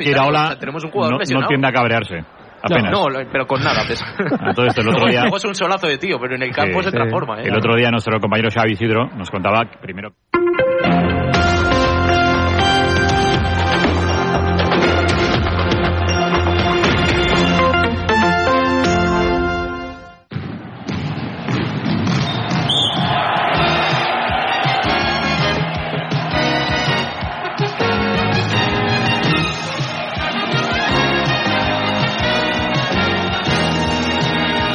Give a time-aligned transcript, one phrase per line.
[0.00, 1.48] Iraola tenemos un jugador no, no lesionado.
[1.48, 2.24] tiende a cabrearse.
[2.62, 2.92] Apenas.
[2.92, 3.82] No, no, pero con nada.
[3.86, 4.02] pues.
[4.18, 5.24] Entonces, el otro día...
[5.34, 6.86] Es un solazo de tío, pero en el campo Sí.
[6.86, 7.40] se transforma.
[7.40, 7.44] ¿eh?
[7.46, 10.12] El otro día nuestro compañero Xavi Isidro nos contaba que primero...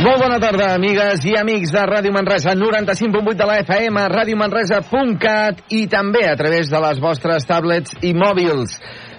[0.05, 5.79] Molt bona tarda, amigues i amics de Ràdio Manresa, 95.8 de la FM, radiomanresa.cat i
[5.89, 8.75] també a través de les vostres tablets i mòbils.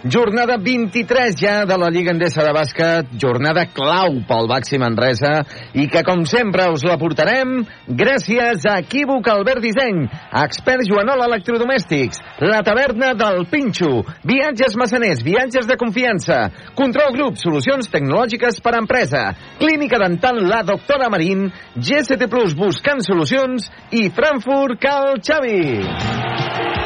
[0.08, 5.40] Jornada 23 ja de la Lliga Endesa de Bàsquet, jornada clau pel Baxi Manresa
[5.74, 10.04] i que, com sempre, us la portarem gràcies a Equívoc Albert Disseny,
[10.44, 16.42] Expert Joanol Electrodomèstics, la taverna del Pinxo, viatges massaners, viatges de confiança,
[16.78, 19.26] Control Group, solucions tecnològiques per a empresa,
[19.58, 26.85] Clínica Dental La Doctora Marín, GST Plus buscant solucions i Frankfurt Cal Xavi.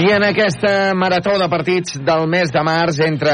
[0.00, 3.32] I en aquesta marató de partits del mes de març entre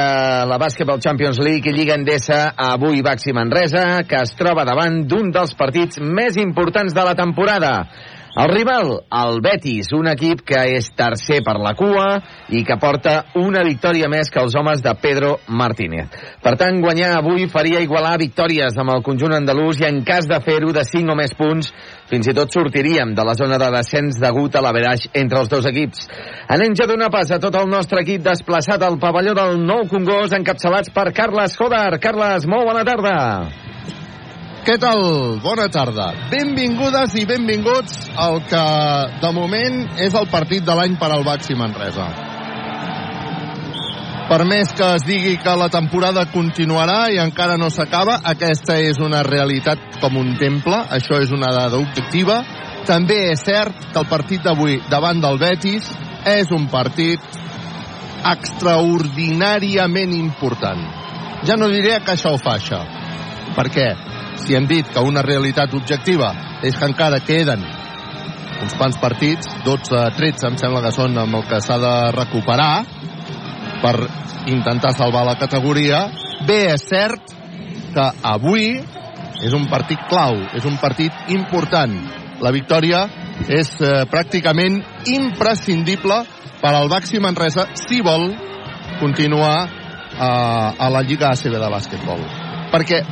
[0.51, 5.31] la Basketball Champions League i Lliga Endesa, avui Baxi Manresa, que es troba davant d'un
[5.31, 7.71] dels partits més importants de la temporada.
[8.37, 12.19] El rival, el Betis, un equip que és tercer per la cua
[12.53, 16.11] i que porta una victòria més que els homes de Pedro Martínez.
[16.45, 20.37] Per tant, guanyar avui faria igualar victòries amb el conjunt andalús i en cas de
[20.45, 21.71] fer-ho de 5 o més punts,
[22.13, 25.69] fins i tot sortiríem de la zona de descens degut a l'averaix entre els dos
[25.73, 26.05] equips.
[26.53, 29.89] Anem ja a donar pas a tot el nostre equip desplaçat al pavelló del Nou
[29.89, 31.97] Congost, encapçalats per Carles Joder.
[32.05, 33.17] Carles, molt bona tarda.
[34.67, 34.99] Què tal?
[35.45, 36.09] Bona tarda.
[36.27, 38.63] Benvingudes i benvinguts al que
[39.23, 42.07] de moment és el partit de l'any per al Baxi Manresa.
[44.27, 48.99] Per més que es digui que la temporada continuarà i encara no s'acaba, aquesta és
[48.99, 52.41] una realitat com un temple, això és una dada objectiva.
[52.91, 55.87] També és cert que el partit d'avui davant del Betis
[56.27, 57.23] és un partit
[58.35, 60.83] extraordinàriament important.
[61.47, 62.83] Ja no diré que això ho faixa.
[63.55, 64.16] Per què?
[64.45, 66.33] Si hem dit que una realitat objectiva
[66.63, 67.65] és que encara queden
[68.63, 72.85] uns quants partits, 12-13 em sembla que són amb el que s'ha de recuperar
[73.83, 73.97] per
[74.51, 76.07] intentar salvar la categoria,
[76.47, 77.35] bé és cert
[77.95, 78.77] que avui
[79.45, 81.93] és un partit clau, és un partit important.
[82.41, 83.05] La victòria
[83.53, 84.81] és eh, pràcticament
[85.13, 86.23] imprescindible
[86.61, 88.31] per al Baxi Manresa si vol
[89.01, 92.25] continuar eh, a la Lliga ACB de bàsquetbol.
[92.73, 93.03] Perquè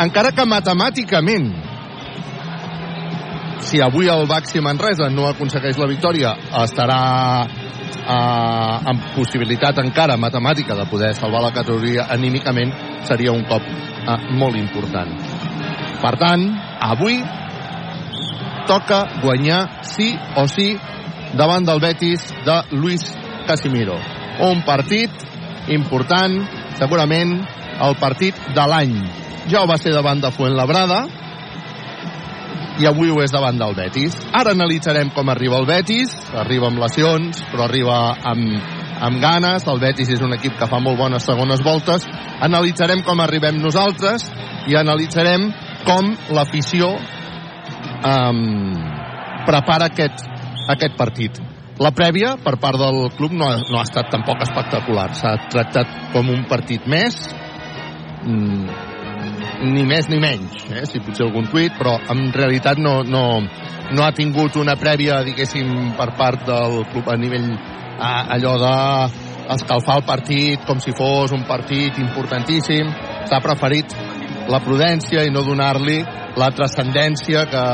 [0.00, 1.50] encara que matemàticament
[3.62, 6.32] si avui el Baxi Manresa no aconsegueix la victòria
[6.62, 6.98] estarà
[7.46, 12.72] eh, amb possibilitat encara matemàtica de poder salvar la categoria anímicament
[13.08, 15.14] seria un cop eh, molt important.
[16.02, 16.42] Per tant,
[16.82, 17.20] avui
[18.66, 20.72] toca guanyar sí o sí
[21.38, 23.06] davant del Betis de Luis
[23.46, 23.98] Casimiro.
[24.42, 25.10] Un partit
[25.70, 26.40] important
[26.78, 27.36] segurament
[27.82, 28.96] el partit de l'any
[29.50, 31.02] ja ho va ser davant de Fuenlabrada.
[32.80, 34.16] I avui ho és davant del Betis.
[34.32, 37.98] Ara analitzarem com arriba el Betis, arriba amb lesions, però arriba
[38.32, 38.56] amb,
[39.08, 42.06] amb ganes, el Betis és un equip que fa molt bones segones voltes,
[42.40, 44.28] analitzarem com arribem nosaltres
[44.70, 45.50] i analitzarem
[45.84, 46.94] com l'afició
[48.06, 48.44] um,
[49.46, 50.24] prepara aquest,
[50.72, 51.42] aquest partit.
[51.82, 55.98] La prèvia per part del club no ha, no ha estat tampoc espectacular, s'ha tractat
[56.12, 57.18] com un partit més,
[58.22, 58.91] mm,
[59.62, 60.84] ni més ni menys, eh?
[60.90, 63.24] si potser algun tuit, però en realitat no, no,
[63.92, 68.74] no ha tingut una prèvia, diguéssim, per part del club a nivell a, allò de
[69.52, 72.90] escalfar el partit com si fos un partit importantíssim.
[73.28, 73.94] S'ha preferit
[74.50, 76.00] la prudència i no donar-li
[76.40, 77.64] la transcendència que,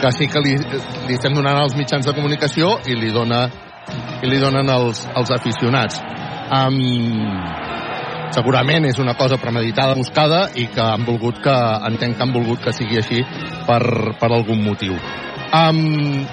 [0.00, 0.56] que sí que li,
[1.08, 3.44] li estem donant als mitjans de comunicació i li, dona,
[4.22, 6.00] i li donen els, els aficionats.
[6.52, 6.80] Um,
[8.32, 11.56] segurament és una cosa premeditada, buscada i que han volgut que,
[11.88, 13.20] entenc que han volgut que sigui així
[13.68, 13.82] per,
[14.20, 14.96] per algun motiu.
[15.52, 16.24] Um,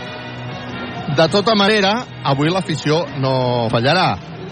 [1.18, 1.94] de tota manera,
[2.24, 4.10] avui l'afició no fallarà.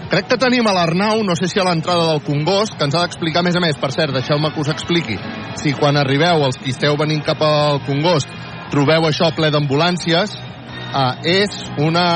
[0.08, 3.04] Crec que tenim a l'Arnau, no sé si a l'entrada del Congost, que ens ha
[3.04, 5.18] d'explicar més a més, per cert, deixeu-me que us expliqui,
[5.60, 8.32] si quan arribeu, els qui esteu venint cap al Congost,
[8.72, 11.12] trobeu això ple d'ambulàncies, eh,
[11.44, 12.08] és una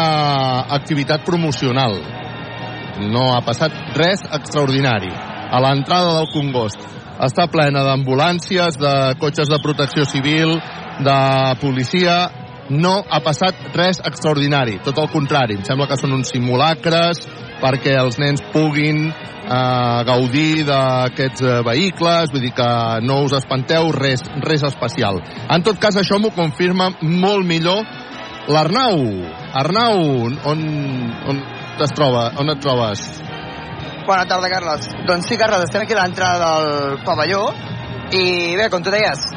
[0.81, 2.01] activitat promocional
[3.01, 5.13] no ha passat res extraordinari.
[5.53, 6.81] A l'entrada del Congost
[7.23, 10.57] està plena d'ambulàncies, de cotxes de protecció civil,
[11.05, 11.19] de
[11.61, 12.17] policia,
[12.71, 14.79] no ha passat res extraordinari.
[14.85, 17.25] Tot el contrari, em sembla que són uns simulacres
[17.63, 22.71] perquè els nens puguin eh, gaudir d'aquests eh, vehicles, vull dir que
[23.07, 25.21] no us espanteu, res, res especial.
[25.49, 27.85] En tot cas, això m'ho confirma molt millor
[28.51, 29.05] l'Arnau.
[29.63, 30.01] Arnau,
[30.51, 30.65] on,
[31.31, 31.43] on
[31.81, 32.31] es troba?
[32.39, 33.05] On et trobes?
[34.07, 34.89] Bona tarda, Carles.
[35.07, 37.47] Doncs sí, Carles, estem aquí a l'entrada del pavelló
[38.13, 39.29] i bé, com tu deies,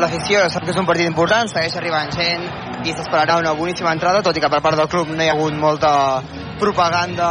[0.00, 2.48] l'afició sap que és un partit important, segueix arribant gent
[2.84, 5.36] i s'esperarà una boníssima entrada, tot i que per part del club no hi ha
[5.36, 5.92] hagut molta
[6.58, 7.28] propaganda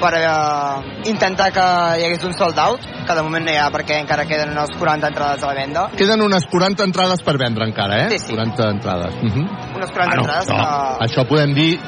[0.00, 1.66] per eh, intentar que
[2.00, 4.72] hi hagués un sold out, que de moment no hi ha perquè encara queden unes
[4.78, 5.86] 40 entrades a la venda.
[5.96, 8.10] Queden unes 40 entrades per vendre encara, eh?
[8.14, 8.34] Sí, sí.
[8.34, 9.14] 40 entrades.
[9.20, 9.46] Uh -huh.
[9.76, 11.04] Unes 40 entrades això, que...
[11.06, 11.80] això podem dir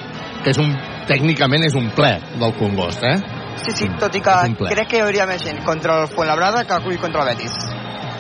[0.43, 0.75] que és un,
[1.09, 3.17] tècnicament és un ple del Congost, eh?
[3.63, 4.33] Sí, sí, tot i que
[4.73, 7.53] crec que hi hauria més gent contra el Fuenlabrada que avui contra el Betis.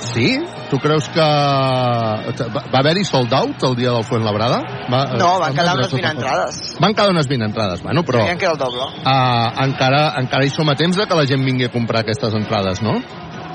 [0.03, 0.27] Sí?
[0.69, 4.59] Tu creus que va haver-hi sold out el dia del Fuenlabrada?
[4.93, 6.61] Va, No, van quedar unes tot 20 el- entrades.
[6.81, 8.83] Van quedar unes 20 entrades, bueno, però Creiem que era el doble.
[8.83, 12.35] uh, encara, encara hi som a temps de que la gent vingui a comprar aquestes
[12.35, 13.01] entrades, no?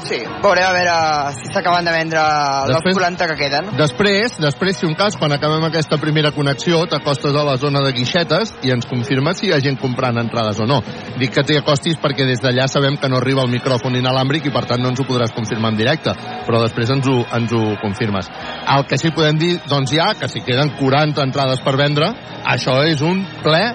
[0.06, 0.96] Sí, veurem a veure
[1.36, 2.22] si s'acaben de vendre
[2.70, 3.72] Després- les 40 que queden.
[3.78, 7.92] Després, després, si un cas, quan acabem aquesta primera connexió, t'acostes a la zona de
[7.94, 10.82] guixetes i ens confirmes si hi ha gent comprant entrades o no.
[11.18, 14.54] Dic que t'hi acostis perquè des d'allà sabem que no arriba el micròfon inalàmbric i
[14.54, 16.14] per tant no ens ho podràs confirmar en directe,
[16.46, 18.30] però després ens ho, ens ho confirmes.
[18.78, 22.14] El que sí podem dir, doncs ja, que si queden 40 entrades per vendre,
[22.46, 23.74] això és un ple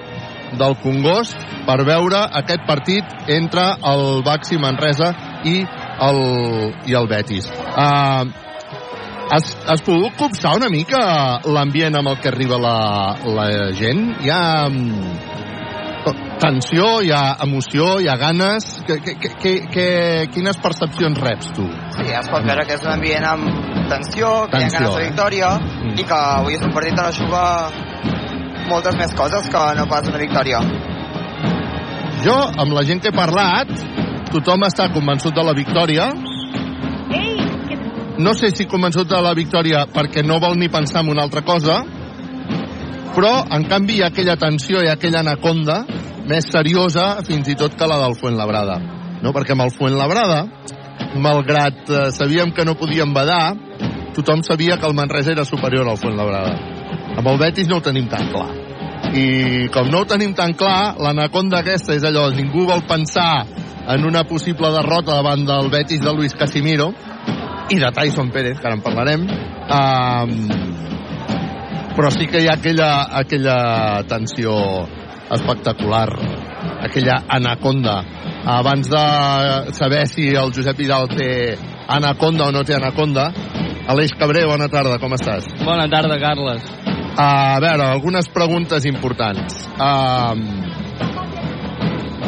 [0.57, 1.35] del Congost
[1.65, 5.63] per veure aquest partit entre el Baxi Manresa i
[6.07, 6.23] el,
[6.89, 7.49] i el Betis.
[7.73, 8.27] Uh,
[9.33, 11.03] has, has pogut copsar una mica
[11.45, 12.77] l'ambient amb el que arriba la,
[13.37, 13.47] la
[13.77, 14.09] gent?
[14.23, 15.33] Hi ha mm,
[16.43, 18.67] tensió, hi ha emoció, hi ha ganes?
[18.87, 19.87] Que, que, que, que,
[20.33, 21.67] quines percepcions reps tu?
[21.97, 23.47] Sí, es pot veure que és un ambient amb
[23.91, 25.09] tensió, que Tensió, hi ha ganes de eh?
[25.09, 25.51] victòria
[25.83, 25.97] Mm.
[25.99, 27.43] i que avui és un partit on es juga
[28.69, 30.61] moltes més coses que no pas una victòria.
[32.23, 33.71] Jo, amb la gent que he parlat,
[34.31, 36.11] tothom està convençut de la victòria.
[38.23, 41.41] No sé si convençut de la victòria perquè no vol ni pensar en una altra
[41.41, 41.81] cosa,
[43.13, 45.83] però, en canvi, hi ha aquella tensió i aquella anaconda
[46.29, 48.79] més seriosa, fins i tot que la del Fuentlabrada.
[49.21, 49.33] No?
[49.35, 50.39] Perquè amb el Fuentlabrada,
[51.21, 53.53] malgrat eh, sabíem que no podíem badar,
[54.17, 56.57] tothom sabia que el Manresa era superior al Fuentlabrada.
[57.13, 58.62] Amb el Betis no ho tenim tan clar.
[59.13, 63.45] I com no ho tenim tan clar, l'anaconda aquesta és allò, ningú vol pensar
[63.93, 66.89] en una possible derrota davant del Betis de Luis Casimiro
[67.69, 69.27] i de Tyson Pérez, que ara en parlarem.
[69.69, 70.33] Um,
[71.93, 72.89] però sí que hi ha aquella,
[73.21, 73.57] aquella
[74.09, 74.55] tensió
[75.33, 76.07] espectacular,
[76.81, 77.99] aquella anaconda.
[78.43, 81.29] Abans de saber si el Josep Vidal té
[81.87, 83.29] anaconda o no té anaconda,
[83.93, 85.49] Aleix Cabré, bona tarda, com estàs?
[85.63, 86.92] Bona tarda, Carles.
[87.15, 89.67] A veure, algunes preguntes importants.
[89.77, 90.39] Um,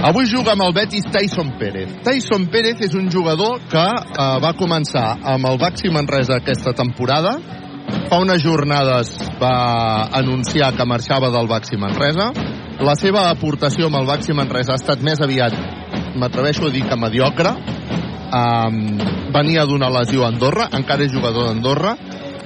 [0.06, 1.90] avui juga amb el Betis Tyson Pérez.
[2.06, 7.40] Tyson Pérez és un jugador que uh, va començar amb el Baxi Manresa aquesta temporada.
[8.12, 12.30] Fa unes jornades va anunciar que marxava del Baxi Manresa.
[12.86, 15.56] La seva aportació amb el Baxi Manresa ha estat més aviat,
[16.14, 17.56] m'atreveixo a dir que mediocre.
[18.36, 19.00] Um,
[19.34, 21.96] venia d'una lesió a Andorra, encara és jugador d'Andorra.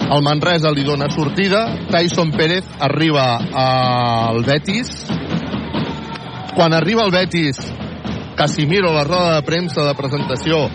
[0.08, 1.66] El Manresa li dona sortida.
[1.92, 5.06] Tyson Pérez arriba al Betis.
[6.56, 7.60] Quan arriba al Betis,
[8.40, 10.70] Casimiro, la roda de premsa de presentació,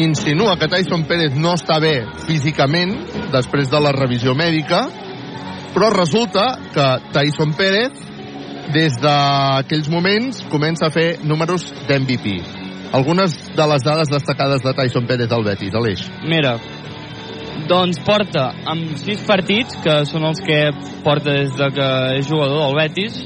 [0.00, 2.94] insinua que Tyson Pérez no està bé físicament
[3.32, 4.86] després de la revisió mèdica,
[5.74, 8.08] però resulta que Tyson Pérez
[8.72, 12.38] des d'aquells moments comença a fer números d'MVP.
[12.92, 16.04] Algunes de les dades destacades de Tyson Pérez al Betis, Aleix.
[16.28, 16.56] Mira,
[17.68, 20.70] doncs porta amb 6 partits, que són els que
[21.04, 23.18] porta des de que és jugador del Betis,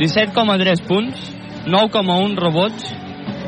[0.00, 1.30] 17,3 punts,
[1.66, 2.90] 9,1 rebots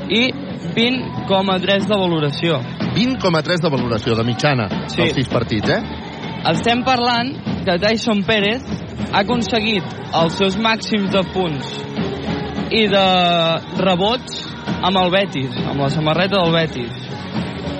[0.09, 0.29] i
[0.77, 2.61] 20,3 de valoració.
[2.97, 5.03] 20,3 de valoració de mitjana Sí.
[5.03, 5.83] dels 6 partits, eh?
[6.53, 7.33] Estem parlant
[7.65, 8.63] que Tyson Pérez
[9.13, 11.73] ha aconseguit els seus màxims de punts
[12.71, 13.07] i de
[13.83, 14.47] rebots
[14.83, 16.93] amb el Betis, amb la samarreta del Betis.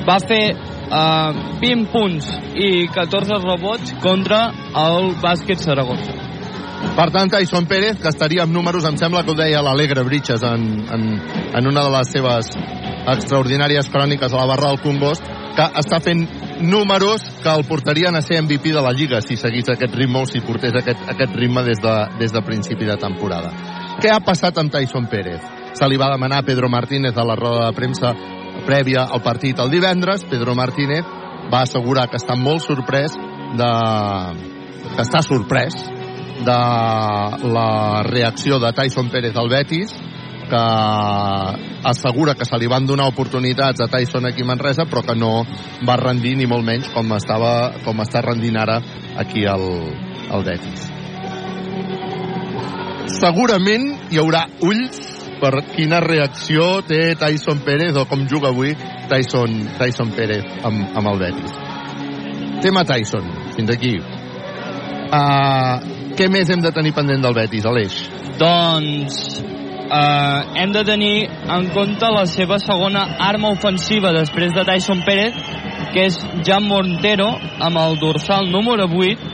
[0.07, 4.47] Va fer eh, 20 punts i 14 rebots contra
[4.87, 6.27] el bàsquet Saragossa.
[6.97, 10.43] Per tant, Tyson Pérez, que estaria amb números, em sembla que ho deia l'Alegre Britges
[10.47, 11.07] en, en,
[11.57, 12.53] en una de les seves
[13.07, 15.25] extraordinàries cròniques a la barra del Congost,
[15.57, 16.25] que està fent
[16.61, 20.29] números que el portarien a ser MVP de la Lliga si seguís aquest ritme o
[20.29, 23.53] si portés aquest, aquest ritme des de, des de principi de temporada.
[24.01, 25.41] Què ha passat amb Tyson Pérez?
[25.77, 28.13] Se li va demanar a Pedro Martínez a la roda de premsa
[28.67, 30.27] prèvia al partit el divendres.
[30.29, 31.07] Pedro Martínez
[31.53, 33.15] va assegurar que està molt sorprès
[33.57, 33.71] de,
[34.95, 35.77] que està sorprès
[36.47, 36.59] de
[37.55, 39.95] la reacció de Tyson Pérez al Betis,
[40.47, 40.63] que
[41.87, 45.47] assegura que se li van donar oportunitats a Tyson aquí a Manresa, però que no
[45.87, 48.81] va rendir ni molt menys com, estava, com està rendint ara
[49.19, 49.67] aquí al,
[50.31, 50.87] al Betis.
[53.17, 58.75] Segurament hi haurà ulls per quina reacció té Tyson Pérez o com juga avui
[59.11, 61.59] Tyson, Tyson Pérez amb, amb el Betis.
[62.65, 63.97] Tema Tyson, fins aquí.
[65.07, 65.77] Uh,
[66.17, 68.01] què més hem de tenir pendent del Betis, Aleix?
[68.41, 69.21] Doncs
[69.91, 75.37] eh, hem de tenir en compte la seva segona arma ofensiva després de Tyson Pérez,
[75.95, 77.29] que és Jan Montero,
[77.61, 79.33] amb el dorsal número 8,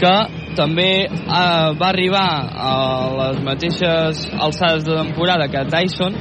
[0.00, 0.14] que
[0.56, 2.74] també eh, va arribar a
[3.20, 6.16] les mateixes alçades de temporada que Tyson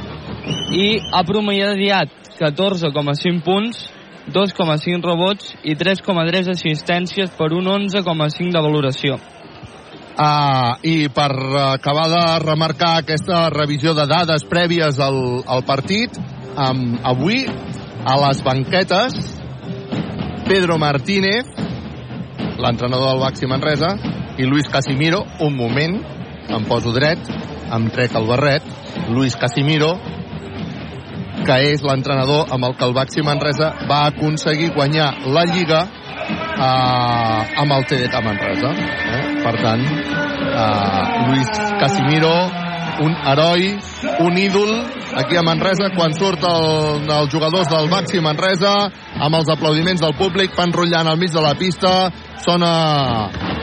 [0.76, 3.90] i ha promediat 14,5 punts
[4.32, 9.18] 2,5 rebots i 3,3 assistències per un 11,5 de valoració.
[10.16, 11.32] Ah, I per
[11.74, 16.16] acabar de remarcar aquesta revisió de dades prèvies al, al partit,
[16.54, 17.44] um, avui
[18.06, 19.18] a les banquetes
[20.46, 21.50] Pedro Martínez,
[22.58, 23.94] l'entrenador del Baxi Manresa,
[24.38, 26.00] i Luis Casimiro, un moment,
[26.50, 27.20] em poso dret,
[27.74, 28.66] em trec el barret,
[29.10, 29.94] Luis Casimiro,
[31.44, 37.62] que és l'entrenador amb el que el Baxi Manresa va aconseguir guanyar la Lliga eh,
[37.64, 38.74] amb el TDK Manresa.
[38.74, 39.24] Eh?
[39.44, 42.36] Per tant, eh, Luis Casimiro,
[43.02, 43.80] un heroi,
[44.20, 44.72] un ídol
[45.16, 48.74] aquí a Manresa quan surt el, els jugadors del Baxi Manresa
[49.18, 52.12] amb els aplaudiments del públic, van rotllant al mig de la pista,
[52.44, 52.74] sona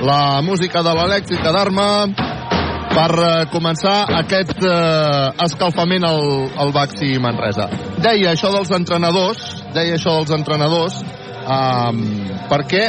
[0.03, 1.89] la música de l'elèctrica d'arma
[2.91, 6.23] per eh, començar aquest eh, escalfament al,
[6.59, 7.69] al Baxi Manresa.
[8.03, 9.45] Deia això dels entrenadors,
[9.77, 11.03] deia això dels entrenadors,
[11.47, 12.01] um,
[12.51, 12.89] perquè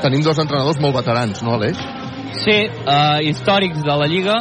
[0.00, 1.99] tenim dos entrenadors molt veterans, no, Aleix?
[2.30, 4.36] Sí, eh, històrics de la Lliga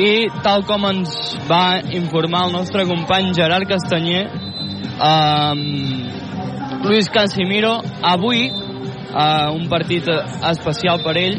[0.00, 1.12] i tal com ens
[1.44, 4.24] va informar el nostre company Gerard Castanyer
[5.08, 5.54] eh,
[6.86, 11.36] Luis Casimiro avui eh, un partit especial per ell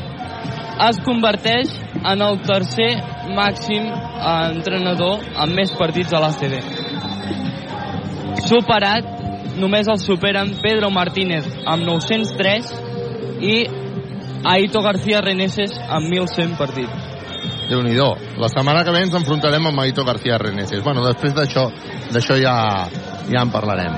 [0.90, 2.92] es converteix en el tercer
[3.34, 6.54] màxim eh, entrenador amb més partits a l'ACB
[8.46, 9.10] superat
[9.58, 12.74] només el superen Pedro Martínez amb 903
[13.42, 13.56] i
[14.44, 17.10] Aito García Reneses amb 1.100 partits.
[17.70, 17.96] déu nhi
[18.38, 20.84] La setmana que ve ens enfrontarem amb Aito García Reneses.
[20.84, 21.72] Bueno, després d'això
[22.12, 22.88] d'això ja,
[23.30, 23.94] ja en parlarem.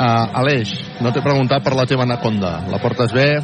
[0.00, 2.64] Uh, Aleix, no t'he preguntat per la teva anaconda.
[2.70, 3.38] La portes bé?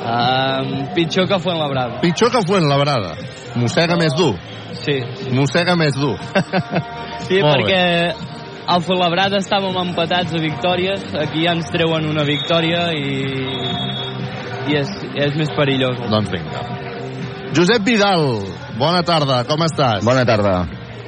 [0.00, 2.00] Uh, pitjor que Fuenlabrada.
[2.00, 3.14] Pitjor que Fuenlabrada.
[3.56, 4.34] Mossega més dur.
[4.80, 5.30] Sí, sí.
[5.36, 6.16] Mossega més dur.
[7.20, 8.14] Sí, Molt perquè
[8.66, 13.36] al Fuenlabrada estàvem empatats a victòries, aquí ja ens treuen una victòria i,
[14.68, 15.98] i és, és més perillós.
[16.10, 16.66] doncs vinga.
[17.56, 18.44] Josep Vidal,
[18.78, 20.04] bona tarda, com estàs?
[20.06, 20.60] Bona tarda.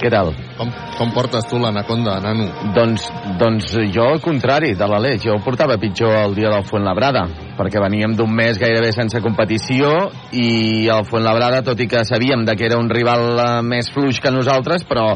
[0.03, 0.33] Què tal?
[0.59, 2.49] Com, com portes tu l'anaconda, nano?
[2.75, 3.05] Doncs,
[3.39, 7.23] doncs jo al contrari de l'Aleix, jo ho portava pitjor el dia del Fuenlabrada,
[7.55, 9.93] perquè veníem d'un mes gairebé sense competició
[10.35, 14.19] i el Fuenlabrada, tot i que sabíem de que era un rival eh, més fluix
[14.19, 15.13] que nosaltres, però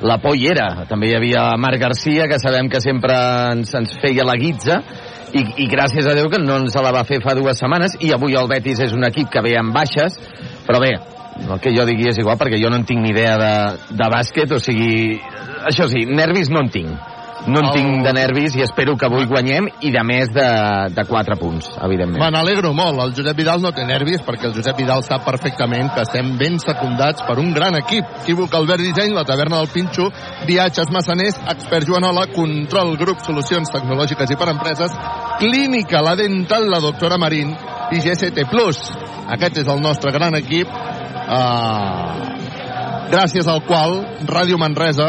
[0.00, 0.86] la por hi era.
[0.88, 3.18] També hi havia Marc Garcia, que sabem que sempre
[3.52, 4.80] ens, ens feia la guitza,
[5.32, 8.12] i, i gràcies a Déu que no ens la va fer fa dues setmanes, i
[8.14, 10.18] avui el Betis és un equip que ve amb baixes,
[10.66, 10.92] però bé,
[11.42, 13.54] el que jo digui és igual perquè jo no en tinc ni idea de,
[13.96, 15.18] de bàsquet, o sigui,
[15.68, 17.11] això sí, nervis no en tinc.
[17.46, 20.44] No en El- tinc de nervis i espero que avui guanyem i de més de,
[20.94, 22.22] de 4 punts, evidentment.
[22.22, 23.00] Me n'alegro molt.
[23.02, 26.60] El Josep Vidal no té nervis perquè el Josep Vidal sap perfectament que estem ben
[26.62, 28.04] secundats per un gran equip.
[28.22, 30.06] Equívoc Albert Disseny, la taverna del Pinxo,
[30.46, 34.94] viatges massaners, expert Joanola, control grup, solucions tecnològiques i per empreses,
[35.40, 37.50] clínica, la dental, la doctora Marín
[37.90, 38.78] i GST Plus.
[39.32, 40.68] Aquest és el nostre gran equip.
[41.32, 42.41] Uh,
[43.10, 45.08] gràcies al qual Ràdio Manresa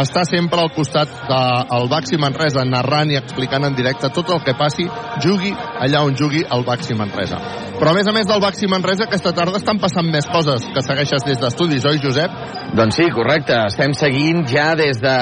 [0.00, 4.54] està sempre al costat del Baxi Manresa narrant i explicant en directe tot el que
[4.56, 4.86] passi,
[5.24, 7.40] jugui allà on jugui el Baxi Manresa.
[7.78, 10.84] Però a més a més del Baxi Manresa, aquesta tarda estan passant més coses que
[10.86, 12.36] segueixes des d'estudis, oi, Josep?
[12.78, 13.58] Doncs sí, correcte.
[13.68, 15.16] Estem seguint ja des de,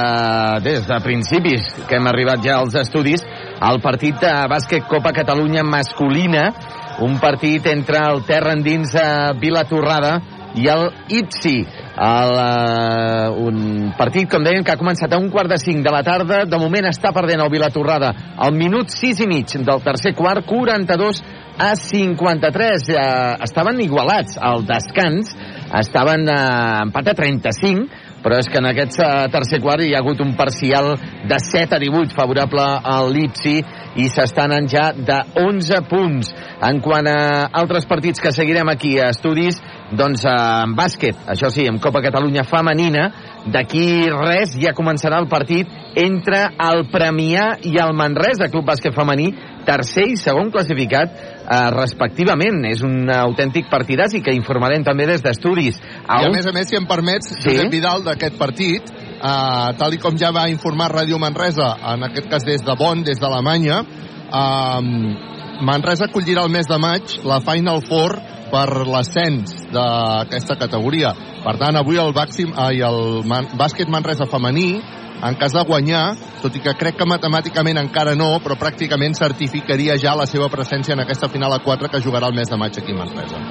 [0.66, 3.24] des de principis que hem arribat ja als estudis
[3.60, 6.46] el partit de bàsquet Copa Catalunya masculina,
[7.04, 10.14] un partit entre el terra endins a Vilatorrada
[10.56, 11.58] i el Ipsi.
[11.96, 15.92] El, uh, un partit, com deien, que ha començat a un quart de cinc de
[15.92, 16.44] la tarda.
[16.48, 21.22] De moment està perdent el Vilatorrada al minut sis i mig del tercer quart, 42
[21.60, 22.88] a 53.
[22.94, 23.00] Uh,
[23.44, 25.34] estaven igualats al descans,
[25.82, 27.88] estaven uh, empat a 35,
[28.22, 30.92] però és que en aquest eh, tercer quart hi ha hagut un parcial
[31.28, 33.58] de 7 a 18 favorable al Lipsi
[34.00, 36.30] i s'estan anant ja de 11 punts.
[36.66, 39.60] En quant a altres partits que seguirem aquí a estudis,
[39.96, 40.36] doncs eh,
[40.66, 43.08] en bàsquet, això sí, en Copa Catalunya femenina,
[43.50, 49.32] d'aquí res ja començarà el partit entre el Premià i el Manresa, Club Bàsquet Femení,
[49.66, 52.64] tercer i segon classificat eh, respectivament.
[52.70, 55.80] És un autèntic partidàs i que informarem també des d'estudis.
[55.80, 57.50] I a més a més, si em permets, Sí.
[57.50, 62.28] Josep Vidal, d'aquest partit, eh, tal i com ja va informar Ràdio Manresa, en aquest
[62.30, 63.82] cas des de Bonn, des d'Alemanya,
[64.32, 65.16] eh,
[65.60, 68.16] Manresa acollirà el mes de maig la Final Four
[68.50, 71.12] per l'ascens d'aquesta categoria.
[71.44, 74.80] Per tant, avui el, Bàxim, ai, el Man, bàsquet Manresa femení,
[75.22, 76.04] en cas de guanyar,
[76.40, 80.96] tot i que crec que matemàticament encara no, però pràcticament certificaria ja la seva presència
[80.96, 83.42] en aquesta final a 4 que jugarà el mes de maig aquí a Manresa.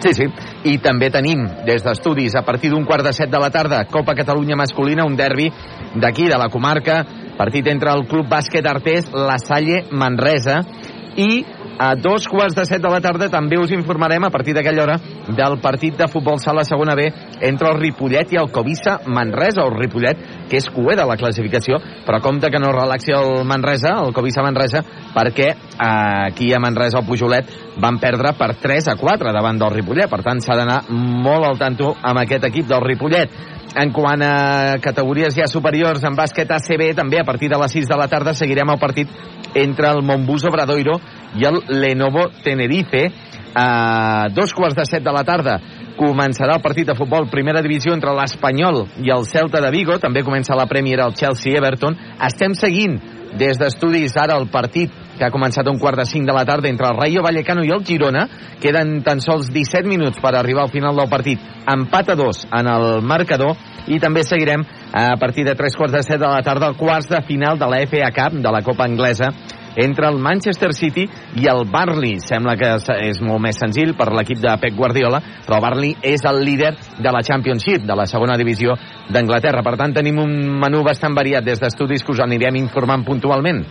[0.00, 0.26] Sí, sí.
[0.68, 4.14] I també tenim, des d'estudis, a partir d'un quart de set de la tarda, Copa
[4.14, 5.48] Catalunya masculina, un derbi
[5.96, 7.02] d'aquí, de la comarca,
[7.36, 10.60] partit entre el Club Bàsquet Artés, la Salle Manresa,
[11.16, 11.44] i
[11.78, 14.96] a dos quarts de set de la tarda també us informarem a partir d'aquella hora
[15.28, 17.06] del partit de futbol sala segona B
[17.40, 21.80] entre el Ripollet i el Covisa Manresa, el Ripollet, que és cué de la classificació,
[22.06, 24.82] però compte que no relaxi el Manresa, el Covisa Manresa,
[25.14, 27.50] perquè eh, aquí a Manresa el Pujolet
[27.82, 31.60] van perdre per 3 a 4 davant del Ripollet, per tant s'ha d'anar molt al
[31.60, 33.55] tanto amb aquest equip del Ripollet.
[33.76, 37.90] En quant a categories ja superiors en bàsquet ACB, també a partir de les 6
[37.90, 39.10] de la tarda seguirem el partit
[39.52, 40.96] entre el Montbus Obradoiro
[41.36, 43.04] i el Lenovo Tenerife.
[43.56, 45.58] A dos quarts de set de la tarda
[45.96, 50.00] començarà el partit de futbol primera divisió entre l'Espanyol i el Celta de Vigo.
[50.00, 51.96] També comença la Premier el Chelsea-Everton.
[52.24, 52.96] Estem seguint
[53.36, 56.68] des d'estudis ara el partit que ha començat un quart de cinc de la tarda
[56.68, 58.26] entre el Rayo Vallecano i el Girona.
[58.60, 61.40] Queden tan sols 17 minuts per arribar al final del partit.
[61.66, 63.56] Empat a dos en el marcador
[63.86, 67.08] i també seguirem a partir de tres quarts de set de la tarda el quarts
[67.10, 69.30] de final de la FA Cup, de la Copa Anglesa,
[69.76, 71.06] entre el Manchester City
[71.36, 72.16] i el Barley.
[72.24, 72.72] Sembla que
[73.06, 76.72] és molt més senzill per l'equip de Pep Guardiola, però el Barley és el líder
[76.98, 78.74] de la Championship, de la segona divisió
[79.12, 79.62] d'Anglaterra.
[79.62, 83.62] Per tant, tenim un menú bastant variat des d'estudis que us anirem informant puntualment.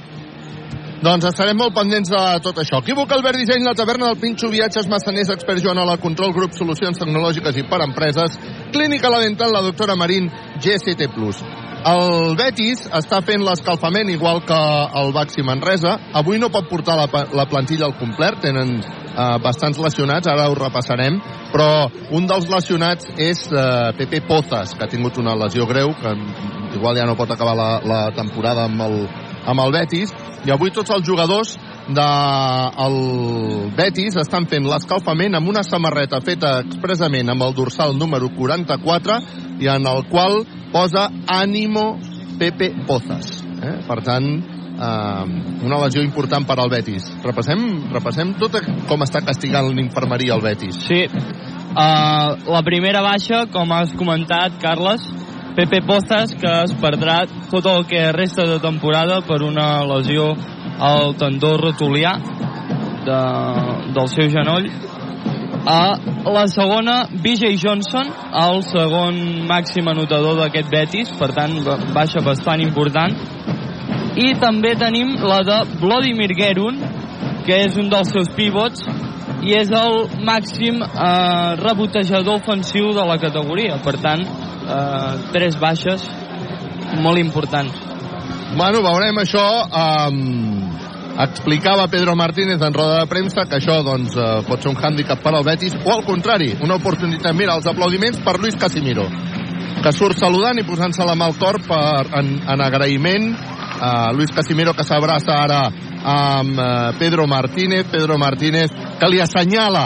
[1.06, 2.80] Doncs estarem molt pendents de tot això.
[2.82, 6.56] Equívoc Albert Disseny, la taverna del Pinxo, viatges massaners, expert Joan a la control, grup
[6.58, 8.40] solucions tecnològiques i per empreses,
[8.74, 11.06] clínica la dental, la doctora Marín, GST+.
[11.86, 14.58] El Betis està fent l'escalfament igual que
[14.98, 15.94] el Baxi Manresa.
[16.18, 17.06] Avui no pot portar la,
[17.38, 21.20] la plantilla al complet, tenen eh, bastants lesionats, ara ho repassarem,
[21.54, 21.86] però
[22.18, 26.18] un dels lesionats és eh, Pepe Pozas, que ha tingut una lesió greu, que
[26.80, 28.98] igual ja no pot acabar la, la temporada amb el,
[29.46, 30.14] amb el Betis,
[30.46, 31.56] i avui tots els jugadors
[31.86, 32.98] del
[33.78, 39.20] Betis estan fent l'escalfament amb una samarreta feta expressament amb el dorsal número 44
[39.62, 41.96] i en el qual posa Ànimo
[42.40, 43.40] Pepe Pozas.
[43.64, 43.78] Eh?
[43.88, 44.26] Per tant,
[44.76, 45.26] eh,
[45.66, 47.08] una lesió important per al Betis.
[47.24, 47.62] Repassem,
[47.94, 48.58] repassem tot
[48.90, 50.82] com està castigant l'infermeria el Betis.
[50.90, 51.06] Sí.
[51.76, 55.04] Uh, la primera baixa, com has comentat, Carles,
[55.56, 60.34] Pepe Pozas, que es perdrà tot el que resta de temporada per una lesió
[60.84, 62.18] al tendó rotulià
[63.06, 63.20] de,
[63.96, 64.68] del seu genoll.
[65.66, 65.96] A
[66.30, 68.12] la segona, Vijay Johnson,
[68.44, 69.16] el segon
[69.50, 73.16] màxim anotador d'aquest Betis, per tant, ba- baixa bastant important.
[74.16, 76.78] I també tenim la de Vladimir Gerun,
[77.48, 78.84] que és un dels seus pivots,
[79.46, 83.78] i és el màxim eh, rebotejador ofensiu de la categoria.
[83.84, 86.06] Per tant, eh, tres baixes
[87.02, 87.82] molt importants.
[88.56, 89.46] Bueno, veurem això.
[89.68, 90.54] Um,
[91.20, 95.22] explicava Pedro Martínez en roda de premsa que això doncs, uh, pot ser un hàndicap
[95.24, 97.36] per al Betis o al contrari, una oportunitat.
[97.36, 99.08] Mira, els aplaudiments per Luis Casimiro
[99.86, 103.28] que surt saludant i posant-se la mà al cor per, en, en agraïment
[103.80, 105.62] uh, Luis Casimiro que s'abraça ara
[106.06, 106.68] amb uh,
[107.00, 109.86] Pedro Martínez Pedro Martínez que li assenyala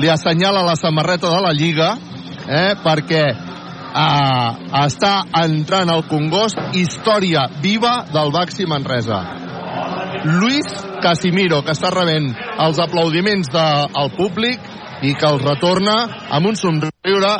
[0.00, 1.94] li assenyala la samarreta de la Lliga
[2.44, 4.50] eh, perquè uh,
[4.84, 9.22] està entrant al Congost història viva del Baxi Manresa
[10.24, 10.64] Luis
[11.04, 12.30] Casimiro, que està rebent
[12.64, 14.70] els aplaudiments del públic
[15.04, 15.96] i que els retorna
[16.32, 17.32] amb un somriure.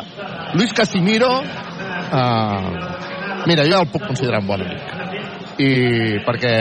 [0.53, 2.75] Luis Casimiro, eh,
[3.49, 4.94] mira, jo el puc considerar un bon amic.
[5.61, 5.71] I
[6.25, 6.55] perquè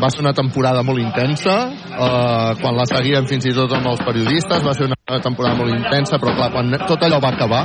[0.00, 4.02] va ser una temporada molt intensa, eh, quan la seguien fins i tot amb els
[4.02, 7.62] periodistes, va ser una temporada molt intensa, però clar, quan tot allò va acabar,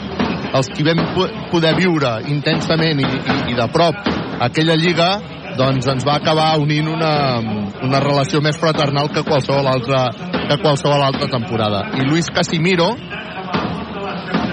[0.53, 3.97] els qui vam po- poder viure intensament i, i, i de prop
[4.45, 5.09] aquella lliga,
[5.59, 7.13] doncs ens va acabar unint una,
[7.83, 10.05] una relació més fraternal que qualsevol altra,
[10.47, 11.83] que qualsevol altra temporada.
[11.99, 12.93] I Luis Casimiro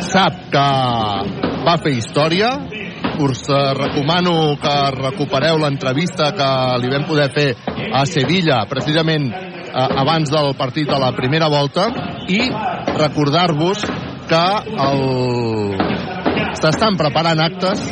[0.07, 0.67] sap que
[1.67, 2.51] va fer història,
[3.21, 6.49] us eh, recomano que recupereu l'entrevista que
[6.83, 7.49] li vam poder fer
[7.93, 11.89] a Sevilla, precisament eh, abans del partit de la primera volta,
[12.29, 12.43] i
[12.97, 13.85] recordar-vos
[14.27, 14.45] que
[14.89, 15.03] el...
[16.57, 17.83] s'estan preparant actes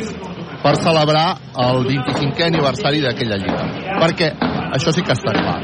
[0.63, 1.27] per celebrar
[1.61, 3.65] el 25è aniversari d'aquella lliga.
[4.01, 4.31] Perquè
[4.73, 5.59] això sí que està clar.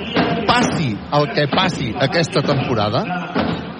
[0.46, 3.02] Passi el que passi aquesta temporada,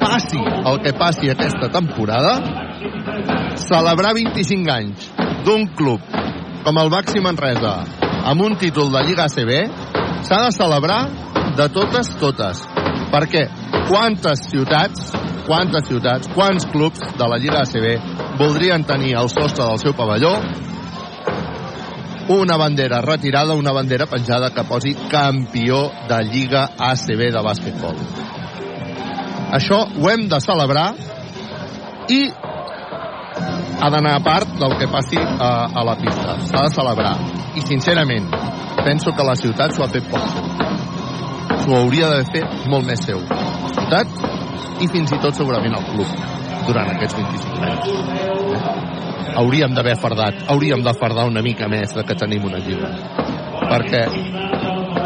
[0.02, 2.38] passi el que passi aquesta temporada,
[3.62, 5.12] celebrar 25 anys
[5.46, 6.02] d'un club
[6.66, 7.74] com el Baxi Manresa
[8.30, 9.52] amb un títol de Lliga ACB
[10.28, 11.02] s'ha de celebrar
[11.58, 12.62] de totes, totes.
[13.12, 13.48] Perquè
[13.90, 15.12] quantes ciutats,
[15.48, 20.36] quantes ciutats, quants clubs de la Lliga ACB voldrien tenir al sostre del seu pavelló
[22.32, 27.98] una bandera retirada, una bandera penjada que posi campió de Lliga ACB de bàsquetbol.
[29.52, 30.94] Això ho hem de celebrar
[32.08, 32.22] i
[33.82, 36.38] ha d'anar a part del que passi a, a la pista.
[36.50, 37.16] S'ha de celebrar.
[37.58, 38.30] I, sincerament,
[38.86, 40.46] penso que la ciutat s'ho ha fet poc seu.
[41.64, 43.22] S'ho hauria de fer molt més seu.
[43.26, 44.08] La ciutat
[44.82, 46.14] i fins i tot segurament el club
[46.68, 49.36] durant aquests 25 anys.
[49.42, 52.92] Hauríem d'haver fardat, hauríem de fardar una mica més de que tenim una lliga.
[53.72, 54.06] Perquè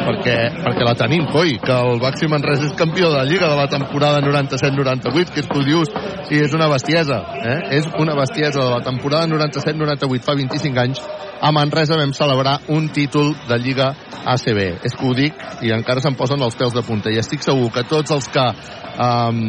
[0.06, 3.58] perquè, perquè la tenim, coi, que el Baxi Manresa és campió de la Lliga de
[3.58, 5.92] la temporada 97-98, que ho dius,
[6.30, 7.60] i és una bestiesa, eh?
[7.80, 11.02] és una bestiesa de la temporada 97-98, fa 25 anys,
[11.42, 13.92] a Manresa vam celebrar un títol de Lliga
[14.26, 14.62] ACB.
[14.88, 17.72] És que ho dic i encara se'm posen els pèls de punta, i estic segur
[17.74, 19.42] que tots els que um,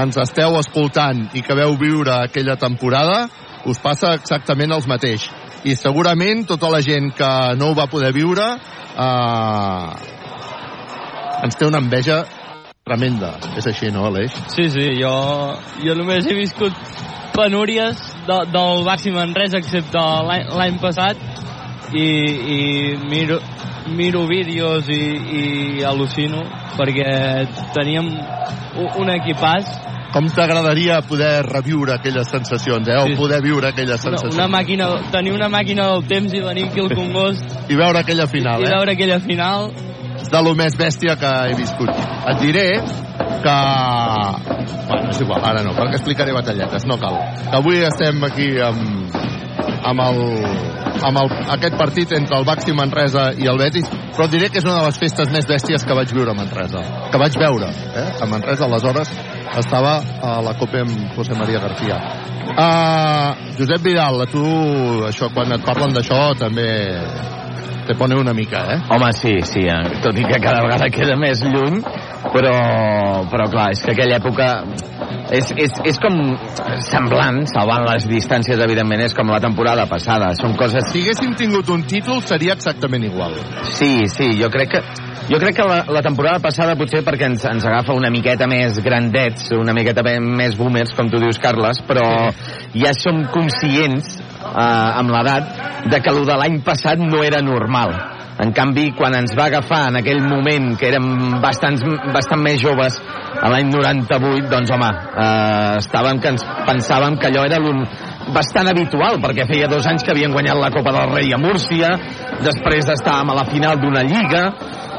[0.00, 3.24] ens esteu escoltant i que veu viure aquella temporada,
[3.70, 5.28] us passa exactament els mateix.
[5.64, 9.88] I segurament tota la gent que no ho va poder viure eh,
[11.44, 12.22] ens té una enveja
[12.84, 13.34] tremenda.
[13.56, 14.34] És així, no, Aleix?
[14.52, 15.14] Sí, sí, jo,
[15.80, 16.76] jo només he viscut
[17.34, 20.02] penúries de, del Baxi Manresa excepte
[20.54, 21.20] l'any passat
[21.96, 22.04] i,
[22.56, 22.60] i
[23.08, 23.40] miro,
[23.96, 25.02] miro vídeos i,
[25.40, 25.44] i
[25.86, 26.44] al·lucino
[26.76, 27.08] perquè
[27.74, 28.12] teníem
[29.00, 29.68] un equipàs
[30.14, 32.98] Com t'agradaria poder reviure aquelles sensacions, eh?
[33.02, 33.16] O Sí.
[33.18, 34.34] poder viure aquelles una, sensacions.
[34.36, 38.28] una màquina, tenir una màquina del temps i venir aquí al Congost I veure aquella
[38.28, 38.70] final, i eh?
[38.76, 39.72] veure aquella final
[40.20, 41.90] És de lo més bèstia que he viscut.
[41.90, 42.68] Et diré
[43.42, 43.56] que...
[44.88, 47.18] Bueno, és igual, ara no, perquè explicaré batalletes, no cal.
[47.50, 49.10] Que avui estem aquí amb,
[49.84, 50.20] amb, el,
[51.04, 54.66] amb el, aquest partit entre el Baxi Manresa i el Betis, però diré que és
[54.66, 58.06] una de les festes més bèsties que vaig viure a Manresa, que vaig veure, eh?
[58.24, 59.12] A Manresa, aleshores,
[59.58, 62.00] estava a la Copa amb José María García.
[62.54, 64.44] Uh, Josep Vidal, a tu,
[65.08, 66.68] això, quan et parlen d'això, també
[67.84, 68.80] te pone una mica, eh?
[68.94, 71.82] Home, sí, sí, eh, tot i que cada vegada queda més lluny,
[72.32, 72.56] però,
[73.30, 74.48] però clar, és que aquella època
[75.34, 76.18] és, és, és com
[76.84, 80.32] semblant, salvant les distàncies, evidentment, és com la temporada passada.
[80.38, 80.86] Són coses...
[80.92, 83.36] Si haguéssim tingut un títol seria exactament igual.
[83.74, 84.84] Sí, sí, jo crec que
[85.24, 88.76] jo crec que la, la temporada passada potser perquè ens, ens agafa una miqueta més
[88.84, 92.04] grandets, una miqueta més boomers, com tu dius, Carles, però
[92.76, 95.56] ja som conscients, eh, amb l'edat,
[95.88, 97.96] de que el de l'any passat no era normal.
[98.42, 102.96] En canvi, quan ens va agafar en aquell moment, que érem bastants, bastant més joves,
[103.38, 107.60] a l'any 98, doncs home, eh, estàvem que ens pensàvem que allò era
[108.34, 111.92] bastant habitual, perquè feia dos anys que havien guanyat la Copa del Rei a Múrcia,
[112.42, 114.44] després estàvem a la final d'una lliga,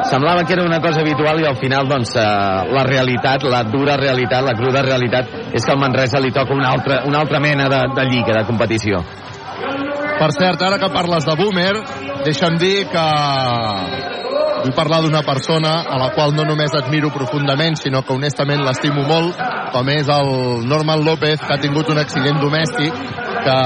[0.08, 2.26] semblava que era una cosa habitual i al final, doncs, eh,
[2.72, 6.72] la realitat, la dura realitat, la cruda realitat, és que al Manresa li toca una
[6.72, 9.04] altra, una altra mena de, de lliga, de competició.
[10.16, 11.74] Per cert, ara que parles de Boomer,
[12.24, 13.04] deixa'm dir que
[14.64, 19.04] vull parlar d'una persona a la qual no només admiro profundament, sinó que honestament l'estimo
[19.06, 19.36] molt,
[19.74, 20.32] com és el
[20.72, 22.96] Norman López, que ha tingut un accident domèstic,
[23.46, 23.58] que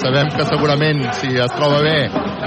[0.00, 1.98] sabem que segurament, si es troba bé,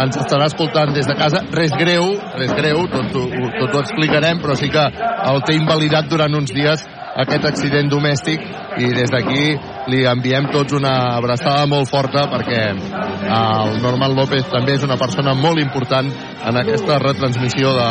[0.02, 1.44] ens estarà escoltant des de casa.
[1.52, 2.08] Res greu,
[2.40, 6.56] res greu, tot, ho- tot ho explicarem, però sí que el té invalidat durant uns
[6.56, 6.88] dies
[7.20, 8.44] aquest accident domèstic
[8.80, 9.48] i des d'aquí
[9.92, 15.34] li enviem tots una abraçada molt forta perquè el Norman López també és una persona
[15.36, 17.90] molt important en aquesta retransmissió de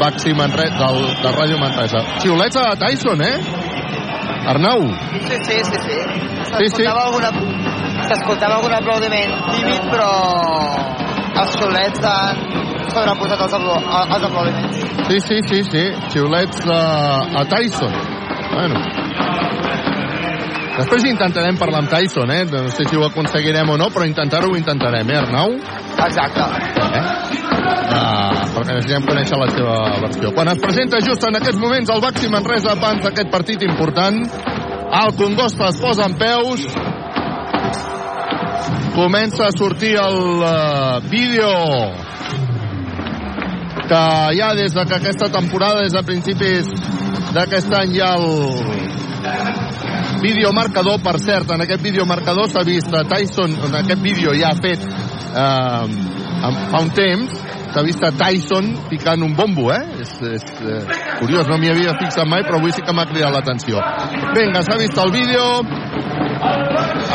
[0.00, 2.02] Baxi Manresa, del, de Ràdio Manresa.
[2.20, 3.36] Xiulets a Tyson, eh?
[4.50, 5.98] Arnau, Sí, sí, sí, sí.
[6.50, 6.82] Sí, sí.
[6.82, 7.30] S'escoltava alguna...
[8.10, 10.08] S'escoltava algun aplaudiment tímid, però
[11.42, 12.40] els xulets han
[12.88, 13.76] sobreposat els, apla
[14.16, 14.80] els aplaudiments.
[15.08, 16.80] sí, sí, sí, sí, xiulets a,
[17.40, 17.94] a Tyson.
[18.50, 18.82] Bueno.
[20.80, 22.44] Després intentarem parlar amb Tyson, eh?
[22.48, 25.56] No sé si ho aconseguirem o no, però intentar-ho ho intentarem, eh, Arnau?
[26.06, 26.46] Exacte.
[26.80, 27.02] Eh?
[27.90, 30.30] Ah, perquè necessitem conèixer la seva versió.
[30.36, 34.22] Quan es presenta just en aquests moments el Baxi Manresa abans d'aquest partit important,
[35.02, 36.64] el Congost es posa en peus
[38.94, 41.50] comença a sortir el uh, vídeo
[43.90, 44.02] que
[44.38, 46.68] ja des de que aquesta temporada, des de principis
[47.34, 48.26] d'aquest any ja el
[50.22, 55.86] videomarcador, per cert, en aquest videomarcador s'ha vist Tyson, en aquest vídeo ja fet eh,
[56.70, 57.34] fa un temps,
[57.72, 59.82] s'ha vist a Tyson picant un bombo, eh?
[60.04, 60.84] És, és eh,
[61.18, 63.82] curiós, no m'hi havia fixat mai, però avui sí que m'ha cridat l'atenció.
[64.36, 65.48] Vinga, s'ha vist el vídeo,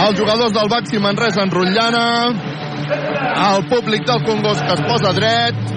[0.06, 2.06] els jugadors del Baxi Manresa en Rotllana,
[3.54, 5.75] el públic del Congost que es posa dret,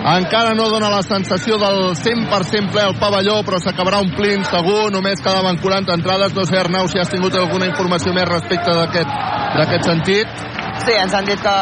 [0.00, 4.88] encara no dona la sensació del 100% ple al pavelló, però s'acabarà omplint segur.
[4.94, 6.36] Només quedaven 40 entrades.
[6.36, 10.46] No sé, Arnau, si has tingut alguna informació més respecte d'aquest sentit.
[10.80, 11.56] Sí, ens han dit que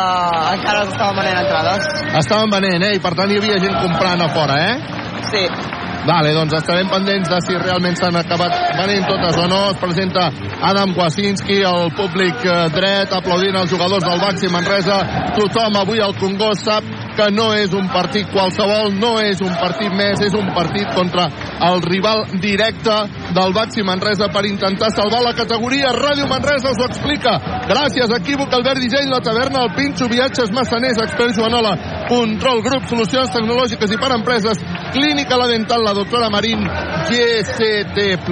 [0.55, 1.91] encara estaven venent entrades.
[2.23, 2.95] Estaven venent, eh?
[2.95, 4.99] I per tant hi havia gent comprant a fora, eh?
[5.33, 5.45] Sí.
[6.09, 9.59] Vale, doncs estarem pendents de si realment s'han acabat venent totes o no.
[9.73, 10.29] Es presenta
[10.71, 15.03] Adam Kwasinski, el públic eh, dret, aplaudint els jugadors del Baxi Manresa.
[15.37, 16.87] Tothom avui al Congost sap
[17.19, 21.27] que no és un partit qualsevol, no és un partit més, és un partit contra
[21.67, 22.95] el rival directe
[23.35, 25.91] del Baxi Manresa per intentar salvar la categoria.
[25.97, 27.35] Ràdio Manresa us ho explica.
[27.67, 31.75] Gràcies, equívoc, Albert Disseny, la taverna, el Pinxo, viatges, massaners, experts, Joanola,
[32.07, 34.63] control, grup, solucions tecnològiques i per empreses,
[34.95, 36.63] clínica la dental, la doctora Marín,
[37.11, 38.23] GCT+.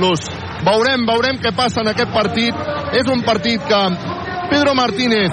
[0.67, 2.55] Veurem, veurem què passa en aquest partit.
[2.97, 3.81] És un partit que
[4.51, 5.33] Pedro Martínez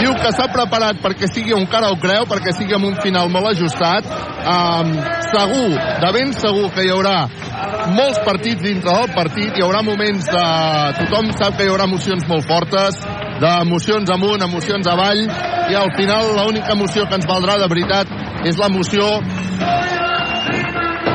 [0.00, 3.30] diu que s'ha preparat perquè sigui un cara o creu, perquè sigui amb un final
[3.32, 4.06] molt ajustat.
[4.40, 4.94] Um,
[5.30, 7.16] segur, de ben segur que hi haurà
[7.94, 10.44] molts partits dintre del partit, hi haurà moments de...
[11.00, 13.00] Tothom sap que hi haurà emocions molt fortes,
[13.42, 15.22] d'emocions amunt, emocions avall,
[15.70, 18.10] i al final l'única emoció que ens valdrà de veritat
[18.48, 19.06] és l'emoció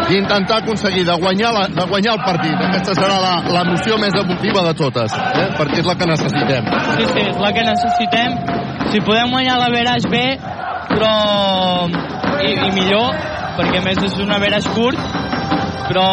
[0.10, 2.56] d'intentar aconseguir de guanyar, la, de guanyar el partit.
[2.68, 5.48] Aquesta serà l'emoció més emotiva de totes, eh?
[5.58, 6.72] perquè és la que necessitem.
[6.98, 8.40] Sí, sí, és la que necessitem.
[8.94, 10.26] Si podem guanyar la Verage bé,
[10.92, 11.14] però...
[12.36, 13.16] I, i millor,
[13.58, 15.00] perquè a més és un Verage curt,
[15.86, 16.08] però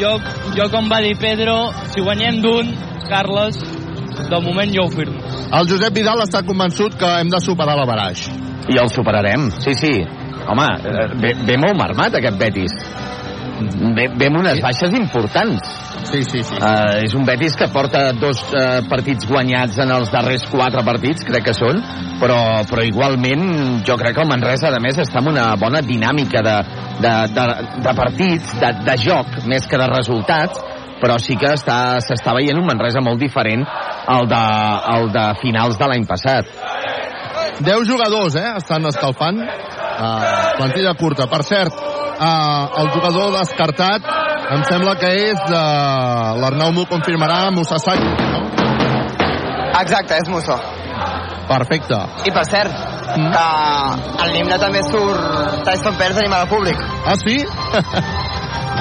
[0.00, 0.14] jo,
[0.56, 1.58] jo com va dir Pedro,
[1.92, 2.72] si guanyem d'un,
[3.08, 3.58] Carles,
[4.28, 5.20] de moment jo ho firmo.
[5.48, 8.26] El Josep Vidal està convençut que hem de superar la Baraix.
[8.68, 9.92] I el superarem, sí, sí.
[10.48, 12.74] Home, eh, ve, ve molt marmat aquest Betis.
[13.58, 15.72] Ve, ve amb unes baixes importants.
[16.08, 16.56] Sí, sí, sí.
[16.56, 21.26] Uh, és un Betis que porta dos uh, partits guanyats en els darrers quatre partits,
[21.26, 21.82] crec que són,
[22.22, 22.38] però,
[22.70, 26.56] però igualment jo crec que el Manresa, a més, està en una bona dinàmica de,
[27.02, 27.46] de, de,
[27.84, 30.62] de partits, de, de joc, més que de resultats,
[31.02, 33.64] però sí que s'està veient un Manresa molt diferent
[34.08, 34.42] al de,
[34.94, 36.48] al de finals de l'any passat.
[37.60, 38.48] 10 jugadors, eh?
[38.56, 39.40] Estan escalfant.
[39.42, 41.26] Uh, plantilla curta.
[41.26, 44.06] Per cert, uh, el jugador descartat
[44.54, 48.44] em sembla que és uh, l'Arnau m'ho confirmarà Musasaki, no?
[49.80, 50.56] Exacte, és Musso.
[51.48, 51.98] Perfecte.
[52.28, 52.72] I per cert,
[53.16, 53.28] mm.
[53.34, 56.80] que en l'himne també surt Tyson Pérez animant al públic.
[57.04, 57.38] Ah, sí?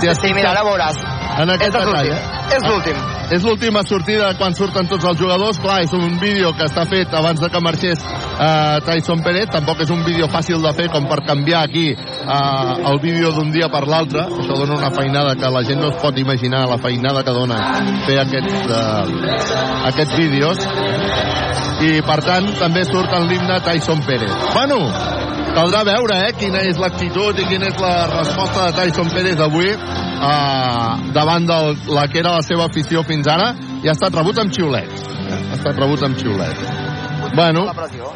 [0.02, 1.17] sí, sí, mira, ara veuràs.
[1.38, 2.38] En aquest és detall, eh?
[2.58, 3.00] És l'últim.
[3.28, 5.60] És l'última sortida quan surten tots els jugadors.
[5.60, 9.50] Clar, és un vídeo que està fet abans de que marxés eh, Tyson Pérez.
[9.52, 13.52] Tampoc és un vídeo fàcil de fer com per canviar aquí eh, el vídeo d'un
[13.52, 14.24] dia per l'altre.
[14.40, 17.60] Això dona una feinada que la gent no es pot imaginar, la feinada que dona
[18.08, 19.36] fer aquests, eh,
[19.92, 20.68] aquests vídeos.
[21.78, 24.34] I, per tant, també surt en l'himne Tyson Pérez.
[24.56, 24.80] Bueno,
[25.58, 29.72] caldrà veure eh, quina és l'actitud i quina és la resposta de Tyson Pérez avui
[29.74, 31.58] eh, davant de
[31.98, 35.08] la que era la seva afició fins ara i ha estat rebut amb xiulets.
[35.28, 35.40] Eh?
[35.52, 36.62] Ha estat rebut amb xiulets.
[37.34, 38.12] Bueno, La pressió.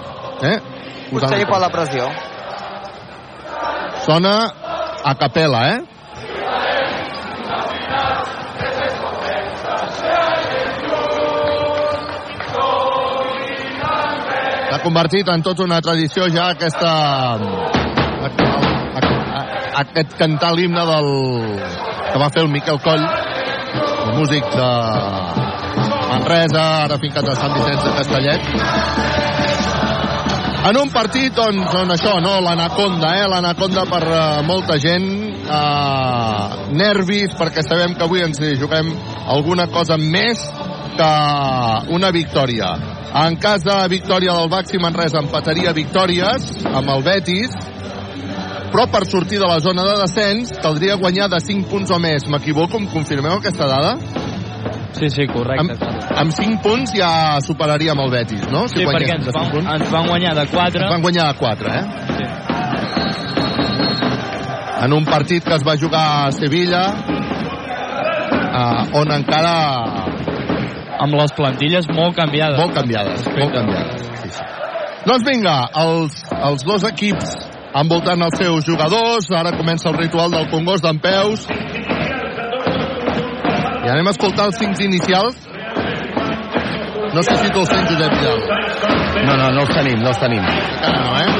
[0.51, 0.57] eh?
[1.11, 2.05] Potser hi pot la pressió.
[4.05, 4.35] Sona
[5.03, 5.79] a capella, eh?
[14.71, 16.91] S'ha convertit en tota una tradició ja aquesta...
[19.81, 21.09] aquest cantar l'himne del...
[22.13, 24.69] que va fer el Miquel Coll, el músic de
[26.13, 28.41] Manresa, ara fincat a Sant Vicenç de Castellet.
[30.71, 32.37] En un partit on, on això, no?
[32.47, 33.27] l'anaconda, eh?
[33.27, 35.07] l'anaconda per uh, molta gent,
[35.51, 38.95] uh, nervis, perquè sabem que avui ens hi juguem
[39.35, 40.47] alguna cosa més
[40.95, 42.71] que una victòria.
[43.25, 47.55] En cas de victòria del Baxi Manresa empataria victòries amb el Betis,
[48.71, 52.27] però per sortir de la zona de descens caldria guanyar de 5 punts o més.
[52.31, 52.79] M'equivoco?
[52.79, 53.97] Em confirmeu aquesta dada?
[54.95, 55.75] Sí, sí, correcte.
[55.75, 58.67] Amb, amb 5 punts ja superaríem el Betis, no?
[58.71, 60.85] Sí, perquè ens van, ens van guanyar de 4.
[60.85, 61.83] Ens van guanyar de 4, eh?
[62.15, 62.25] Sí.
[64.81, 66.85] En un partit que es va jugar a Sevilla,
[68.51, 70.10] eh, on encara
[71.01, 72.59] amb les plantilles molt canviades.
[72.61, 74.09] Molt canviades, molt canviades.
[74.21, 74.49] Sí, sí.
[75.07, 76.19] Doncs vinga, els,
[76.51, 77.31] els dos equips
[77.81, 79.29] envoltant els seus jugadors.
[79.35, 81.47] Ara comença el ritual del Congost d'en Peus.
[83.81, 85.47] I anem a escoltar els cinc inicials.
[87.11, 88.39] No sé si tu els tens, Josep Vidal.
[89.25, 90.43] No, no, no els tenim, no els tenim.
[90.45, 91.31] Encara no, eh?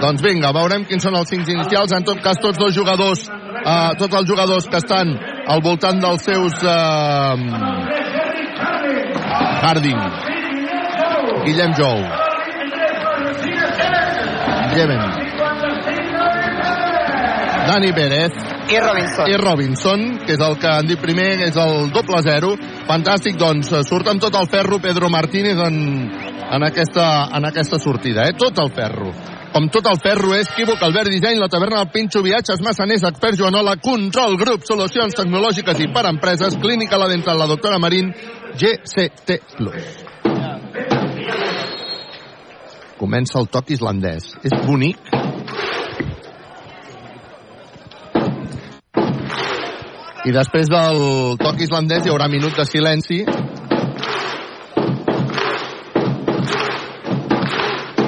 [0.00, 1.92] Doncs vinga, veurem quins són els cinc inicials.
[1.92, 5.12] En tot cas, tots dos jugadors, eh, tots els jugadors que estan
[5.50, 6.54] al voltant dels seus...
[6.62, 7.90] Eh,
[9.60, 9.98] Harding,
[11.44, 11.98] Guillem Jou,
[14.72, 15.02] Lleven,
[17.66, 18.32] Dani Pérez
[18.70, 19.28] I Robinson.
[19.28, 22.54] i Robinson, que és el que han dit primer, és el doble zero.
[22.88, 25.76] Fantàstic, doncs, surt amb tot el ferro Pedro Martínez en,
[26.08, 28.34] en, aquesta, en aquesta sortida, eh?
[28.38, 29.12] Tot el ferro.
[29.50, 33.34] Com tot el ferro és Equívoc, Albert Disseny, la taverna del Pinxo, viatges, massaners, expert
[33.38, 38.12] Joanola, control, grup, solucions tecnològiques i per empreses, clínica la dental, la doctora Marín,
[38.54, 39.40] GCT+.
[43.00, 44.30] Comença el toc islandès.
[44.46, 45.10] És bonic.
[50.20, 51.02] I després del
[51.40, 53.24] toc islandès hi haurà minut de silenci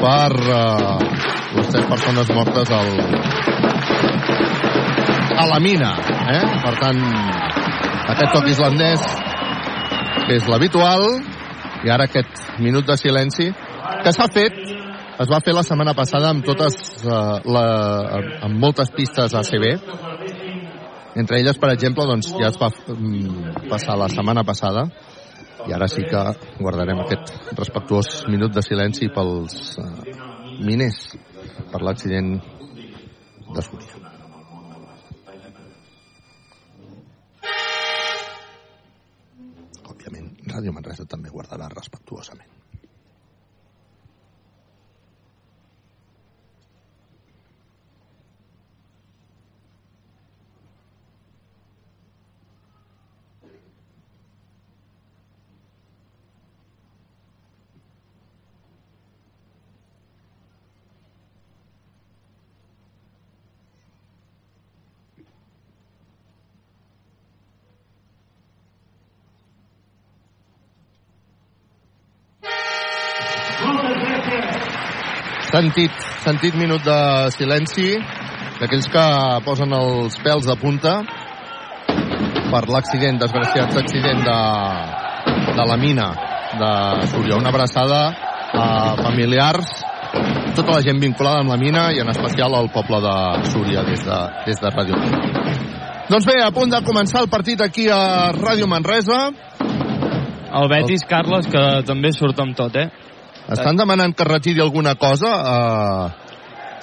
[0.02, 0.98] per uh,
[1.54, 2.88] les tres persones mortes al,
[5.38, 5.92] a la mina.
[6.34, 6.40] Eh?
[6.64, 7.02] Per tant,
[8.14, 9.04] aquest toc islandès
[10.26, 11.06] que és l'habitual
[11.86, 13.48] i ara aquest minut de silenci
[14.02, 14.58] que s'ha fet
[15.22, 17.64] es va fer la setmana passada amb totes uh, la,
[18.46, 19.66] amb moltes pistes ACB
[21.14, 24.86] entre elles, per exemple, doncs ja es va mm, passar la setmana passada
[25.68, 26.22] i ara sí que
[26.58, 29.90] guardarem aquest respectuós minut de silenci pels uh,
[30.62, 31.02] miners
[31.72, 32.32] per l'accident
[33.52, 34.00] de Súria.
[39.92, 42.51] Òbviament, Ràdio Manresa també guardarà respectuosament.
[75.52, 75.92] Sentit,
[76.24, 76.98] sentit minut de
[77.34, 77.90] silenci
[78.56, 79.02] d'aquells que
[79.44, 80.94] posen els pèls de punta
[82.48, 84.38] per l'accident, desgraciat accident de,
[85.58, 86.06] de la mina
[86.56, 86.70] de
[87.10, 87.36] Súria.
[87.36, 88.00] Una abraçada
[88.56, 88.66] a
[89.02, 89.76] familiars,
[90.56, 93.14] tota la gent vinculada amb la mina i en especial al poble de
[93.52, 95.68] Súria des de, des de Ràdio Manresa.
[96.08, 99.26] Doncs bé, a punt de començar el partit aquí a Ràdio Manresa.
[100.52, 102.88] El Betis, Carles, que també surt amb tot, eh?
[103.52, 105.32] Estan demanant que retiri alguna cosa.
[105.42, 106.22] Uh,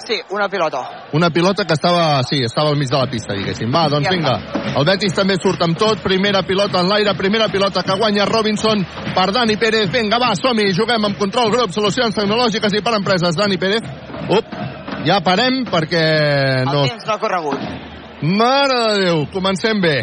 [0.00, 1.08] Sí, una pilota.
[1.12, 3.70] una pilota que estava, sí, estava al mig de la pista, diguéssim.
[3.70, 4.32] Va, doncs vinga.
[4.76, 6.00] El Betis també surt amb tot.
[6.02, 9.90] Primera pilota en l'aire, primera pilota que guanya Robinson per Dani Pérez.
[9.92, 13.36] Vinga, va, som-hi, juguem amb control grup, solucions tecnològiques i per empreses.
[13.36, 13.84] Dani Pérez.
[14.30, 14.56] Up,
[15.04, 16.04] ja parem perquè
[16.62, 16.86] El no...
[16.88, 17.68] temps no ha corregut.
[18.22, 19.98] Mare de Déu, comencem bé.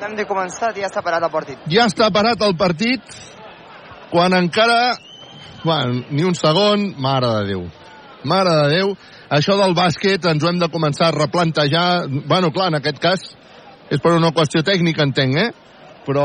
[0.00, 1.66] Hem de començar i ja està parat el partit.
[1.68, 3.04] Ja està parat el partit
[4.10, 4.98] quan encara...
[5.62, 7.64] Bueno, ni un segon, mare de Déu.
[8.24, 8.94] Mare de Déu,
[9.28, 12.06] això del bàsquet ens ho hem de començar a replantejar.
[12.08, 13.26] Bueno, clar, en aquest cas
[13.90, 15.50] és per una qüestió tècnica, entenc, eh?
[16.06, 16.24] Però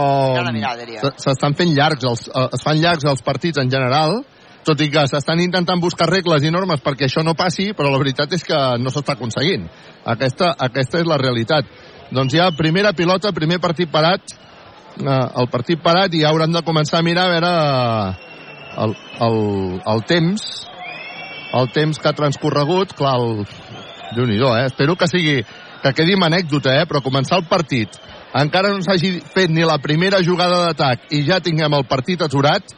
[1.20, 4.22] s'estan fent llargs, els, eh, es fan llargs els partits en general,
[4.66, 8.00] tot i que s'estan intentant buscar regles i normes perquè això no passi, però la
[8.02, 9.68] veritat és que no s'està aconseguint.
[10.16, 11.68] Aquesta, aquesta és la realitat.
[12.16, 14.34] Doncs ja, primera pilota, primer partit parat,
[15.00, 18.26] eh, el partit parat i ja haurem de començar a mirar a veure eh,
[18.86, 18.96] el,
[19.28, 19.38] el,
[19.94, 20.48] el temps
[21.56, 23.46] el temps que ha transcorregut clar, el...
[24.16, 24.66] déu nhi eh?
[24.68, 25.42] espero que sigui
[25.86, 26.86] que quedi amb anècdota, eh?
[26.90, 28.00] però començar el partit
[28.36, 32.74] encara no s'hagi fet ni la primera jugada d'atac i ja tinguem el partit aturat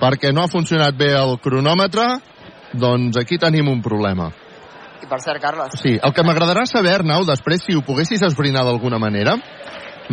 [0.00, 2.06] perquè no ha funcionat bé el cronòmetre
[2.72, 4.30] doncs aquí tenim un problema
[5.02, 8.62] I per cert, Carles, Sí, el que m'agradarà saber, Arnau, després, si ho poguessis esbrinar
[8.62, 9.34] d'alguna manera,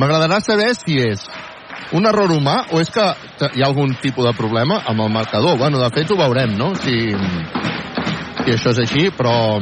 [0.01, 1.27] m'agradarà saber si és
[1.97, 3.05] un error humà o és que
[3.55, 5.57] hi ha algun tipus de problema amb el marcador.
[5.57, 6.73] Bueno, de fet ho veurem, no?
[6.77, 6.95] Si,
[8.43, 9.59] si això és així, però...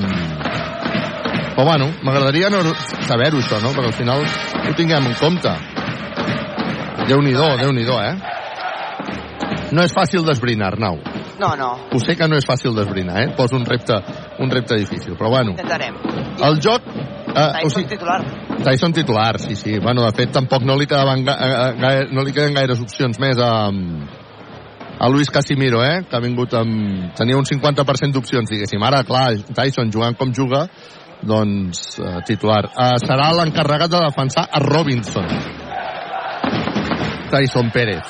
[1.58, 2.60] Però bueno, m'agradaria no
[3.08, 3.72] saber-ho això, no?
[3.74, 5.54] Perquè al final ho tinguem en compte.
[7.08, 8.14] Déu-n'hi-do, déu nhi déu eh?
[9.72, 11.00] No és fàcil d'esbrinar, Arnau.
[11.40, 13.34] no, no, Ho sé que no és fàcil d'esbrinar, eh?
[13.36, 13.98] Poso un repte,
[14.40, 15.56] un repte difícil, però bueno.
[15.58, 15.98] intentarem.
[16.44, 16.84] El joc...
[17.38, 18.22] Eh, Ahí o sigui, titular.
[18.66, 19.78] Tyson titular, sí, sí.
[19.80, 23.20] Bueno, de fet, tampoc no li, quedaven, ga- eh, gaire, no li queden gaires opcions
[23.22, 23.52] més a,
[24.98, 26.00] a Luis Casimiro, eh?
[26.10, 27.12] que ha vingut amb...
[27.20, 28.82] Tenia un 50% d'opcions, diguéssim.
[28.82, 30.66] Ara, clar, Tyson jugant com juga,
[31.22, 32.64] doncs eh, titular.
[32.74, 35.30] Eh, serà l'encarregat de defensar a Robinson.
[37.30, 38.08] Tyson Pérez.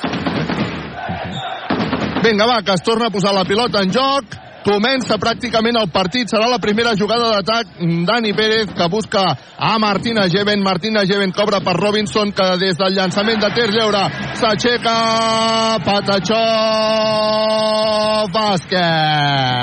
[2.24, 4.24] Vinga, va, que es torna a posar la pilota en joc.
[4.68, 6.28] Comença pràcticament el partit.
[6.28, 7.66] Serà la primera jugada d'atac.
[8.08, 9.22] Dani Pérez, que busca
[9.56, 10.60] a Martina Geven.
[10.62, 14.04] Martina Geven cobra per Robinson, que des del llançament de tir lliure
[14.36, 14.96] s'aixeca.
[15.88, 16.44] Patachó.
[18.36, 19.58] Bàsquet.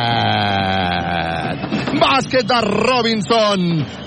[2.00, 3.62] Bàsquet de Robinson,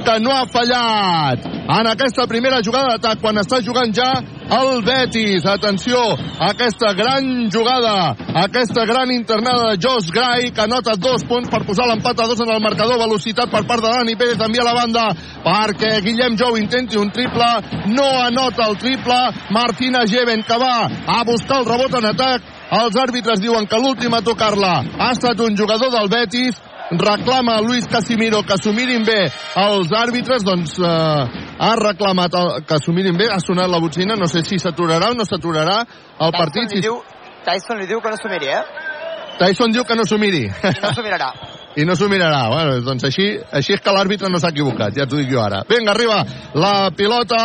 [0.04, 4.08] que no ha fallat en aquesta primera jugada d'atac quan està jugant ja
[4.56, 5.44] el Betis.
[5.44, 5.98] Atenció,
[6.40, 8.14] aquesta gran jugada,
[8.44, 12.40] aquesta gran internada de Josh Gray, que anota dos punts per posar l'empat a dos
[12.40, 12.98] en el marcador.
[12.98, 15.08] Velocitat per part de Dani Pérez, envia la banda
[15.44, 17.50] perquè Guillem Jou intenti un triple.
[17.92, 19.18] No anota el triple.
[19.50, 22.54] Martina Geven, que va a buscar el rebot en atac.
[22.78, 26.56] Els àrbitres diuen que l'últim a tocar-la ha estat un jugador del Betis
[26.90, 29.18] reclama a Luis Casimiro que s'ho mirin bé
[29.60, 34.16] els àrbitres, doncs eh, ha reclamat el, que s'ho mirin bé, ha sonat la botzina,
[34.16, 36.68] no sé si s'aturarà o no s'aturarà el partit.
[36.68, 37.00] Tyson li, diu,
[37.44, 38.64] Tyson li diu que no s'ho miri, eh?
[39.38, 40.46] Tyson diu que no s'ho miri.
[40.48, 41.32] I no s'ho mirarà.
[41.78, 42.48] I no s'ho mirarà.
[42.50, 45.62] Bueno, doncs així, així és que l'àrbitre no s'ha equivocat, ja t'ho dic jo ara.
[45.70, 46.24] Vinga, arriba
[46.58, 47.38] la pilota...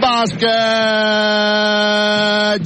[0.00, 0.50] Bàsquet!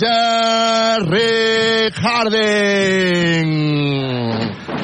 [0.03, 3.53] Jerry Harding!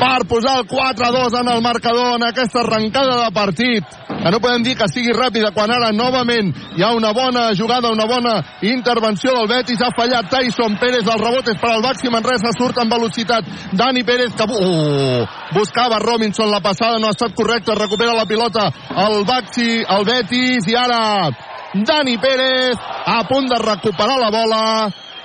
[0.01, 3.85] Per posar el 4-2 en el marcador en aquesta arrencada de partit.
[4.09, 7.93] Que no podem dir que sigui ràpida quan ara novament hi ha una bona jugada,
[7.93, 8.35] una bona
[8.65, 12.81] intervenció del Betis, ha fallat Tyson Pérez, el rebot és per al Baxi Manresa, surt
[12.81, 13.45] amb velocitat.
[13.77, 15.25] Dani Pérez que oh,
[15.57, 18.71] buscava Robinson la passada, no ha estat correcta, recupera la pilota
[19.05, 21.29] el Baxi, el Betis i ara
[21.75, 22.77] Dani Pérez
[23.07, 24.65] a punt de recuperar la bola.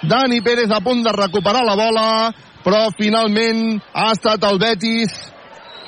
[0.05, 2.09] Dani Pérez a punt de recuperar la bola
[2.65, 5.13] però finalment ha estat el Betis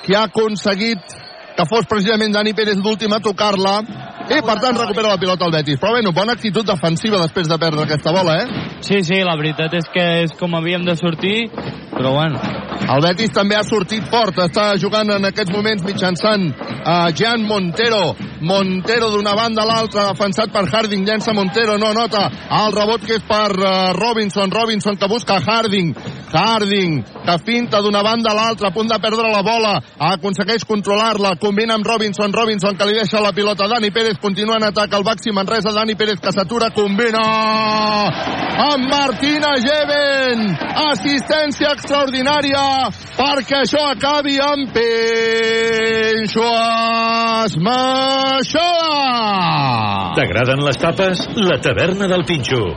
[0.05, 1.15] qui ha aconseguit
[1.58, 3.80] que fos precisament Dani Pérez l'últim a tocar-la
[4.28, 5.80] i per tant recupera la pilota el Betis.
[5.80, 8.47] Però bueno, bona actitud defensiva després de perdre aquesta bola eh?
[8.84, 11.47] Sí, sí, la veritat és que és com havíem de sortir,
[11.93, 12.39] però bueno.
[12.78, 16.51] el Betis també ha sortit fort està jugant en aquests moments mitjançant
[16.86, 18.16] a Jan Montero.
[18.47, 22.28] Montero d'una banda a l'altra defensat per Harding llença Montero, no nota
[22.60, 25.95] el rebot que és per uh, Robinson Robinson que busca Harding.
[26.28, 29.74] Harding que finta d'una banda a l'altra a punt de perdre la bola
[30.12, 34.58] aconsegueix controlar-la, combina amb Robinson Robinson que li deixa la pilota a Dani Pérez continua
[34.60, 37.24] en atac al Baxi Manresa Dani Pérez que s'atura, combina
[38.68, 40.43] amb Martina Geven
[40.89, 46.52] assistència extraordinària perquè això acabi amb Penxo
[47.45, 48.98] Esmaixada
[50.18, 51.20] T'agraden les tapes?
[51.38, 52.74] La taverna del Pinxo.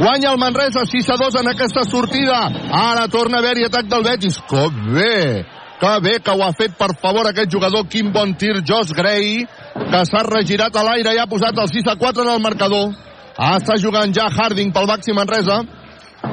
[0.00, 2.50] Guanya el Manresa 6 a 2 en aquesta sortida.
[2.72, 4.36] Ara torna a haver-hi atac del Betis.
[4.50, 5.59] Que bé!
[5.80, 7.86] Que bé que ho ha fet, per favor, aquest jugador.
[7.88, 11.88] Quin bon tir, Josh Gray, que s'ha regirat a l'aire i ha posat el 6
[11.88, 12.90] a 4 en el marcador.
[13.38, 15.62] Ah, està jugant ja Harding pel Baxi Manresa.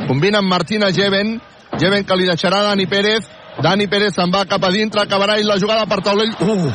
[0.09, 1.37] Combina amb Martina Geven.
[1.79, 3.29] Geven que li deixarà Dani Pérez.
[3.63, 6.35] Dani Pérez se'n va cap a dintre, acabarà i la jugada per taulell.
[6.43, 6.67] Uh!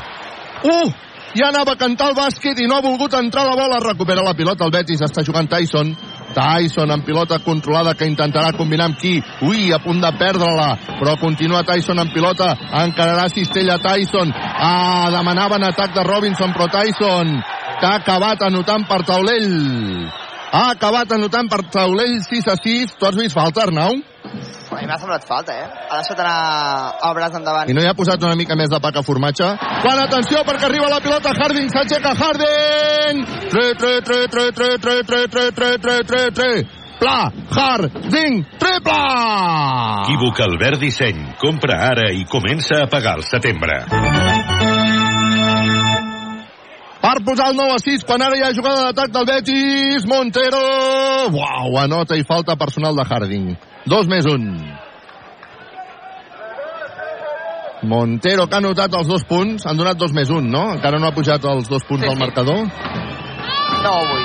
[0.64, 0.92] Uh!
[1.36, 3.80] Ja anava a cantar el bàsquet i no ha volgut entrar la bola.
[3.84, 5.92] Recupera la pilota el Betis, està jugant Tyson.
[6.34, 9.18] Tyson amb pilota controlada que intentarà combinar amb qui?
[9.48, 12.52] Ui, a punt de perdre-la, però continua Tyson amb pilota,
[12.82, 14.32] encararà Cistella Tyson.
[14.32, 17.36] Ah, demanaven atac de Robinson, però Tyson
[17.82, 19.48] que ha acabat anotant per taulell.
[20.52, 22.96] Ha acabat anotant per taulell 6 a 6.
[22.98, 23.94] Tu has vist falta, Arnau?
[24.72, 25.64] A mi m'ha semblat falta, eh?
[25.88, 27.70] Ha deixat anar el braç endavant.
[27.72, 29.48] I no hi ha posat una mica més de paca formatge?
[29.84, 33.24] Quan atenció, perquè arriba la pilota Harding, s'aixeca Harding!
[33.48, 38.98] 3, 3, 3, 3, 3, 3, 3, 3, 3, 3, 3, 3, Pla, Harding, triple!
[40.04, 41.24] Equívoca el verd disseny.
[41.40, 43.80] Compra ara i comença a pagar el setembre.
[47.02, 50.60] Per posar el 9 a 6, quan ara hi ha jugada d'atac del Betis, Montero...
[51.34, 53.48] Uau, anota i falta personal de Harding.
[53.90, 54.46] Dos més un.
[57.82, 60.68] Montero, que ha anotat els dos punts, han donat dos més un, no?
[60.76, 62.22] Encara no ha pujat els dos punts Sí, del sí.
[62.22, 62.62] marcador.
[63.82, 64.22] No, avui.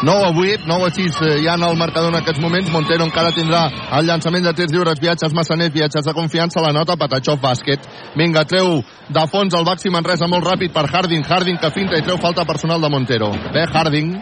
[0.00, 2.70] 9 a 8, 9 a 6 eh, ja en el marcador en aquests moments.
[2.70, 3.64] Montero encara tindrà
[3.98, 7.82] el llançament de tirs lliures, viatges massaners, viatges de confiança, la nota Patachov bàsquet.
[8.14, 8.78] Vinga, treu
[9.08, 11.24] de fons el Baxi Manresa molt ràpid per Harding.
[11.26, 13.32] Harding que finta i treu falta personal de Montero.
[13.52, 14.12] Bé Harding,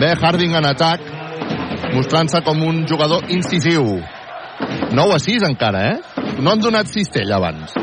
[0.00, 1.00] bé Harding en atac,
[1.92, 3.84] mostrant-se com un jugador incisiu.
[4.96, 6.24] 9 a 6 encara, eh?
[6.40, 7.74] No han donat cistella abans.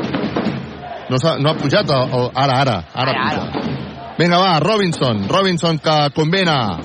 [1.10, 3.70] No, s'ha- no ha pujat el, el, ara, ara, ara, Ara, puja.
[4.18, 5.28] Vinga, va, Robinson.
[5.28, 6.78] Robinson que combina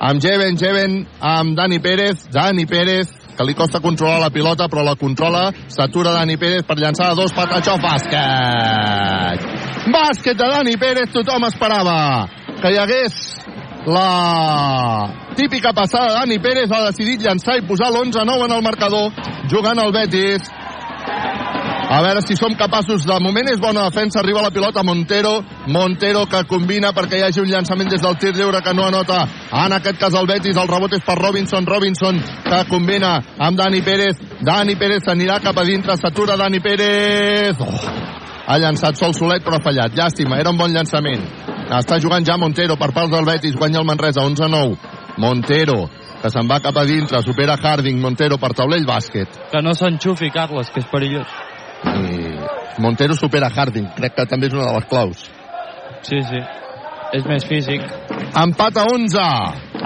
[0.00, 2.28] amb Jeven, Jeven, amb Dani Pérez.
[2.32, 5.50] Dani Pérez, que li costa controlar la pilota, però la controla.
[5.68, 7.76] S'atura Dani Pérez per llançar dos Patachó.
[7.82, 9.46] Bàsquet!
[9.92, 12.28] Bàsquet de Dani Pérez, tothom esperava
[12.58, 13.38] que hi hagués
[13.88, 19.12] la típica passada Dani Pérez ha decidit llançar i posar l'11-9 en el marcador
[19.48, 20.50] jugant al Betis
[21.88, 23.06] a veure si som capaços.
[23.08, 25.38] De moment és bona defensa, arriba la pilota Montero.
[25.72, 29.22] Montero que combina perquè hi hagi un llançament des del tir lliure que no anota.
[29.64, 31.66] En aquest cas el Betis, el rebot és per Robinson.
[31.66, 34.20] Robinson que combina amb Dani Pérez.
[34.44, 35.96] Dani Pérez s'anirà cap a dintre.
[35.96, 37.56] S'atura Dani Pérez.
[37.64, 37.80] Oh,
[38.46, 39.96] ha llançat sol solet però ha fallat.
[39.96, 41.24] Llàstima, era un bon llançament.
[41.72, 43.56] Està jugant ja Montero per part del Betis.
[43.56, 44.76] Guanya el Manresa 11-9
[45.18, 45.86] Montero
[46.18, 48.00] que se'n va cap a dintre, supera Harding.
[48.02, 49.38] Montero per taulell bàsquet.
[49.52, 51.47] Que no s'enxufi, Carles, que és perillós.
[51.84, 55.18] I Montero supera Harding, crec que també és una de les claus.
[56.06, 56.40] Sí, sí.
[57.16, 57.80] És més físic.
[58.36, 59.18] Empat a 11.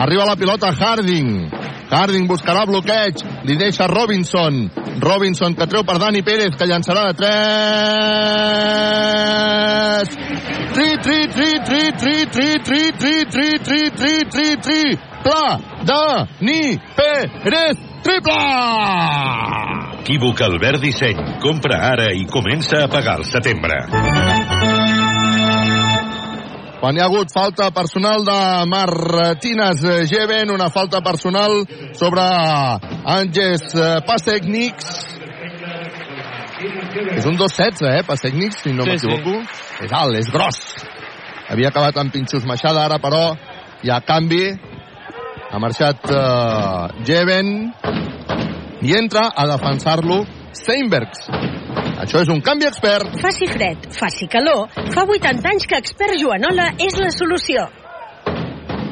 [0.02, 1.50] Arriba la pilota Harding.
[1.92, 3.22] Harding buscarà bloqueig.
[3.46, 4.70] Li deixa Robinson.
[5.02, 7.32] Robinson que treu per Dani Pérez, que llançarà de 3.
[10.72, 14.82] Tri, tri, tri, tri, tri, tri, tri, tri, tri, tri, tri, tri, tri.
[15.22, 15.46] Pla,
[15.86, 16.62] Dani
[16.96, 19.91] Pérez, triple!
[20.02, 21.18] Equívoc Albert Disseny.
[21.38, 23.76] Compra ara i comença a pagar al setembre.
[26.82, 31.62] quan hi ha hagut falta personal de Martínez Geven, una falta personal
[31.94, 32.24] sobre
[33.14, 33.76] Àngels
[34.08, 34.90] Pasecnics.
[37.14, 39.38] És un 2-16, eh, Pasecnics, si no Sí, m'equivoco.
[39.86, 40.58] És alt, és gros.
[41.48, 43.36] Havia acabat amb pinxos Machada, ara però
[43.84, 44.50] hi ha canvi.
[45.52, 47.70] Ha marxat eh, Geven
[48.82, 50.22] i entra a defensar-lo
[50.52, 51.28] Steinbergs.
[52.02, 53.14] Això és un canvi expert.
[53.22, 57.68] Faci fred, faci calor, fa 80 anys que Expert Joanola és la solució.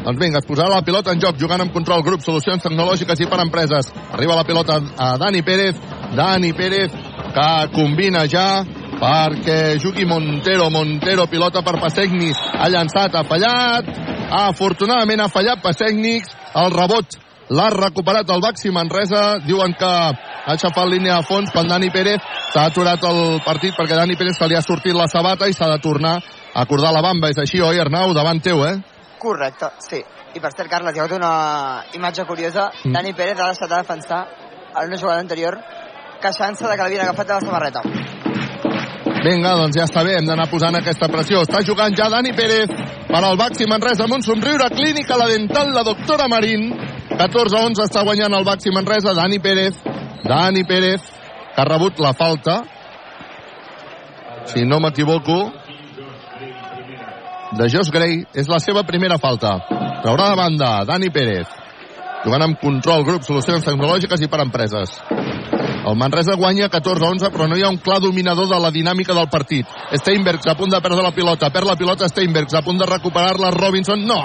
[0.01, 3.29] Doncs vinga, es posarà la pilota en joc, jugant amb control grup, solucions tecnològiques i
[3.29, 3.91] per empreses.
[4.15, 5.77] Arriba la pilota a Dani Pérez,
[6.17, 6.95] Dani Pérez,
[7.35, 8.63] que combina ja
[9.01, 13.91] perquè jugui Montero, Montero, pilota per Passegnis, ha llançat, ha fallat,
[14.41, 17.19] afortunadament ha fallat Passegnis, el rebot
[17.51, 20.13] l'ha recuperat el Baxi Manresa, diuen que ha
[20.55, 22.23] aixafat línia de fons quan Dani Pérez
[22.53, 25.69] s'ha aturat el partit perquè Dani Pérez se li ha sortit la sabata i s'ha
[25.73, 28.15] de tornar a acordar la bamba, és així, oi Arnau?
[28.15, 28.79] Davant teu, eh?
[29.19, 30.01] Correcte, sí.
[30.35, 32.71] I per cert, Carles, hi ha hagut una imatge curiosa.
[32.85, 32.95] Mm.
[32.95, 34.25] Dani Pérez ha deixat de defensar
[34.71, 35.59] en una jugada anterior
[36.23, 38.30] queixant-se de que l'havien agafat de la samarreta.
[39.21, 41.43] Vinga, doncs ja està bé, hem d'anar posant aquesta pressió.
[41.45, 42.71] Està jugant ja Dani Pérez
[43.09, 46.71] per al Baxi Manresa amb un somriure clínica la dental, la doctora Marín.
[47.11, 49.13] 14 a 11 està guanyant el Baxi Manresa.
[49.19, 49.77] Dani Pérez,
[50.25, 51.05] Dani Pérez,
[51.55, 52.63] que ha rebut la falta.
[54.49, 55.51] Si no m'equivoco,
[57.53, 58.25] de Josh Gray.
[58.35, 59.59] És la seva primera falta.
[60.05, 61.51] Traurà de banda Dani Pérez.
[62.25, 64.97] Jugant amb control, grup, solucions tecnològiques i per empreses.
[65.81, 69.31] El Manresa guanya 14-11, però no hi ha un clar dominador de la dinàmica del
[69.33, 69.69] partit.
[69.97, 71.49] Steinbergs a punt de perdre la pilota.
[71.51, 74.05] Perd la pilota Steinbergs, a punt de recuperar-la Robinson.
[74.05, 74.21] No!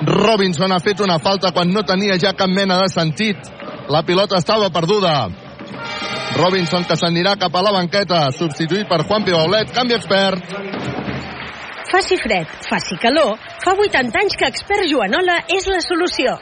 [0.00, 3.50] Robinson ha fet una falta quan no tenia ja cap mena de sentit.
[3.88, 5.28] La pilota estava perduda.
[6.36, 10.42] Robinson que s'anirà cap a la banqueta, substituït per Juan Pibaulet, canvi expert.
[11.90, 16.38] Faci fred, faci calor, fa 80 anys que Expert Joanola és la solució.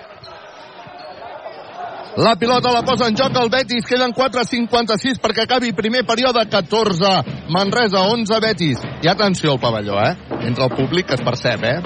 [2.19, 7.13] La pilota la posa en joc el Betis, queden 4.56 perquè acabi primer període 14,
[7.55, 8.81] Manresa 11, Betis.
[9.07, 10.17] I atenció al pavelló, eh?
[10.41, 11.77] Entre el públic que es percep, eh?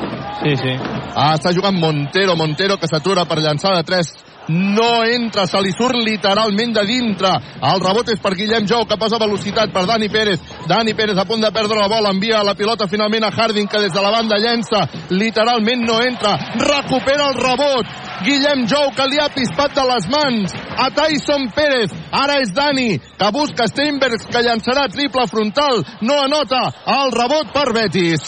[0.40, 0.72] Sí, sí.
[1.12, 4.14] Ah, està jugant Montero, Montero que s'atura per llançar de 3.
[4.48, 7.30] No entra, se li surt literalment de dintre.
[7.62, 10.42] El rebot és per Guillem Jou, que posa velocitat per Dani Pérez.
[10.66, 13.82] Dani Pérez a punt de perdre la bola, envia la pilota finalment a Harding, que
[13.84, 14.82] des de la banda llença.
[15.10, 16.34] Literalment no entra.
[16.58, 17.86] Recupera el rebot.
[18.26, 21.94] Guillem Jou, que li ha pispat de les mans a Tyson Pérez.
[22.10, 25.84] Ara és Dani, que busca Steinbergs, que llançarà triple frontal.
[26.02, 26.66] No anota
[26.98, 28.26] el rebot per Betis.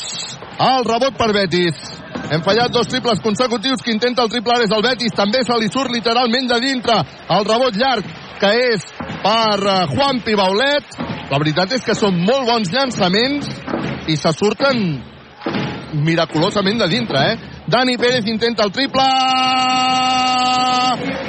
[0.55, 2.04] El rebot per Betis.
[2.33, 5.17] Hem fallat dos triples consecutius que intenta el triple ara és el Betis.
[5.17, 7.01] També se li surt literalment de dintre
[7.37, 8.09] el rebot llarg
[8.41, 8.87] que és
[9.25, 11.01] per eh, Juan Pibaulet.
[11.31, 13.51] La veritat és que són molt bons llançaments
[14.09, 14.81] i se surten
[16.05, 17.54] miraculosament de dintre, eh?
[17.67, 19.03] Dani Pérez intenta el triple.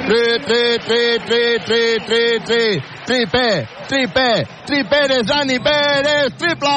[0.06, 6.76] Tri, tri, tri, tri, tri, tri, tri, tripé, tripé, tripérez, Dani Pérez, triple!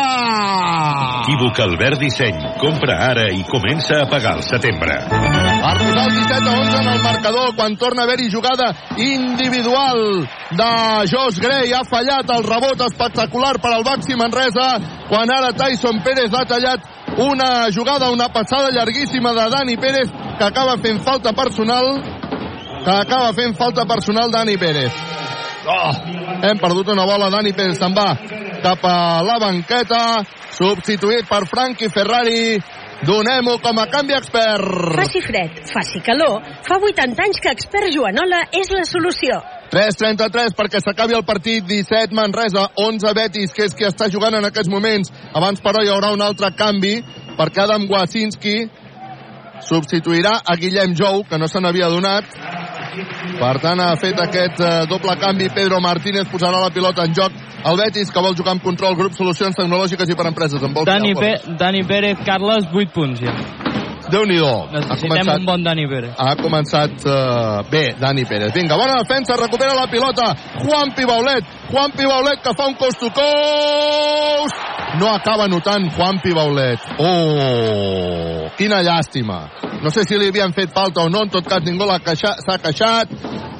[1.21, 2.39] Equívoc Albert Disseny.
[2.57, 4.97] Compra ara i comença a pagar al setembre.
[5.59, 10.69] Posar el 17 a 11 en el marcador quan torna a haver-hi jugada individual de
[11.11, 11.73] Josh Gray.
[11.73, 14.79] Ha fallat el rebot espectacular per al Baxi Manresa
[15.09, 16.79] quan ara Tyson Pérez ha tallat
[17.17, 21.91] una jugada, una passada llarguíssima de Dani Pérez que acaba fent falta personal
[22.85, 24.93] que acaba fent falta personal Dani Pérez.
[25.67, 25.91] Oh,
[26.41, 28.15] hem perdut una bola, Dani Pérez se'n va
[28.59, 30.21] cap a la banqueta,
[30.55, 32.59] substituït per Frankie Ferrari.
[33.07, 34.65] Donem-ho com a canvi expert.
[34.97, 39.37] Faci fred, faci calor, fa 80 anys que expert Joanola és la solució.
[39.71, 44.49] 3-33 perquè s'acabi el partit 17 Manresa, 11 Betis que és qui està jugant en
[44.49, 46.97] aquests moments abans però hi haurà un altre canvi
[47.37, 48.57] perquè Adam Wasinski
[49.63, 52.25] substituirà a Guillem Jou que no se n'havia donat
[53.39, 57.31] per tant ha fet aquest eh, doble canvi Pedro Martínez posarà la pilota en joc
[57.59, 60.87] el Betis que vol jugar amb control grup solucions tecnològiques i per empreses en vol
[60.87, 63.35] Dani, Pe Dani Pérez, Carles, 8 punts ja.
[64.09, 64.53] Déu-n'hi-do.
[64.73, 66.13] Necessitem un bon Dani Pérez.
[66.17, 68.53] Ha començat uh, bé, Dani Pérez.
[68.55, 70.31] Vinga, bona defensa, recupera la pilota.
[70.63, 71.58] Juan Pibaulet.
[71.69, 74.55] Juan Pibaulet que fa un cost to cost.
[74.99, 76.79] No acaba notant Juan Pibaulet.
[76.97, 79.43] Oh, quina llàstima.
[79.83, 83.13] No sé si li havien fet falta o no, en tot cas ningú s'ha queixat.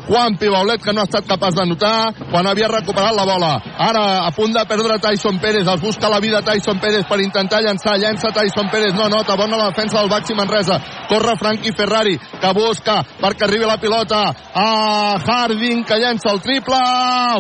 [0.10, 3.52] Juan Pibaulet que no ha estat capaç de notar quan havia recuperat la bola.
[3.78, 7.62] Ara a punt de perdre Tyson Pérez, es busca la vida Tyson Pérez per intentar
[7.62, 10.80] llançar, llença Tyson Pérez, no nota, bona la defensa del Baxi Manresa.
[11.08, 16.82] Corre Frankie Ferrari que busca perquè arribi la pilota a Harding que llença el triple.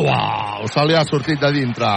[0.05, 1.89] Uau, se li ha sortit de dintre.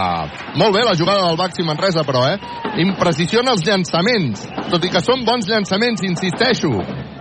[0.55, 2.37] Molt bé la jugada del Baxi Manresa, però, eh?
[2.83, 6.71] Imprecisió en els llançaments, tot i que són bons llançaments, insisteixo.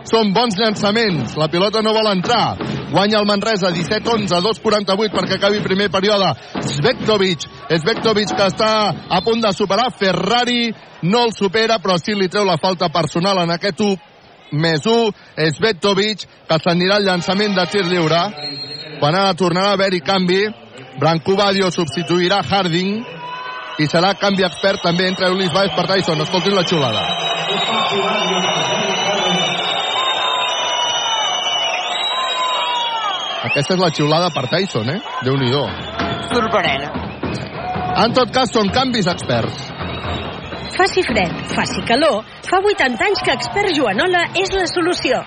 [0.08, 1.36] Són bons llançaments.
[1.38, 2.56] La pilota no vol entrar.
[2.90, 6.32] Guanya el Manresa 17-11, 2-48 perquè acabi primer període.
[6.66, 7.46] Svektovic.
[7.70, 8.72] Svektovic que està
[9.08, 10.72] a punt de superar Ferrari.
[11.06, 14.12] No el supera, però sí li treu la falta personal en aquest 1
[14.52, 15.12] més 1.
[15.56, 18.22] Svektovic que s'anirà al llançament de tir lliure.
[19.00, 20.42] Quan ara tornarà a haver-hi canvi,
[20.98, 23.04] Branco Badio substituirà Harding
[23.80, 26.20] i serà canvi expert també entre Ulis Baez per Tyson.
[26.24, 27.04] Escoltin la xulada.
[33.48, 35.00] Aquesta és la xiulada per Tyson, eh?
[35.26, 35.64] Déu-n'hi-do.
[36.32, 36.84] Sorprenent.
[38.02, 39.72] En tot cas, són canvis experts.
[40.72, 45.20] Faci fred, faci calor, fa 80 anys que expert Joanola és la solució.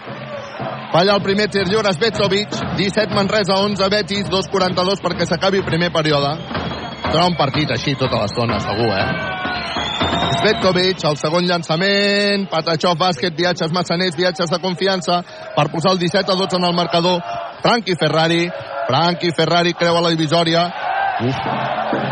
[0.96, 6.30] Falla el primer tir lliure Svetovic, 17 Manresa, 11 Betis, 2'42 perquè s'acabi primer període.
[7.10, 9.10] Serà un partit així tota l'estona, segur, eh?
[10.38, 15.20] Svetkovic, el segon llançament, Patachov, bàsquet, viatges massaners, viatges de confiança,
[15.58, 17.20] per posar el 17 a 12 en el marcador.
[17.60, 18.46] Frankie Ferrari,
[18.88, 20.70] Frankie Ferrari creua la divisòria.
[21.28, 22.05] Uf,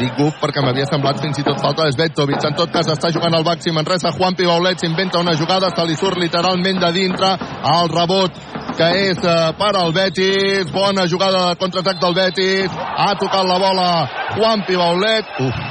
[0.00, 2.42] dic uf perquè m'havia semblat fins i tot falta de Svetovic.
[2.44, 4.12] En tot cas està jugant al Baxi Manresa.
[4.16, 7.32] Juan Pibaulet s'inventa una jugada, se li surt literalment de dintre
[7.76, 8.42] el rebot
[8.76, 10.72] que és eh, per al Betis.
[10.72, 12.76] Bona jugada de contraatac del Betis.
[12.76, 13.88] Ha tocat la bola
[14.36, 15.32] Juan Pibaulet.
[15.46, 15.64] Uf,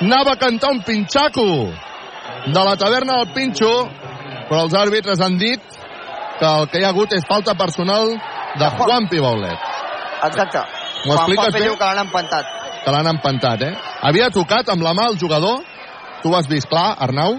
[0.00, 1.48] anava a cantar un pinxaco
[2.46, 3.72] de la taverna del Pinxo,
[4.48, 5.60] però els àrbitres han dit
[6.38, 8.14] que el que hi ha hagut és falta personal
[8.58, 9.58] de Juan Pibaulet.
[10.28, 10.77] Exacte.
[11.06, 11.76] M'ho expliques bé?
[11.78, 12.54] que l'han empantat.
[12.84, 13.74] Que l'han empantat, eh?
[14.08, 15.62] Havia tocat amb la mà el jugador?
[16.22, 17.38] Tu ho has vist clar, Arnau?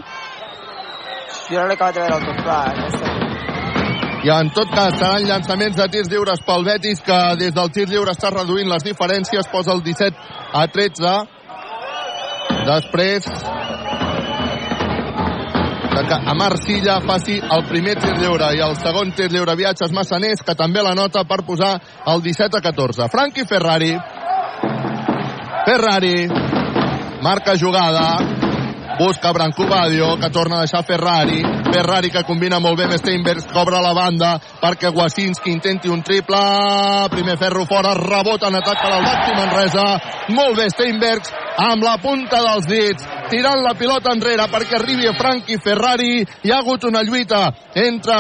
[1.50, 3.10] Jo no l'he acabat de veure el tot clar, no sé.
[4.20, 7.88] I en tot cas seran llançaments de tirs lliures pel Betis que des del tir
[7.88, 10.16] lliure està reduint les diferències, posa el 17
[10.60, 11.14] a 13.
[12.68, 13.30] Després
[16.00, 19.92] de que a Marcilla faci el primer tir lliure i el segon tir lliure viatges
[19.92, 21.74] massaners que també la nota per posar
[22.08, 23.10] el 17 a 14.
[23.12, 23.92] Frankie Ferrari
[25.66, 26.16] Ferrari
[27.22, 28.40] marca jugada
[29.00, 31.42] busca Branco Badio, que torna a deixar Ferrari.
[31.72, 36.40] Ferrari que combina molt bé amb Steinbergs, cobra la banda perquè Wasinski intenti un triple.
[37.14, 39.86] Primer ferro fora, rebota en atac per al Baxi Manresa.
[40.36, 45.14] Molt bé Steinbergs amb la punta dels dits, tirant la pilota enrere perquè arribi a
[45.64, 46.26] Ferrari.
[46.44, 48.18] Hi ha hagut una lluita entre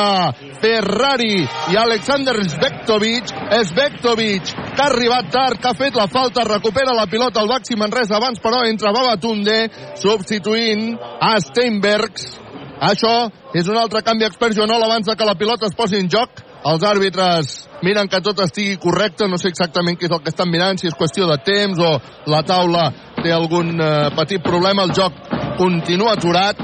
[0.61, 3.33] Ferrari i Alexander Svektovic.
[3.69, 7.75] Svektovic, que ha arribat tard, que ha fet la falta, recupera la pilota al Baxi
[7.75, 8.17] Manresa.
[8.17, 12.49] Abans, però, entra Babatunde, substituint a Steinbergs.
[12.79, 16.45] Això és un altre canvi expert Joanol abans que la pilota es posi en joc.
[16.69, 20.49] Els àrbitres miren que tot estigui correcte, no sé exactament què és el que estan
[20.51, 21.91] mirant, si és qüestió de temps o
[22.31, 22.89] la taula
[23.23, 25.13] té algun eh, petit problema, el joc
[25.59, 26.61] continua aturat.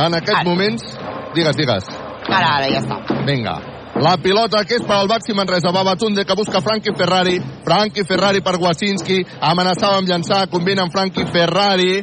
[0.00, 0.86] En aquests moments...
[1.34, 1.84] Digues, digues.
[2.26, 2.96] Ara, ara, ja està.
[3.26, 3.58] Vinga.
[4.00, 5.70] La pilota que és per al Baxi Manresa.
[5.74, 7.36] Babatunde que busca Frankie Ferrari.
[7.66, 9.20] Frankie Ferrari per Wasinski.
[9.50, 10.46] Amenaçava amb llançar.
[10.50, 12.00] Combina amb Frankie Ferrari.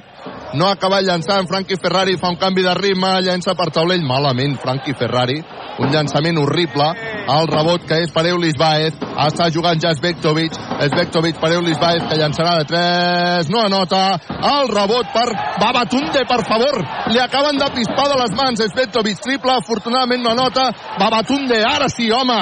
[0.53, 4.95] no acaba llançant, Frankie Ferrari fa un canvi de ritme, llença per taulell, malament Frankie
[4.95, 5.41] Ferrari,
[5.77, 6.87] un llançament horrible,
[7.27, 8.95] el rebot que és per Eulis Baez,
[9.27, 10.55] està jugant ja Svektovic,
[10.87, 14.03] Svektovic per Eulis Baez que llançarà de 3, no anota,
[14.53, 15.27] el rebot per
[15.61, 16.81] Babatunde, per favor,
[17.13, 20.69] li acaben de pispar de les mans, Svektovic triple, afortunadament no anota,
[20.99, 22.41] Babatunde, ara sí, home,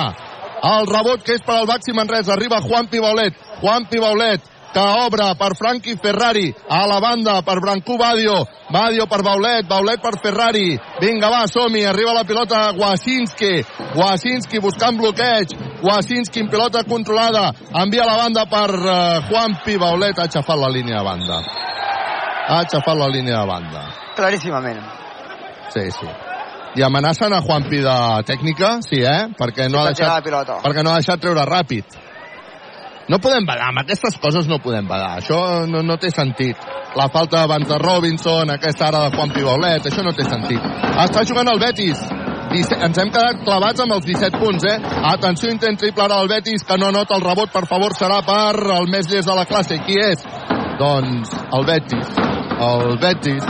[0.66, 5.30] el rebot que és per al Baxi Manresa, arriba Juan Pibaulet, Juan Pibaulet, que obre
[5.40, 10.76] per Frankie Ferrari a la banda per Brancú Badio Badio per Baulet, Baulet per Ferrari
[11.00, 13.64] vinga va, som arriba la pilota Wasinski,
[13.96, 15.56] Wasinski buscant bloqueig
[15.86, 20.70] Wasinski en pilota controlada envia la banda per uh, Juan Pi Baulet ha aixafat la
[20.70, 23.88] línia de banda ha aixafat la línia de banda
[24.20, 24.84] Claríssimament.
[25.72, 26.12] sí, sí
[26.76, 29.30] i amenacen a Juan Pi de tècnica, sí, eh?
[29.40, 30.26] Perquè no, ha deixat,
[30.60, 31.96] perquè no ha deixat treure ràpid.
[33.06, 35.20] No podem badar, amb aquestes coses no podem badar.
[35.20, 35.38] Això
[35.70, 36.58] no, no té sentit.
[36.98, 40.64] La falta abans de Robinson, aquesta ara de Juan Pibaulet, això no té sentit.
[41.04, 42.02] Està jugant el Betis.
[42.56, 44.78] Ens hem quedat clavats amb els 17 punts, eh?
[45.12, 48.56] Atenció, intent triple ara del Betis, que no anota el rebot, per favor, serà per
[48.80, 49.78] el més llest de la classe.
[49.86, 50.26] Qui és?
[50.82, 52.20] Doncs el Betis.
[52.72, 53.50] El Betis.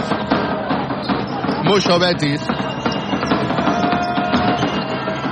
[1.70, 2.55] Mucho Betis.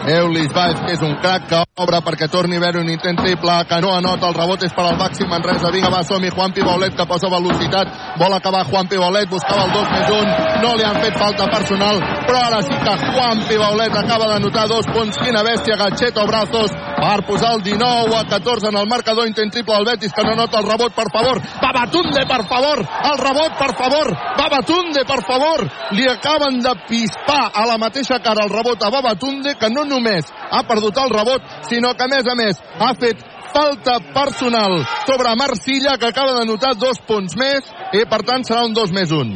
[0.08, 3.54] Eulis Baez, que és un crac que obre perquè torni a haver un intent triple,
[3.70, 6.96] que no anota, el rebot és per al màxim Manresa, vinga, va, som Juan Pibaulet,
[6.98, 11.00] que posa velocitat, vol acabar Juan Pibaulet, buscava el 2 més 1, no li han
[11.04, 15.44] fet falta personal, però ara sí que Juan Pibaulet acaba de notar dos punts, quina
[15.48, 19.86] bèstia, Gatxeto Brazos, per posar el 19 a 14 en el marcador, intent triple del
[19.86, 24.14] Betis, que no nota el rebot, per favor, Babatunde, per favor, el rebot, per favor,
[24.38, 29.56] Babatunde, per favor, li acaben de pispar a la mateixa cara el rebot a Babatunde,
[29.60, 33.24] que no només ha perdut el rebot, sinó que a més a més ha fet
[33.54, 38.64] falta personal sobre Marcilla, que acaba de notar dos punts més, i per tant serà
[38.66, 39.36] un 2 més 1.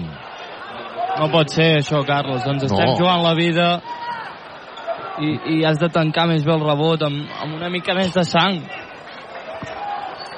[1.17, 2.45] No pot ser això, Carlos.
[2.45, 2.95] Ens estem No.
[2.97, 3.81] jugant la vida
[5.19, 8.23] i, i has de tancar més bé el rebot amb, amb una mica més de
[8.27, 8.61] sang.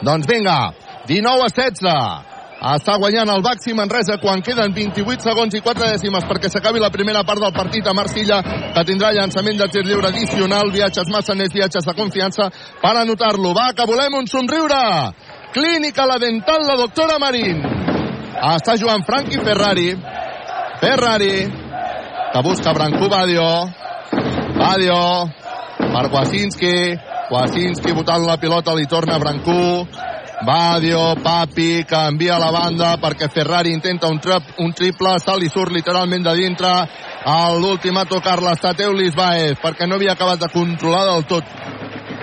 [0.06, 0.60] Doncs vinga,
[1.08, 2.30] 19 a 16.
[2.60, 6.92] Està guanyant el Baxi Manresa quan queden 28 segons i 4 dècimes perquè s'acabi la
[6.92, 8.42] primera part del partit a Marsilla,
[8.76, 12.50] que tindrà llançament de tir lliure addicional, viatges massaners, viatges de confiança,
[12.82, 13.54] per anotar-lo.
[13.56, 14.84] Va, que volem un somriure!
[15.56, 17.64] Clínica La Dental, la doctora Marín.
[18.54, 19.94] Està jugant Frankie Ferrari.
[20.84, 21.36] Ferrari,
[22.34, 23.48] que busca Brancú Badio.
[24.60, 25.32] Badio,
[25.78, 26.76] per Wasinski.
[27.32, 29.88] Wasinski botant la pilota, li torna Brancú.
[30.46, 35.36] Badio, Papi, que envia a la banda perquè Ferrari intenta un, trap, un triple, se
[35.40, 40.16] li surt literalment de dintre a l'últim a tocar l'estat Eulis Baez perquè no havia
[40.16, 41.44] acabat de controlar del tot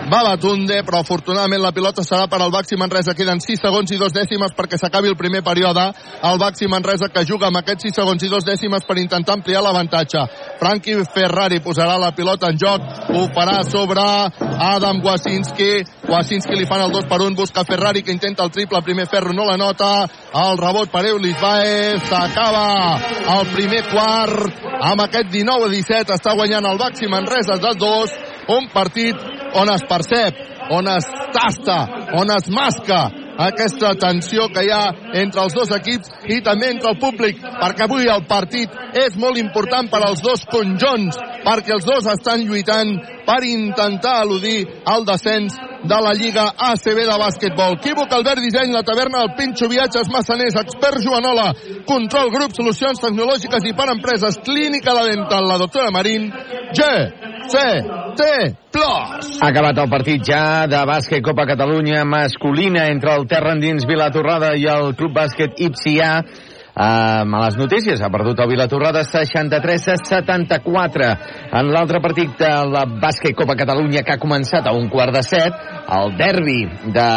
[0.07, 3.15] Babatunde, però afortunadament la pilota serà per al Baxi Manresa.
[3.19, 5.83] Queden 6 segons i 2 dècimes perquè s'acabi el primer període.
[6.23, 9.65] El Baxi Manresa que juga amb aquests 6 segons i 2 dècimes per intentar ampliar
[9.67, 10.23] l'avantatge.
[10.61, 12.87] Frankie Ferrari posarà la pilota en joc,
[13.19, 14.05] ho farà sobre
[14.71, 15.83] Adam Wasinski.
[16.07, 19.35] Wasinski li fan el 2 per 1, busca Ferrari que intenta el triple, primer ferro
[19.35, 20.07] no la nota.
[20.33, 22.95] El rebot per Eulis Baez, s'acaba
[23.41, 26.15] el primer quart amb aquest 19 a 17.
[26.15, 28.17] Està guanyant el Baxi Manresa de 2,
[28.55, 31.79] un partit on es percep, on es tasta,
[32.19, 34.85] on es masca aquesta tensió que hi ha
[35.21, 39.39] entre els dos equips i també entre el públic, perquè avui el partit és molt
[39.41, 42.95] important per als dos conjunts, perquè els dos estan lluitant
[43.27, 47.77] per intentar eludir el descens de la Lliga ACB de bàsquetbol.
[47.77, 51.53] Equívoc, Albert Disseny, la taverna del Pinxo, viatges massaners, expert Joanola,
[51.87, 56.31] control grup, solucions tecnològiques i per empreses, clínica la dental, la doctora Marín,
[56.73, 56.89] G,
[57.53, 57.67] C,
[58.17, 58.31] T,
[58.77, 59.39] Plus.
[59.41, 64.53] Ha acabat el partit ja de bàsquet Copa Catalunya masculina entre el Terra Endins Vilatorrada
[64.61, 66.11] i el Club Bàsquet Ipsià.
[66.77, 71.07] Uh, males notícies, ha perdut el Vilatorrada 63 a 74
[71.57, 75.23] en l'altre partit de la bàsquet Copa Catalunya que ha començat a un quart de
[75.25, 75.57] set
[75.97, 76.59] el derbi
[76.93, 77.09] de,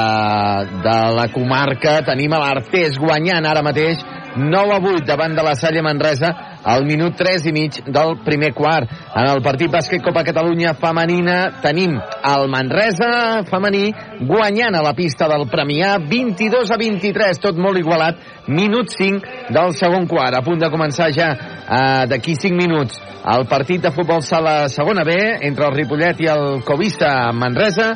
[0.86, 3.99] de la comarca tenim a l'Artés guanyant ara mateix
[4.36, 8.54] 9 a 8 davant de la Salle Manresa al minut 3 i mig del primer
[8.54, 8.90] quart.
[9.16, 11.96] En el partit bàsquet Copa Catalunya femenina tenim
[12.34, 13.90] el Manresa femení
[14.28, 19.74] guanyant a la pista del Premià 22 a 23, tot molt igualat, minut 5 del
[19.74, 20.36] segon quart.
[20.36, 23.00] A punt de començar ja eh, d'aquí 5 minuts
[23.30, 25.14] el partit de futbol sala segona B
[25.46, 27.92] entre el Ripollet i el Covista Manresa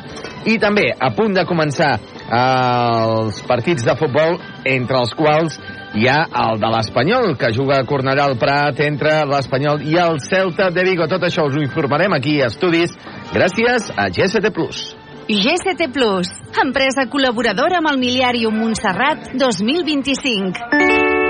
[0.46, 1.94] i també a punt de començar
[2.32, 5.58] els partits de futbol entre els quals
[5.94, 10.18] hi ha el de l'Espanyol, que juga a Cornellà al Prat entre l'Espanyol i el
[10.24, 11.06] Celta de Vigo.
[11.10, 12.96] Tot això us ho informarem aquí a Estudis
[13.34, 14.94] gràcies a GST Plus.
[15.24, 16.28] GCT Plus,
[16.60, 21.22] empresa col·laboradora amb el Miliàrium Montserrat 2025.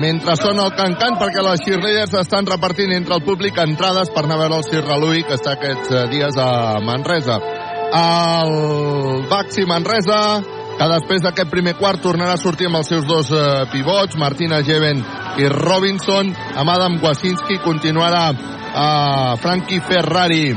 [0.00, 4.38] mentre sona el cancant perquè les cheerleaders estan repartint entre el públic entrades per anar
[4.38, 7.36] a veure el Sir Lui que està aquests eh, dies a Manresa.
[7.90, 10.40] El Baxi Manresa
[10.80, 14.62] que després d'aquest primer quart tornarà a sortir amb els seus dos eh, pivots, Martina
[14.64, 15.02] Jeven
[15.36, 18.30] i Robinson, amb Adam Wasinski continuarà
[18.72, 18.86] a
[19.42, 20.54] Frankie Ferrari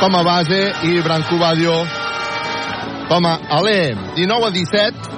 [0.00, 0.58] com a base
[0.88, 1.76] i Branco Badio
[3.12, 3.92] com a alè.
[4.16, 5.12] 19 a 17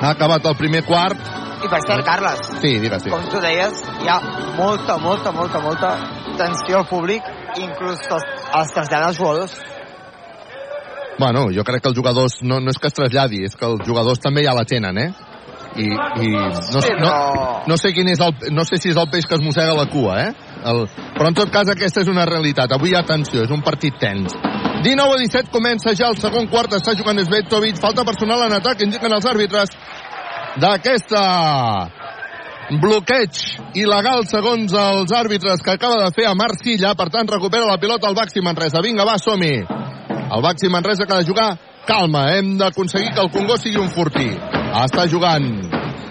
[0.00, 1.20] ha acabat el primer quart.
[1.60, 3.34] I per cert, Carles, Sí, digues, com digues.
[3.34, 4.16] tu deies, hi ha
[4.56, 5.90] molta, molta, molta, molta
[6.38, 7.26] tensió al públic,
[7.60, 8.24] inclús els,
[8.62, 9.58] els els jugadors.
[11.20, 13.84] Bueno, jo crec que els jugadors no, no és que es traslladi, és que els
[13.84, 15.10] jugadors també ja la tenen, eh?
[15.76, 17.10] I, i no, no,
[17.68, 19.84] no sé quin és el, no sé si és el peix que es mossega la
[19.92, 20.30] cua, eh?
[20.70, 20.80] El,
[21.18, 22.72] però en tot cas aquesta és una realitat.
[22.72, 24.32] Avui hi ha tensió, és un partit tens.
[24.80, 28.80] 19 a 17 comença ja el segon quart, està jugant Svetovic, falta personal en atac,
[28.86, 29.76] indiquen els àrbitres
[30.64, 31.22] d'aquesta
[32.80, 33.44] bloqueig
[33.76, 38.08] il·legal segons els àrbitres que acaba de fer a Marcilla, per tant recupera la pilota
[38.08, 38.80] el Baxi Manresa.
[38.80, 39.89] Vinga, va, som-hi.
[40.30, 41.50] El Baxi Manresa que ha de jugar.
[41.86, 44.28] Calma, hem d'aconseguir que el Congo sigui un fortí.
[44.84, 45.46] Està jugant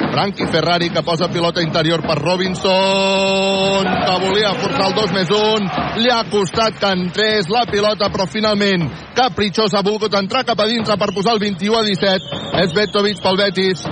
[0.10, 6.00] Frankie Ferrari que posa pilota interior per Robinson que volia forçar el 2 més 1
[6.02, 10.68] li ha costat que entrés la pilota però finalment Capritxós ha volgut entrar cap a
[10.72, 13.86] dintre per posar el 21 a 17 és Betovic pel Betis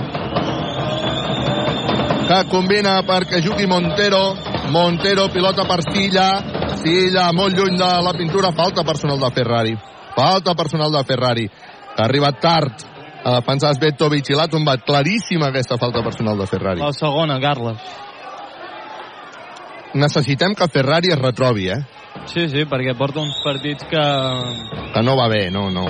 [2.28, 4.34] que combina perquè jugui Montero.
[4.68, 6.26] Montero, pilota per Silla.
[6.76, 9.78] Silla molt lluny de la pintura falta personal de Ferrari
[10.18, 12.86] falta personal de Ferrari ha arribat tard
[13.24, 17.78] a defensar Svetovic i l'ha tombat claríssima aquesta falta personal de Ferrari La segona, Carles.
[19.94, 21.80] necessitem que Ferrari es retrobi eh?
[22.26, 24.04] Sí, sí, perquè porta uns partits que...
[24.92, 25.86] que no va bé, no, no.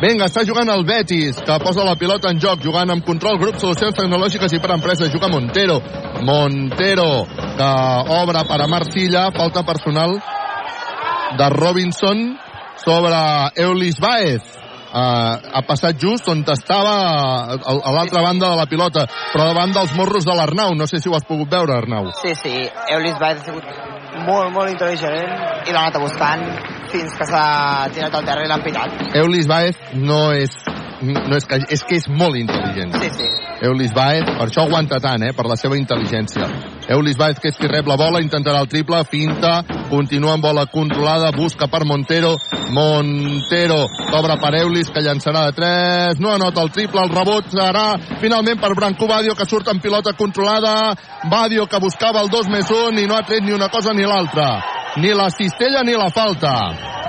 [0.00, 3.58] Vinga, està jugant el Betis, que posa la pilota en joc, jugant amb control, grup,
[3.60, 5.12] solucions tecnològiques i per empreses.
[5.12, 5.78] Juga Montero.
[6.24, 7.08] Montero,
[7.56, 7.70] que
[8.16, 10.16] obre per a Marcilla, falta personal
[11.36, 12.24] de Robinson
[12.84, 13.20] sobre
[13.56, 14.56] Eulis Baez.
[14.90, 16.94] Uh, ha passat just on estava
[17.54, 20.74] a, a l'altra banda de la pilota, però davant dels morros de l'Arnau.
[20.74, 22.10] No sé si ho has pogut veure, Arnau.
[22.18, 22.56] Sí, sí,
[22.90, 23.68] Eulis Baez ha sigut
[24.26, 25.30] molt, molt intel·ligent
[25.68, 26.42] i l'ha anat buscant
[26.90, 27.44] fins que s'ha
[27.94, 29.14] tirat al terra i l'han pitat.
[29.20, 30.56] Eulis Baez no és,
[31.02, 32.92] no és, que, és que és molt intel·ligent.
[33.00, 33.28] Sí, sí.
[33.60, 36.46] Eulis Baez, per això aguanta tant, eh, per la seva intel·ligència.
[36.90, 40.64] Eulis Baez, que és qui rep la bola, intentarà el triple, finta, continua amb bola
[40.72, 42.32] controlada, busca per Montero,
[42.72, 47.98] Montero, cobra per Eulis, que llançarà de 3, no anota el triple, el rebot serà
[48.22, 50.94] finalment per Branco Badio, que surt amb pilota controlada,
[51.30, 54.08] Badio, que buscava el 2 més 1 i no ha tret ni una cosa ni
[54.08, 54.48] l'altra.
[54.96, 56.54] Ni la cistella ni la falta.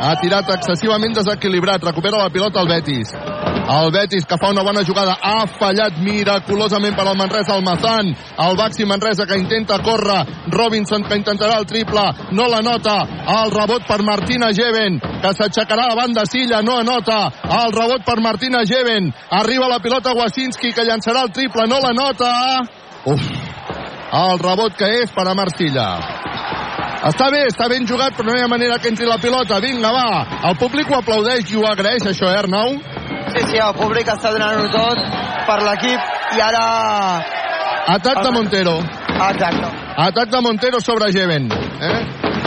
[0.02, 3.16] Ha tirat excessivament desequilibrat, recupera la pilota el Betis.
[3.72, 8.10] El Betis que fa una bona jugada ha fallat miraculosament per al Manresa al Mazán.
[8.46, 10.26] El Baxi Manresa que intenta córrer.
[10.52, 12.04] Robinson que intentarà el triple.
[12.36, 12.98] No l'anota.
[13.38, 16.62] El rebot per Martina Jeven que s'aixecarà a banda Silla.
[16.62, 17.22] No anota.
[17.62, 19.14] El rebot per Martina Jeven.
[19.40, 21.68] Arriba la pilota Wasinski que llançarà el triple.
[21.72, 22.34] No l'anota.
[23.06, 23.24] Uf.
[24.12, 25.88] El rebot que és per a Marcilla.
[27.08, 29.58] Està bé, està ben jugat, però no hi ha manera que entri la pilota.
[29.64, 30.10] Vinga, va.
[30.52, 32.76] El públic ho aplaudeix i ho agraeix, això, eh, Arnau?
[33.36, 34.98] Sí, sí, el públic està donant-ho tot
[35.48, 36.66] per l'equip i ara...
[37.96, 38.76] Atac de Montero.
[39.30, 39.70] Exacte.
[40.06, 41.48] Atac de Montero sobre Jeven.
[41.82, 42.00] Eh?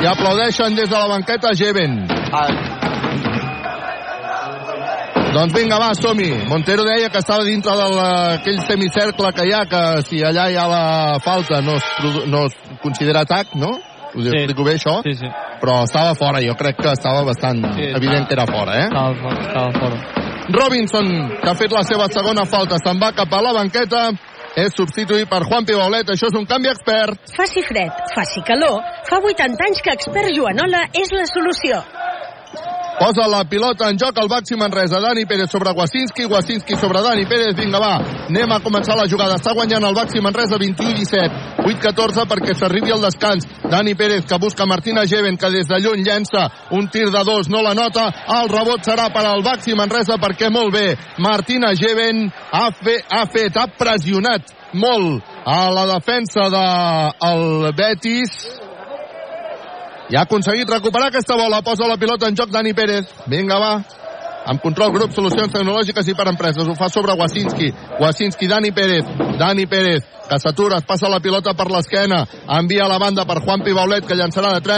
[0.03, 2.05] I aplaudeixen des de la banqueta Jeven.
[5.35, 6.29] Doncs vinga, va, som-hi.
[6.47, 10.67] Montero deia que estava dintre d'aquell semicercle que hi ha, que si allà hi ha
[10.71, 10.85] la
[11.25, 11.89] falta no es,
[12.31, 12.55] no es
[12.85, 13.73] considera atac, no?
[14.15, 14.31] Us Sí.
[14.31, 15.01] explico bé, això?
[15.03, 15.27] Sí, sí.
[15.61, 18.85] Però estava fora, jo crec que estava bastant Sí, evident que era fora, eh?
[18.85, 20.24] Estava, fora, estava fora.
[20.53, 21.07] Robinson,
[21.41, 24.11] que ha fet la seva segona falta, se'n va cap a la banqueta,
[24.61, 26.11] és substituït per Juan Pibaulet.
[26.13, 27.19] Això és un canvi expert.
[27.35, 31.81] Faci fred, faci calor, fa 80 anys que Expert Joanola és la solució.
[32.99, 35.01] Posa la pilota en joc el Baxi Manresa.
[35.01, 37.57] Dani Pérez sobre Wasinski, Wasinski sobre Dani Pérez.
[37.59, 37.97] Vinga, va,
[38.29, 39.35] anem a començar la jugada.
[39.41, 41.59] Està guanyant el Baxi Manresa 21-17.
[41.65, 43.49] 8-14 perquè s'arribi al descans.
[43.67, 47.51] Dani Pérez que busca Martina Jeven que des de lluny llença un tir de dos,
[47.51, 48.07] no la nota.
[48.39, 50.95] El rebot serà per al Baxi Manresa perquè molt bé.
[51.19, 58.63] Martina Jeven ha, fe, ha fet, ha pressionat molt a la defensa del Betis
[60.11, 61.63] i ha aconseguit recuperar aquesta bola.
[61.63, 63.07] Posa la pilota en joc Dani Pérez.
[63.27, 63.75] Vinga, va.
[64.45, 66.69] Amb control grup, solucions tecnològiques i per empreses.
[66.69, 67.73] Ho fa sobre Wasinski.
[68.01, 69.05] Wasinski, Dani Pérez.
[69.41, 72.27] Dani Pérez, que s'atura, es passa la pilota per l'esquena.
[72.59, 74.75] Envia a la banda per Juan Pibaulet, que llançarà de 3.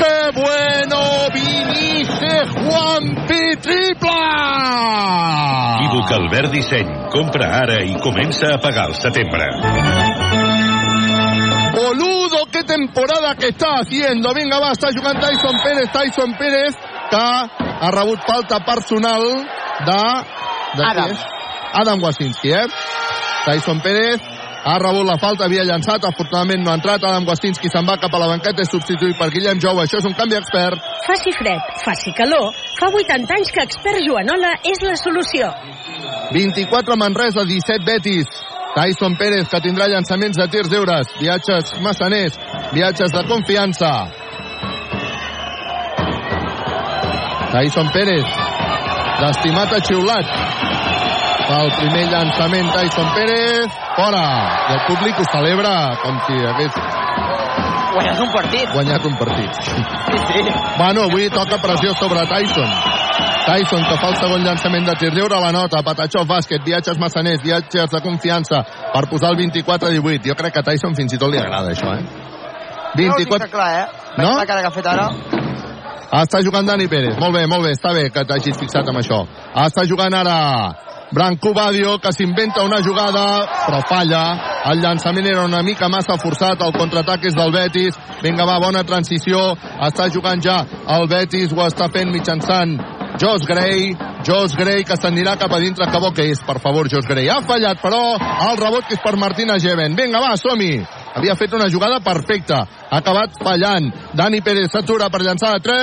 [0.00, 1.00] ¡Qué bueno!
[1.34, 4.20] Vinice Juanpi triple!
[5.90, 6.88] Equívoc Albert Disseny.
[7.10, 9.50] Compra ara i comença a pagar al setembre.
[11.74, 12.19] Boludo,
[12.60, 14.32] qué temporada que está haciendo.
[14.34, 16.76] Venga, va, està jugant Tyson Pérez, Tyson Pérez,
[17.10, 19.24] que ha rebut falta personal
[19.86, 20.02] de...
[20.76, 21.16] de Adam.
[21.72, 22.66] Adam Wasinski, eh?
[23.46, 24.20] Tyson Pérez
[24.64, 28.12] ha rebut la falta, havia llançat, afortunadament no ha entrat, Adam Wasinski se'n va cap
[28.12, 30.84] a la banqueta, és substituït per Guillem Jou, això és un canvi expert.
[31.06, 35.48] Faci fred, faci calor, fa 80 anys que Expert Joanola és la solució.
[36.36, 38.28] 24 Manresa, 17 Betis.
[38.74, 41.08] Tyson Pérez, que tindrà llançaments de tirs d'eures.
[41.18, 42.36] Viatges massaners,
[42.72, 43.90] viatges de confiança.
[47.50, 48.26] Tyson Pérez,
[49.20, 50.38] d'estimat a xiulat.
[51.50, 54.22] Pel primer llançament, Tyson Pérez, fora.
[54.70, 56.78] I el públic ho celebra com si hagués
[57.90, 58.68] Guanyes un partit.
[58.72, 59.52] guanyat un partit.
[59.66, 59.82] Sí,
[60.30, 60.42] sí.
[60.78, 62.70] Bueno, avui toca pressió sobre Tyson.
[63.50, 65.80] Tyson, que fa el segon llançament de tir lliure a la nota.
[65.82, 68.60] Patachó, bàsquet, viatges massaners, viatges de confiança
[68.92, 70.28] per posar el 24-18.
[70.28, 72.04] Jo crec que a Tyson fins i tot li agrada això, eh?
[72.94, 73.40] No, 24...
[73.40, 74.12] està clar, eh?
[74.22, 74.36] No?
[74.38, 75.08] La cara que ha fet ara.
[76.20, 77.18] Està jugant Dani Pérez.
[77.18, 77.74] Molt bé, molt bé.
[77.74, 79.18] Està bé que t'hagis fixat amb això.
[79.64, 80.38] Està jugant ara
[81.10, 83.26] Branco Badio, que s'inventa una jugada,
[83.66, 84.22] però falla.
[84.70, 86.62] El llançament era una mica massa forçat.
[86.62, 87.98] El contraatac és del Betis.
[88.22, 89.42] Vinga, va, bona transició.
[89.90, 90.62] Està jugant ja
[90.98, 91.50] el Betis.
[91.50, 92.78] Ho està fent mitjançant
[93.20, 93.92] Josh Gray.
[94.24, 95.84] Josh Gray, que s'anirà cap a dintre.
[95.92, 97.28] Que bo que és, per favor, Josh Gray.
[97.28, 99.92] Ha fallat, però el rebot que és per Martina Geven.
[99.98, 100.80] Vinga, va, som-hi.
[101.20, 102.64] Havia fet una jugada perfecta.
[102.88, 103.92] Ha acabat fallant.
[104.16, 105.76] Dani Pérez s'atura per llançar de 3.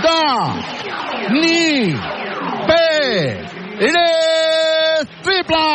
[0.00, 1.96] Dani
[2.70, 3.50] Pérez.
[5.20, 5.68] Triple!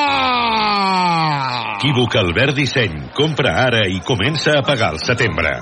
[1.96, 2.96] Equívoc Albert Disseny.
[3.16, 5.62] Compra ara i comença a pagar al setembre.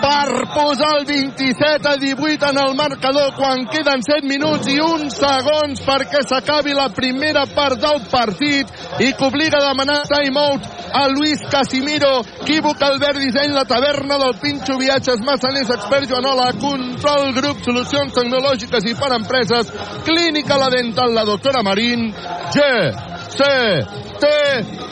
[0.00, 5.10] per posar el 27 a 18 en el marcador quan queden 7 minuts i un
[5.12, 8.72] segons perquè s'acabi la primera part del partit
[9.04, 14.38] i que obliga a demanar timeout a Luis Casimiro, equívoc Albert Disseny, la taverna del
[14.40, 19.72] Pinxo Viatges, Massaners, Expert Joanola, Control Grup, Solucions Tecnològiques i per Empreses,
[20.08, 22.08] Clínica La Dental, la doctora Marín,
[22.54, 22.64] G,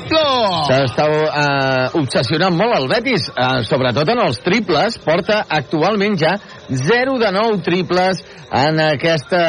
[0.07, 0.68] Plus.
[0.68, 4.99] S'està eh, obsessionant molt el Betis, eh, sobretot en els triples.
[5.03, 6.37] Porta actualment ja
[6.68, 9.43] 0 de 9 triples en, aquesta,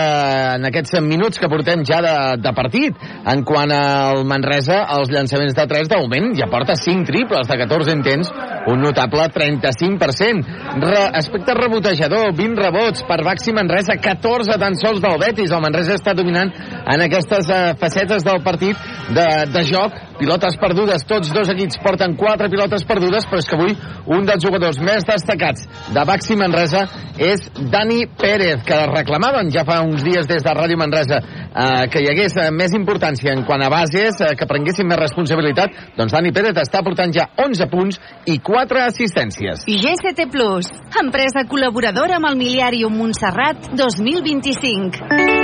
[0.56, 2.98] en aquests minuts que portem ja de, de partit.
[3.28, 7.94] En quant al Manresa, els llançaments de 3 d'augment, ja porta 5 triples de 14
[7.94, 8.32] intents,
[8.68, 10.82] un notable 35%.
[10.84, 15.52] Re, aspecte rebotejador, 20 rebots per Baxi Manresa, 14 tan sols del Betis.
[15.52, 18.78] El Manresa està dominant en aquestes eh, facetes del partit
[19.16, 19.96] de, de joc.
[20.18, 23.76] Pilotes perdudes, tots dos equips porten 4 pilotes perdudes, però és que avui
[24.18, 26.86] un dels jugadors més destacats de Baxi Manresa
[27.22, 32.02] és Dani Pérez, que reclamaven ja fa uns dies des de Ràdio Manresa eh, que
[32.02, 35.78] hi hagués eh, més importància en quant a bases, eh, que prenguessin més responsabilitat.
[35.98, 39.68] Doncs Dani Pérez està portant ja 11 punts i 4 assistències.
[39.70, 45.37] GCT Plus, empresa col·laboradora amb el Miliàrium Montserrat 2025.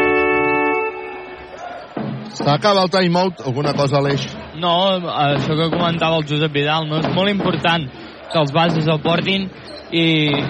[2.34, 4.26] S'acaba el timeout, alguna cosa, Aleix?
[4.58, 4.74] No,
[5.14, 7.02] això que comentava el Josep Vidal, no?
[7.04, 7.86] És molt important
[8.32, 9.46] que els bases el portin
[9.94, 10.06] i,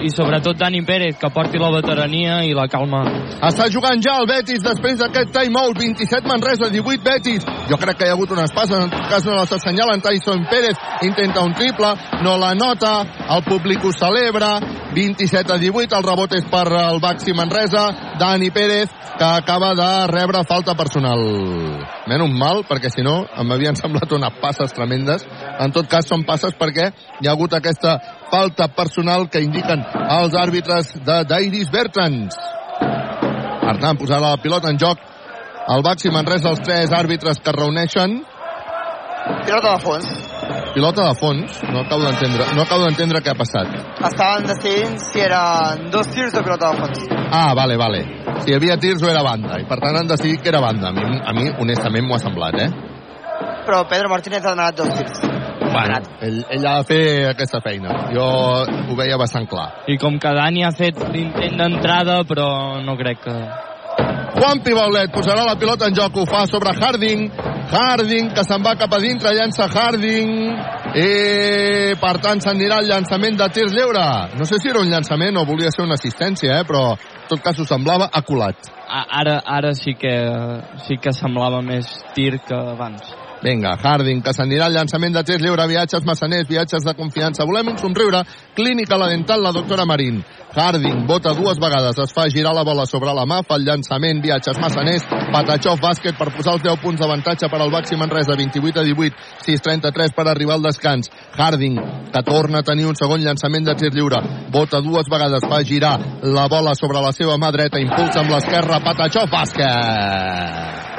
[0.06, 3.02] i sobretot Dani Pérez, que porti la veterania i la calma.
[3.44, 5.76] Està jugant ja el Betis després d'aquest timeout.
[5.76, 7.44] 27 Manresa, 18 Betis.
[7.68, 10.00] Jo crec que hi ha hagut unes passes, en tot cas no les assenyalen.
[10.04, 11.92] Tyson Pérez intenta un triple,
[12.24, 12.96] no la nota,
[13.36, 14.56] el públic ho celebra.
[14.94, 17.88] 27 a 18, el rebot és per el Baxi Manresa.
[18.18, 18.88] Dani Pérez,
[19.18, 21.20] que acaba de rebre falta personal.
[22.08, 25.26] Menys mal, perquè si no em havien semblat unes passes tremendes.
[25.60, 26.88] En tot cas, són passes perquè
[27.20, 27.98] hi ha hagut aquesta
[28.34, 29.84] falta personal que indiquen
[30.18, 32.34] els àrbitres de Dairis Bertrans.
[33.70, 34.98] Arnam posarà la pilota en joc.
[35.70, 38.16] El Baxi Manresa, els tres àrbitres que reuneixen.
[39.46, 40.08] Pilota de fons.
[40.74, 41.60] Pilota de fons.
[41.70, 43.70] No acabo d'entendre no acabo d'entendre què ha passat.
[44.10, 47.06] Estaven decidint si eren dos tirs o pilota de fons.
[47.30, 48.02] Ah, vale, vale.
[48.42, 49.62] Si hi havia tirs o era banda.
[49.62, 50.90] I per tant han decidit que era banda.
[50.90, 52.68] A mi, a mi honestament m'ho ha semblat, eh?
[53.64, 55.43] Però Pedro Martínez ha demanat dos tirs.
[55.60, 58.08] Bueno, ell, ell ha de fer aquesta feina.
[58.14, 59.68] Jo ho veia bastant clar.
[59.90, 63.36] I com que Dani ha fet l'intent d'entrada, però no crec que...
[64.34, 67.28] Juan Pibaulet posarà la pilota en joc, ho fa sobre Harding.
[67.70, 70.32] Harding, que se'n va cap a dintre, llança Harding.
[70.94, 74.04] I, per tant, s'anirà el llançament de tirs lliure.
[74.38, 76.66] No sé si era un llançament o volia ser una assistència, eh?
[76.66, 78.58] però en tot cas ho semblava aculat.
[78.86, 80.14] A- Ara, ara sí que
[80.86, 83.06] sí que semblava més tir que abans.
[83.44, 87.44] Vinga, Harding, que s'anirà al llançament de tir lliure, viatges massaners, viatges de confiança.
[87.44, 88.22] Volem un somriure.
[88.56, 90.22] Clínica La Dental, la doctora Marín.
[90.54, 94.22] Harding bota dues vegades, es fa girar la bola sobre la mà, fa el llançament,
[94.22, 95.02] viatges massaners,
[95.34, 99.18] Patachov bàsquet per posar els 10 punts d'avantatge per al Baxi Manresa, 28 a 18,
[99.48, 101.10] 6-33 per arribar al descans.
[101.34, 101.80] Harding,
[102.14, 104.22] que torna a tenir un segon llançament de tir lliure,
[104.54, 108.80] bota dues vegades, fa girar la bola sobre la seva mà dreta, impulsa amb l'esquerra,
[108.86, 110.93] Patachov bàsquet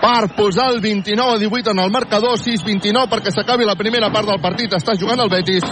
[0.00, 4.28] per posar el 29 a 18 en el marcador, 6-29 perquè s'acabi la primera part
[4.30, 4.72] del partit.
[4.72, 5.66] Està jugant el Betis.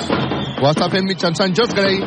[0.60, 2.00] Ho està fent mitjançant Josh Gray.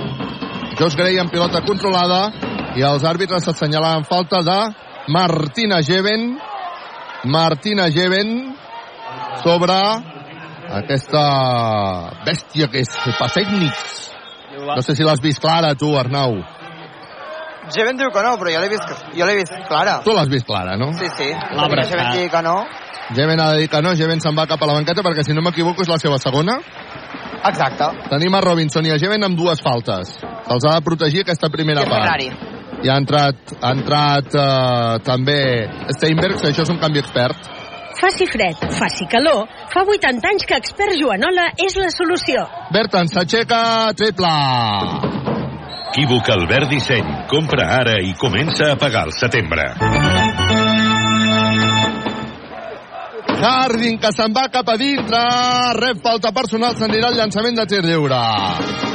[0.79, 2.29] Josh Gray en pilota controlada
[2.77, 4.59] i els àrbitres assenyalaven falta de
[5.15, 6.35] Martina Geven.
[7.25, 8.53] Martina Geven
[9.43, 9.75] sobre
[10.79, 11.23] aquesta
[12.27, 13.97] bèstia que és Pasècnics.
[14.59, 16.39] No sé si l'has vist clara, tu, Arnau.
[17.75, 19.99] Jeven diu que no, però jo l'he vist, jo l'he vist clara.
[20.05, 20.91] Tu l'has vist clara, no?
[20.97, 21.29] Sí, sí.
[21.31, 22.13] L'ha Jeven abraçat.
[22.15, 22.55] digui que no.
[23.15, 25.33] Jeven ha de dir que no, Jeven se'n va cap a la banqueta perquè si
[25.33, 26.59] no m'equivoco és la seva segona.
[27.49, 27.87] Exacte.
[28.11, 30.17] Tenim a Robinson i a Jeven amb dues faltes.
[30.21, 32.03] Els ha de protegir aquesta primera I part.
[32.03, 32.29] Ferrari.
[32.83, 35.39] I ha entrat, ha entrat eh, també
[35.97, 37.49] Steinberg, això és un canvi expert.
[37.99, 42.45] Faci fred, faci calor, fa 80 anys que expert Joanola és la solució.
[42.71, 45.38] Bertan s'aixeca, triple.
[45.89, 47.07] Equívoc Albert Disseny.
[47.25, 49.63] Compra ara i comença a pagar al setembre.
[53.39, 55.21] Harding, que se'n va cap a dintre,
[55.79, 58.21] rep falta personal, s'anirà al llançament de tir lliure.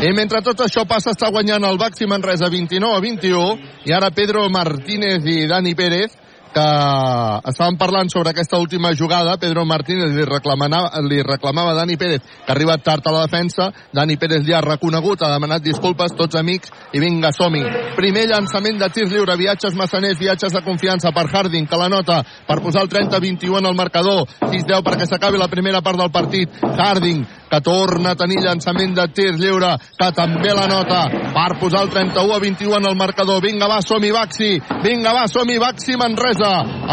[0.06, 3.42] I mentre tot això passa, està guanyant el Baxi Manresa 29 a 21,
[3.90, 6.14] i ara Pedro Martínez i Dani Pérez,
[6.54, 12.22] que estaven parlant sobre aquesta última jugada, Pedro Martínez li reclamava, li reclamava Dani Pérez,
[12.22, 16.14] que ha arribat tard a la defensa, Dani Pérez li ha reconegut, ha demanat disculpes,
[16.14, 17.94] tots amics, i vinga, som -hi.
[17.96, 22.24] Primer llançament de tir lliure, viatges massaners, viatges de confiança per Harding, que la nota
[22.46, 26.48] per posar el 30-21 en el marcador, 6-10 perquè s'acabi la primera part del partit,
[26.62, 31.84] Harding, que torna a tenir llançament de tir lliure, que també la nota per posar
[31.86, 33.40] el 31 a 21 en el marcador.
[33.42, 34.50] Vinga, va, som-hi, Baxi.
[34.82, 36.43] Vinga, va, som-hi, Baxi Manresa.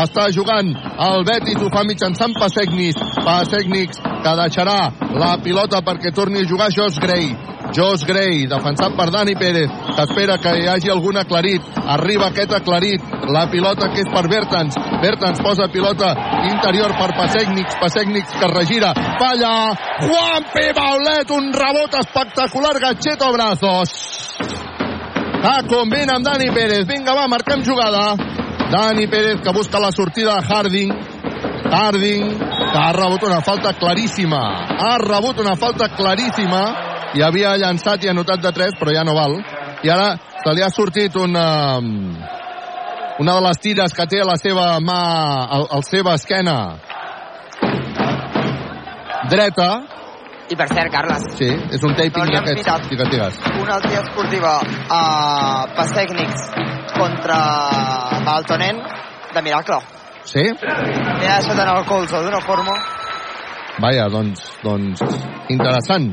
[0.02, 0.72] Està jugant
[1.08, 2.98] el Betis, ho fa mitjançant Pasegnis.
[3.26, 4.80] Pasegnis, que deixarà
[5.18, 7.32] la pilota perquè torni a jugar Josh Gray.
[7.72, 11.64] Josh Gray, defensat per Dani Pérez, que espera que hi hagi algun aclarit.
[11.96, 14.76] Arriba aquest aclarit, la pilota que és per Bertans.
[15.04, 16.12] Bertans posa pilota
[16.50, 18.92] interior per Pasegnics, Pasegnics que regira,
[19.22, 19.54] falla,
[20.04, 23.96] Juanpi Baulet, un rebot espectacular, Gatxeto Brazos.
[25.42, 26.86] Ah, combina amb Dani Pérez.
[26.86, 28.41] Vinga, va, marquem jugada.
[28.72, 30.92] Dani Pérez que busca la sortida de Harding.
[31.72, 34.40] Harding que ha rebut una falta claríssima.
[34.80, 36.62] Ha rebut una falta claríssima
[37.14, 39.36] i havia llançat i anotat de 3, però ja no val.
[39.84, 41.80] I ara se li ha sortit una,
[43.20, 45.02] una de les tires que té a la seva mà,
[45.58, 46.56] al, al seva esquena
[49.30, 50.01] dreta.
[50.52, 52.90] I per cert, Carles, Sí, és un taping No d'aquests.
[52.92, 53.38] Digues, digues.
[53.62, 54.58] una altra esportiva
[54.92, 55.02] a
[55.78, 56.50] Pasècnics
[56.98, 57.38] contra
[58.26, 58.82] Baltonen
[59.34, 59.80] de miracle.
[60.28, 60.44] Sí?
[60.44, 60.82] Ha
[61.40, 62.76] deixat anar el colze d'una forma...
[63.80, 65.00] Vaja, doncs, doncs,
[65.50, 66.12] interessant.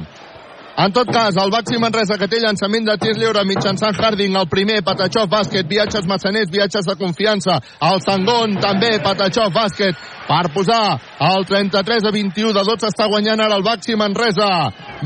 [0.79, 4.47] En tot cas, el Baxi Manresa que té llançament de tir lliure mitjançant Harding, el
[4.47, 7.57] primer, Patachov bàsquet, viatges massaners, viatges de confiança.
[7.83, 9.99] El segon, també, Patachov bàsquet,
[10.29, 14.49] per posar el 33 a 21 de 12 està guanyant ara el Baxi Manresa.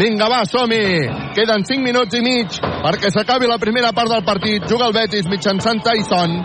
[0.01, 1.07] Vinga, va, som-hi!
[1.37, 4.67] Queden 5 minuts i mig perquè s'acabi la primera part del partit.
[4.69, 6.41] Juga el Betis mitjançant Tyson.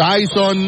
[0.00, 0.64] Tyson,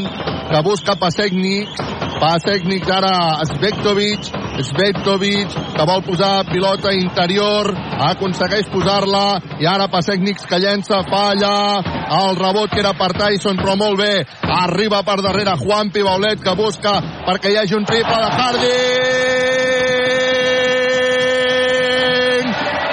[0.50, 1.80] que busca Pasegnics.
[2.20, 3.16] Pasegnics ara
[3.48, 4.45] Svektovic.
[4.64, 7.68] Svektovic, que vol posar pilota interior.
[8.08, 9.40] Aconsegueix posar-la.
[9.60, 11.82] I ara Pasegnics que llença, falla.
[12.20, 14.24] El rebot que era per Tyson, però molt bé.
[14.62, 19.26] Arriba per darrere Juan Pibaulet, que busca perquè hi hagi un triple de Harding.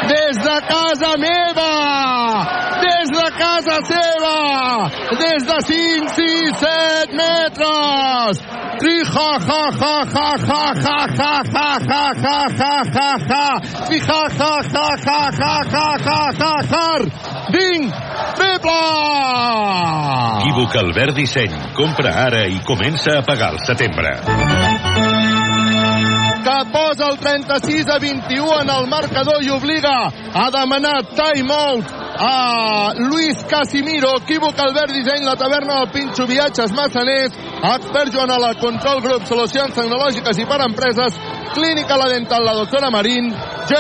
[0.10, 1.72] Des de casa meva!
[2.84, 4.38] Des de casa seva!
[5.22, 8.63] Des de 5, 6, 7 metres!
[8.84, 14.54] Ha ha ha ha ha ha ha ha ha ha ha ha Tri ha ha
[14.74, 16.88] ha ha ha ha ha ha ha
[17.54, 17.94] Vinc!
[18.36, 18.80] Triple!
[20.44, 21.56] Equívoc Albert Disseny.
[21.74, 24.20] Compra ara i comença a pagar al setembre.
[26.44, 32.94] que posa el 36 a 21 en el marcador i obliga a demanar timeout a
[32.96, 37.34] Luis Casimiro, equívoc Albert Disseny, la taverna del Pinxo, viatges massaners,
[37.74, 41.18] expert Joan a la Control Group, solucions tecnològiques i per empreses,
[41.54, 43.32] clínica la dental, la doctora Marín,
[43.70, 43.80] G,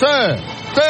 [0.00, 0.12] C,
[0.74, 0.86] T,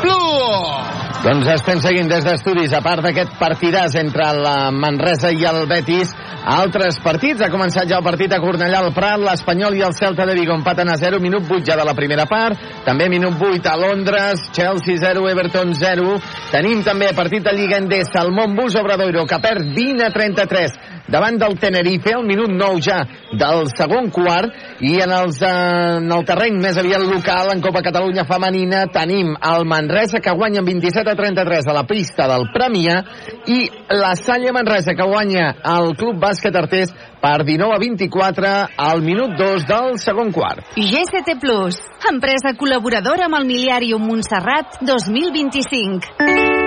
[0.00, 0.98] Plus.
[1.18, 6.12] Doncs estem seguint des d'estudis, a part d'aquest partidàs entre la Manresa i el Betis,
[6.46, 7.42] altres partits.
[7.42, 10.54] Ha començat ja el partit a Cornellà al Prat, l'Espanyol i el Celta de Vigo
[10.54, 14.46] empaten a 0, minut 8 ja de la primera part, també minut 8 a Londres,
[14.54, 16.14] Chelsea 0, Everton 0.
[16.52, 20.78] Tenim també partit de Lliga Endesa, el Montbus Obradoiro, que perd 20 a 33
[21.08, 23.00] davant del Tenerife, al minut 9 ja
[23.32, 24.52] del segon quart,
[24.84, 29.34] i en, els, eh, en el terreny més aviat local, en Copa Catalunya Femenina, tenim
[29.34, 33.00] el Manresa, que guanya amb 27 a 33 a la pista del Premià,
[33.48, 33.60] i
[33.96, 39.34] la Salle Manresa, que guanya el Club Bàsquet Artés per 19 a 24 al minut
[39.38, 40.62] 2 del segon quart.
[40.76, 41.80] GCT Plus,
[42.12, 46.57] empresa col·laboradora amb el Miliàrium Montserrat 2025.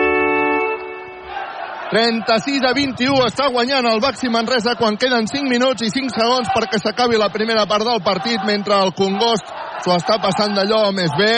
[1.91, 6.51] 36 a 21 està guanyant el Baxi Manresa quan queden 5 minuts i 5 segons
[6.55, 9.51] perquè s'acabi la primera part del partit mentre el Congost
[9.83, 11.35] s'ho està passant d'allò més bé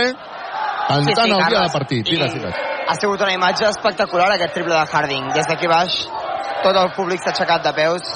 [0.88, 2.06] cantant Sí, sí, el dia de partit.
[2.06, 2.62] Digues, I digues.
[2.88, 5.30] Ha sigut una imatge espectacular aquest triple de Harding.
[5.34, 5.96] Des d'aquí baix
[6.64, 8.10] tot el públic s'ha aixecat de peus.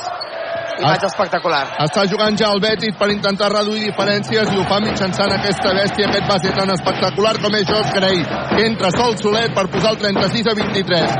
[0.77, 1.09] Imatge Ah.
[1.09, 1.63] espectacular.
[1.85, 6.07] Està jugant ja el Betis per intentar reduir diferències i ho fa mitjançant aquesta bèstia,
[6.07, 8.23] aquest base tan espectacular com és Josh Gray,
[8.55, 11.15] que entra sol solet per posar el 36 a 23.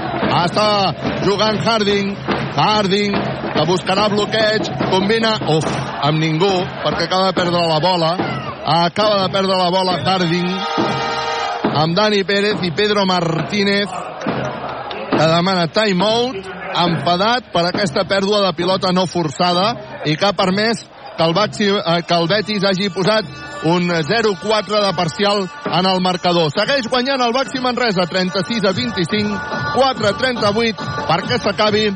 [0.45, 0.67] Està
[1.25, 2.13] jugant Harding,
[2.57, 3.13] Harding,
[3.53, 5.65] que buscarà bloqueig, combina, uf,
[6.03, 6.53] amb ningú,
[6.83, 8.11] perquè acaba de perdre la bola,
[8.65, 10.49] acaba de perdre la bola Harding,
[11.81, 13.89] amb Dani Pérez i Pedro Martínez,
[15.17, 19.71] que demana timeout, enfadat per aquesta pèrdua de pilota no forçada
[20.05, 20.85] i que ha permès
[21.17, 23.25] que el, Baxi, eh, que el Betis hagi posat
[23.65, 26.51] un 0-4 de parcial en el marcador.
[26.53, 29.39] Segueix guanyant el Baxi Manresa 36 a 25,
[29.73, 31.87] 4 a 38 perquè s'acabi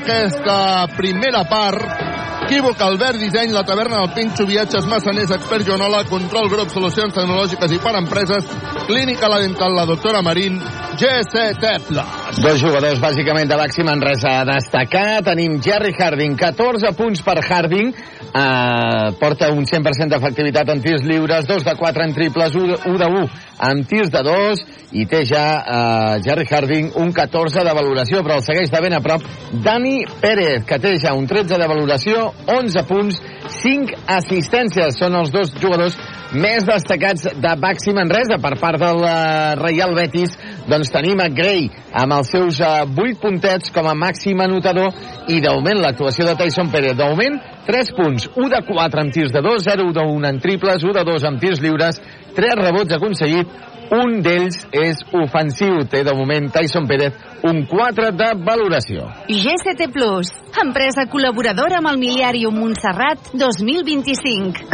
[0.00, 2.21] aquesta primera part
[2.52, 7.72] Equívoc, Albert Disseny, la taverna del Pinxo, viatges massaners, expert Joanola, control grup, solucions tecnològiques
[7.72, 8.50] i per empreses,
[8.90, 10.60] clínica la dental, la doctora Marín,
[11.00, 12.18] GCT Plus.
[12.44, 15.22] Dos jugadors, bàsicament, de Baxi Manresa a destacar.
[15.24, 17.94] Tenim Jerry Harding, 14 punts per Harding.
[18.32, 22.78] Uh, porta un 100% d'efectivitat en tirs lliures, 2 de 4 en triples, 1 de
[22.88, 23.26] 1, de 1
[23.68, 24.62] en tirs de 2,
[24.96, 28.96] i té ja uh, Jerry Harding un 14 de valoració, però el segueix de ben
[28.96, 33.20] a prop Dani Pérez, que té ja un 13 de valoració, 11 punts,
[33.62, 34.98] 5 assistències.
[34.98, 35.96] Són els dos jugadors
[36.32, 38.38] més destacats de Baxi Manresa.
[38.42, 40.36] Per part del uh, Real Betis
[40.70, 41.68] doncs tenim a Gray
[42.02, 44.92] amb els seus uh, 8 puntets com a màxim anotador.
[45.28, 49.14] I de moment l'actuació de Tyson Pérez de moment 3 punts, 1 de 4 amb
[49.14, 52.00] tirs de 2 0 de 1 en triples 1 de 2 amb tirs lliures
[52.34, 57.12] 3 rebots aconseguit un d'ells és ofensiu té de moment Tyson Pérez
[57.44, 60.30] un 4 de valoració GCT Plus,
[60.62, 64.72] empresa col·laboradora amb el Miliàrium Montserrat 2025.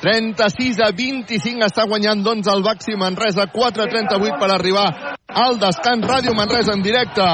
[0.00, 4.86] 36 a 25 està guanyant doncs el Baxi Manresa 4 a 38 per arribar
[5.28, 7.26] al descans Ràdio Manresa en directe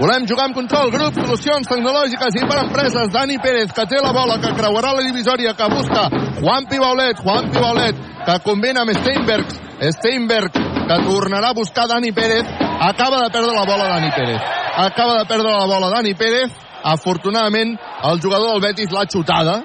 [0.00, 3.10] volem jugar amb control grup, solucions tecnològiques i per empreses.
[3.12, 6.06] Dani Pérez que té la bola, que creuarà la divisòria que busca
[6.40, 9.52] Juan Pibaulet Juan Pibaulet que combina amb Steinberg
[9.96, 12.46] Steinberg que tornarà a buscar Dani Pérez.
[12.80, 14.40] Acaba de perdre la bola Dani Pérez.
[14.76, 16.50] Acaba de perdre la bola Dani Pérez.
[16.82, 17.76] Afortunadament
[18.10, 19.60] el jugador del Betis l'ha xutada.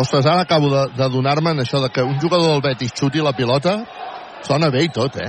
[0.00, 3.34] Ostres, ara acabo de, de donar-me això de que un jugador del Betis xuti la
[3.36, 3.80] pilota.
[4.46, 5.28] Sona bé i tot, eh?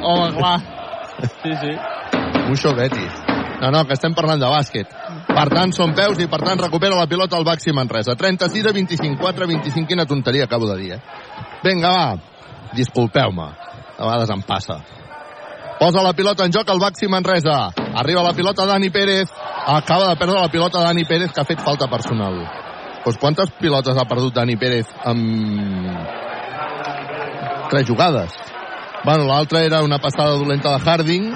[0.00, 0.77] Home, clar.
[1.18, 1.72] Sí, sí.
[2.48, 3.12] Mucho Betis.
[3.60, 4.90] No, no, que estem parlant de bàsquet.
[5.26, 8.14] Per tant, són peus i per tant recupera la pilota al Baxi Manresa.
[8.14, 11.00] 36 a 25, 4 a 25, quina tonteria acabo de dir, eh?
[11.64, 12.14] Vinga, va.
[12.76, 13.48] Disculpeu-me.
[13.98, 14.78] A vegades em passa.
[15.78, 17.70] Posa la pilota en joc al Baxi Manresa.
[17.98, 19.30] Arriba la pilota Dani Pérez.
[19.66, 22.38] Acaba de perdre la pilota Dani Pérez, que ha fet falta personal.
[23.04, 25.98] Pues quantes pilotes ha perdut Dani Pérez amb
[27.70, 28.30] tres jugades?
[29.04, 31.34] Bueno, l'altra era una passada dolenta de Harding,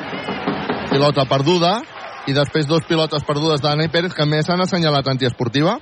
[0.91, 1.81] pilota perduda,
[2.27, 5.79] i després dos pilotes perdudes de Dani Pérez, que més s'han assenyalat antiesportiva.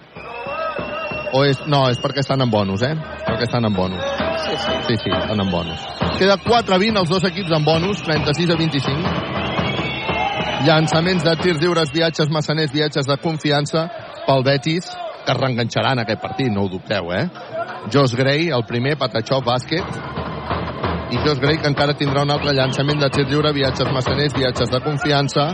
[1.33, 1.61] O és...
[1.71, 2.95] No, és perquè estan en bonus, eh?
[3.27, 4.05] Perquè estan en bonus.
[4.45, 4.79] Sí, sí.
[4.89, 5.85] Sí, sí, estan en bonus.
[6.19, 8.97] Queda 4 a 20, els dos equips en bonus, 36 a 25.
[10.67, 13.87] Llançaments de tirs lliures, viatges massaners, viatges de confiança
[14.27, 14.91] pel Betis,
[15.25, 17.29] que es reenganxaran aquest partit, no ho dubteu, eh?
[17.93, 20.20] Josh Gray, el primer, Patachó, bàsquet,
[21.11, 24.71] i Josh Gray, que encara tindrà un altre llançament de tir lliure, viatges massaners, viatges
[24.71, 25.47] de confiança,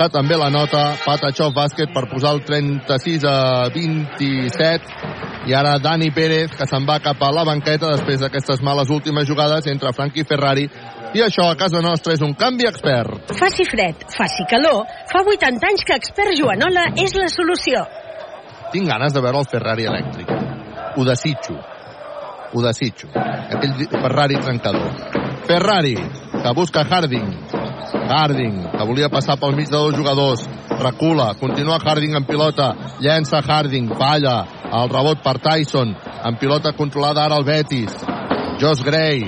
[0.00, 3.38] que també la nota Patachó, bàsquet, per posar el 36 a
[3.74, 8.92] 27, i ara Dani Pérez, que se'n va cap a la banqueta després d'aquestes males
[8.92, 10.66] últimes jugades entre Frankie Ferrari
[11.16, 13.32] i això a casa nostra és un canvi expert.
[13.40, 17.82] Faci fred, faci calor, fa 80 anys que expert Joanola és la solució.
[18.70, 20.30] Tinc ganes de veure el Ferrari elèctric.
[20.96, 21.58] Ho desitjo.
[22.52, 23.08] Ho desitjo.
[23.14, 24.90] Aquell Ferrari trencador.
[25.46, 27.28] Ferrari, que busca Harding.
[28.10, 30.48] Harding, que volia passar pel mig de dos jugadors.
[30.80, 32.72] Recula, continua Harding en pilota.
[33.00, 34.44] Llença Harding, falla.
[34.70, 35.94] El rebot per Tyson.
[36.24, 37.94] En pilota controlada ara el Betis.
[38.60, 39.24] Josh Gray.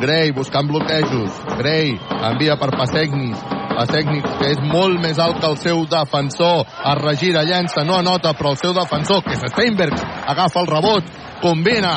[0.00, 1.42] Gray buscant bloquejos.
[1.58, 1.96] Gray
[2.30, 3.40] envia per Passegnis.
[3.74, 6.62] Passegnis, que és molt més alt que el seu defensor.
[6.92, 9.98] Es regira, llença, no anota, però el seu defensor, que és Steinberg,
[10.30, 11.10] agafa el rebot,
[11.42, 11.94] combina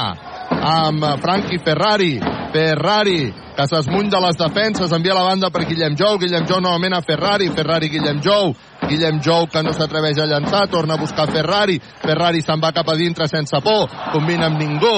[0.50, 2.18] amb Frankie Ferrari.
[2.52, 6.18] Ferrari, que s'esmuny de les defenses, envia la banda per Guillem Jou.
[6.22, 7.50] Guillem Jou novament a Ferrari.
[7.54, 8.54] Ferrari, Guillem Jou.
[8.88, 11.80] Guillem Jou que no s'atreveix a llançar, torna a buscar Ferrari.
[12.04, 14.98] Ferrari se'n va cap a dintre sense por, combina amb ningú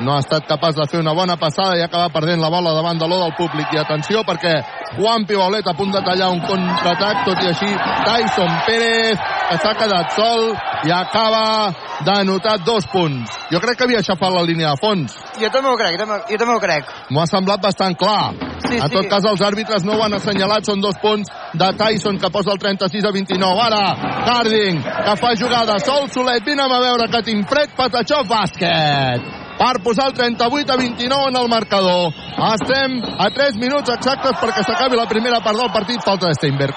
[0.00, 2.98] no ha estat capaç de fer una bona passada i acaba perdent la bola davant
[2.98, 3.70] de l'o del públic.
[3.72, 4.54] I atenció perquè
[4.98, 7.70] Juan Pibaulet a punt de tallar un contraatac, tot i així
[8.06, 9.22] Tyson Pérez,
[9.52, 10.52] s'ha quedat sol
[10.84, 11.72] i acaba
[12.04, 13.30] d'anotar dos punts.
[13.52, 15.14] Jo crec que havia aixafat la línia de fons.
[15.40, 16.90] Jo també ho crec, jo també, jo també ho crec.
[17.10, 18.34] M'ho ha semblat bastant clar.
[18.64, 18.94] Sí, en sí.
[18.96, 22.54] tot cas, els àrbitres no ho han assenyalat, són dos punts de Tyson, que posa
[22.54, 23.64] el 36 a 29.
[23.68, 23.84] Ara,
[24.24, 29.76] Harding, que fa jugada, sol, solet, vine'm a veure que tinc fred, Patachó, bàsquet per
[29.84, 32.12] posar el 38 a 29 en el marcador.
[32.50, 36.74] Estem a 3 minuts exactes perquè s'acabi la primera part del partit, falta de Steinberg.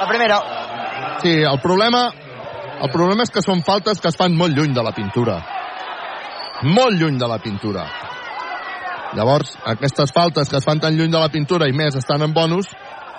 [0.00, 0.40] La primera.
[1.22, 2.08] Sí, el problema,
[2.82, 5.38] el problema és que són faltes que es fan molt lluny de la pintura.
[6.66, 7.86] Molt lluny de la pintura.
[9.16, 12.34] Llavors, aquestes faltes que es fan tan lluny de la pintura i més estan en
[12.36, 12.68] bonus,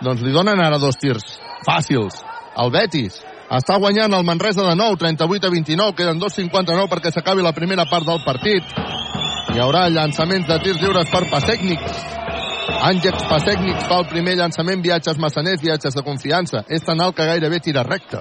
[0.03, 2.21] doncs li donen ara dos tirs fàcils.
[2.57, 3.21] El Betis
[3.53, 7.87] està guanyant el Manresa de nou, 38 a 29, queden 2.59 perquè s'acabi la primera
[7.89, 8.77] part del partit.
[9.55, 12.16] Hi haurà llançaments de tirs lliures per Pasècnics.
[12.67, 16.65] Àngels Pasècnics fa el primer llançament, viatges massaners, viatges de confiança.
[16.67, 18.19] És tan alt que gairebé tira recte.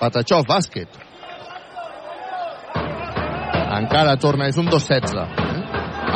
[0.00, 1.00] Patachó, bàsquet.
[3.74, 5.16] Encara torna, és un 2-16.
[5.16, 5.62] Eh?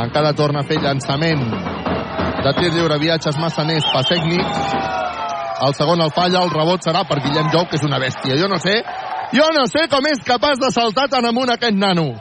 [0.05, 1.43] Encara torna a fer llançament
[2.45, 4.77] de tir lliure, viatges massaners, Pasècnics.
[5.67, 8.37] El segon el falla, el rebot serà per Guillem Jou, que és una bèstia.
[8.39, 8.77] Jo no sé,
[9.35, 12.13] jo no sé com és capaç de saltar tan amunt aquest nano.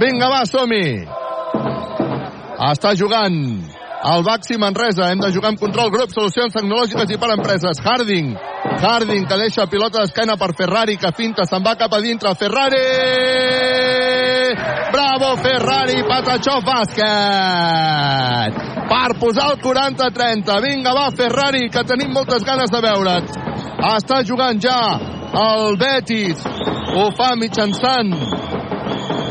[0.00, 1.02] Vinga, va, som-hi.
[2.72, 3.36] Està jugant
[4.02, 5.10] el Baxi Manresa.
[5.10, 7.80] Hem de jugar amb control grup, solucions tecnològiques i per empreses.
[7.84, 8.34] Harding.
[8.82, 12.34] Harding que deixa pilota d'esquena per Ferrari, que finta, se'n va cap a dintre.
[12.38, 12.82] Ferrari!
[14.92, 18.52] Bravo, Ferrari, Patachó, bàsquet!
[18.92, 20.60] Per posar el 40-30.
[20.66, 23.28] Vinga, va, Ferrari, que tenim moltes ganes de veure't.
[23.94, 24.98] Està jugant ja
[25.32, 26.44] el Betis.
[26.92, 28.12] Ho fa mitjançant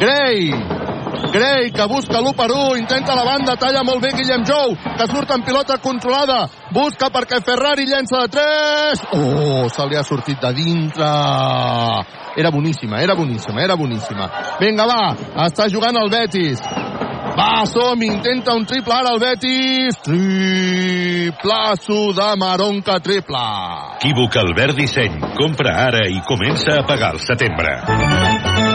[0.02, 0.81] Gray.
[1.32, 5.08] Gray, que busca l'1 per 1, intenta la banda, talla molt bé Guillem Jou, que
[5.12, 9.06] surt en pilota controlada, busca perquè Ferrari llença de 3.
[9.16, 11.12] Oh, se li ha sortit de dintre.
[12.36, 14.30] Era boníssima, era boníssima, era boníssima.
[14.60, 15.04] Vinga, va,
[15.48, 16.64] està jugant el Betis.
[17.32, 20.00] Va, som, intenta un triple ara el Betis.
[20.04, 23.46] Triplaço de Maronca, triple.
[24.00, 25.20] Equívoc Albert Disseny.
[25.40, 28.71] Compra ara i comença a pagar al setembre.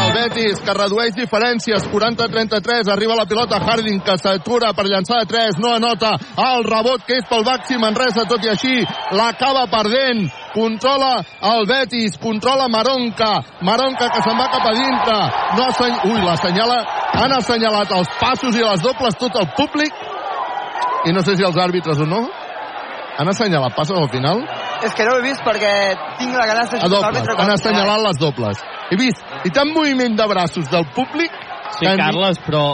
[0.00, 5.28] El Betis, que redueix diferències, 40-33, arriba la pilota Harding, que s'atura per llançar de
[5.28, 8.72] 3, no anota el rebot que és pel Baxi Manresa, tot i així
[9.18, 10.24] l'acaba perdent,
[10.54, 11.12] controla
[11.52, 13.32] el Betis, controla Maronca,
[13.66, 15.18] Maronca que se'n va cap a dintre,
[15.58, 16.00] no asseny...
[16.08, 16.80] ui, l'assenyala,
[17.20, 20.04] han assenyalat els passos i les dobles tot el públic,
[21.04, 22.24] i no sé si els àrbitres o no,
[23.20, 24.40] han assenyalat passos al final?
[24.80, 25.72] És que no ho he vist perquè
[26.16, 28.62] tinc la gana de A dobles, han assenyalat les dobles.
[28.90, 31.32] He vist, i tant moviment de braços del públic...
[31.80, 32.64] Sí, Carles, però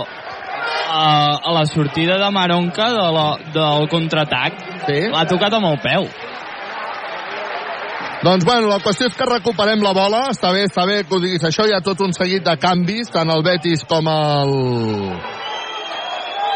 [0.90, 4.56] a, a la sortida de Maronca de la, del contraatac
[4.86, 4.96] sí?
[5.12, 6.08] l'ha tocat amb el peu.
[8.24, 10.24] Doncs bueno, la qüestió és que recuperem la bola.
[10.32, 11.66] Està bé, està bé que ho diguis això.
[11.68, 14.54] Hi ha tot un seguit de canvis, tant el Betis com el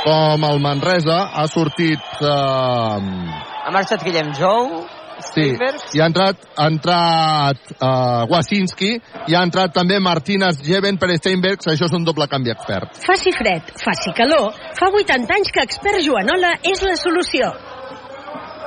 [0.02, 1.20] com el Manresa.
[1.36, 2.02] Ha sortit...
[2.24, 4.80] Eh, Ha marxat Guillem Jou,
[5.30, 5.44] Sí,
[5.94, 8.96] i ha entrat, ha entrat uh, Wasinski
[9.30, 12.98] i ha entrat també Martínez Jeven per Steinbergs, això és un doble canvi expert.
[13.06, 17.52] Faci fred, faci calor, fa 80 anys que Expert Joanola és la solució.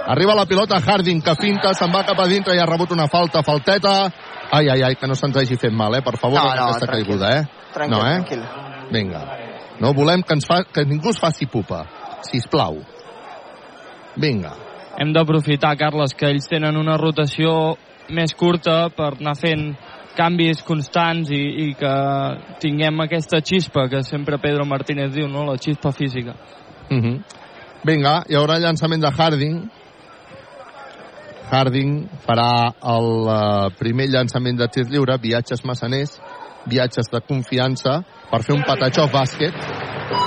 [0.08, 3.08] Arriba la pilota Harding, que finta, se'n va cap a dintre i ha rebut una
[3.08, 3.94] falta, falteta.
[4.52, 6.02] Ai, ai, ai, que no se'ns hagi fet mal, eh?
[6.04, 7.06] Per favor, No, no, aquesta tranquil.
[7.08, 7.46] caiguda, eh?
[7.74, 8.18] Tranquil, no, eh?
[8.20, 8.44] tranquil.
[8.92, 9.22] Vinga.
[9.80, 11.86] No volem que, ens fa, que ningú es faci pupa.
[12.30, 12.82] Sisplau.
[14.16, 14.52] Vinga.
[15.00, 17.76] Hem d'aprofitar, Carles, que ells tenen una rotació
[18.14, 19.72] més curta per anar fent
[20.14, 21.94] canvis constants i, i que
[22.62, 25.48] tinguem aquesta xispa que sempre Pedro Martínez diu, no?
[25.48, 26.36] la xispa física.
[26.92, 27.16] Uh -huh.
[27.84, 29.70] Vinga, hi haurà llançament de Harding.
[31.52, 36.22] Harding farà el uh, primer llançament de tir lliure, viatges massaners,
[36.66, 39.83] viatges de confiança per fer un patatxó bàsquet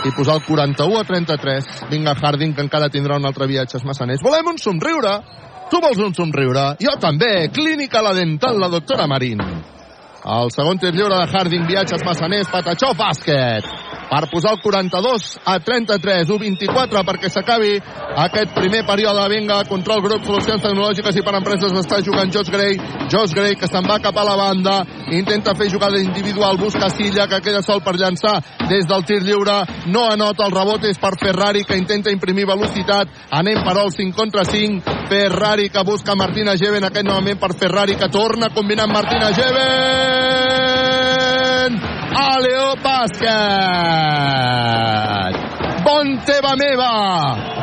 [0.06, 1.70] i posar el 41 a 33.
[1.90, 4.22] Vinga, Harding, que encara tindrà un altre viatge massaners.
[4.24, 5.16] Volem un somriure!
[5.70, 6.68] Tu vols un somriure?
[6.82, 7.48] Jo també!
[7.54, 9.42] Clínica La Dental, la doctora Marín.
[10.26, 15.58] El segon tir lliure de Harding, viatges massaners, patatxó bàsquet per posar el 42 a
[15.58, 17.74] 33, 1-24 perquè s'acabi
[18.26, 19.24] aquest primer període.
[19.30, 22.78] Vinga, control grup, solucions tecnològiques i per empreses està jugant Josh Gray.
[23.10, 24.76] Josh Gray que se'n va cap a la banda,
[25.14, 28.38] intenta fer jugada individual, busca Silla que queda sol per llançar
[28.70, 29.58] des del tir lliure,
[29.90, 34.16] no anota, el rebot és per Ferrari que intenta imprimir velocitat, anem per al 5
[34.16, 39.32] contra 5, Ferrari que busca Martina Geven, aquest novament per Ferrari que torna combinant Martina
[39.34, 41.25] Geven
[41.56, 43.36] a Leo Bàsquet.
[45.86, 46.92] Bon teva meva!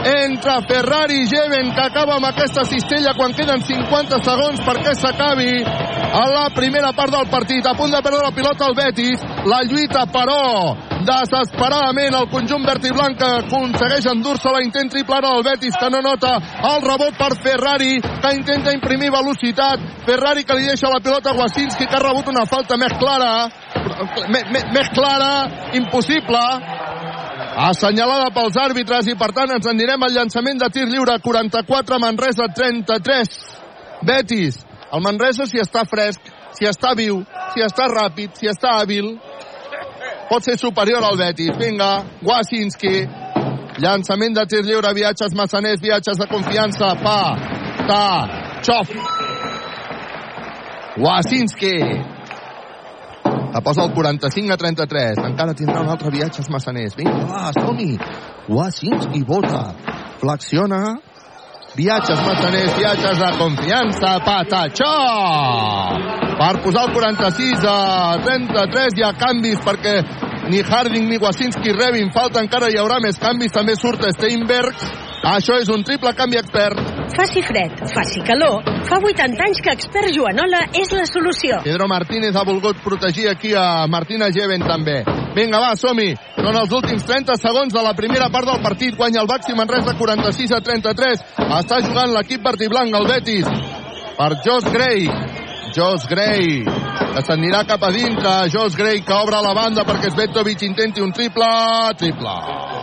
[0.04, 5.64] Entre Ferrari i Geven, que acaba amb aquesta cistella quan queden 50 segons perquè s'acabi
[5.64, 7.66] a la primera part del partit.
[7.68, 9.20] A punt de perdre la pilota el Betis.
[9.50, 14.64] La lluita, però, desesperadament el conjunt verd i blanc que aconsegueix endur-se-la.
[14.64, 16.36] Intent triple ara del Betis, que no nota
[16.72, 19.84] el rebot per Ferrari, que intenta imprimir velocitat.
[20.08, 23.34] Ferrari que li deixa la pilota a Wasinski, que ha rebut una falta més clara,
[24.74, 25.32] més clara,
[25.80, 26.44] impossible
[27.70, 32.00] assenyalada pels àrbitres i per tant ens en direm al llançament de tir lliure 44
[32.02, 33.36] Manresa 33
[34.08, 37.22] Betis el Manresa si està fresc si està viu,
[37.54, 39.12] si està ràpid si està hàbil
[40.30, 41.92] pot ser superior al Betis, vinga
[42.26, 42.96] Wasinski
[43.82, 47.20] llançament de tir lliure viatges massaners, viatges de confiança pa,
[47.88, 48.06] ta,
[48.66, 48.92] xof.
[51.04, 51.74] Wasinski
[53.54, 55.20] la posa el 45 a 33.
[55.30, 56.96] Encara tindrà un altre viatge als massaners.
[56.98, 58.00] Vinga, va, som-hi.
[58.50, 59.68] Wasinski vota.
[60.22, 60.98] Flexiona.
[61.78, 64.18] Viatges massaners, viatges de confiança.
[64.26, 64.90] Patatxó!
[66.34, 67.78] Per posar el 46 a
[68.26, 69.96] 33 hi ha canvis perquè
[70.50, 72.10] ni Harding ni Wasinski rebin.
[72.14, 73.54] Falta encara, hi haurà més canvis.
[73.54, 74.82] També surt Steinberg.
[75.24, 76.80] Això és un triple canvi expert.
[77.16, 81.62] Faci fred, faci calor, fa 80 anys que expert Joanola és la solució.
[81.64, 84.98] Pedro Martínez ha volgut protegir aquí a Martina Geven també.
[85.34, 86.12] Vinga, va, som-hi.
[86.36, 88.98] Són els últims 30 segons de la primera part del partit.
[89.00, 91.24] Guanya el Baxi Manresa 46 a 33.
[91.62, 93.48] Està jugant l'equip verd i blanc, el Betis,
[94.20, 95.08] per Josh Gray.
[95.74, 96.62] Josh Gray,
[97.16, 98.36] que s'anirà cap a dintre.
[98.54, 101.50] Josh Gray que obre la banda perquè Svetovic intenti un triple.
[101.98, 102.83] Triple.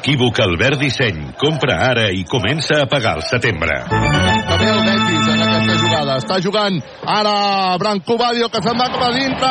[0.00, 1.34] Equívoc Albert Disseny.
[1.36, 3.74] Compra ara i comença a pagar al setembre.
[3.84, 6.14] També el Betis en aquesta jugada.
[6.22, 7.34] Està jugant ara
[7.82, 9.50] Branco Badio que se'n va cap a dintre.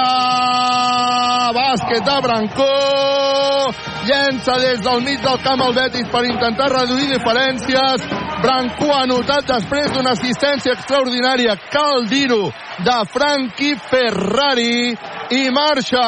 [1.59, 2.69] Bàsquet de Branco.
[4.09, 8.09] Llença des del mig del camp el Betis per intentar reduir diferències.
[8.41, 12.47] Branco ha anotat després d'una assistència extraordinària, cal dir-ho,
[12.79, 14.95] de Frankie Ferrari
[15.35, 16.05] i marxa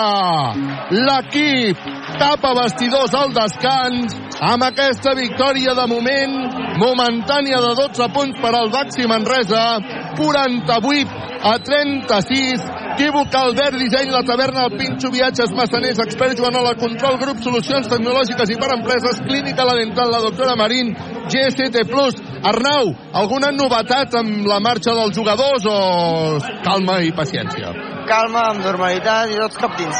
[0.95, 1.81] l'equip
[2.17, 6.37] cap a vestidors al descans amb aquesta victòria de moment
[6.81, 9.65] momentània de 12 punts per al Baxi Manresa
[10.17, 17.15] 48 a 36 Equívoc, Albert, disseny, la taverna, el Pinxo, viatges, massaners, experts, Joanola, control,
[17.21, 20.91] grup, solucions tecnològiques i per empreses, clínica, la dental, la doctora Marín,
[21.31, 21.71] GST+.
[22.51, 22.91] Arnau,
[23.23, 25.77] alguna novetat amb la marxa dels jugadors o
[26.65, 27.71] calma i paciència?
[28.11, 29.99] Calma, amb normalitat i tots cap dins.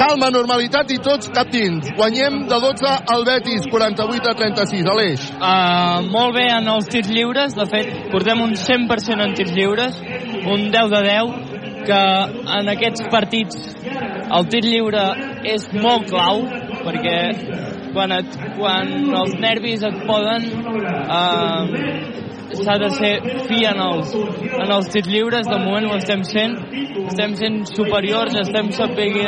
[0.00, 1.92] Calma, normalitat i tots cap dins.
[1.94, 4.88] Guanyem de 12 al Betis, 48 a 36.
[4.90, 5.26] Aleix.
[5.36, 10.00] Uh, molt bé en els tirs lliures, de fet, portem un 100% en tirs lliures,
[10.50, 11.52] un 10 de 10,
[11.86, 12.00] que
[12.58, 13.70] en aquests partits
[14.38, 15.06] el tir lliure
[15.54, 16.42] és molt clau,
[16.82, 17.16] perquè
[17.94, 18.92] quan, et, quan
[19.22, 20.50] els nervis et poden
[21.06, 23.12] eh, s'ha de ser
[23.48, 24.14] fi en els,
[24.52, 26.58] en els tirs lliures, de moment ho estem sent,
[27.06, 29.18] estem sent superiors, estem sapent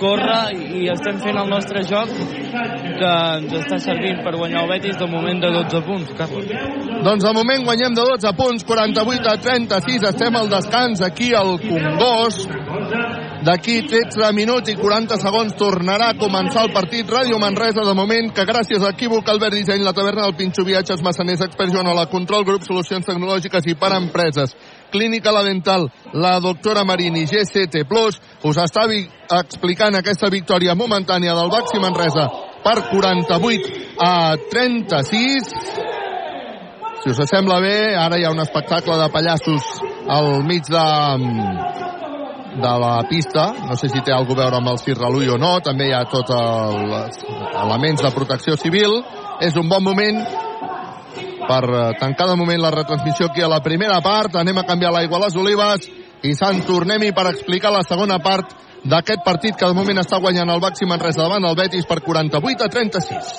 [0.00, 4.98] córrer i estem fent el nostre joc que ens està servint per guanyar el Betis
[5.00, 6.50] de moment de 12 punts, Carles.
[7.06, 11.56] Doncs de moment guanyem de 12 punts, 48 a 36, estem al descans aquí al
[11.62, 12.50] Congost.
[13.46, 18.32] D'aquí 13 minuts i 40 segons tornarà a començar el partit Ràdio Manresa de moment
[18.34, 22.44] que gràcies a Equívoc, Albert Disseny, la taverna del Pinxo Viatges, Massaners, Expert Joanola, Control
[22.48, 24.56] Grup, Solucions Tecnològiques i per empreses,
[24.96, 28.16] Clínica La Dental, la doctora Marini, GCT Plus,
[28.48, 28.86] us està
[29.36, 32.24] explicant aquesta victòria momentània del Baxi Manresa
[32.64, 35.52] per 48 a 36.
[37.02, 39.68] Si us sembla bé, ara hi ha un espectacle de pallassos
[40.08, 40.86] al mig de,
[42.56, 43.50] de la pista.
[43.68, 45.58] No sé si té alguna a veure amb el Cirralui o no.
[45.60, 47.20] També hi ha tots els
[47.66, 49.02] elements de protecció civil.
[49.44, 50.24] És un bon moment
[51.46, 51.62] per
[52.00, 54.36] tancar de moment la retransmissió aquí a la primera part.
[54.36, 55.88] Anem a canviar l'aigua a les olives
[56.26, 58.54] i Sant Tornem-hi per explicar la segona part
[58.86, 62.64] d'aquest partit que de moment està guanyant el Baxi Manresa davant el Betis per 48
[62.64, 63.34] a 36.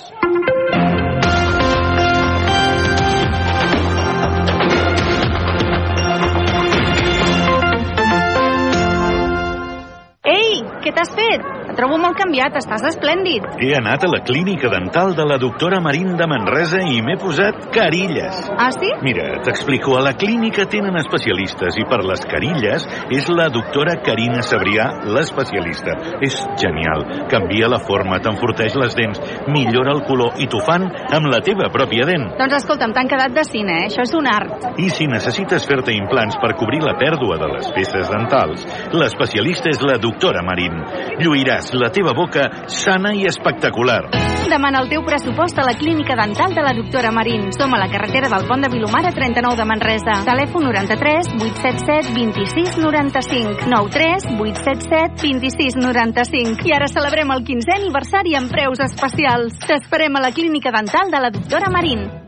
[10.27, 11.66] Ei, què t'has fet?
[11.77, 13.43] Trobo molt canviat, estàs esplèndid.
[13.61, 17.67] He anat a la clínica dental de la doctora Marín de Manresa i m'he posat
[17.75, 18.39] carilles.
[18.57, 18.89] Ah, sí?
[19.05, 19.93] Mira, t'explico.
[19.93, 25.93] A la clínica tenen especialistes i per les carilles és la doctora Carina Sabrià l'especialista.
[26.25, 27.05] És genial.
[27.29, 29.21] Canvia la forma, t'enforteix les dents,
[29.53, 32.25] millora el color i t'ho fan amb la teva pròpia dent.
[32.41, 33.91] Doncs escolta'm, t'han quedat de cine, eh?
[33.91, 34.65] Això és un art.
[34.81, 38.65] I si necessites fer-te implants per cobrir la pèrdua de les peces dentals,
[38.97, 40.81] l'especialista és la doctora Marín.
[41.21, 44.03] Lluiràs la teva boca sana i espectacular.
[44.47, 47.51] Demana el teu pressupost a la clínica dental de la doctora Marín.
[47.51, 50.19] Som a la carretera del Pont de Vilomara 39 de Manresa.
[50.27, 58.37] Telèfon 93 877 26 95 93 877 26 95 I ara celebrem el 15è aniversari
[58.39, 59.59] amb preus especials.
[59.65, 62.26] T'esperem a la clínica dental de la doctora Marín.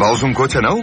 [0.00, 0.78] Vols un cotxe nou?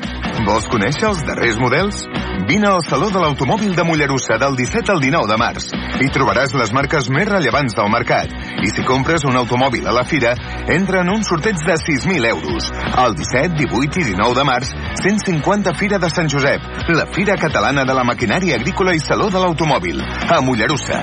[0.45, 2.03] Vols conèixer els darrers models?
[2.45, 5.71] Vine al Saló de l'Automòbil de Mollerussa del 17 al 19 de març.
[5.73, 8.35] Hi trobaràs les marques més rellevants del mercat.
[8.61, 10.35] I si compres un automòbil a la fira,
[10.69, 12.69] entra en un sorteig de 6.000 euros.
[12.93, 17.89] El 17, 18 i 19 de març, 150 Fira de Sant Josep, la Fira Catalana
[17.89, 21.01] de la Maquinària Agrícola i Saló de l'Automòbil, a Mollerussa.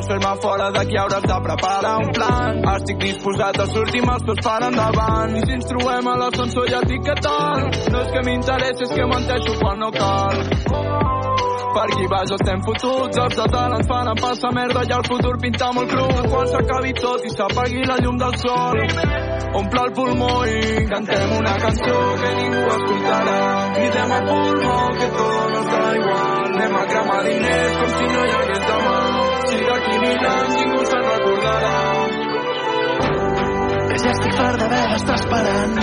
[0.00, 2.60] Vols fer-me fora d'aquí hauràs de preparar un plan.
[2.74, 5.34] Estic disposat a sortir amb els peus per endavant.
[5.36, 7.66] I si ens trobem a l'ascensor ja dic què tal.
[7.92, 10.40] No és que m'interessi, és que menteixo quan no cal.
[11.74, 15.34] Per aquí baix estem fotuts, els de dalt ens fan passar merda i el futur
[15.44, 16.08] pinta molt cru.
[16.32, 18.82] Quan s'acabi tot i s'apagui la llum del sol,
[19.60, 23.38] omple el pulmó i cantem una cançó que ningú escoltarà.
[23.76, 26.50] Cridem a pulmó que tot no està igual.
[26.50, 29.09] Anem a cremar diners com si no hi hagués demà.
[30.10, 31.74] Anys ningú se'n recordarà.
[34.00, 35.76] Ja estic fart d'haver d'estar esperant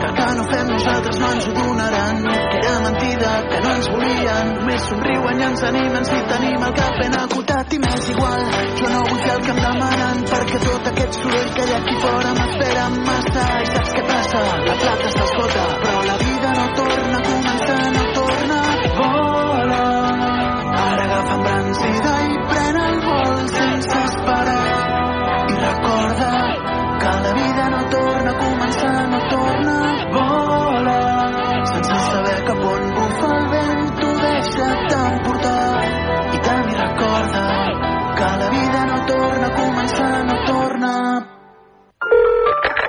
[0.00, 3.74] que el que no fem nosaltres no ens ho donaran que era mentida, que no
[3.76, 8.10] ens volien només somriuen i ens animen si tenim el cap ben acotat i m'és
[8.16, 8.44] igual
[8.80, 11.80] jo no vull fer el que em demanen perquè tot aquest soroll que hi ha
[11.84, 14.44] aquí fora m'espera massa i saps què passa?
[14.68, 16.07] la plata s'esgota però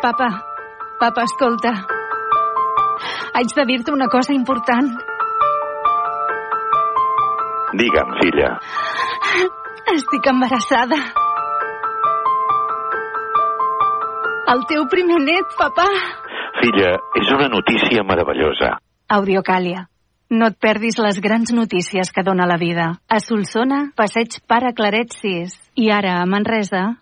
[0.02, 0.28] Papa,
[0.98, 1.74] papa, escolta.
[3.36, 4.94] Haig de dir-te una cosa important.
[7.76, 8.54] Digue'm, filla.
[9.94, 11.00] Estic embarassada.
[14.54, 15.90] El teu primer net, papà.
[16.62, 18.78] Filla, és una notícia meravellosa.
[19.20, 19.84] Audiocàlia.
[20.30, 22.88] No et perdis les grans notícies que dona la vida.
[23.10, 25.60] A Solsona, passeig Pare Claret 6.
[25.76, 27.02] I ara, a Manresa,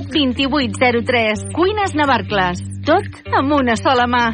[0.09, 1.51] 2803.
[1.53, 2.63] Cuines Navarcles.
[2.87, 4.25] Tot amb una sola mà.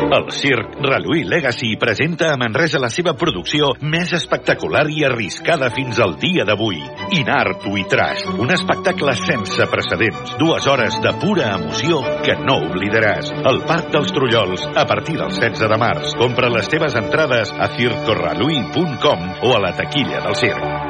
[0.00, 6.00] El circ Reluí Legacy presenta a Manresa la seva producció més espectacular i arriscada fins
[6.02, 6.80] al dia d'avui.
[7.20, 10.36] Inart We Trust, un espectacle sense precedents.
[10.40, 13.30] Dues hores de pura emoció que no oblidaràs.
[13.44, 16.16] Al Parc dels Trullols, a partir del 16 de març.
[16.18, 20.89] Compra les teves entrades a circorreluí.com o a la taquilla del circ.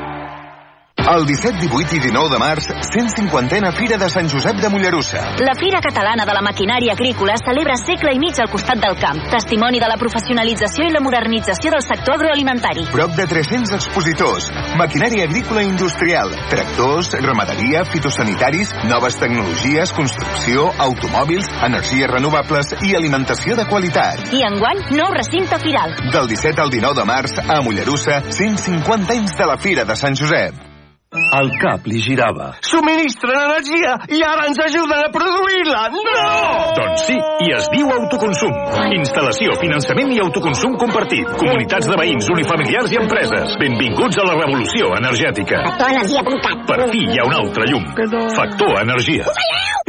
[1.11, 5.19] El 17, 18 i 19 de març, 150a Fira de Sant Josep de Mollerussa.
[5.43, 9.19] La Fira Catalana de la Maquinària Agrícola celebra segle i mig al costat del camp.
[9.33, 12.87] Testimoni de la professionalització i la modernització del sector agroalimentari.
[12.95, 21.51] Prop de 300 expositors, maquinària agrícola i industrial, tractors, ramaderia, fitosanitaris, noves tecnologies, construcció, automòbils,
[21.67, 24.31] energies renovables i alimentació de qualitat.
[24.31, 25.99] I enguany, nou recinte firal.
[26.07, 30.15] Del 17 al 19 de març, a Mollerussa, 150 anys de la Fira de Sant
[30.15, 30.70] Josep.
[31.11, 32.53] El cap li girava.
[32.63, 35.81] Subministren energia i ara ens ajuden a produir-la!
[35.95, 36.27] No!
[36.77, 37.17] Doncs sí,
[37.47, 38.55] i es diu autoconsum.
[38.95, 41.27] Instal·lació, finançament i autoconsum compartit.
[41.41, 43.57] Comunitats de veïns, unifamiliars i empreses.
[43.59, 45.65] Benvinguts a la revolució energètica.
[45.67, 47.91] Factorenergia.cat Per fi hi ha un altre llum.
[48.39, 49.27] Factor Energia.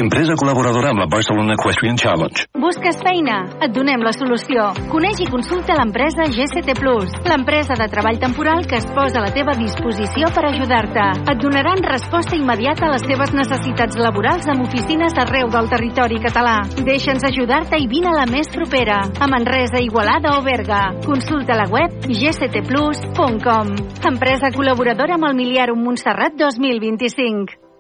[0.02, 2.48] Empresa col·laboradora amb la Barcelona Equestrian Challenge.
[2.58, 3.44] Busques feina?
[3.62, 4.72] Et donem la solució.
[4.90, 9.34] Coneix i consulta l'empresa GCT Plus, l'empresa de treball temporal que es posa a la
[9.36, 11.11] teva disposició per ajudar-te.
[11.22, 16.60] Et donaran resposta immediata a les teves necessitats laborals amb oficines arreu del territori català.
[16.82, 20.84] Deixa'ns ajudar-te i vine a la més propera, a Manresa, Igualada o Berga.
[21.08, 23.76] Consulta la web gctplus.com.
[24.12, 27.71] Empresa col·laboradora amb el Miliarum Montserrat 2025.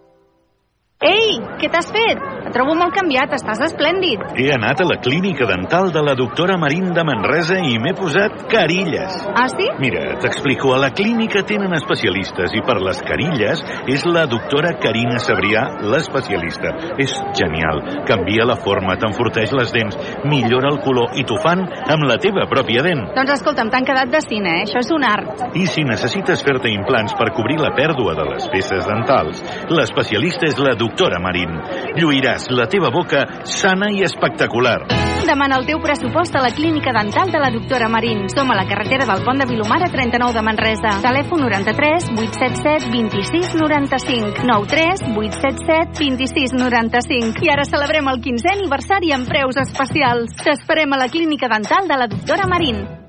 [1.01, 2.19] Ei, què t'has fet?
[2.45, 4.21] Et trobo molt canviat, estàs esplèndid.
[4.37, 8.43] He anat a la clínica dental de la doctora Marín de Manresa i m'he posat
[8.51, 9.15] carilles.
[9.33, 9.65] Ah, sí?
[9.81, 10.75] Mira, t'explico.
[10.75, 16.75] A la clínica tenen especialistes i per les carilles és la doctora Carina Sabrià l'especialista.
[17.01, 17.81] És genial.
[18.05, 19.97] Canvia la forma, t'enforteix les dents,
[20.29, 23.07] millora el color i t'ho fan amb la teva pròpia dent.
[23.17, 24.69] Doncs escolta'm, t'han quedat de cine, eh?
[24.69, 25.47] Això és un art.
[25.57, 29.41] I si necessites fer-te implants per cobrir la pèrdua de les peces dentals,
[29.73, 31.59] l'especialista és la doctora Marín.
[31.95, 34.87] Lluiràs la teva boca sana i espectacular.
[35.25, 38.27] Demana el teu pressupost a la clínica dental de la doctora Marín.
[38.29, 40.95] Som a la carretera del Pont de Vilomara 39 de Manresa.
[41.01, 49.13] Telèfon 93 877 26 95 93 877 26 95 I ara celebrem el 15è aniversari
[49.13, 50.35] amb preus especials.
[50.41, 53.00] T'esperem a la clínica dental de la doctora Marín.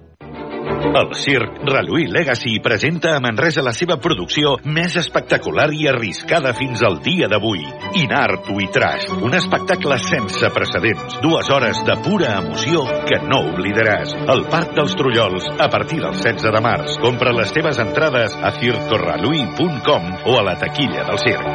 [0.82, 6.82] El circ Reluí Legacy presenta a Manresa la seva producció més espectacular i arriscada fins
[6.84, 7.62] al dia d'avui.
[8.02, 11.20] Inartu i Trash, un espectacle sense precedents.
[11.22, 14.12] Dues hores de pura emoció que no oblidaràs.
[14.34, 16.98] El Parc dels Trullols, a partir del 16 de març.
[17.00, 21.46] Compra les teves entrades a circorreluí.com o a la taquilla del circ.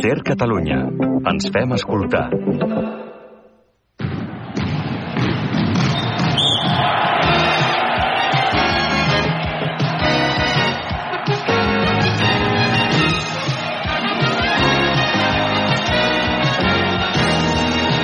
[0.00, 0.82] Ser Catalunya.
[1.30, 2.28] Ens fem escoltar.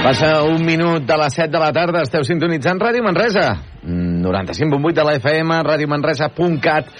[0.07, 3.49] Passa un minut de les 7 de la tarda, esteu sintonitzant Ràdio Manresa,
[3.83, 6.93] 95.8 de la FM, radiomanresa.cat,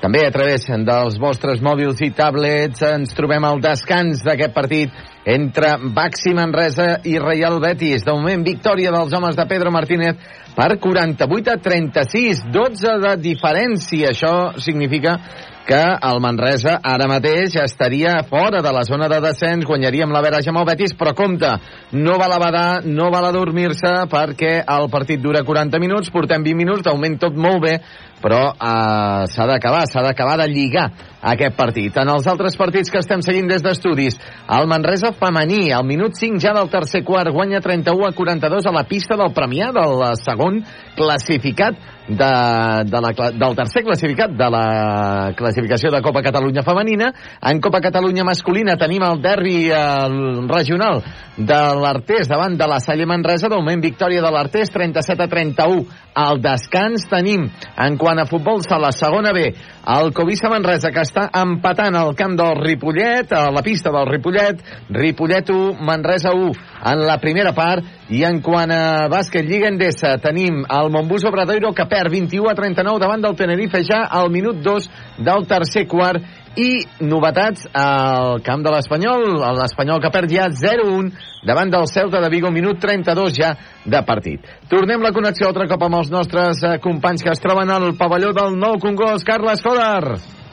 [0.00, 4.96] també a través dels vostres mòbils i tablets ens trobem al descans d'aquest partit
[5.28, 8.08] entre Baxi Manresa i Real Betis.
[8.08, 10.16] De moment, victòria dels homes de Pedro Martínez
[10.56, 14.16] per 48 a 36, 12 de diferència.
[14.16, 15.18] Això significa
[15.64, 20.20] que el Manresa ara mateix estaria fora de la zona de descens, guanyaria amb la
[20.24, 21.48] veraja amb el Betis, però compte,
[21.96, 26.44] no val a badar, no val a dormir-se, perquè el partit dura 40 minuts, portem
[26.44, 27.78] 20 minuts, d'augment tot molt bé,
[28.24, 30.84] però eh, s'ha d'acabar, s'ha d'acabar de lligar
[31.32, 31.96] aquest partit.
[31.96, 34.20] En els altres partits que estem seguint des d'estudis,
[34.58, 38.76] el Manresa femení, al minut 5 ja del tercer quart, guanya 31 a 42 a
[38.76, 40.60] la pista del Premià, del segon
[40.96, 47.10] classificat de, de la, del tercer classificat de la classificació de Copa Catalunya femenina.
[47.40, 51.02] En Copa Catalunya masculina tenim el derbi el regional
[51.36, 55.84] de l'Artés davant de la Salle Manresa, d'augment victòria de l'Artés 37 a 31.
[56.14, 59.48] Al descans tenim, en quant a futbol, a la segona B,
[59.96, 64.62] el Covisa Manresa, que està empatant al camp del Ripollet, a la pista del Ripollet,
[64.94, 66.52] Ripollet 1, Manresa 1
[66.92, 67.82] en la primera part,
[68.14, 72.54] i en quant a bàsquet Lliga Endesa, tenim el Montbus Obradoiro que perd 21 a
[72.54, 74.90] 39 davant del Tenerife ja al minut 2
[75.24, 79.24] del tercer quart i novetats al camp de l'Espanyol,
[79.58, 81.10] l'Espanyol que perd ja 0-1
[81.46, 83.54] davant del Celta de Vigo, minut 32 ja
[83.84, 84.46] de partit.
[84.70, 88.32] Tornem la connexió altre cop amb els nostres eh, companys que es troben al pavelló
[88.36, 89.26] del nou Congost.
[89.26, 90.43] Carles Foder.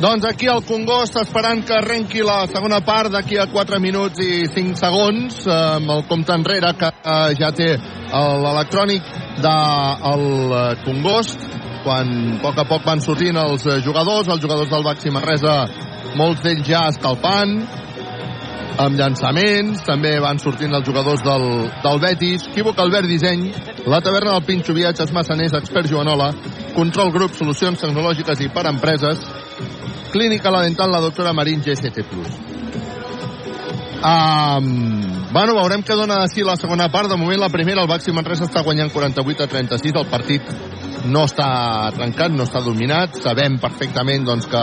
[0.00, 4.44] Doncs aquí al Congost esperant que arrenqui la segona part d'aquí a 4 minuts i
[4.52, 7.70] 5 segons eh, amb el compte enrere que eh, ja té
[8.12, 9.08] l'electrònic
[9.40, 11.48] del de Congost
[11.86, 15.56] quan a poc a poc van sortint els eh, jugadors, els jugadors del Baxi Manresa
[16.18, 17.56] molts d'ells ja escalpant
[18.82, 21.46] amb llançaments, també van sortint els jugadors del,
[21.84, 23.48] del Betis, Equívoc Albert Disseny,
[23.88, 26.32] la taverna del Pinxo Viatges Massaners, Expert Joanola,
[26.76, 29.24] Control Grup, Solucions Tecnològiques i per Empreses,
[30.12, 32.04] Clínica La Dental, la doctora Marín GST+.
[34.06, 34.66] Um,
[35.32, 37.08] bueno, veurem què dona de si la segona part.
[37.10, 39.96] De moment, la primera, el Baxi Manresa està guanyant 48 a 36.
[39.96, 40.52] El partit
[41.06, 43.16] no està trencat, no està dominat.
[43.22, 44.62] Sabem perfectament doncs, que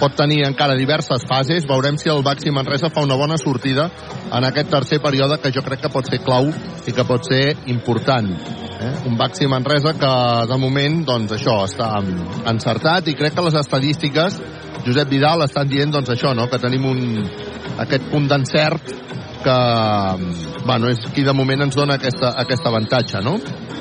[0.00, 1.66] pot tenir encara diverses fases.
[1.68, 3.90] Veurem si el Baxi Manresa fa una bona sortida
[4.30, 7.44] en aquest tercer període que jo crec que pot ser clau i que pot ser
[7.72, 8.30] important.
[8.80, 8.94] Eh?
[9.10, 10.14] Un Baxi Manresa que
[10.48, 11.92] de moment doncs, això està
[12.50, 14.40] encertat i crec que les estadístiques
[14.86, 16.48] Josep Vidal estan dient doncs, això, no?
[16.48, 17.02] que tenim un,
[17.84, 19.09] aquest punt d'encert
[19.44, 19.56] que
[20.66, 23.38] bueno, és qui de moment ens dona aquesta, aquest avantatge, no?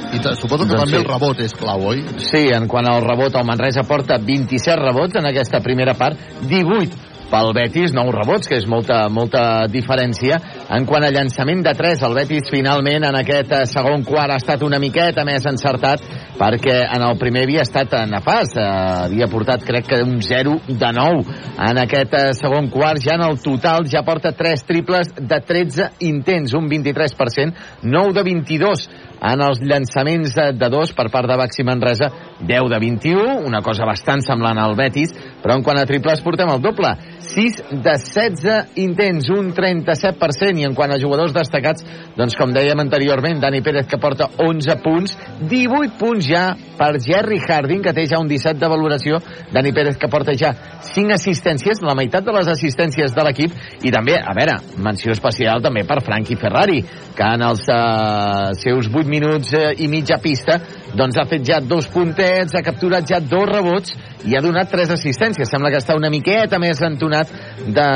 [0.09, 1.01] I suposo que Doncs també sí.
[1.03, 2.01] el rebot és clau, oi?
[2.23, 6.17] Sí, en quant al rebot, el Manresa porta 27 rebots en aquesta primera part,
[6.49, 10.39] 18 pel Betis, 9 rebots, que és molta, molta diferència.
[10.75, 14.39] En quant a llançament de 3, el Betis finalment en aquest eh, segon quart ha
[14.41, 16.03] estat una miqueta més encertat
[16.39, 18.67] perquè en el primer havia estat nefast, eh,
[19.09, 21.37] havia portat crec que un 0 de 9
[21.69, 25.91] en aquest eh, segon quart, ja en el total ja porta 3 triples de 13
[26.07, 27.53] intents, un 23%,
[27.83, 28.89] 9 de 22
[29.19, 33.61] en els llançaments de, de dos per part de Baxi Manresa, 10 de 21, una
[33.65, 35.11] cosa bastant semblant al Betis,
[35.43, 36.91] però en quant a triples portem el doble,
[37.29, 41.85] 6 de 16 intents, un 37%, i en quant a jugadors destacats,
[42.17, 45.15] doncs com dèiem anteriorment, Dani Pérez que porta 11 punts,
[45.49, 46.43] 18 punts ja
[46.79, 49.19] per Jerry Harding, que té ja un 17 de valoració,
[49.53, 50.53] Dani Pérez que porta ja
[50.89, 55.63] 5 assistències, la meitat de les assistències de l'equip, i també, a veure, menció especial
[55.63, 56.81] també per Frankie Ferrari,
[57.15, 60.59] que en els eh, seus 8 minuts eh, i mitja pista
[60.95, 63.95] doncs ha fet ja dos puntets, ha capturat ja dos rebots
[64.27, 65.47] i ha donat tres assistències.
[65.49, 67.31] Sembla que està una miqueta més entonat
[67.65, 67.89] de,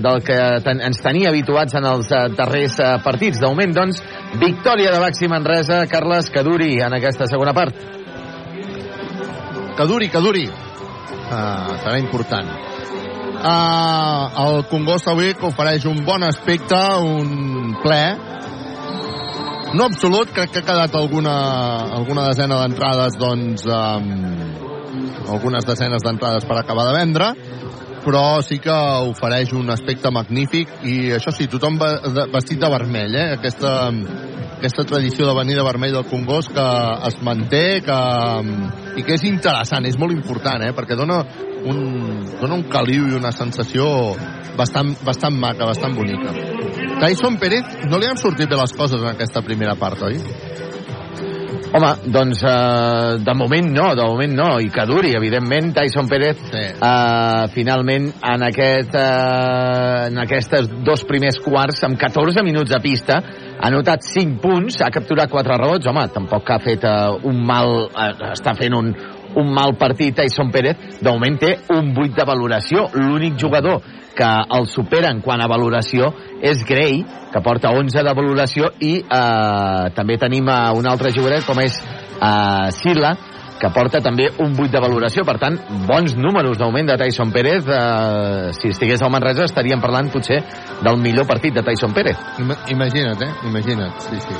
[0.00, 3.40] del que ten, ens tenia habituats en els eh, darrers eh, partits.
[3.42, 4.00] De moment, doncs,
[4.40, 7.76] victòria de Baxi Manresa, Carles, que duri en aquesta segona part.
[9.74, 10.46] Que duri, que duri.
[11.24, 12.50] Uh, serà important.
[13.44, 18.02] Uh, el Congost avui que ofereix un bon aspecte, un ple.
[19.74, 21.34] No absolut, crec que ha quedat alguna,
[21.98, 24.63] alguna desena d'entrades, doncs, um,
[25.28, 27.30] algunes desenes d'entrades per acabar de vendre,
[28.04, 28.74] però sí que
[29.08, 33.26] ofereix un aspecte magnífic i això sí, tothom vestit de vermell, eh?
[33.38, 33.72] Aquesta,
[34.58, 36.66] aquesta tradició de venir de vermell del Congost que
[37.08, 37.98] es manté que,
[39.00, 40.72] i que és interessant, és molt important, eh?
[40.76, 41.22] perquè dona
[41.64, 41.80] un,
[42.40, 43.86] dona un caliu i una sensació
[44.58, 46.32] bastant, bastant maca, bastant bonica.
[47.00, 50.20] Tyson Pérez no li han sortit bé les coses en aquesta primera part, oi?
[51.74, 56.38] Home, doncs eh, de moment no, de moment no, i que duri, evidentment, Tyson Pérez
[56.46, 56.60] sí.
[56.70, 63.18] eh, finalment en, aquest, eh, en aquests dos primers quarts, amb 14 minuts de pista,
[63.58, 66.94] ha notat 5 punts, ha capturat 4 rebots, home, tampoc ha fet eh,
[67.26, 68.94] un mal, eh, està fent un,
[69.40, 73.82] un mal partit Tyson Pérez, de moment té un 8 de valoració, l'únic jugador
[74.14, 77.00] que el supera en quant a valoració és Gray,
[77.32, 81.80] que porta 11 de valoració i eh, també tenim eh, un altre jugador com és
[81.82, 83.14] eh, Sila,
[83.58, 85.56] que porta també un 8 de valoració, per tant,
[85.88, 90.40] bons números de moment de Tyson Pérez eh, si estigués al Manresa estaríem parlant potser
[90.84, 93.32] del millor partit de Tyson Pérez Ima- Imagina't, eh?
[93.50, 94.38] Imagina't, sí, sí.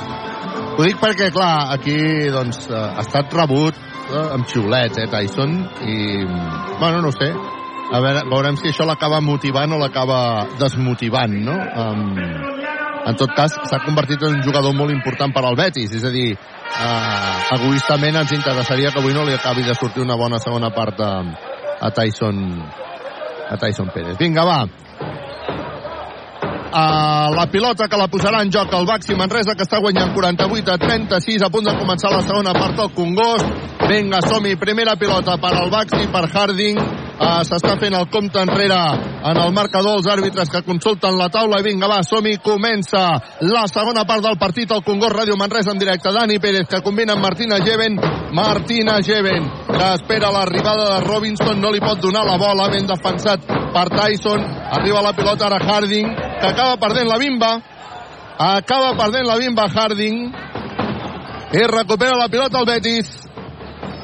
[0.75, 1.95] Ho dic perquè, clar, aquí
[2.31, 3.75] doncs, eh, ha estat rebut
[4.09, 5.55] eh, amb xiulets, eh, Tyson,
[5.85, 6.23] i,
[6.79, 7.31] bueno, no sé.
[7.85, 11.53] A veure, veurem si això l'acaba motivant o l'acaba desmotivant, no?
[11.53, 12.15] Um,
[13.05, 16.09] en tot cas, s'ha convertit en un jugador molt important per al Betis, és a
[16.13, 20.71] dir, eh, egoistament ens interessaria que avui no li acabi de sortir una bona segona
[20.73, 21.11] part a,
[21.79, 22.41] a Tyson
[23.45, 24.17] a Tyson Pérez.
[24.17, 24.63] Vinga, va,
[26.75, 30.73] a la pilota que la posarà en joc el Baxi Manresa que està guanyant 48
[30.73, 33.47] a 36 a punt de començar la segona part del Congost
[33.87, 36.79] vinga som-hi, primera pilota per al Baxi per Harding.
[37.15, 38.75] Uh, s'està fent el compte enrere
[39.29, 41.61] en el marcador els àrbitres que consulten la taula.
[41.61, 43.05] I vinga va, som-hi, comença
[43.45, 47.15] la segona part del partit al Congost Ràdio Manresa en directe, Dani Pérez que combina
[47.15, 47.95] amb Martina Geven
[48.35, 53.64] Martina Geven que espera l'arribada de Robinson no li pot donar la bola, ben defensat
[53.75, 54.39] per Tyson,
[54.71, 57.51] arriba la pilota ara Harding que acaba perdent la bimba.
[58.39, 60.31] Acaba perdent la bimba Harding.
[61.51, 63.11] I recupera la pilota el Betis.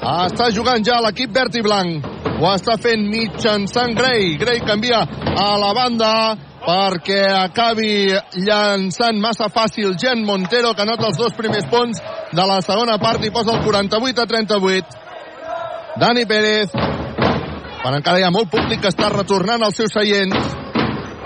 [0.02, 2.08] Està jugant ja l'equip verd i blanc.
[2.42, 4.36] Ho està fent mitjançant Gray.
[4.42, 6.12] Gray canvia a la banda
[6.62, 8.12] perquè acabi
[8.44, 13.24] llançant massa fàcil Gen Montero que anota els dos primers punts de la segona part
[13.26, 17.01] i posa el 48 a 38 Dani Pérez
[17.82, 20.60] quan encara hi ha molt públic que està retornant als seus seients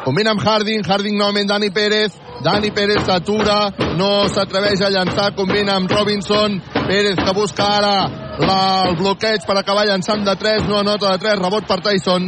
[0.06, 2.14] Combina amb Harding, Harding novament Dani Pérez,
[2.45, 7.95] Dani Pérez s'atura, no s'atreveix a llançar, combina amb Robinson, Pérez que busca ara
[8.38, 12.27] la, el bloqueig per acabar llançant de 3, no anota de 3, rebot per Tyson,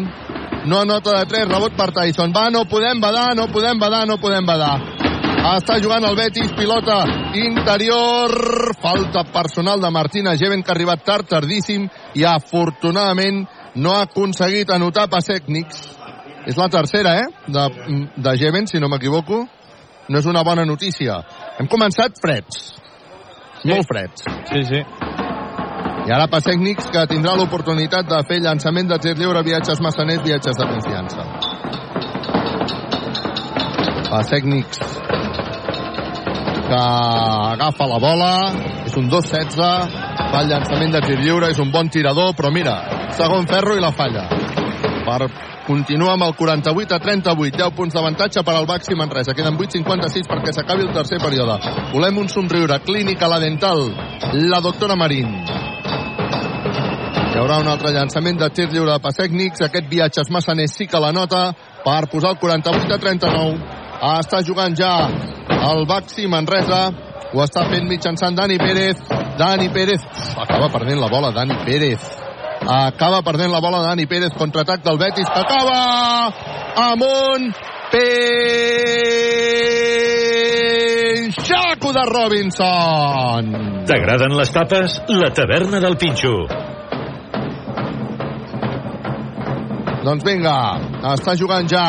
[0.66, 4.18] no anota de 3, rebot per Tyson, va, no podem badar, no podem badar, no
[4.18, 4.80] podem badar.
[5.48, 6.98] Està jugant el Betis, pilota
[7.38, 8.34] interior.
[8.82, 11.86] Falta personal de Martina Geven, que ha arribat tard, tardíssim,
[12.18, 13.46] i afortunadament
[13.78, 15.84] no ha aconseguit anotar Pasècnics.
[16.48, 17.64] És la tercera, eh?, de,
[18.16, 19.44] de Geven, si no m'equivoco.
[20.08, 21.20] No és una bona notícia.
[21.60, 22.62] Hem començat freds.
[23.62, 23.70] Sí.
[23.74, 24.24] Molt freds.
[24.52, 24.84] Sí, sí.
[26.08, 30.56] I ara Pasècnics, que tindrà l'oportunitat de fer llançament de tir lliure, viatges massaners, viatges
[30.56, 31.28] de confiança.
[34.08, 34.80] Pasècnics
[36.68, 38.32] que agafa la bola,
[38.86, 42.78] és un 2-16, fa el llançament de tir lliure, és un bon tirador, però mira,
[43.18, 44.28] segon ferro i la falla.
[45.08, 45.28] Per
[45.68, 49.36] continua amb el 48 a 38, 10 punts d'avantatge per al Baxi Manresa.
[49.36, 51.60] Queden 8.56 perquè s'acabi el tercer període.
[51.94, 52.80] Volem un somriure.
[52.84, 53.88] Clínica La Dental,
[54.34, 55.32] la doctora Marín.
[57.28, 59.64] Hi haurà un altre llançament de tir lliure de Pasècnics.
[59.68, 61.52] Aquest viatge es massaners sí que la nota
[61.84, 63.60] per posar el 48 a 39.
[64.02, 64.92] Ah, està jugant ja
[65.72, 66.88] el Baxi Manresa.
[67.34, 69.27] Ho està fent mitjançant Dani Pérez.
[69.38, 70.02] Dani Pérez.
[70.36, 72.02] Acaba perdent la bola Dani Pérez.
[72.66, 74.34] Acaba perdent la bola Dani Pérez.
[74.38, 76.34] Contraatac del Betis que acaba
[76.92, 77.54] amb un
[77.92, 78.04] peixaco
[81.94, 83.54] de Robinson.
[83.88, 85.02] T'agraden les tapes?
[85.08, 86.48] La taverna del Pinxo.
[90.08, 90.80] Doncs vinga,
[91.14, 91.84] està jugant ja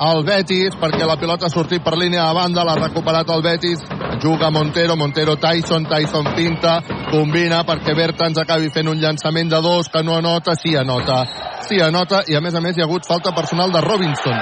[0.00, 3.82] el Betis perquè la pilota ha sortit per línia de banda, l'ha recuperat el Betis,
[4.22, 6.78] juga Montero, Montero Tyson, Tyson pinta,
[7.10, 11.24] combina perquè Bertans acabi fent un llançament de dos que no anota, sí anota,
[11.68, 14.40] sí anota i a més a més hi ha hagut falta personal de Robinson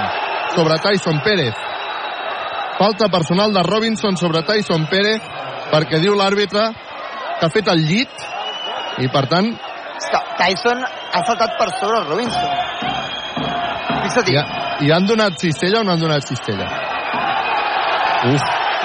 [0.55, 1.55] sobre Tyson Pérez.
[2.78, 5.26] Falta personal de Robinson sobre Tyson Pérez
[5.72, 6.68] perquè diu l'àrbitre
[7.40, 9.51] que ha fet el llit i per tant
[10.39, 12.98] Tyson ha saltat per sobre el
[14.09, 14.24] Robinson.
[14.24, 14.28] Fixa't.
[14.80, 16.68] I, I han donat cistella o no han donat cistella?
[18.28, 18.43] Uf,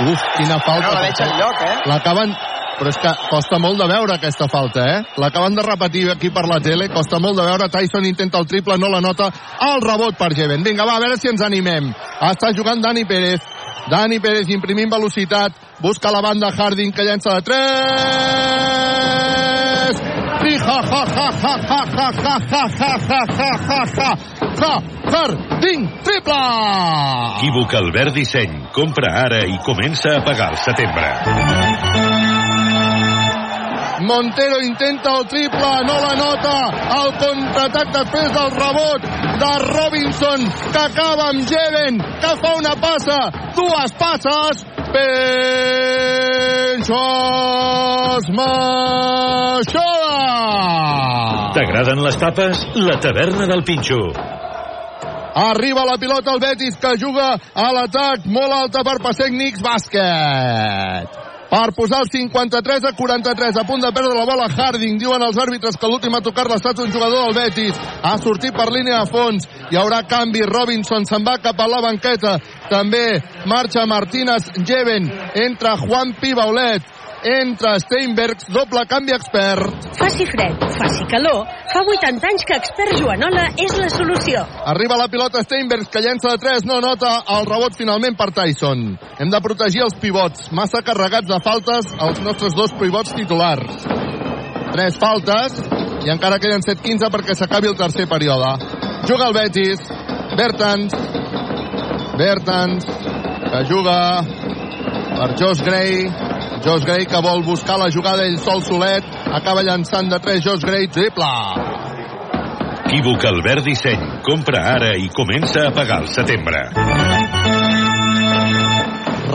[0.10, 0.88] uf, quina falta.
[0.88, 1.78] No la veig enlloc, eh?
[1.92, 2.36] L'acaben...
[2.74, 5.04] Però és que costa molt de veure aquesta falta, eh?
[5.22, 7.68] L'acaben de repetir aquí per la tele, costa molt de veure.
[7.70, 9.30] Tyson intenta el triple, no la nota.
[9.62, 10.64] El rebot per Jeven.
[10.66, 11.94] Vinga, va, a veure si ens animem.
[12.32, 13.46] Està jugant Dani Pérez.
[13.94, 15.54] Dani Pérez imprimint velocitat.
[15.86, 17.62] Busca la banda Harding que llença de 3.
[20.44, 24.64] I ja, ja, ja, ja, ja, ja, ja, ja, ja, ja, ja, ja, ja.
[24.64, 24.82] Ja,
[25.12, 26.44] Harding, triple!
[27.38, 28.54] Equívoc Albert Disseny.
[28.74, 31.10] Compra ara i comença a pagar al setembre.
[34.04, 36.72] Montero intenta el triple, no la nota.
[37.00, 39.02] El contraatac després del rebot
[39.44, 40.40] de Robinson,
[40.74, 43.20] que acaba amb Jeven, que fa una passa,
[43.56, 44.66] dues passes.
[44.94, 45.94] Pensos
[48.38, 50.14] Maixola!
[51.54, 52.68] T'agraden les tapes?
[52.76, 54.33] La taverna del Pinxo.
[55.34, 61.22] Arriba la pilota al Betis que juga a l'atac molt alta per Pasècnics bàsquet.
[61.54, 65.38] Per posar el 53 a 43 a punt de perdre la bola Harding diuen els
[65.38, 67.78] àrbitres que l'últim a tocar l'ha estat un jugador del Betis.
[68.02, 69.46] Ha sortit per línia de fons.
[69.70, 72.40] Hi haurà canvi, Robinson se'n va cap a la banqueta.
[72.70, 75.10] També marxa Martínez Jeven.
[75.46, 76.90] Entra Juan Pibaulet
[77.24, 79.88] entra Steinbergs, doble canvi expert.
[79.98, 84.44] Faci fred, faci calor, fa 80 anys que expert Joanola és la solució.
[84.74, 88.86] Arriba la pilota Steinbergs, que llença de 3, no nota el rebot finalment per Tyson.
[89.20, 93.88] Hem de protegir els pivots, massa carregats de faltes els nostres dos pivots titulars.
[94.74, 95.60] Tres faltes,
[96.04, 98.56] i encara queden 7-15 perquè s'acabi el tercer període.
[99.08, 99.84] Juga el Betis,
[100.36, 100.96] Bertans,
[102.18, 102.88] Bertans,
[103.54, 103.98] que juga
[105.24, 106.12] per Josh Gray,
[106.66, 110.66] Josh Gray que vol buscar la jugada ell sol solet, acaba llançant de 3 Josh
[110.68, 111.30] Gray, triple.
[112.84, 114.04] Equívoc Albert Disseny.
[114.28, 116.60] Compra ara i comença a pagar al setembre.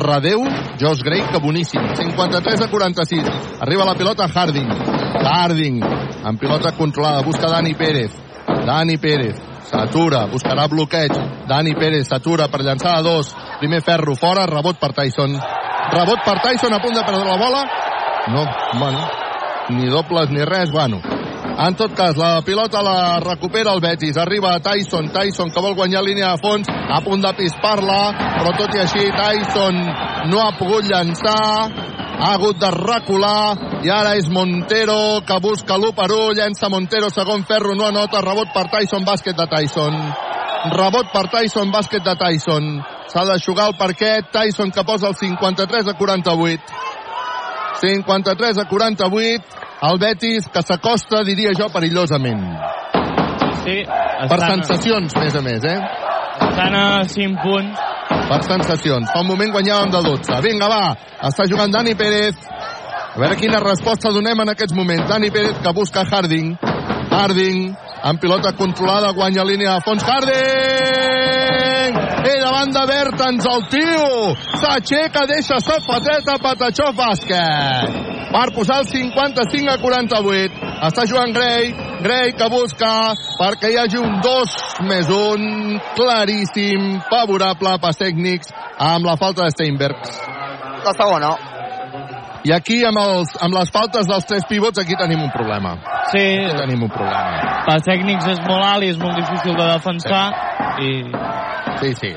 [0.05, 0.45] Redeu,
[0.79, 1.81] Josh Gray, que boníssim.
[1.97, 3.33] 53 a 46.
[3.61, 4.69] Arriba la pilota Harding.
[5.25, 5.81] Harding,
[6.23, 8.13] amb pilota controlada, busca Dani Pérez.
[8.67, 11.13] Dani Pérez, s'atura, buscarà bloqueig.
[11.49, 13.35] Dani Pérez s'atura per llançar a dos.
[13.61, 15.37] Primer ferro fora, rebot per Tyson.
[15.93, 17.63] Rebot per Tyson, a punt de perdre la bola.
[18.29, 18.45] No,
[18.79, 19.07] bueno,
[19.71, 21.01] ni dobles ni res, bueno.
[21.59, 24.17] En tot cas, la pilota la recupera el Betis.
[24.17, 28.03] Arriba Tyson, Tyson que vol guanyar línia de fons, a punt de pispar-la,
[28.39, 29.81] però tot i així Tyson
[30.31, 35.95] no ha pogut llançar, ha hagut de recular, i ara és Montero que busca l'1
[35.95, 39.95] per 1, llença Montero, segon ferro, no anota, rebot per Tyson, bàsquet de Tyson.
[40.75, 42.67] Rebot per Tyson, bàsquet de Tyson.
[43.09, 46.63] S'ha d'aixugar el parquet, Tyson que posa el 53 a 48.
[47.79, 52.43] 53 a 48, el Betis que s'acosta, diria jo, perillosament.
[53.63, 55.79] Sí, Per sensacions, més a més, eh?
[56.49, 57.88] Estan a 5 punts
[58.29, 59.11] per sensacions.
[59.13, 60.41] Fa un moment guanyàvem de 12.
[60.45, 60.85] Vinga, va,
[61.29, 62.37] està jugant Dani Pérez.
[63.09, 65.09] A veure quina resposta donem en aquests moments.
[65.09, 66.53] Dani Pérez que busca Harding.
[67.09, 67.73] Harding,
[68.05, 70.05] amb pilota controlada, guanya línia de fons.
[70.05, 71.97] Harding!
[72.29, 74.37] I davant de Bertans, el tio!
[74.61, 78.08] S'aixeca, deixa safateta, Patachó bàsquet.
[78.29, 80.73] Per posar el 55 a 48.
[80.89, 81.71] Està jugant Gray.
[82.05, 82.91] Gray que busca
[83.41, 84.57] perquè hi hagi un 2
[84.87, 90.19] més 1 claríssim, favorable per tècnics amb la falta de Steinbergs.
[90.85, 91.33] La segona.
[92.47, 95.75] I aquí, amb, els, amb les faltes dels tres pivots, aquí tenim un problema.
[96.13, 96.23] Sí.
[96.45, 97.65] Aquí tenim un problema.
[97.67, 100.23] Per tècnics és molt alt i és molt difícil de defensar.
[100.85, 100.93] I...
[101.81, 102.13] Sí, sí.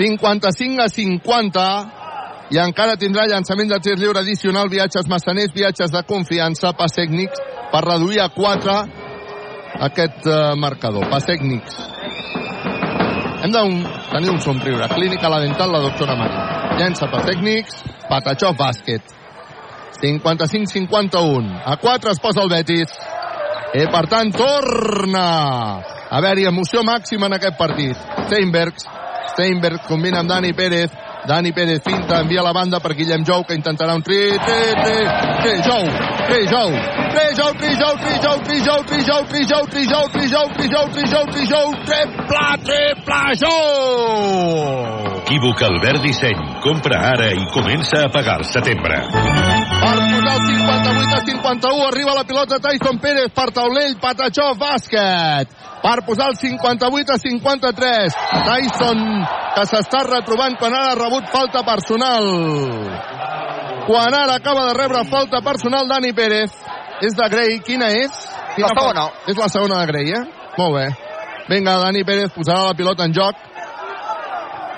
[0.00, 2.05] 55 a 50
[2.50, 7.40] i encara tindrà llançament de tir lliure addicional, viatges massaners, viatges de confiança, pas tècnics,
[7.72, 8.76] per reduir a 4
[9.88, 11.08] aquest uh, marcador.
[11.10, 11.80] Pas tècnics.
[13.42, 13.82] Hem de un,
[14.12, 14.88] tenir un somriure.
[14.94, 16.76] Clínica la dental, la doctora Maria.
[16.78, 19.14] Llença pas tècnics, bàsquet.
[20.02, 21.62] 55-51.
[21.64, 22.92] A 4 es posa el Betis.
[23.76, 27.96] I per tant torna a haver-hi emoció màxima en aquest partit.
[28.28, 28.86] Steinbergs.
[29.32, 30.92] Steinberg combina amb Dani Pérez.
[31.26, 34.96] Dani Pérez finta, envia la banda per Guillem Jou, que intentarà un tri, tri, tri,
[35.42, 35.82] tri, Jou,
[36.28, 36.70] tri, Jou,
[37.10, 40.28] tri, Jou, tri, Jou, tri, Jou, tri, Jou, tri, Jou, tri, Jou, tri, Jou, tri,
[40.30, 45.06] Jou, tri, Jou, tri, Jou, tri, Jou, triple, triple, Jou!
[45.26, 46.38] Equívoc Albert Disseny.
[46.62, 49.00] Compra ara i comença a pagar setembre.
[49.10, 55.50] Per posar el 58 a 51 arriba la pilota Tyson Pérez per taulell, Patachó, bàsquet.
[55.82, 58.16] Per posar el 58 a 53.
[58.46, 59.02] Tyson
[59.56, 62.26] que s'està retrobant quan ara ha rebut falta personal.
[63.86, 66.52] Quan ara acaba de rebre falta personal Dani Pérez.
[67.00, 67.60] És de Grey.
[67.60, 68.12] Quina és?
[68.56, 69.08] Quina La segona.
[69.28, 70.24] És la segona de Grey, eh?
[70.56, 70.86] Molt bé.
[71.48, 73.45] Vinga, Dani Pérez posarà la pilota en joc.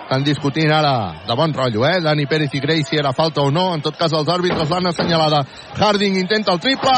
[0.09, 1.99] Estan discutint ara de bon rotllo, eh?
[2.01, 3.75] Dani Pérez i Gray si era falta o no.
[3.77, 5.43] En tot cas, els àrbitres l'han assenyalada.
[5.77, 6.95] Harding intenta el triple!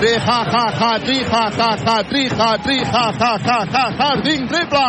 [0.00, 3.82] Tri, ha, ha, ha, tri, ha, ha, ha, tri, ha, tri, ha, ha, ha, ha,
[3.98, 4.84] Harding, triple!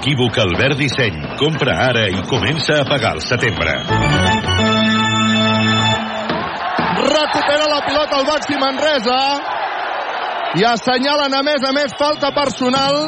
[0.00, 1.20] Equívoc Albert Disseny.
[1.38, 3.76] Compra ara i comença a pagar al setembre.
[7.06, 9.20] Recupera la pilota al Baxi Manresa
[10.58, 12.98] i assenyalen a més a més falta personal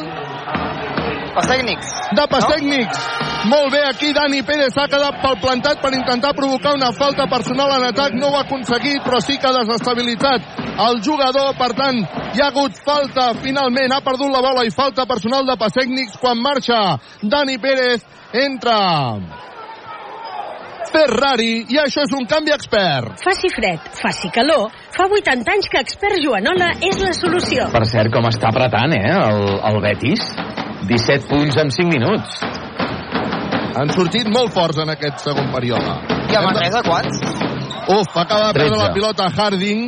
[1.37, 1.89] Pas tècnics.
[2.17, 2.49] de pas no?
[2.49, 3.01] tècnics.
[3.47, 7.75] Molt bé, aquí Dani Pérez s'ha quedat pel plantat per intentar provocar una falta personal
[7.77, 8.17] en atac.
[8.17, 11.53] No ho ha aconseguit, però sí que ha desestabilitzat el jugador.
[11.61, 12.01] Per tant,
[12.33, 13.35] hi ha hagut falta.
[13.45, 16.81] Finalment ha perdut la bola i falta personal de pas tècnics quan marxa
[17.21, 18.07] Dani Pérez.
[18.33, 18.79] Entra
[20.97, 23.19] Ferrari i això és un canvi expert.
[23.21, 27.67] Faci fred, faci calor, fa 80 anys que expert Joanola és la solució.
[27.75, 30.25] Per cert, com està apretant, eh, el, el Betis.
[30.89, 32.39] 17 punts en 5 minuts.
[33.77, 35.99] Han sortit molt forts en aquest segon període.
[36.33, 37.21] I a Manresa quants?
[37.93, 38.81] Uf, acaba de perdre 13.
[38.81, 39.85] la pilota Harding.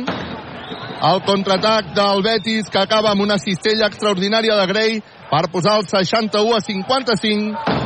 [1.09, 5.89] El contraatac del Betis que acaba amb una cistella extraordinària de Gray per posar el
[5.89, 7.77] 61 a 55.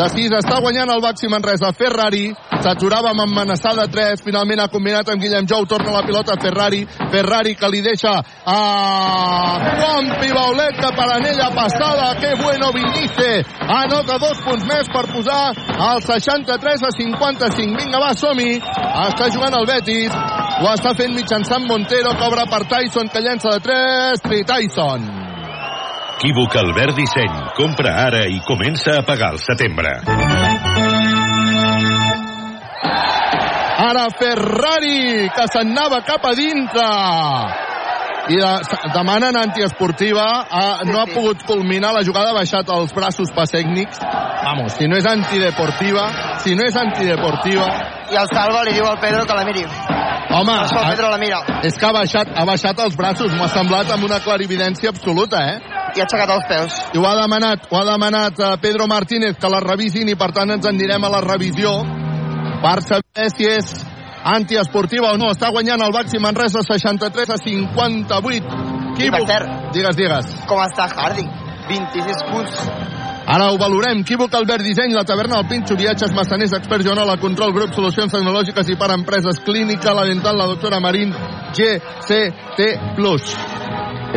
[0.00, 1.72] De 6 està guanyant el Baxi Manresa.
[1.76, 2.28] Ferrari
[2.62, 4.22] s'aturava amb amenaçar de 3.
[4.24, 5.66] Finalment ha combinat amb Guillem Jou.
[5.66, 6.82] Torna la pilota Ferrari.
[7.12, 8.58] Ferrari que li deixa a
[9.78, 12.14] Juan Pibauleta per anella passada.
[12.20, 13.44] Que bueno Vinice.
[13.68, 15.52] Anota dos punts més per posar
[15.90, 17.78] el 63 a 55.
[17.80, 18.58] Vinga, va, som-hi.
[19.06, 20.12] Està jugant el Betis.
[20.60, 22.16] Ho està fent mitjançant Montero.
[22.20, 24.28] Cobra per Tyson que llença de 3.
[24.28, 25.10] Tri Tyson.
[26.20, 27.36] Equívoc Albert Disseny.
[27.56, 29.96] Compra ara i comença a pagar al setembre.
[33.90, 36.86] Ara Ferrari, que se'n anava cap a dintre.
[38.30, 38.50] I de,
[38.94, 40.26] demanen antiesportiva.
[40.46, 43.98] Ha, no ha pogut culminar la jugada, ha baixat els braços pas tècnics.
[44.44, 46.04] Vamos, si no és antideportiva,
[46.44, 47.66] si no és antideportiva...
[48.10, 49.64] I el Salva li diu al Pedro que la miri.
[49.64, 51.40] Home, això el Pedro la mira.
[51.66, 55.58] és que ha baixat, ha baixat els braços, m'ha semblat amb una clarividència absoluta, eh?
[55.96, 56.78] I ha aixecat els peus.
[56.94, 60.30] I ho ha demanat, ho ha demanat eh, Pedro Martínez que la revisin i per
[60.36, 61.74] tant ens en anirem a la revisió
[62.84, 63.86] saber si és
[64.24, 65.30] antiesportiva o no.
[65.32, 68.94] Està guanyant el Baxi Manresa 63 a 58.
[68.96, 70.32] Qui I per cert, Digues, digues.
[70.46, 71.28] com està Harding?
[71.68, 72.70] 26 punts.
[73.30, 74.00] Ara ho valorem.
[74.02, 78.68] Equívoc Albert Disseny, la taverna del Pinxo, viatges massaners, expert Joanola, control, grup, solucions tecnològiques
[78.72, 81.14] i per empreses, clínica, la dental, la doctora Marín,
[81.54, 82.66] GCT+.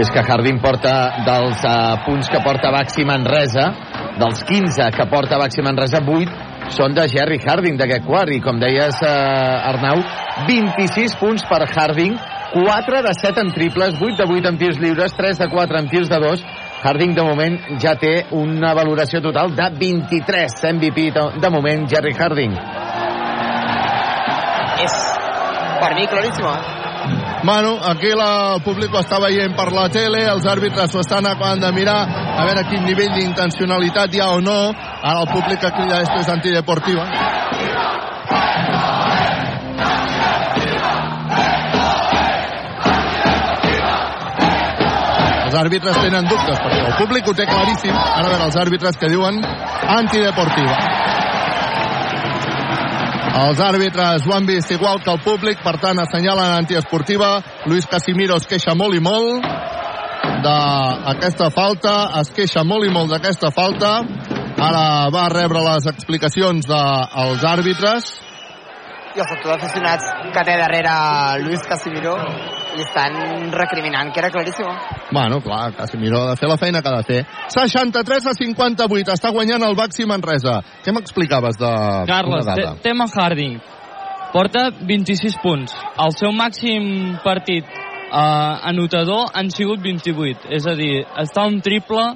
[0.01, 3.69] És que Harding porta dels uh, punts que porta Baxi Manresa,
[4.17, 8.33] dels 15 que porta Baxi Manresa, 8 són de Jerry Harding d'aquest quart.
[8.33, 10.01] I com deies, uh, Arnau,
[10.49, 12.17] 26 punts per Harding,
[12.53, 15.89] 4 de 7 en triples, 8 de 8 en tirs lliures, 3 de 4 en
[15.89, 16.45] tirs de 2,
[16.83, 20.59] Harding, de moment, ja té una valoració total de 23.
[20.73, 22.57] MVP de, de moment, Jerry Harding.
[24.83, 25.01] És,
[25.79, 26.82] per mi, claríssima.
[27.43, 31.27] Bueno, aquí la, el públic ho està veient per la tele, els àrbitres ho estan
[31.27, 31.99] acabant de mirar,
[32.39, 34.59] a veure quin nivell d'intencionalitat hi ha o no.
[34.71, 37.03] Ara el públic que crida esto és antideportiva.
[45.43, 47.93] Els àrbitres tenen dubtes, perquè el públic ho té claríssim.
[47.93, 49.43] Ara a veure els àrbitres que diuen
[49.99, 51.12] antideportiva.
[53.33, 57.39] Els àrbitres ho han vist igual que el públic, per tant assenyalen antiesportiva.
[57.65, 59.47] Luis Casimiro es queixa molt i molt
[60.43, 63.95] d'aquesta falta, es queixa molt i molt d'aquesta falta.
[64.63, 68.13] Ara va rebre les explicacions dels àrbitres.
[69.13, 70.93] I el sector d'aficionats que té darrere
[71.43, 72.15] Luis Casimiro
[72.73, 74.73] li estan recriminant que era claríssima.
[75.11, 77.19] Bueno, clar, Casimiro ha de fer la feina que ha de fer.
[77.53, 80.55] 63 a 58, està guanyant el Baxi Manresa.
[80.81, 81.71] Què m'explicaves de
[82.09, 82.73] Carles, dada?
[82.81, 83.59] tema Harding.
[84.33, 85.75] Porta 26 punts.
[86.01, 90.49] El seu màxim partit eh, anotador han sigut 28.
[90.57, 92.15] És a dir, està un triple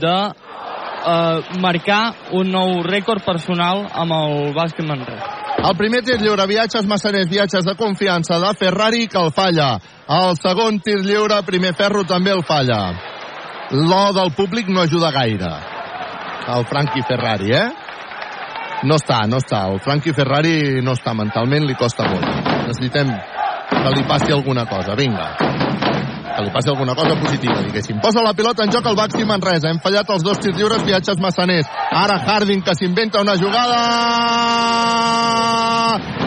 [0.00, 0.16] de
[1.04, 2.02] eh, marcar
[2.32, 5.36] un nou rècord personal amb el bàsquet Manresa.
[5.60, 9.74] El primer tir lliure, viatges massaners, viatges de confiança de Ferrari, que el falla.
[10.08, 12.80] El segon tir lliure, primer ferro, també el falla.
[13.76, 15.52] L'O del públic no ajuda gaire.
[16.56, 17.68] El Frankie Ferrari, eh?
[18.88, 19.66] No està, no està.
[19.68, 22.24] El Frankie Ferrari no està mentalment, li costa molt.
[22.70, 23.12] Necessitem
[23.70, 24.96] que li passi alguna cosa.
[24.96, 25.59] Vinga.
[26.40, 27.98] Que li passi alguna cosa positiva, diguéssim.
[28.00, 29.68] Posa la pilota en joc el Baxi Manresa.
[29.68, 31.68] Hem fallat els dos tirs lliures, viatges massaners.
[31.92, 33.80] Ara Harding, que s'inventa una jugada...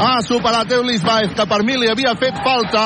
[0.03, 2.83] Ha superat Eulis Baez, que per mi li havia fet falta.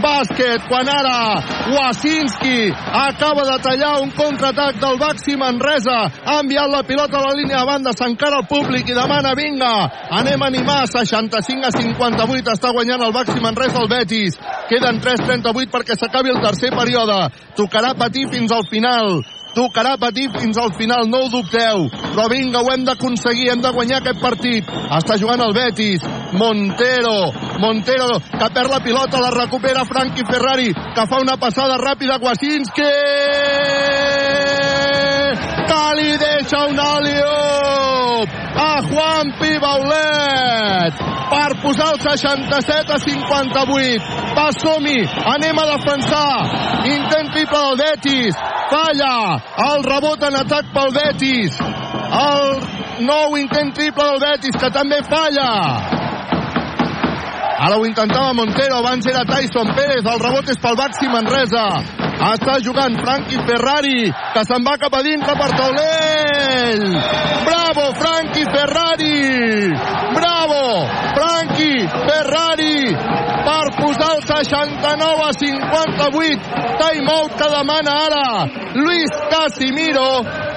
[0.00, 1.42] Bàsquet, quan ara
[1.74, 5.98] Wasinski acaba de tallar un contraatac del Baxi Manresa.
[6.24, 9.72] Ha enviat la pilota a la línia de banda, s'encara el públic i demana, vinga,
[10.20, 10.86] anem a animar.
[10.86, 14.38] 65 a 58, està guanyant el Baxi Manresa el Betis.
[14.70, 17.18] Queden 3.38 perquè s'acabi el tercer període.
[17.58, 19.20] Tocarà patir fins al final.
[19.54, 21.88] Tocarà patir fins al final, no ho dubteu.
[21.90, 24.68] Però vinga, ho hem d'aconseguir, hem de guanyar aquest partit.
[24.98, 26.06] Està jugant el Betis.
[26.38, 27.16] Montero,
[27.58, 32.22] Montero, que perd la pilota, la recupera Frankie Ferrari, que fa una passada ràpida a
[32.22, 33.99] Kwasinski.
[35.70, 44.08] Que li deixa un aliop a Juan Pibaulet per posar el 67 a 58.
[44.34, 44.98] Va, som-hi,
[45.34, 46.34] anem a defensar.
[46.90, 48.42] Intent triple del Betis.
[48.72, 49.14] Falla.
[49.68, 51.62] El rebot en atac pel Betis.
[52.18, 55.50] El nou intent triple del Betis, que també falla.
[57.60, 62.09] Ara ho intentava Montero, abans era Tyson Pérez, el rebot és pel Baxi Manresa.
[62.20, 66.84] Està jugant Frankie Ferrari, que se'n va cap a dintre per taulell.
[67.46, 69.72] Bravo, Frankie Ferrari!
[70.18, 70.60] Bravo,
[71.16, 71.69] Frankie
[72.06, 72.96] Ferrari!
[73.40, 76.40] Per posar el 69 a 58.
[76.80, 80.10] Timeout que demana ara Luis Casimiro.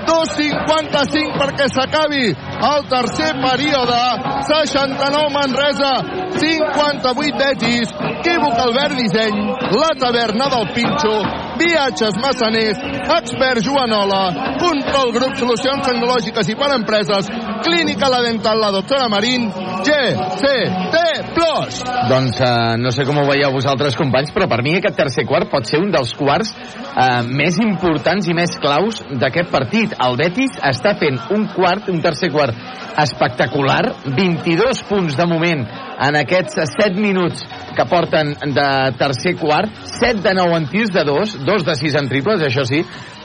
[0.03, 4.01] 2.55 perquè s'acabi el tercer període.
[4.49, 5.93] 69 Manresa,
[6.35, 7.93] 58 Betis.
[8.23, 9.39] Equívoc Albert Disseny,
[9.75, 11.15] la taverna del Pinxo,
[11.59, 12.79] viatges massaners,
[13.17, 17.27] expert Joanola, control grup solucions tecnològiques i per empreses,
[17.67, 19.49] clínica la dental la doctora Marín,
[19.83, 21.79] GCT Plus.
[22.09, 25.49] Doncs eh, no sé com ho veieu vosaltres, companys, però per mi aquest tercer quart
[25.51, 29.95] pot ser un dels quarts eh, més importants i més claus d'aquest partit.
[30.03, 32.57] El Betis està fent un quart, un tercer quart
[33.03, 35.65] espectacular, 22 punts de moment
[36.03, 38.67] en aquests 7 minuts que porten de
[38.99, 42.65] tercer quart, 7 de 9 en tirs de 2, 2 de 6 en triples, això
[42.69, 42.83] sí,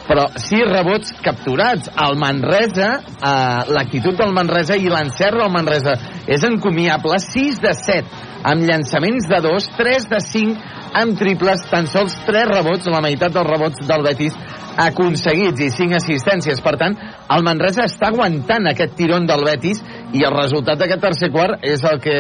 [0.09, 1.90] però 6 rebots capturats.
[1.93, 5.94] El Manresa, eh, l'actitud del Manresa i l'encert del Manresa
[6.26, 11.86] és encomiable, 6 de 7 amb llançaments de 2, 3 de 5 amb triples, tan
[11.90, 14.36] sols 3 rebots, la meitat dels rebots del Betis
[14.78, 16.60] aconseguits i 5 assistències.
[16.62, 16.94] Per tant,
[17.35, 19.82] el Manresa està aguantant aquest tiron del Betis
[20.14, 22.18] i el resultat d'aquest tercer quart és el que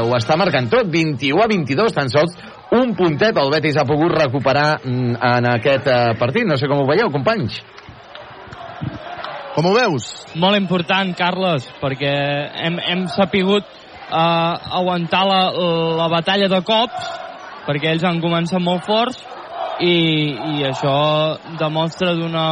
[0.00, 2.34] ho està marcant tot, 21 a 22, tan sols
[2.76, 6.46] un puntet el Betis ha pogut recuperar mm, en aquest eh, partit.
[6.48, 7.62] No sé com ho veieu, companys.
[9.54, 10.10] Com ho veus?
[10.38, 12.12] Molt important, Carles, perquè
[12.66, 15.40] hem, hem sapigut eh, aguantar la,
[15.98, 17.08] la batalla de cops,
[17.66, 19.18] perquè ells han començat molt forts,
[19.78, 20.94] i, i això
[21.58, 22.46] demostra d'una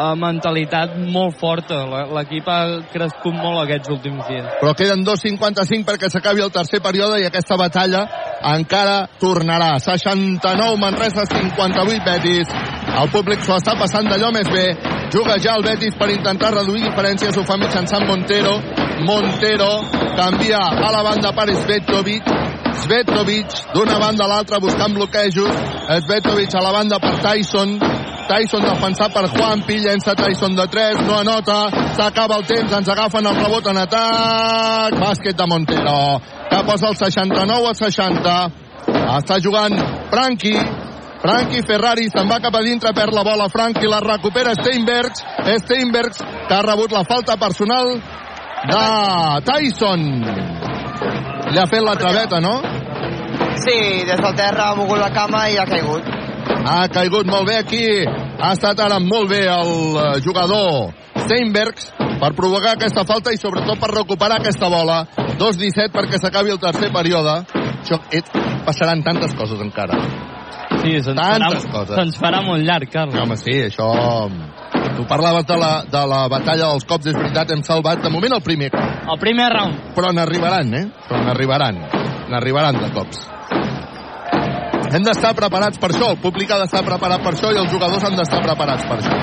[0.00, 1.82] eh, mentalitat molt forta.
[2.16, 2.60] L'equip ha
[2.92, 4.48] crescut molt aquests últims dies.
[4.60, 8.06] Però queden 2.55 perquè s'acabi el tercer període i aquesta batalla
[8.54, 9.76] encara tornarà.
[9.78, 12.48] 69 Manresa, 58 Betis.
[13.00, 14.66] El públic s'ho està passant d'allò més bé.
[15.10, 17.36] Juga ja el Betis per intentar reduir diferències.
[17.36, 18.56] Ho fa mitjançant Montero.
[19.06, 19.70] Montero
[20.16, 22.30] canvia a la banda per Svetovic.
[22.80, 25.50] Svetovic d'una banda a l'altra buscant bloquejos.
[26.06, 27.76] Svetovic a la banda per Tyson.
[28.30, 31.64] Tyson defensat per Juanpi, llença Tyson de 3, no anota,
[31.98, 36.20] s'acaba el temps, ens agafen el rebot en atac, bàsquet de Montero,
[36.50, 38.36] que posa el 69 a 60,
[39.16, 39.74] està jugant
[40.12, 40.54] Franqui,
[41.20, 45.26] Franqui Ferrari se'n va cap a dintre, perd la bola Franqui, la recupera Steinbergs,
[45.64, 47.92] Steinbergs que ha rebut la falta personal
[48.70, 48.86] de
[49.50, 50.06] Tyson.
[51.50, 52.60] Li ha fet la traveta, no?
[53.60, 56.06] Sí, des del terra ha mogut la cama i ha caigut.
[56.66, 57.84] Ha caigut molt bé aquí.
[58.40, 60.92] Ha estat ara molt bé el eh, jugador
[61.24, 65.02] Steinbergs per provocar aquesta falta i sobretot per recuperar aquesta bola.
[65.40, 67.40] 2-17 perquè s'acabi el tercer període.
[67.80, 68.28] Això et,
[68.66, 69.96] passaran tantes coses encara.
[70.80, 71.96] Sí, se'ns Tantes farà, coses.
[71.96, 73.20] se'ns farà molt llarg, Carles.
[73.20, 73.88] Home, sí, això...
[74.96, 78.34] Tu parlaves de la, de la batalla dels cops, és veritat, hem salvat de moment
[78.36, 78.68] el primer.
[78.74, 79.78] El primer round.
[79.96, 80.86] Però n'arribaran, eh?
[81.08, 81.78] Però n'arribaran.
[82.32, 83.22] N'arribaran de cops.
[84.90, 88.02] Hem d'estar preparats per això, el públic ha d'estar preparat per això i els jugadors
[88.08, 89.18] han d'estar preparats per això.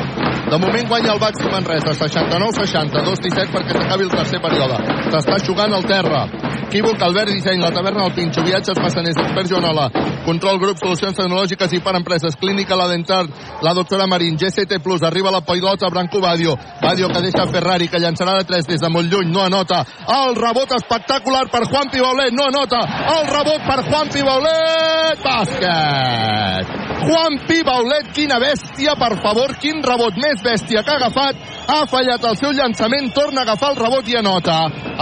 [0.48, 4.78] De moment guanya el Baxi Manresa, 69-60, 2-17 perquè s'acabi el tercer període.
[5.12, 6.22] S'està jugant al terra.
[6.68, 9.90] Equívoc, Albert Disseny, la taverna del Pinxo, viatges, massaners, expert Joanola,
[10.26, 13.22] control grup, solucions tecnològiques i per empreses, clínica, la dentar,
[13.64, 18.02] la doctora Marín, GCT Plus, arriba la pilota, Branco Badio, Badio que deixa Ferrari, que
[18.04, 19.80] llançarà de 3 des de molt lluny, no anota,
[20.18, 22.84] el rebot espectacular per Juan Pibaulet, no anota,
[23.16, 25.24] el rebot per Juan Pibaulet,
[25.60, 26.68] bàsquet!
[27.08, 31.36] Juan Pibaulet, quina bèstia, per favor, quin rebot més bèstia que ha agafat,
[31.68, 34.58] ha fallat el seu llançament, torna a agafar el rebot i anota.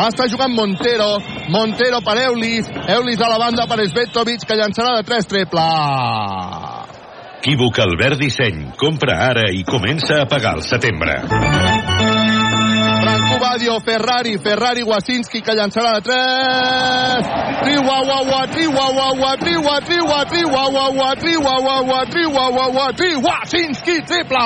[0.06, 1.18] Està jugant Montero,
[1.50, 5.66] Montero per Eulis, Eulis a la banda per Svetovic, que llançarà de 3 triple.
[7.46, 8.72] Equívoc Albert Disseny.
[8.78, 11.22] Compra ara i comença a pagar al setembre.
[13.36, 17.28] Franco Badio, Ferrari, Ferrari, Wasinski, que llançarà de 3.
[17.64, 24.46] Triuauaua, triuauaua, triua, triua, triuauaua, triuauaua, triuauaua, triuasinski, triple!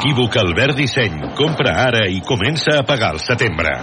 [0.00, 1.34] Equívoc Albert Disseny.
[1.36, 3.76] Compra ara i comença a pagar al setembre.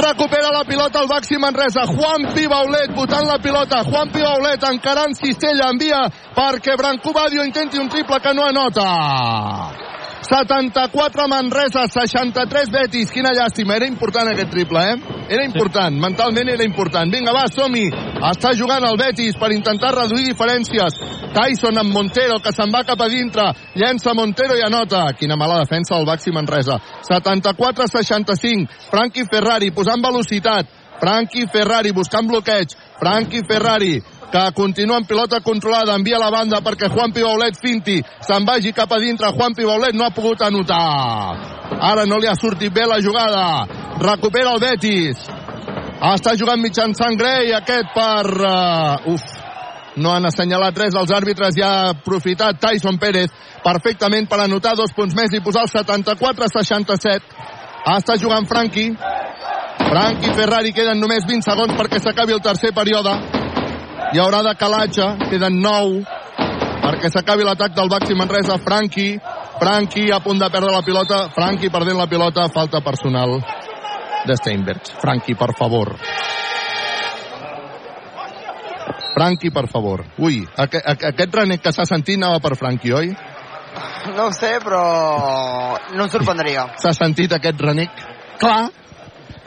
[0.00, 1.86] Recupera la pilota el Baxi Manresa.
[1.86, 3.84] Juan Pibaulet votant la pilota.
[3.84, 5.70] Juan Pibaulet encarant Cistella.
[5.72, 6.02] Envia
[6.36, 9.89] perquè Branco Badio intenti un triple que no anota.
[10.22, 13.10] 74 Manresa, 63 Betis.
[13.10, 13.76] Quina llàstima.
[13.76, 14.96] Era important aquest triple, eh?
[15.30, 15.96] Era important.
[15.96, 17.12] Mentalment era important.
[17.12, 17.86] Vinga, va, som-hi.
[18.30, 21.00] Està jugant el Betis per intentar reduir diferències.
[21.32, 23.46] Tyson amb Montero, que se'n va cap a dintre.
[23.80, 25.06] Llença Montero i anota.
[25.16, 26.76] Quina mala defensa del Baxi Manresa.
[27.08, 28.68] 74-65.
[28.90, 30.78] Franqui Ferrari posant velocitat.
[31.00, 32.76] Franqui Ferrari buscant bloqueig.
[33.00, 38.46] Franqui Ferrari que continua en pilota controlada, envia la banda perquè Juan Pibaulet finti, se'n
[38.46, 40.80] vagi cap a dintre, Juan Pibaulet no ha pogut anotar.
[41.80, 43.66] Ara no li ha sortit bé la jugada.
[44.00, 45.26] Recupera el Betis.
[46.00, 48.24] Està jugant mitjançant Grey, aquest per...
[48.30, 49.24] Uh, uf,
[50.00, 50.96] no han assenyalat res.
[50.96, 53.32] Els àrbitres i ha aprofitat Tyson Pérez
[53.64, 57.58] perfectament per anotar dos punts més i posar el 74-67
[57.96, 58.90] està jugant Franqui
[59.80, 63.14] Franqui Ferrari queden només 20 segons perquè s'acabi el tercer període
[64.12, 66.02] hi haurà de calatge, queden 9
[66.80, 69.12] perquè s'acabi l'atac del Baxi Manresa Franqui,
[69.60, 73.38] Franqui a punt de perdre la pilota, Franqui perdent la pilota falta personal
[74.26, 75.94] de Steinbergs Franqui, per favor
[79.10, 80.04] Franqui, per favor.
[80.18, 83.10] Ui, aquest, aquest renec que s'ha sentit anava per Franqui, oi?
[84.16, 84.80] No ho sé, però
[85.92, 86.68] no em sorprendria.
[86.80, 88.04] S'ha sentit aquest renec
[88.40, 88.70] clar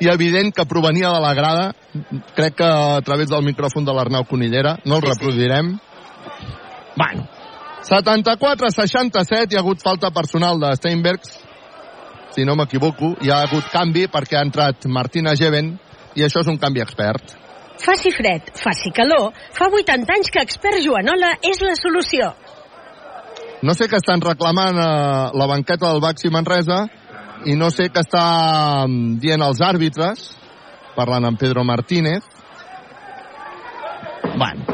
[0.03, 1.71] i evident que provenia de la grada.
[2.35, 4.77] Crec que a través del micròfon de l'Arnau Conillera.
[4.85, 5.77] No el reproduirem.
[6.99, 7.25] Bueno,
[7.87, 11.39] 74-67 hi ha hagut falta personal de Steinbergs
[12.33, 15.75] si no m'equivoco, hi ha hagut canvi perquè ha entrat Martina Geven
[16.17, 17.35] i això és un canvi expert.
[17.83, 22.31] Faci fred, faci calor, fa 80 anys que Expert Joanola és la solució.
[23.63, 24.89] No sé què estan reclamant a
[25.37, 26.83] la banqueta del Baxi Manresa
[27.45, 28.25] i no sé què està
[28.87, 30.29] mm, dient els àrbitres,
[30.95, 32.23] parlant amb Pedro Martínez.
[34.37, 34.65] Bueno,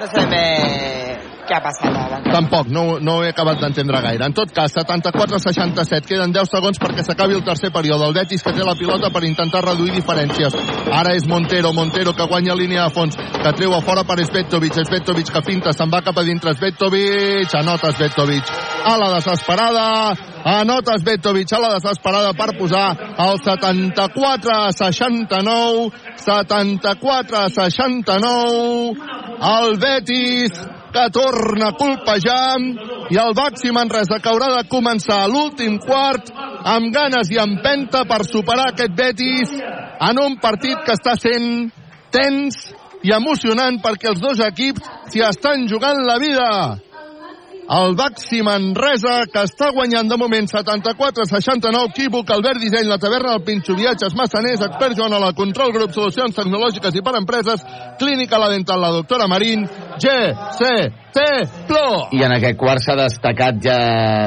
[0.00, 1.01] No sé, me...
[1.42, 2.20] Què ha passat a?
[2.32, 4.24] Tampoc, no, no he acabat d'entendre gaire.
[4.24, 8.06] En tot cas, 74-67, queden 10 segons perquè s'acabi el tercer període.
[8.06, 10.52] El Betis que té la pilota per intentar reduir diferències.
[10.92, 14.74] Ara és Montero, Montero que guanya línia de fons, que treu a fora per Svetovic,
[14.86, 18.44] Svetovic que finta, se'n va cap a dintre Svetovic, anota Svetovic
[18.84, 20.14] a la desesperada,
[20.44, 22.96] anota Svetovic a la desesperada per posar
[23.26, 25.92] el 74-69,
[26.22, 28.96] 74-69,
[29.42, 30.52] el Betis
[30.92, 32.60] que torna a colpejar
[33.12, 36.30] i el Baxi Manresa que haurà de començar l'últim quart
[36.74, 41.72] amb ganes i empenta per superar aquest Betis en un partit que està sent
[42.12, 42.60] tens
[43.02, 46.48] i emocionant perquè els dos equips s'hi estan jugant la vida.
[47.72, 53.46] El Baxi Manresa, que està guanyant de moment 74-69, equívoc, Albert Disseny, la taverna del
[53.46, 57.62] Pinxo, viatges, massaners, expert Joan la control grup, solucions tecnològiques i per empreses,
[58.02, 59.64] clínica la dental, la doctora Marín,
[59.96, 60.12] G,
[60.58, 60.68] C,
[61.16, 61.24] T,
[61.70, 62.10] Plo.
[62.12, 63.78] I en aquest quart s'ha destacat ja,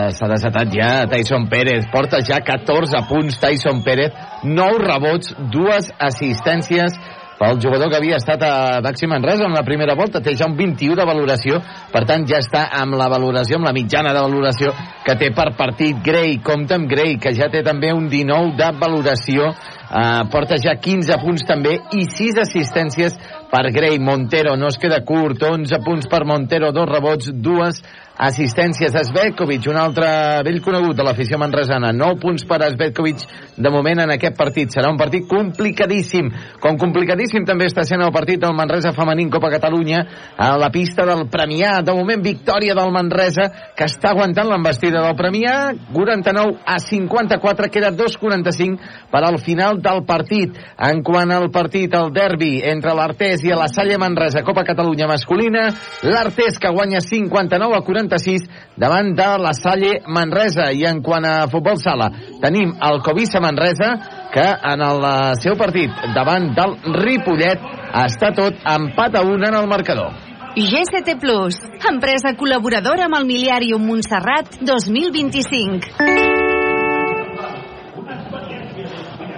[0.09, 1.85] s'ha desatat ja Tyson Pérez.
[1.93, 6.97] Porta ja 14 punts Tyson Pérez, 9 rebots, dues assistències
[7.39, 10.55] pel jugador que havia estat a Baxi Manresa en la primera volta, té ja un
[10.55, 11.59] 21 de valoració,
[11.91, 14.71] per tant ja està amb la valoració, amb la mitjana de valoració
[15.05, 15.99] que té per partit.
[16.05, 20.77] Gray, compta amb Gray, que ja té també un 19 de valoració, eh, porta ja
[20.79, 23.19] 15 punts també i 6 assistències
[23.51, 23.99] per Gray.
[23.99, 27.83] Montero no es queda curt, 11 punts per Montero, dos rebots, dues
[28.17, 28.93] assistències.
[28.95, 30.07] Svetkovic, un altre
[30.45, 33.25] vell conegut de l'afició manresana, 9 punts per Svetkovic
[33.57, 34.71] de moment en aquest partit.
[34.71, 36.31] Serà un partit complicadíssim.
[36.63, 40.03] Com complicadíssim també està sent el partit del Manresa femení en Copa Catalunya
[40.37, 41.81] a la pista del Premià.
[41.85, 45.73] De moment, victòria del Manresa, que està aguantant l'embestida del Premià.
[45.93, 50.55] 49 a 54, queda 2'45 per al final del partit.
[50.79, 55.67] En quant al partit, el derbi entre l'Artés i la Salle Manresa, Copa Catalunya masculina,
[56.03, 58.41] l'Artés que guanya 59 a 46
[58.77, 60.71] davant de la Salle Manresa.
[60.71, 62.09] I en quant a futbol sala,
[62.41, 63.95] tenim el Covisa Manresa,
[64.33, 65.01] que en el
[65.41, 67.59] seu partit davant del Ripollet
[68.05, 70.13] està tot empat a un en el marcador.
[70.55, 71.57] GCT Plus,
[71.89, 75.91] empresa col·laboradora amb el Miliàrium Montserrat 2025.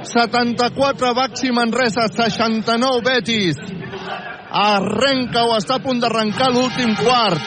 [0.08, 3.58] 74 Baxi Manresa, 69 Betis.
[4.48, 7.42] Arrenca o està a punt d'arrencar l'últim quart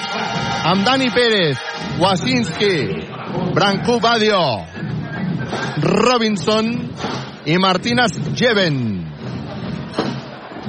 [0.68, 1.56] amb Dani Pérez,
[2.00, 2.74] Wasinski,
[3.56, 4.42] Branco Badio,
[5.80, 6.68] Robinson
[7.48, 8.76] i Martínez Jeven.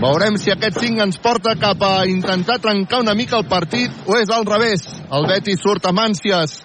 [0.01, 4.15] Veurem si aquest 5 ens porta cap a intentar trencar una mica el partit o
[4.17, 4.87] és al revés.
[5.11, 6.61] El Betis surt amb ànsies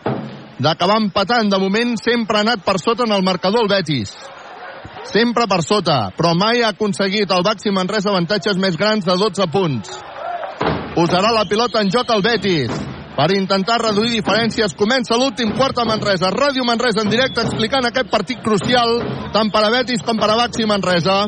[0.63, 1.51] d'acabar empatant.
[1.51, 4.15] De moment sempre ha anat per sota en el marcador el Betis
[5.13, 9.47] sempre per sota, però mai ha aconseguit el Baxi Manresa avantatges més grans de 12
[9.53, 9.97] punts.
[10.97, 12.73] Posarà la pilota en joc el Betis
[13.17, 14.75] per intentar reduir diferències.
[14.77, 16.31] Comença l'últim quart a Manresa.
[16.33, 18.99] Ràdio Manresa en directe explicant aquest partit crucial
[19.33, 21.25] tant per a Betis com per a Baxi Manresa.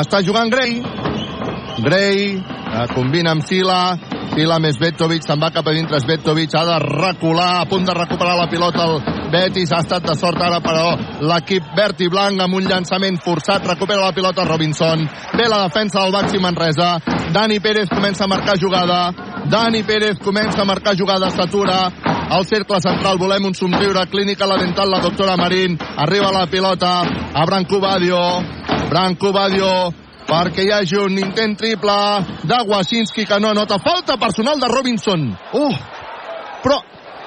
[0.00, 0.80] Està jugant Gray.
[1.86, 3.80] Gray eh, combina amb Sila.
[4.36, 5.96] Sila més Betovic, se'n va cap a dintre.
[6.04, 8.84] Betovic, ha de recular, a punt de recuperar la pilota.
[8.84, 10.90] El Betis, ha estat de sort ara però
[11.24, 14.44] l'equip verd i blanc amb un llançament forçat, recupera la pilota.
[14.44, 16.98] Robinson, ve la defensa del Baxi Manresa,
[17.32, 19.00] Dani Pérez comença a marcar jugada,
[19.48, 21.80] Dani Pérez comença a marcar jugada, s'atura,
[22.28, 23.16] al cercle central.
[23.16, 27.00] Volem un somriure, clínica la dental, la doctora Marín, arriba la pilota.
[27.32, 28.20] A Branco Badio,
[28.90, 29.94] Branco Badio,
[30.26, 31.96] perquè hi hagi un intent triple
[32.42, 33.78] de Wasinski que no anota.
[33.78, 35.26] Falta personal de Robinson.
[35.52, 35.76] Uh,
[36.62, 36.80] però,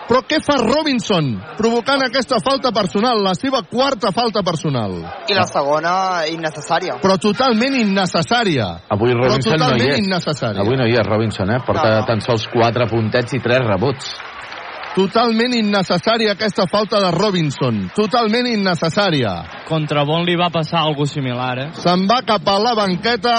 [0.10, 3.22] però què fa Robinson provocant aquesta falta personal?
[3.24, 4.98] La seva quarta falta personal.
[5.30, 5.94] I la segona,
[6.32, 6.98] innecessària.
[7.04, 8.72] Però totalment innecessària.
[8.90, 10.02] Avui Robinson però no hi és.
[10.04, 10.64] innecessària.
[10.66, 11.62] Avui no hi és Robinson, eh?
[11.66, 12.10] Porta No, no.
[12.10, 14.12] tan sols 4 puntets i 3 rebots.
[14.96, 17.84] Totalment innecessària aquesta falta de Robinson.
[17.94, 19.36] Totalment innecessària.
[19.70, 21.68] Contra Bon li va passar algo similar, eh?
[21.78, 23.36] Se'n va cap a la banqueta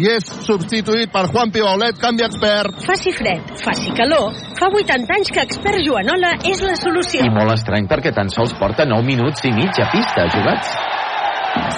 [0.00, 2.80] i és substituït per Juan Pibaulet, canvi expert.
[2.86, 7.20] Faci fred, faci calor, fa 80 anys que Expert Joanola és la solució.
[7.26, 10.74] I molt estrany perquè tan sols porta 9 minuts i mig a pista jugats.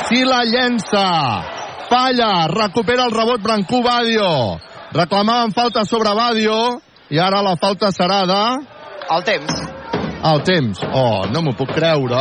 [0.06, 1.06] Si la llença,
[1.90, 4.58] falla, recupera el rebot Brancú Badio.
[4.94, 6.60] Reclamaven falta sobre Badio
[7.10, 8.44] i ara la falta serà de...
[9.10, 9.50] El temps.
[10.30, 10.82] El temps.
[10.92, 12.20] Oh, no m'ho puc creure.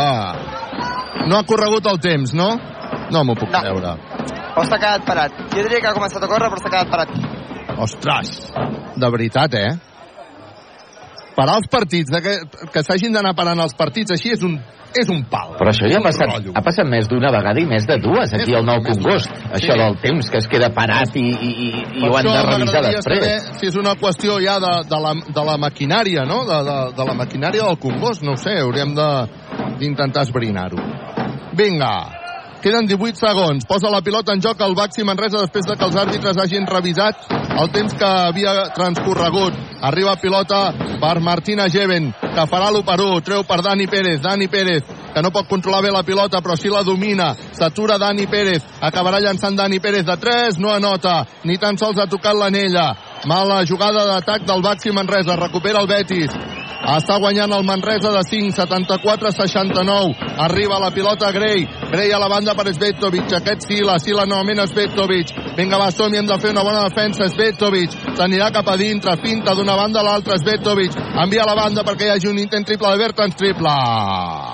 [1.29, 2.49] No ha corregut el temps, no?
[3.11, 3.59] No m'ho puc No.
[3.59, 3.91] creure.
[4.57, 5.31] O s'ha quedat parat.
[5.53, 7.09] Jo diria que ha començat a córrer, però s'ha quedat parat.
[7.79, 8.31] Ostres,
[8.97, 9.69] de veritat, eh?
[11.39, 12.35] Parar els partits, de que,
[12.73, 14.57] que s'hagin d'anar parant els partits així és un,
[14.99, 15.53] és un pal.
[15.59, 16.53] Però això ja ha passat, rotllo.
[16.57, 19.31] ha passat més d'una vegada i més de dues aquí al Nou Congost.
[19.53, 19.79] Això Sí.
[19.79, 21.69] del temps que es queda parat i, i, i,
[22.01, 23.23] i ho han de revisar després.
[23.23, 26.43] saber si és una qüestió ja de, de, la, de la maquinària, no?
[26.49, 28.95] De, de, de la maquinària del Congost, no sé, hauríem
[29.79, 30.81] d'intentar esbrinar-ho.
[31.55, 31.93] Vinga,
[32.61, 33.65] queden 18 segons.
[33.65, 37.25] Posa la pilota en joc el Baxi Manresa després de que els àrbitres hagin revisat
[37.59, 39.55] el temps que havia transcorregut.
[39.81, 43.21] Arriba pilota per Martina Geven, que farà l'1 per 1.
[43.25, 44.21] Treu per Dani Pérez.
[44.21, 44.83] Dani Pérez,
[45.13, 47.33] que no pot controlar bé la pilota, però sí la domina.
[47.57, 48.63] S'atura Dani Pérez.
[48.81, 50.59] Acabarà llançant Dani Pérez de 3.
[50.59, 51.25] No anota.
[51.43, 52.93] Ni tan sols ha tocat l'anella.
[53.27, 55.35] Mala jugada d'atac del Baxi Manresa.
[55.39, 56.58] Recupera el Betis.
[56.79, 60.15] Està guanyant el Manresa de 5, 74, 69.
[60.39, 61.65] Arriba la pilota Grey.
[61.91, 63.33] Grey a la banda per Svetovic.
[63.35, 65.33] Aquest Sila, Sila novament Svetovic.
[65.57, 67.27] Vinga, va, som hem de fer una bona defensa.
[67.27, 69.17] Svetovic s'anirà cap a dintre.
[69.21, 70.39] Finta d'una banda a l'altra.
[70.39, 73.35] Svetovic envia a la banda perquè hi hagi un intent triple de Bertans.
[73.35, 73.75] Triple.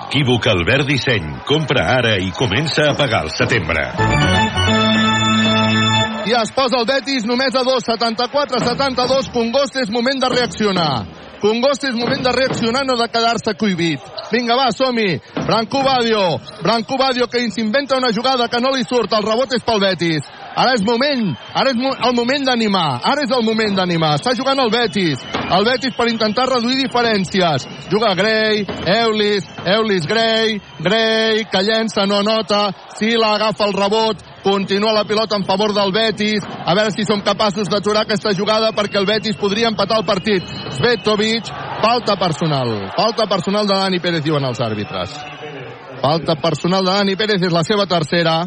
[0.10, 1.30] Equívoc Albert Disseny.
[1.46, 3.86] Compra ara i comença a pagar al setembre.
[6.26, 9.30] I es posa el Betis només a 2, 74, 72.
[9.30, 11.25] Congost és moment de reaccionar.
[11.42, 14.00] Congost és moment de reaccionar, no de quedar-se cohibit.
[14.32, 15.20] Vinga, va, som-hi.
[15.46, 16.40] Branco Badio.
[16.64, 19.14] Branco Badio que s'inventa una jugada que no li surt.
[19.14, 20.26] El rebot és pel Betis.
[20.56, 24.14] Ara és moment, ara és mo el moment d'animar, ara és el moment d'animar.
[24.16, 25.20] Està jugant el Betis,
[25.52, 27.66] el Betis per intentar reduir diferències.
[27.92, 28.64] Juga Gray,
[28.94, 35.36] Eulis, Eulis Gray, Gray, que llença, no nota, Sila agafa el rebot, continua la pilota
[35.36, 39.40] en favor del Betis, a veure si som capaços d'aturar aquesta jugada perquè el Betis
[39.42, 40.46] podria empatar el partit.
[40.78, 41.50] Svetovic,
[41.82, 45.18] falta personal, falta personal de Dani Pérez, diuen els àrbitres.
[46.04, 48.44] Falta personal de Dani Pérez, és la seva tercera.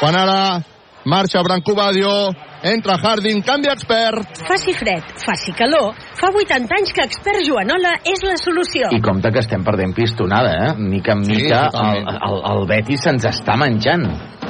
[0.00, 0.62] Quan ara
[1.04, 2.30] marxa Branco Badio,
[2.62, 4.40] entra Harding, canvi expert.
[4.48, 8.88] Faci fred, faci calor, fa 80 anys que expert Joanola és la solució.
[8.96, 10.74] I compte que estem perdent pistonada, eh?
[10.78, 12.18] Mica en Sí, mica el, totalment.
[12.30, 14.08] el, el Betis se'ns està menjant.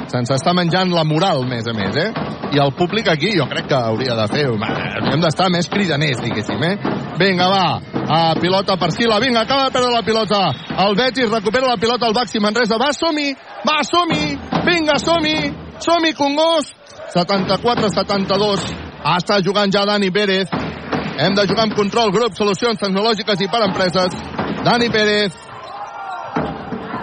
[0.09, 2.09] Se'ns està menjant la moral, més a més, eh?
[2.49, 4.47] I el públic aquí jo crec que hauria de fer...
[4.49, 6.75] Hem d'estar més cridaners, diguéssim, eh?
[7.19, 7.67] Vinga, va.
[8.09, 9.19] A pilota per Sila.
[9.21, 10.39] Vinga, acaba de perdre la pilota.
[10.85, 12.79] El Betis recupera la pilota al Baxi Manresa.
[12.81, 13.35] Va, som-hi!
[13.67, 14.33] Va, som-hi!
[14.65, 15.37] Vinga, som-hi!
[15.85, 16.73] Som-hi, Congost!
[17.13, 18.65] 74-72.
[19.17, 20.49] Està jugant ja Dani Pérez.
[21.19, 24.17] Hem de jugar amb control, grup, solucions tecnològiques i per empreses.
[24.65, 25.35] Dani Pérez,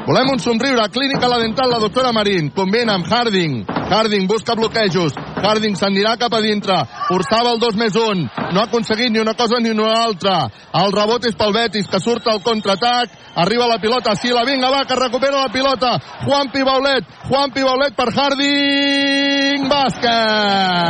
[0.07, 0.89] Volem un somriure.
[0.89, 2.51] Clínica La Dental, la doctora Marín.
[2.55, 3.65] Combina amb Harding.
[3.67, 5.13] Harding busca bloquejos.
[5.43, 6.77] Harding s'anirà cap a dintre.
[7.09, 8.23] Forçava el 2 més 1.
[8.55, 10.47] No ha aconseguit ni una cosa ni una altra.
[10.79, 13.11] El rebot és pel Betis, que surt al contraatac.
[13.35, 14.15] Arriba la pilota.
[14.15, 15.99] Sila, vinga, va, que recupera la pilota.
[16.23, 17.05] Juan Pibaulet.
[17.27, 19.67] Juan Pibaulet per Harding.
[19.67, 20.87] Bàsquet.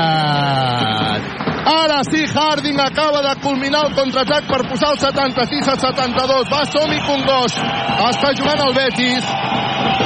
[1.67, 6.47] Ara sí, Harding acaba de culminar el contraatac per posar el 76 a 72.
[6.53, 7.59] Va, som-hi, Congost.
[8.07, 9.33] Està jugant el Betis.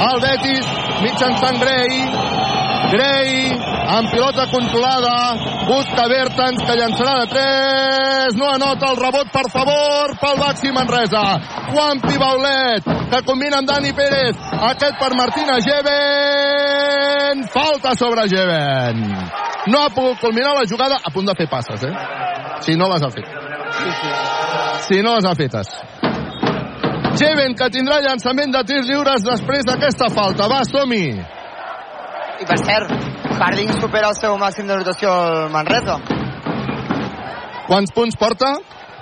[0.09, 0.71] El Betis,
[1.05, 2.40] mitjançant Gray.
[2.91, 3.47] Gray,
[3.87, 5.13] amb pilota controlada,
[5.63, 11.23] busca Bertans, que llançarà de 3, no anota el rebot, per favor, pel Baxi Manresa.
[11.71, 14.35] Juan Pibaulet, que combina amb Dani Pérez,
[14.73, 19.07] aquest per Martina Geven, falta sobre Geven.
[19.71, 21.95] No ha pogut culminar la jugada, a punt de fer passes, eh?
[22.67, 23.27] Si no les ha fet.
[24.89, 25.71] Si no les ha fetes.
[27.15, 30.51] Geven, que tindrà llançament de tirs lliures després d'aquesta falta.
[30.51, 31.39] Va, som-hi!
[32.41, 32.91] I per cert,
[33.41, 35.99] Harding supera el seu màxim de rotació al Manresa.
[37.67, 38.55] Quants punts porta?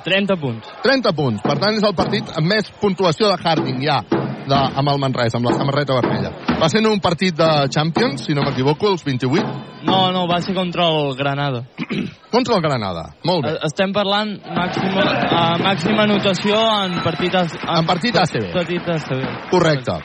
[0.05, 0.67] 30 punts.
[0.83, 1.41] 30 punts.
[1.43, 5.37] Per tant, és el partit amb més puntuació de Harding ja de, amb el Manresa,
[5.37, 6.31] amb la samarreta vermella.
[6.59, 9.43] Va ser en un partit de Champions, si no m'equivoco, els 28.
[9.87, 11.63] No, no, va ser contra el Granada.
[12.33, 13.03] Contra el Granada.
[13.25, 13.51] Molt bé.
[13.55, 18.51] Eh, Estem parlant màxima, uh, màxima anotació en partit, as- En partit ACB.
[18.53, 19.23] Partit ACB.
[19.49, 19.95] Correcte.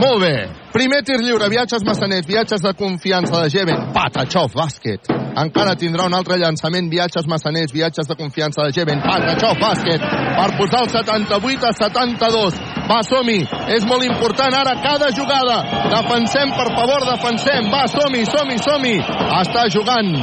[0.00, 0.34] Molt bé.
[0.70, 5.08] Primer tir lliure, viatges massaners, viatges de confiança de Geven, Patachov, bàsquet.
[5.42, 10.04] Encara tindrà un altre llançament, viatges massaners, viatges de confiança de Geven, Patachov, bàsquet,
[10.38, 12.60] per posar el 78 a 72.
[12.86, 13.40] Va, som-hi.
[13.74, 15.58] És molt important ara cada jugada.
[15.90, 17.66] Defensem, per favor, defensem.
[17.74, 18.96] Va, som-hi, som-hi, som-hi.
[19.42, 20.14] Està jugant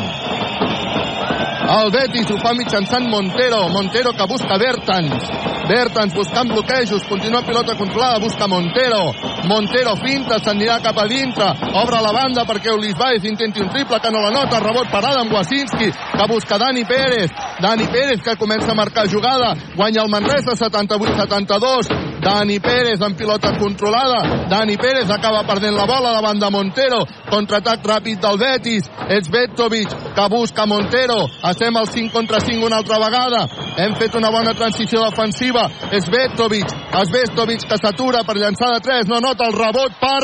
[1.68, 3.68] el Betis ho fa mitjançant Montero.
[3.70, 5.26] Montero que busca Bertans.
[5.68, 7.04] Bertans buscant bloquejos.
[7.10, 8.20] Continua pilota controlada.
[8.20, 9.12] Busca Montero.
[9.50, 10.40] Montero finta.
[10.40, 11.50] S'anirà cap a dintre.
[11.76, 14.62] Obre la banda perquè Ulis Baez intenti un triple que no la nota.
[14.64, 17.32] Rebot per Adam Wasinski que busca Dani Pérez.
[17.60, 19.54] Dani Pérez que comença a marcar jugada.
[19.76, 22.17] Guanya el Manresa 78-72.
[22.28, 24.48] Dani Pérez en pilota controlada.
[24.50, 27.06] Dani Pérez acaba perdent la bola davant de Montero.
[27.30, 28.90] Contraatac ràpid del Betis.
[29.16, 31.22] És Betovic que busca Montero.
[31.48, 33.48] Estem al 5 contra 5 una altra vegada.
[33.78, 35.70] Hem fet una bona transició defensiva.
[35.88, 36.68] Svetovic,
[37.08, 40.22] Svetovic que s'atura per llançar de 3, no nota el rebot per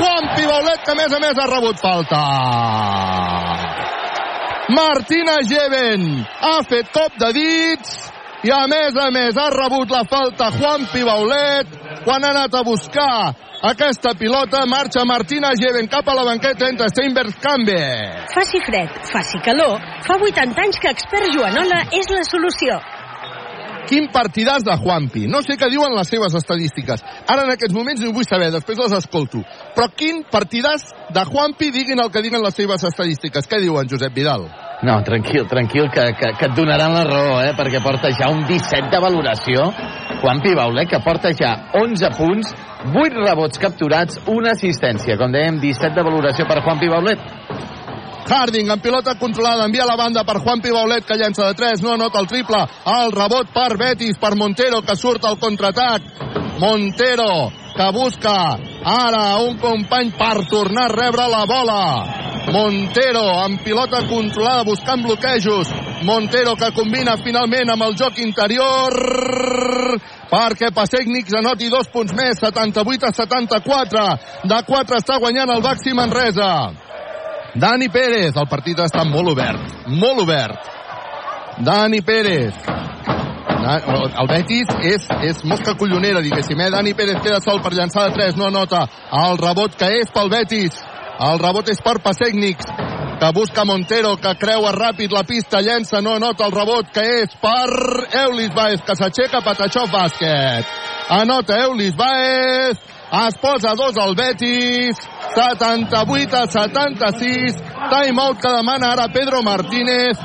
[0.00, 2.24] Juan Pibaulet, que a més a més ha rebut falta.
[4.72, 8.15] Martina Geven ha fet cop de dits
[8.46, 11.72] i a més a més ha rebut la falta Juan Pibaulet
[12.04, 13.34] quan ha anat a buscar
[13.70, 17.78] aquesta pilota marxa Martina Geven cap a la banqueta entre Steinberg canvi.
[18.34, 22.78] Faci fred, faci calor, fa 80 anys que expert Joanola és la solució.
[23.86, 25.26] Quin partidàs de Juanpi.
[25.30, 27.02] No sé què diuen les seves estadístiques.
[27.26, 29.42] Ara en aquests moments no ho vull saber, després les escolto.
[29.76, 33.46] Però quin partidàs de Juanpi diguin el que diguen les seves estadístiques.
[33.46, 34.48] Què diuen, Josep Vidal?
[34.82, 37.54] No, tranquil, tranquil, que, que, que et donaran la raó, eh?
[37.56, 39.70] perquè porta ja un 17 de valoració.
[40.20, 42.52] Juan Pibaulet, que porta ja 11 punts,
[42.92, 45.16] 8 rebots capturats, una assistència.
[45.16, 47.24] Com dèiem, 17 de valoració per Juan Pibaulet.
[48.26, 51.92] Harding amb pilota controlada, envia la banda per Juan Pibaulet que llença de 3, no
[51.94, 52.64] anota el triple,
[52.96, 56.02] el rebot per Betis, per Montero que surt al contraatac,
[56.58, 61.82] Montero que busca ara un company per tornar a rebre la bola.
[62.46, 65.68] Montero amb pilota controlada buscant bloquejos.
[66.06, 68.94] Montero que combina finalment amb el joc interior
[70.30, 74.06] perquè Pasècnics anoti dos punts més, 78 a 74.
[74.46, 76.85] De 4 està guanyant el Baxi Manresa.
[77.56, 80.66] Dani Pérez, el partit està molt obert, molt obert.
[81.64, 82.58] Dani Pérez.
[83.66, 86.68] El Betis és, és mosca collonera, diguéssim, eh?
[86.70, 88.84] Dani Pérez queda sol per llançar de 3, no anota.
[89.24, 90.76] El rebot que és pel Betis.
[91.16, 92.68] El rebot és per Pasècnics,
[93.16, 97.38] que busca Montero, que creua ràpid la pista, llença, no anota el rebot, que és
[97.40, 97.72] per
[98.26, 100.68] Eulis Baez, que s'aixeca Patachov Bàsquet.
[101.16, 102.84] Anota Eulis Baez,
[103.24, 105.00] es posa dos al Betis,
[105.36, 107.60] 78 a 76,
[107.92, 110.16] timeout que demana ara Pedro Martínez,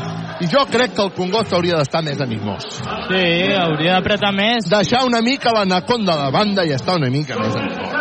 [0.42, 2.64] i jo crec que el Congost hauria d'estar més animós.
[3.10, 3.26] Sí,
[3.60, 4.70] hauria d'apretar més.
[4.72, 7.92] Deixar una mica l'anaconda de banda i estar una mica més animós.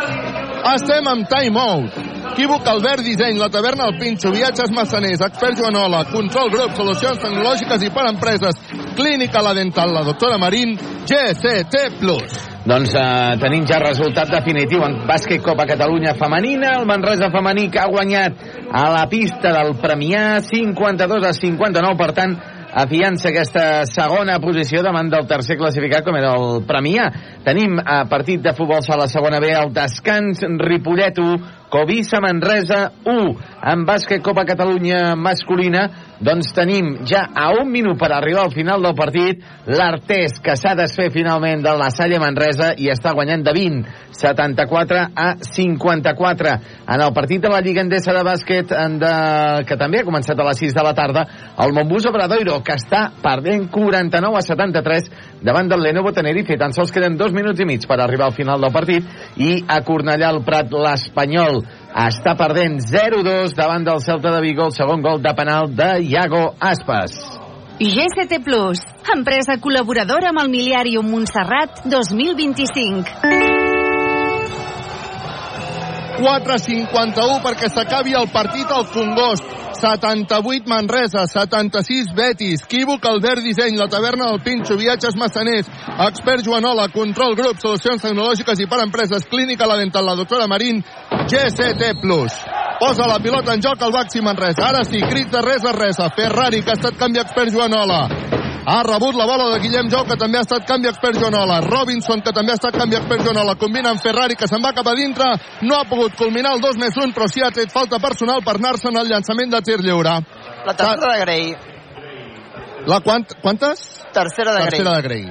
[0.71, 1.99] Estem amb timeout.
[2.31, 7.85] Equívoc, Albert Disseny, la taverna El Pinxo, viatges massaners, expert Joanola, control grup, solucions tecnològiques
[7.85, 8.63] i per empreses,
[8.95, 10.79] clínica la dental, la doctora Marín,
[11.11, 12.50] GCT+.
[12.61, 16.75] Doncs eh, tenim ja resultat definitiu en bàsquet Copa Catalunya femenina.
[16.77, 22.11] El Manresa femení que ha guanyat a la pista del Premià 52 a 59, per
[22.13, 22.35] tant,
[22.83, 27.09] afiança aquesta segona posició davant del tercer classificat com era el Premià.
[27.49, 31.41] Tenim a partit de futbol sala segona B el descans Ripollet 1,
[31.73, 33.35] Covisa Manresa 1.
[33.73, 35.89] En bàsquet Copa Catalunya masculina
[36.21, 39.41] doncs tenim ja a un minut per arribar al final del partit.
[39.67, 43.85] l'Artés que s'ha desfet finalment de la Salle Manresa i està guanyant de 20
[44.21, 46.51] 74 a 54
[46.87, 48.69] en el partit de la Lliga Endesa de bàsquet
[49.01, 49.15] de...
[49.67, 51.25] que també ha començat a les 6 de la tarda
[51.65, 55.11] el Montbus Obradoiro que està perdent 49 a 73
[55.43, 56.59] davant del Lenovo Tenerife.
[56.61, 59.07] Tan sols queden dos minuts i mig per arribar al final del partit
[59.41, 61.63] i a Cornellà el Prat l'Espanyol
[61.97, 66.55] està perdent 0-2 davant del Celta de Vigo el segon gol de penal de Iago
[66.61, 67.17] Aspas.
[67.81, 68.83] GCT Plus,
[69.15, 73.60] empresa col·laboradora amb el Miliàrium Montserrat 2025.
[76.21, 79.57] 4-51 perquè s'acabi el partit al Congost.
[79.81, 85.71] 78 Manresa, 76 Betis, Quívoc, Albert Disseny, la taverna del Pinxo, viatges massaners,
[86.07, 90.83] expert Joanola, control grup, solucions tecnològiques i per empreses, clínica la dental, la doctora Marín,
[91.31, 91.95] GCT+.
[92.81, 94.69] Posa la pilota en joc al Baxi Manresa.
[94.69, 96.01] Ara sí, crit de res a res.
[96.01, 98.40] A Ferrari, que ha estat canvi expert Joanola.
[98.67, 101.61] Ha rebut la bola de Guillem Jou, que també ha estat canvi expert Joanola.
[101.65, 103.55] Robinson, que també ha estat canvi expert Joanola.
[103.57, 105.31] Combina amb Ferrari, que se'n va cap a dintre.
[105.65, 108.59] No ha pogut culminar el 2 més 1, però sí ha tret falta personal per
[108.59, 110.19] anar-se'n al llançament de tir lliure.
[110.67, 111.47] La tercera de Grey.
[112.87, 113.87] La quant, quantes?
[114.13, 114.77] Tercera de Grey.
[114.77, 115.25] Tercera de Grey.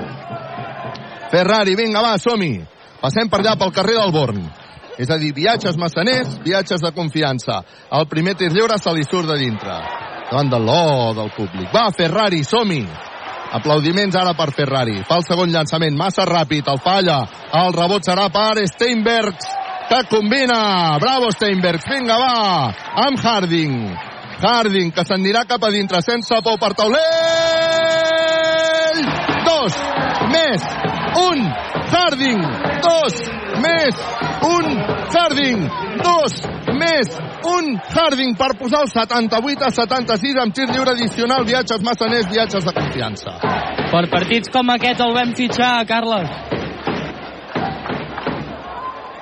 [1.30, 2.56] Ferrari, vinga, va, som-hi.
[2.99, 4.41] Passem per allà pel carrer del Born.
[4.99, 7.61] És a dir, viatges massaners, viatges de confiança.
[7.93, 9.77] El primer tir lliure se li surt de dintre.
[10.30, 11.69] Davant de l'O del públic.
[11.73, 12.84] Va, Ferrari, som-hi.
[13.57, 14.99] Aplaudiments ara per Ferrari.
[15.09, 17.19] Fa el segon llançament, massa ràpid, el falla.
[17.63, 19.47] El rebot serà per Steinbergs,
[19.89, 20.97] que combina.
[21.01, 21.88] Bravo, Steinbergs.
[21.89, 22.69] Vinga, va.
[23.07, 23.76] Amb Harding.
[24.39, 26.99] Harding, que s'anirà cap a dintre sense por per taulell.
[29.49, 29.73] Dos,
[30.31, 30.61] més,
[31.26, 31.39] un,
[31.89, 32.41] Harding.
[32.85, 33.13] Dos,
[33.65, 33.95] més,
[34.45, 34.65] un,
[35.14, 35.65] Harding.
[36.03, 36.36] Dos,
[36.80, 37.10] més,
[37.49, 42.65] un Harding per posar el 78 a 76 amb tir lliure addicional, viatges massaners, viatges
[42.65, 43.36] de confiança.
[43.90, 46.30] Per partits com aquest el vam fitxar, Carles.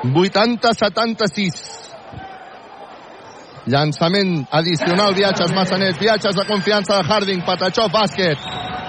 [0.07, 1.87] 80-76.
[3.67, 8.39] Llançament addicional, viatges massaners, viatges de confiança de Harding, Patachó, bàsquet.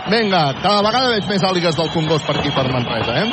[0.08, 3.26] Vinga, cada vegada veig més àligues del Congost per aquí, per Manresa, eh?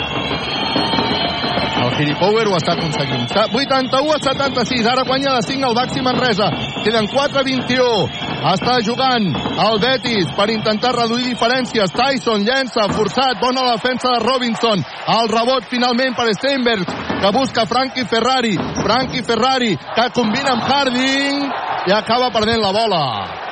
[1.75, 3.25] El Giri Power ho està aconseguint.
[3.51, 6.47] 81 a 76, ara guanya de 5 el Baxi Manresa.
[6.85, 8.07] Queden 4 a 21.
[8.53, 9.25] Està jugant
[9.65, 11.91] el Betis per intentar reduir diferències.
[11.91, 14.85] Tyson llença, forçat, bona defensa de Robinson.
[15.17, 16.87] El rebot finalment per Steinberg,
[17.21, 18.55] que busca Frankie Ferrari.
[18.81, 21.45] Frankie Ferrari, que combina amb Harding
[21.89, 23.03] i acaba perdent la bola.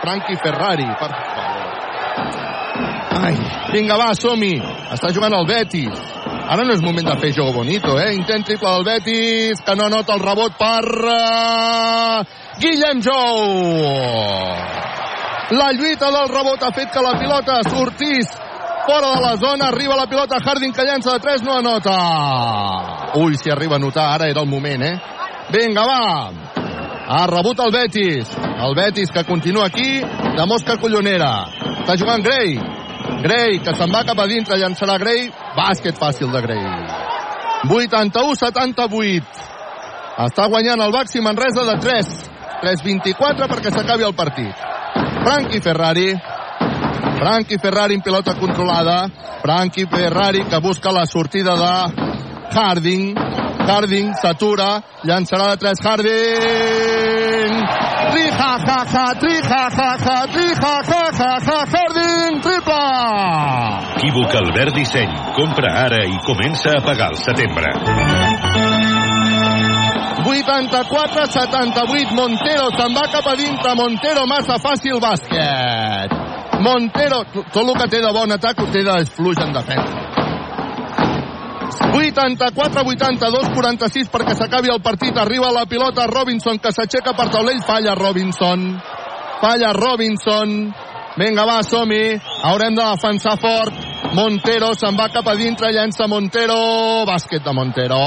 [0.01, 1.43] Frankie Ferrari, per favor.
[3.23, 3.35] Ai,
[3.71, 4.55] vinga, va, som-hi.
[4.95, 6.32] Està jugant el Betis.
[6.43, 8.13] Ara no és moment de fer joc bonito, eh?
[8.17, 10.83] Intent triple del Betis, que no nota el rebot per
[11.13, 12.23] uh,
[12.59, 13.39] Guillem Jou.
[15.55, 18.27] La lluita del rebot ha fet que la pilota sortís
[18.85, 21.95] fora de la zona, arriba la pilota Harding que llença de 3, no anota.
[23.15, 24.95] Ui, si arriba a notar, ara era el moment, eh?
[25.53, 26.31] Vinga, va.
[27.07, 28.29] Ha rebut el Betis.
[28.63, 31.33] El Betis que continua aquí de mosca collonera.
[31.83, 32.57] Està jugant Gray.
[33.23, 35.29] Gray, que se'n va cap a dintre, llançarà Gray.
[35.55, 36.63] Bàsquet fàcil de Gray.
[37.71, 39.43] 81-78.
[40.25, 42.09] Està guanyant el Baxi Manresa de 3.
[42.63, 44.65] 3-24 perquè s'acabi el partit.
[45.23, 46.09] Frankie Ferrari.
[47.21, 48.97] Frankie Ferrari en pilota controlada.
[49.43, 51.73] Frankie Ferrari que busca la sortida de
[52.53, 53.15] Harding.
[53.63, 57.55] Harding s'atura, llançarà de 3 Harding.
[58.11, 62.12] Tri ha ha ha, tri ha ha ha, tri ha ha ha ha, Harding!
[64.03, 65.11] Equívoc Albert Disseny.
[65.31, 67.69] Compra ara i comença a pagar el setembre.
[70.27, 76.11] 84-78, Montero se'n va cap a dintre, Montero massa fàcil bàsquet.
[76.59, 77.21] Montero,
[77.53, 79.95] tot el que té de bon atac ho té de fluix en defensa.
[81.93, 85.15] 84, 82, 46 perquè s'acabi el partit.
[85.15, 87.63] Arriba la pilota Robinson que s'aixeca per taulell.
[87.63, 88.67] Falla Robinson.
[89.39, 90.75] Falla Robinson.
[91.15, 92.19] Vinga, va, som-hi.
[92.43, 93.92] Haurem de defensar fort.
[94.13, 96.55] Montero se'n va cap a dintre, llença Montero.
[97.09, 98.01] Bàsquet de Montero.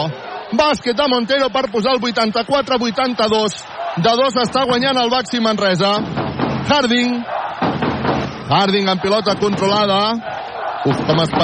[0.55, 3.57] Bàsquet de Montero per posar el 84-82.
[3.99, 5.97] De dos està guanyant el Baxi Manresa.
[6.71, 7.17] Harding.
[8.47, 10.15] Harding en pilota controlada.
[10.87, 11.35] Uf, com es...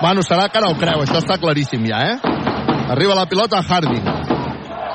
[0.00, 2.18] Bueno, serà no ho creu, això està claríssim ja, eh?
[2.92, 4.29] Arriba la pilota Harding.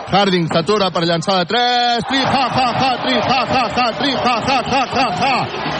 [0.05, 2.03] Harding s'atura per llançar de 3.
[2.09, 5.35] Tri ha ha ha, tri ha ha ha, tri ha ha ha ha ha.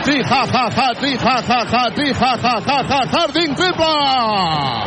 [0.06, 3.00] Tri ha ha ha, tri ha ha ha, tri ha ha ha ha.
[3.14, 3.92] Harding triple!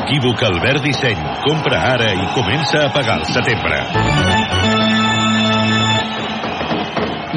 [0.04, 1.22] Equívoc Albert Disseny.
[1.46, 3.78] Compra ara i comença a pagar el setembre.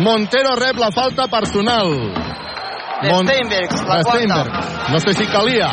[0.01, 1.89] Montero rep la falta personal.
[3.01, 4.01] De Steinberg, la.
[4.09, 4.53] Steinberg.
[4.89, 5.69] No sé si calia.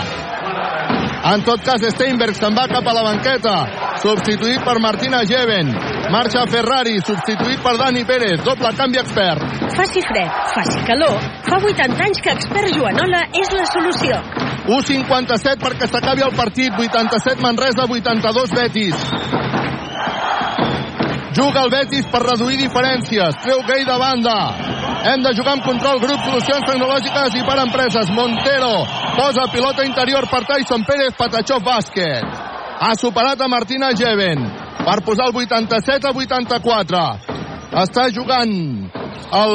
[1.32, 3.56] En tot cas, Steinberg se'n va cap a la banqueta,
[4.02, 5.72] substituït per Martina Jeven.
[6.12, 8.42] Marxa Ferrari, substituït per Dani Pérez.
[8.46, 9.42] Doble canvi expert.
[9.76, 11.18] Faci fred, faci calor,
[11.48, 14.20] fa 80 anys que Expert Joanola és la solució.
[14.68, 16.72] 1.57 perquè s'acabi el partit.
[16.78, 19.06] 87 Manresa, 82 Betis.
[21.38, 23.36] Juga el Betis per reduir diferències.
[23.44, 24.38] Treu Gay de banda.
[25.08, 28.10] Hem de jugar amb control, grup, solucions tecnològiques i per empreses.
[28.16, 28.74] Montero
[29.16, 32.37] posa pilota interior per Tyson Pérez, Patachó bàsquet.
[32.80, 34.44] Ha superat a Martina Jeven
[34.84, 37.00] per posar el 87 a 84.
[37.82, 38.52] Està jugant
[39.34, 39.54] el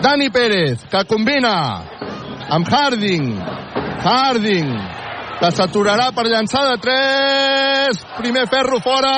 [0.00, 1.52] Dani Pérez, que combina
[2.56, 3.28] amb Harding.
[4.00, 4.72] Harding,
[5.42, 8.02] que s'aturarà per llançar de 3.
[8.22, 9.14] Primer ferro fora.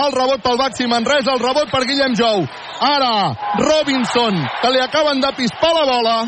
[0.00, 2.46] El rebot pel Baxi Manresa, el rebot per Guillem Jou.
[2.80, 3.14] Ara,
[3.60, 6.18] Robinson, que li acaben de pispar la bola.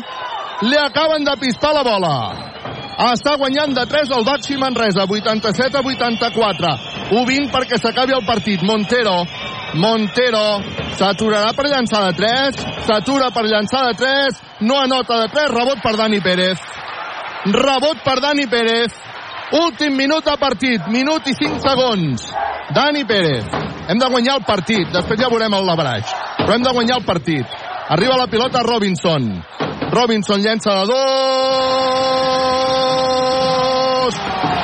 [0.69, 2.52] Li acaben de pispar la bola.
[2.93, 6.73] Està guanyant de 3 el Baxi Manresa, 87 a 84.
[7.09, 8.61] 1-20 perquè s'acabi el partit.
[8.61, 9.15] Montero,
[9.81, 10.61] Montero
[10.99, 15.81] s'aturarà per llançar de 3, s'atura per llançar de 3, no anota de 3, rebot
[15.81, 16.61] per Dani Pérez.
[17.49, 18.93] Rebot per Dani Pérez.
[19.53, 22.29] Últim minut de partit, minut i 5 segons.
[22.73, 23.49] Dani Pérez.
[23.89, 26.13] Hem de guanyar el partit, després ja veurem el labraix.
[26.37, 27.59] Però hem de guanyar el partit.
[27.89, 29.31] Arriba la pilota Robinson.
[29.93, 30.95] Robinson llença de dos.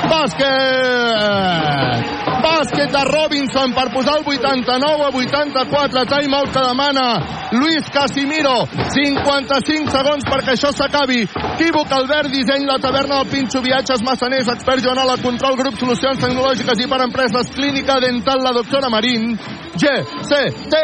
[0.09, 2.19] Bàsquet!
[2.60, 6.02] Bàsquet de Robinson per posar el 89 a 84.
[6.12, 7.06] Timeout que demana
[7.56, 8.66] Luis Casimiro.
[8.92, 11.22] 55 segons perquè això s'acabi.
[11.54, 16.84] Equívoc, Albert, disseny, la taverna del Pinxo, viatges, massaners, expert Joanola, control, grup, solucions tecnològiques
[16.84, 19.38] i per empreses, clínica dental, la doctora Marín.
[19.80, 20.76] GCT.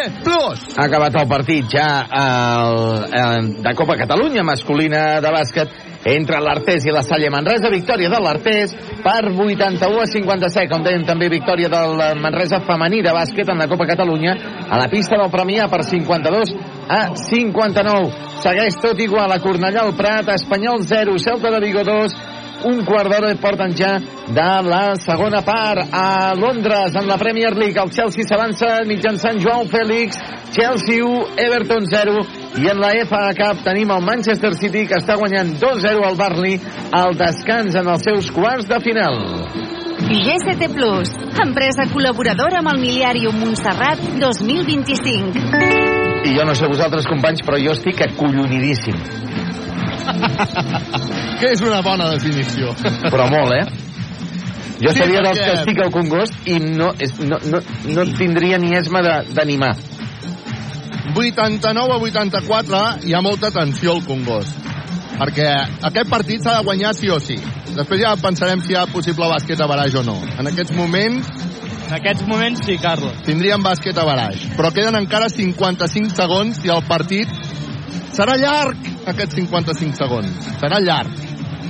[0.77, 2.77] Ha acabat el partit ja el,
[3.19, 7.71] el, de Copa Catalunya masculina de bàsquet entre l'Artés i la Salle Manresa.
[7.73, 10.69] Victòria de l'Artés per 81 a 57.
[10.69, 14.35] Com dèiem també victòria del Manresa femení de bàsquet en la Copa Catalunya
[14.69, 16.53] a la pista del Premià per 52
[16.87, 18.23] a 59.
[18.45, 22.17] Segueix tot igual a Cornellà al Prat, Espanyol 0, Celta de Vigo 2,
[22.65, 27.77] un quart d'hora porten ja de la segona part a Londres en la Premier League.
[27.77, 30.17] El Chelsea s'avança mitjançant Joao Félix
[30.55, 32.25] Chelsea 1, Everton 0
[32.63, 36.59] i en la FA Cup tenim el Manchester City que està guanyant 2-0 al Barney
[36.95, 39.19] al descans en els seus quarts de final.
[40.05, 41.11] GCT Plus,
[41.43, 45.93] empresa col·laboradora amb el Miliàrium Montserrat 2025.
[46.25, 48.97] i jo no sé vosaltres companys però jo estic acollonidíssim
[51.39, 52.73] que és una bona definició.
[53.11, 53.65] però molt, eh?
[54.81, 57.61] Jo Sí, seria dels que estic al Congost i no, és, no, no,
[57.95, 59.75] no tindria ni esma de- d'animar.
[61.15, 64.57] 89 a 84 hi ha molta tensió al Congost
[65.15, 65.47] perquè
[65.87, 67.37] aquest partit s'ha de guanyar sí o sí
[67.75, 71.29] després ja pensarem si hi ha possible bàsquet a baraix o no en aquests moments
[71.85, 73.21] En aquests moments sí, Carles.
[73.23, 77.29] tindríem bàsquet a baraix però queden encara 55 segons i el partit
[78.15, 81.25] serà llarg aquests 55 segons serà llarg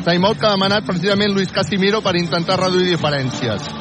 [0.06, 3.72] timeout que ha demanat precisament Luis Casimiro per intentar reduir diferències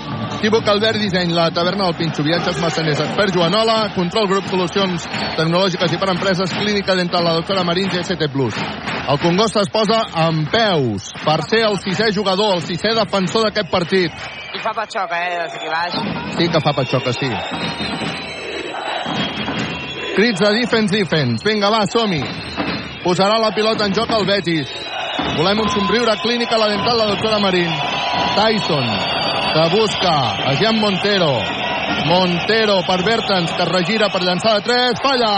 [0.44, 5.06] Equívoc Albert Disseny, la taverna del Pinxo, viatges massaners, expert Joanola, control grup solucions
[5.38, 8.18] tecnològiques i per empreses, clínica dental, la doctora Marín, GST+.
[8.18, 13.72] El Congost es posa en peus per ser el sisè jugador, el sisè defensor d'aquest
[13.72, 14.28] partit.
[14.52, 15.98] I fa patxoca, eh, des aquí baix.
[16.36, 18.33] Sí que fa patxoca, sí.
[20.14, 21.42] Crits de defense, defense.
[21.42, 22.22] Vinga, va, som-hi.
[23.02, 24.70] Posarà la pilota en joc el Betis.
[25.34, 27.70] Volem un somriure clínic a la dental la doctora Marín.
[28.36, 28.86] Tyson,
[29.54, 30.14] que busca
[30.50, 31.32] a Jean Montero.
[32.06, 35.02] Montero per Bertans, que regira per llançar de 3.
[35.02, 35.34] Falla!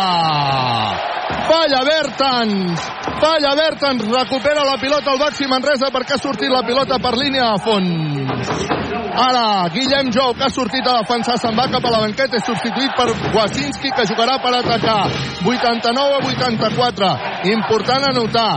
[1.49, 2.89] Falla Bertans!
[3.23, 4.05] Falla Bertans!
[4.13, 8.86] Recupera la pilota al Baxi Manresa perquè ha sortit la pilota per línia de fons.
[9.17, 12.45] Ara, Guillem Jou, que ha sortit a defensar, se'n va cap a la banqueta, és
[12.45, 15.09] substituït per Wasinski, que jugarà per atacar.
[15.41, 17.13] 89 a 84.
[17.55, 18.51] Important anotar.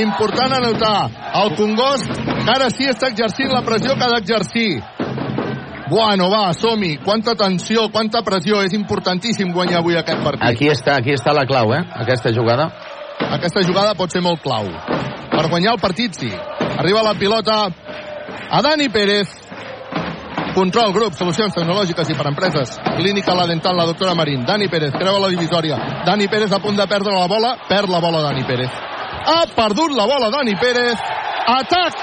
[0.00, 0.98] Important anotar.
[1.42, 4.70] El Congost, que ara sí està exercint la pressió que ha d'exercir.
[5.88, 6.96] Bueno, va, som-hi.
[7.04, 8.62] Quanta tensió, quanta pressió.
[8.64, 10.48] És importantíssim guanyar avui aquest partit.
[10.48, 11.84] Aquí està, aquí està la clau, eh?
[12.02, 12.70] Aquesta jugada.
[13.36, 14.66] Aquesta jugada pot ser molt clau.
[15.30, 16.32] Per guanyar el partit, sí.
[16.76, 17.66] Arriba la pilota
[18.50, 19.45] a Dani Pérez.
[20.56, 22.78] Control, grup, solucions tecnològiques i per empreses.
[22.96, 24.46] Clínica La Dental, la doctora Marín.
[24.48, 25.76] Dani Pérez, creu a la divisòria.
[26.06, 27.50] Dani Pérez a punt de perdre la bola.
[27.68, 28.70] Perd la bola Dani Pérez.
[28.72, 30.96] Ha perdut la bola Dani Pérez.
[31.58, 32.00] Atac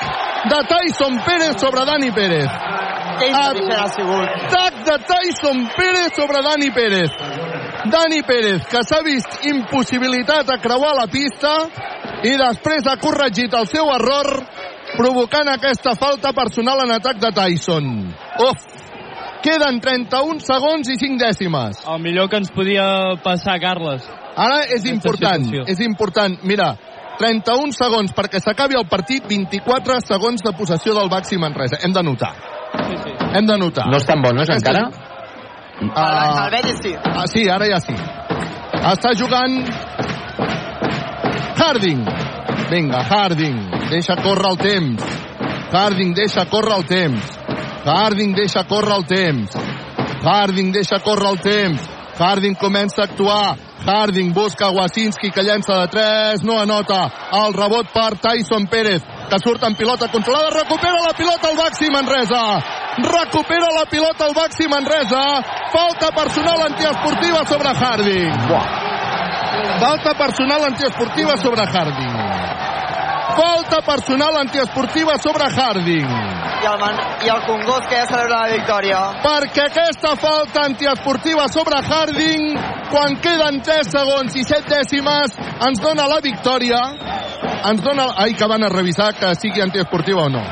[0.54, 2.52] de Tyson Pérez sobre Dani Pérez.
[3.26, 7.10] Atac de Tyson Pérez sobre Dani Pérez.
[7.90, 11.56] Dani Pérez, que s'ha vist impossibilitat a creuar la pista
[12.22, 14.30] i després ha corregit el seu error
[14.98, 17.92] provocant aquesta falta personal en atac de Tyson.
[18.40, 18.66] Uf!
[19.44, 21.82] Queden 31 segons i 5 dècimes.
[21.92, 22.86] El millor que ens podia
[23.24, 24.06] passar, Carles.
[24.40, 25.66] Ara és important, situació.
[25.68, 26.38] és important.
[26.48, 26.72] Mira,
[27.20, 31.82] 31 segons perquè s'acabi el partit, 24 segons de possessió del Baxi Manresa.
[31.84, 32.32] Hem de notar.
[32.88, 33.12] Sí, sí.
[33.34, 33.90] Hem de notar.
[33.92, 34.88] No estan bones encara?
[35.94, 36.96] Ah, El Betis sí.
[37.04, 37.94] Ah, sí, ara ja sí.
[37.94, 39.60] Està jugant
[41.60, 42.06] Harding.
[42.72, 43.83] Vinga, Harding.
[43.94, 45.04] Deixa córrer el temps.
[45.72, 47.26] Harding deixa córrer el temps.
[47.86, 49.54] Harding deixa córrer el temps.
[50.24, 51.84] Harding deixa córrer el temps.
[52.18, 53.54] Harding comença a actuar.
[53.86, 57.04] Harding busca Wasinski que llença de 3, no anota.
[57.38, 61.92] El rebot per Tyson Pérez, que surt en pilota controlada, recupera la pilota al Baxi
[61.94, 62.44] Manresa.
[62.98, 65.24] Recupera la pilota al Baxi Manresa.
[65.70, 68.34] Falta personal antiesportiva sobre Harding.
[69.86, 72.13] Falta personal antiesportiva sobre Harding.
[73.36, 76.06] Falta personal antiesportiva sobre Harding.
[76.06, 79.00] I el, Man i el Congost que ja celebra la victòria.
[79.24, 82.54] Perquè aquesta falta antiesportiva sobre Harding,
[82.92, 85.34] quan queden 3 segons i 7 dècimes,
[85.68, 86.84] ens dona la victòria.
[87.72, 88.12] Ens dona...
[88.22, 90.44] Ai, que van a revisar que sigui antiesportiva o no.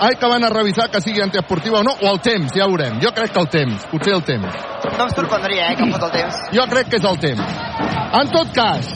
[0.00, 3.00] Ai, que van a revisar que sigui antiesportiva o no, o el temps, ja veurem.
[3.02, 4.66] Jo crec que el temps, potser el temps.
[4.86, 6.42] No em sorprendria, eh, que fot el temps.
[6.54, 7.58] Jo crec que és el temps.
[8.20, 8.94] En tot cas,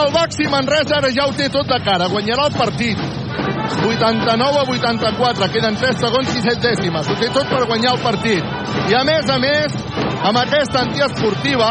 [0.00, 2.08] el Baxi Manresa ara ja ho té tot de cara.
[2.08, 2.98] Guanyarà el partit.
[3.82, 5.48] 89 a 84.
[5.52, 7.08] Queden 3 segons i 7 dècimes.
[7.08, 8.44] Ho té tot per guanyar el partit.
[8.90, 9.76] I a més a més,
[10.28, 11.70] amb aquesta antiesportiva,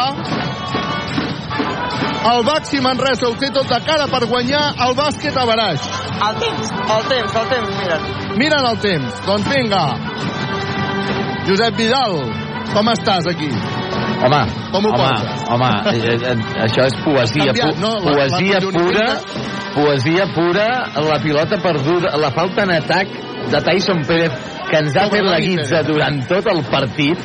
[2.32, 5.90] el Baxi Manresa ho té tot de cara per guanyar el bàsquet a Baraix.
[6.22, 8.10] El temps, el temps, el temps, miren.
[8.38, 9.22] Miren el temps.
[9.26, 9.86] Doncs vinga.
[11.50, 12.20] Josep Vidal,
[12.76, 13.50] com estàs aquí?
[14.22, 14.42] Home,
[14.72, 15.50] Com ho home, poses?
[15.50, 16.36] home, eh, eh,
[16.68, 17.94] això és poesia, Canviat, no?
[18.00, 19.08] La- poesia la pura,
[19.74, 20.68] poesia pura,
[21.10, 23.08] la pilota perduda, la falta en atac
[23.52, 24.32] de Tyson Pérez,
[24.70, 27.18] que ens ha fet la guitza durant tot el partit,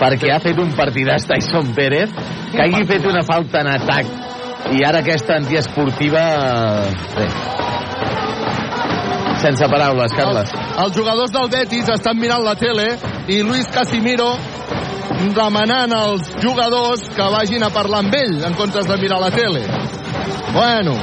[0.00, 2.10] perquè ha fet un partidàs Tyson Pérez,
[2.50, 4.06] que hagi fet una falta en atac
[4.72, 6.20] I ara aquesta antiesportiva...
[7.16, 7.26] Bé.
[9.42, 10.52] Sense paraules, Carles.
[10.54, 12.84] Els, els jugadors del Betis estan mirant la tele
[13.26, 14.28] i Luis Casimiro
[15.34, 19.62] demanant als jugadors que vagin a parlar amb ell en comptes de mirar la tele.
[20.52, 20.96] Bueno,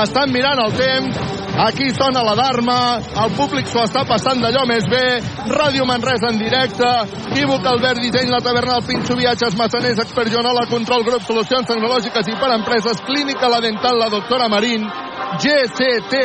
[0.00, 1.18] estan mirant el temps,
[1.66, 2.78] aquí sona l'alarma,
[3.24, 5.04] el públic s'ho està passant d'allò més bé,
[5.50, 6.88] Ràdio Manresa en directe,
[7.34, 12.32] equívoc Albert Disseny, la taverna del Pinxo, viatges, massaners, expert Joanola, control, grup, solucions tecnològiques
[12.32, 14.88] i per empreses, clínica, la dental, la doctora Marín,
[15.36, 16.24] GCT+.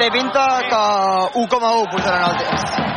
[0.00, 0.86] Té pinta que
[1.46, 2.89] 1,1 posaran el temps.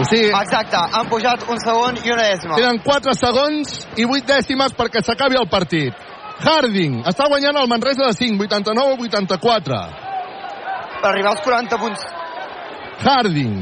[0.00, 2.56] O sigui, Exacte, han pujat un segon i una dècima.
[2.56, 5.92] Queden 4 segons i 8 dècimes perquè s'acabi el partit.
[6.40, 9.80] Harding està guanyant el Manresa de 5, 89 a 84.
[11.00, 12.06] Per arribar als 40 punts.
[13.04, 13.58] Harding.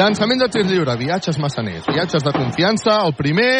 [0.00, 3.52] Llançament de tir lliure, viatges massaners, viatges de confiança, el primer...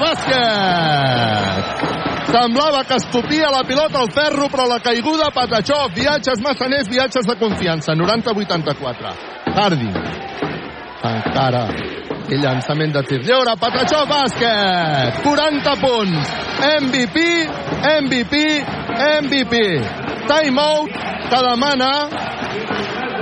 [0.00, 1.87] bàsquet!
[2.28, 7.36] Semblava que escopia la pilota al ferro, però la caiguda Patachó, viatges massaners, viatges de
[7.40, 9.14] confiança, 90-84.
[9.56, 9.96] Harding.
[11.08, 11.64] Encara.
[12.28, 15.22] I llançament de tir lliure, Patachó, bàsquet!
[15.24, 16.34] 40 punts.
[16.68, 17.24] MVP,
[18.04, 18.42] MVP,
[19.24, 19.62] MVP.
[20.28, 20.92] Timeout
[21.28, 21.92] que demana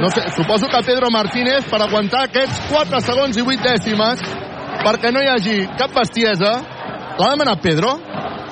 [0.01, 4.25] no sé, suposo que Pedro Martínez per aguantar aquests 4 segons i 8 dècimes
[4.83, 6.51] perquè no hi hagi cap bestiesa
[7.19, 7.97] l'ha demanat Pedro?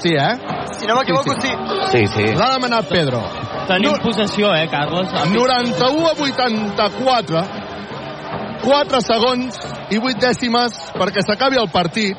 [0.02, 0.34] Sí, eh?
[0.78, 1.52] Si no m'equivoco, sí.
[1.92, 2.24] Sí, sí.
[2.34, 3.22] L'ha demanat Pedro.
[3.68, 5.12] Tenim possessió, eh, Carles?
[5.32, 7.44] 91 a 84
[8.64, 9.60] 4 segons
[9.92, 12.16] i 8 dècimes perquè s'acabi el partit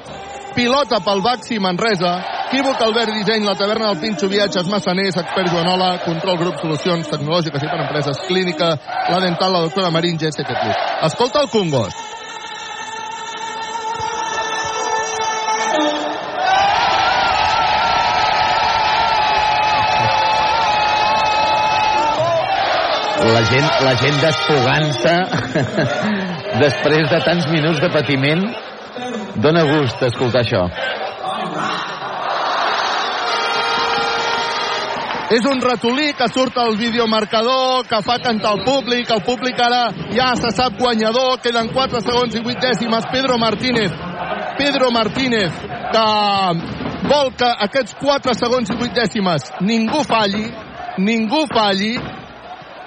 [0.56, 2.16] pilota pel Baxi Manresa
[2.56, 7.66] equívoc Albert Disseny, la taverna del Pinxo Viatges Massaners, expert Joanola control grup solucions tecnològiques
[7.66, 8.70] i per empreses clínica,
[9.12, 10.46] la dental, la doctora Marín GST+.
[11.10, 12.15] Escolta el Congost
[23.26, 25.14] La gent, la gent desfogant-se
[26.66, 28.44] després de tants minuts de patiment.
[29.42, 30.62] Dóna gust escoltar això.
[35.36, 39.88] És un ratolí que surt al videomarcador, que fa cantar el públic, el públic ara
[40.14, 43.96] ja se sap guanyador, queden 4 segons i 8 dècimes, Pedro Martínez,
[44.60, 45.58] Pedro Martínez,
[45.96, 46.06] que
[47.10, 50.46] vol que aquests 4 segons i 8 dècimes ningú falli,
[51.02, 51.96] ningú falli,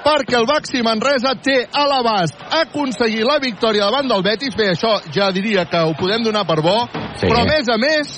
[0.08, 4.56] perquè el Baxi Manresa té a l'abast aconseguir la victòria davant del Betis.
[4.56, 6.88] Bé, això ja diria que ho podem donar per bo,
[7.18, 7.26] Sí.
[7.26, 8.16] però a més a més,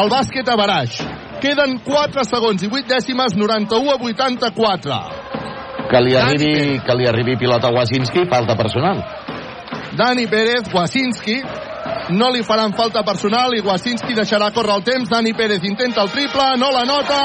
[0.00, 0.96] el bàsquet a baraix.
[1.40, 5.00] Queden 4 segons i 8 dècimes, 91 a 84.
[5.90, 9.04] Que li arribi, que li arribi pilota a Wasinski, falta personal.
[9.96, 11.42] Dani Pérez, Wasinski,
[12.10, 15.08] no li faran falta personal i Wasinski deixarà córrer el temps.
[15.10, 17.20] Dani Pérez intenta el triple, no la nota.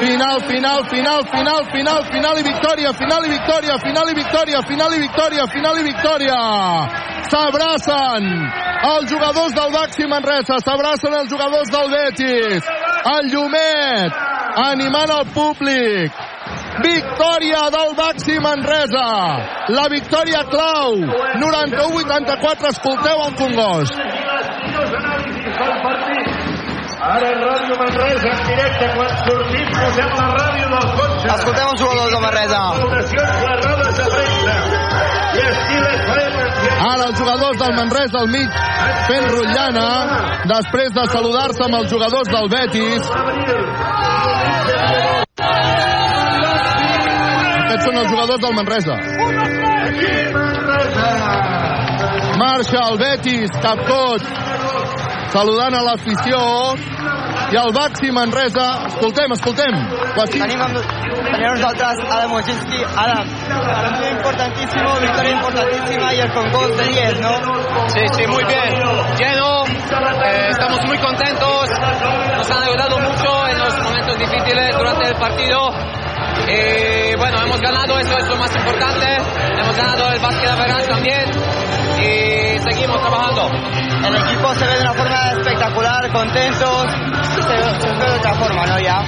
[0.00, 4.94] Final, final, final, final, final, final i victòria, final i victòria, final i victòria, final
[4.94, 6.38] i victòria, final i victòria.
[7.30, 8.30] S'abracen
[8.92, 12.72] els jugadors del Baxi Manresa, s'abracen els jugadors del Betis.
[13.16, 14.24] El Llumet
[14.56, 16.35] animant el públic.
[16.82, 19.08] Victòria del Baxi Manresa.
[19.68, 20.96] La victòria clau.
[21.40, 22.68] 91-84.
[22.68, 23.94] Escolteu el Congost.
[27.06, 31.26] Ara Ràdio Manresa en directe, quan sortim posem la ràdio del cotxe.
[31.36, 32.62] Escoltem els jugadors de Manresa.
[32.76, 34.04] De premsa.
[35.36, 35.86] I estil.
[36.86, 38.58] Ara els jugadors del Manresa al mig
[39.08, 39.86] fent rotllana
[40.52, 43.02] després de saludar-se amb els jugadors del Betis.
[47.66, 48.94] Aquests són els jugadors del Manresa.
[52.38, 54.22] Marxa el Betis, Capcot,
[55.32, 56.38] saludant a l'afició
[57.50, 58.66] i el Baxi Manresa.
[58.90, 59.74] Escoltem, escoltem.
[60.30, 60.78] Tenim, amb,
[61.26, 62.84] tenim nosaltres Adam Wojcicki.
[63.04, 67.34] Adam, partido importantísimo, victoria importantísima y el concurso de 10, ¿no?
[67.88, 68.70] Sí, sí, muy bien.
[69.18, 71.64] Lleno, eh, estamos muy contentos.
[72.36, 76.05] Nos han ayudado mucho en los momentos difíciles durante el partido.
[76.48, 79.06] Y bueno, hemos ganado, eso es lo más importante.
[79.60, 81.30] Hemos ganado el básquet de también.
[81.98, 83.50] Y seguimos trabajando.
[84.06, 86.86] El equipo se ve de una forma espectacular, contentos.
[87.34, 88.78] Se ve, de otra forma, ¿no?
[88.78, 88.98] Ya.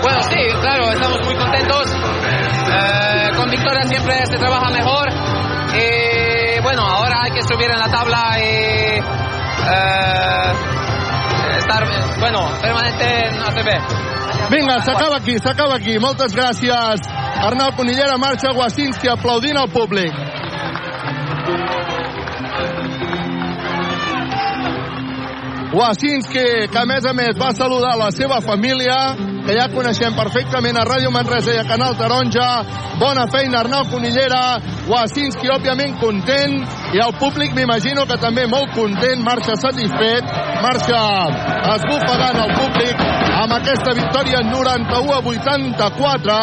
[0.00, 1.92] Bueno, sí, claro, estamos muy contentos.
[1.92, 5.08] Eh, con victoria siempre se trabaja mejor.
[5.74, 9.02] Y bueno, ahora hay que subir en la tabla y eh,
[11.58, 11.84] estar,
[12.20, 14.17] bueno, permanente en ACB.
[14.50, 15.98] Vinga, s'acaba aquí, s'acaba aquí.
[15.98, 17.04] Moltes gràcies.
[17.44, 20.14] Arnau Conillera marxa, Wasinski aplaudint al públic.
[25.78, 28.96] Wasinski, que a més a més va saludar la seva família,
[29.48, 32.48] que ja coneixem perfectament a Ràdio Manresa i a Canal Taronja.
[33.00, 34.58] Bona feina, Arnau Conillera.
[34.90, 36.58] Wasinski, òbviament, content.
[36.92, 40.28] I el públic, m'imagino que també molt content, marxa satisfet,
[40.60, 41.00] marxa
[41.78, 43.00] esbufegant el públic
[43.38, 46.36] amb aquesta victòria 91 a 84.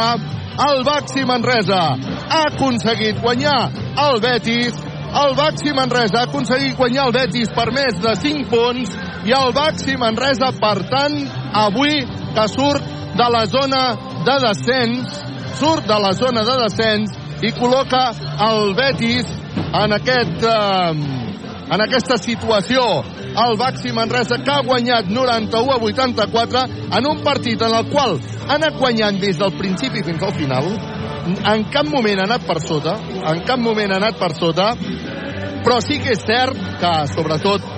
[0.66, 3.60] El Baxi Manresa ha aconseguit guanyar
[4.08, 4.82] el Betis
[5.16, 8.96] el Baxi Manresa ha aconseguit guanyar el Betis per més de 5 punts
[9.26, 11.16] i el Baxi Manresa, per tant,
[11.56, 12.02] avui
[12.36, 13.84] que surt de la zona
[14.28, 15.22] de descens,
[15.60, 17.16] surt de la zona de descens
[17.48, 18.10] i col·loca
[18.50, 20.92] el Betis en, aquest, eh,
[21.72, 22.84] en aquesta situació.
[23.36, 26.66] El Baxi Manresa que ha guanyat 91 a 84
[27.00, 30.70] en un partit en el qual ha anat guanyant des del principi fins al final
[31.26, 32.98] en cap moment ha anat per sota,
[33.32, 34.74] en cap moment ha anat per sota,
[35.66, 37.72] però sí que és cert que, sobretot,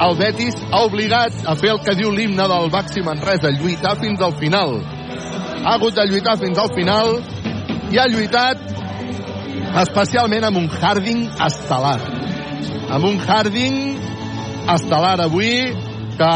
[0.00, 4.20] el Betis ha obligat a fer el que diu l'himne del Baxi Manresa, lluitar fins
[4.24, 4.78] al final.
[5.60, 7.18] Ha hagut de lluitar fins al final
[7.92, 8.64] i ha lluitat
[9.82, 11.98] especialment amb un Harding estel·lar.
[12.96, 13.76] Amb un Harding
[14.72, 15.52] estel·lar avui
[16.16, 16.32] que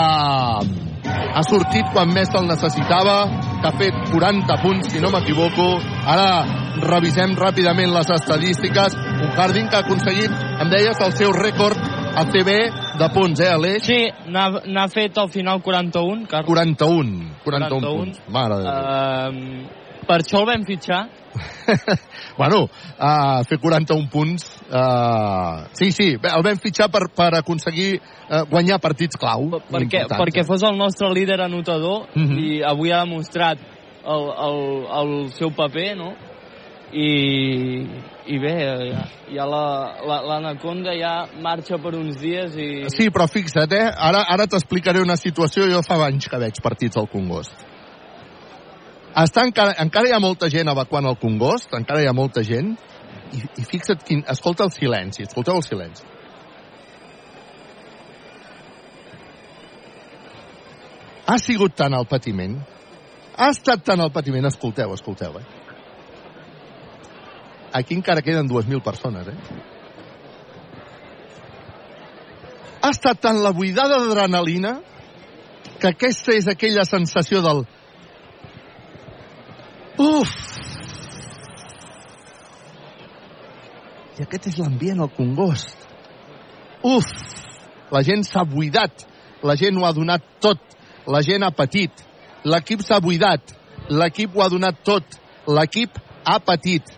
[1.35, 3.17] ha sortit quan més se'l necessitava,
[3.61, 5.67] que ha fet 40 punts, si no m'equivoco.
[6.07, 6.45] Ara
[6.85, 8.97] revisem ràpidament les estadístiques.
[9.25, 11.79] Un Harding que ha aconseguit, em deies, el seu rècord
[12.15, 12.51] ACB
[13.01, 13.87] de punts, eh, Aleix?
[13.87, 16.27] Sí, n'ha fet al final 41.
[16.31, 16.47] Carles.
[16.47, 18.23] 41, 41, 41 punts.
[18.31, 18.85] Mare de Déu.
[18.85, 21.03] Uh, per això el vam fitxar.
[22.39, 22.65] bueno,
[22.99, 28.81] uh, fer 41 punts uh, sí, sí, el vam fitxar per, per aconseguir uh, guanyar
[28.83, 32.39] partits clau perquè, perquè fos el nostre líder anotador uh -huh.
[32.39, 33.59] i avui ha demostrat
[34.05, 34.61] el, el,
[35.01, 36.15] el seu paper no?
[36.93, 37.87] i,
[38.27, 42.85] i bé ja, ja l'Anaconda la, la, ja marxa per uns dies i...
[42.89, 43.91] Sí, però fixa't, eh?
[43.91, 47.74] ara, ara t'explicaré una situació jo fa anys que veig partits al Congost
[49.23, 52.75] està encara, encara hi ha molta gent evacuant el Congost, encara hi ha molta gent,
[53.31, 54.25] i, i fixa't quin...
[54.31, 56.07] Escolta el silenci, escolteu el silenci.
[61.25, 62.59] Ha sigut tant el patiment,
[63.39, 65.47] ha estat tant el patiment, escolteu, escolteu, eh?
[67.75, 69.39] Aquí encara queden 2.000 persones, eh?
[72.85, 74.77] Ha estat tant la buidada d'adrenalina
[75.81, 77.65] que aquesta és aquella sensació del
[79.99, 80.31] Uf!
[84.19, 85.87] I aquest és l'ambient al Congost.
[86.83, 87.07] Uf!
[87.95, 89.05] La gent s'ha buidat.
[89.43, 90.59] La gent ho ha donat tot.
[91.07, 91.93] La gent ha patit.
[92.45, 93.55] L'equip s'ha buidat.
[93.91, 95.19] L'equip ho ha donat tot.
[95.47, 96.91] L'equip ha patit.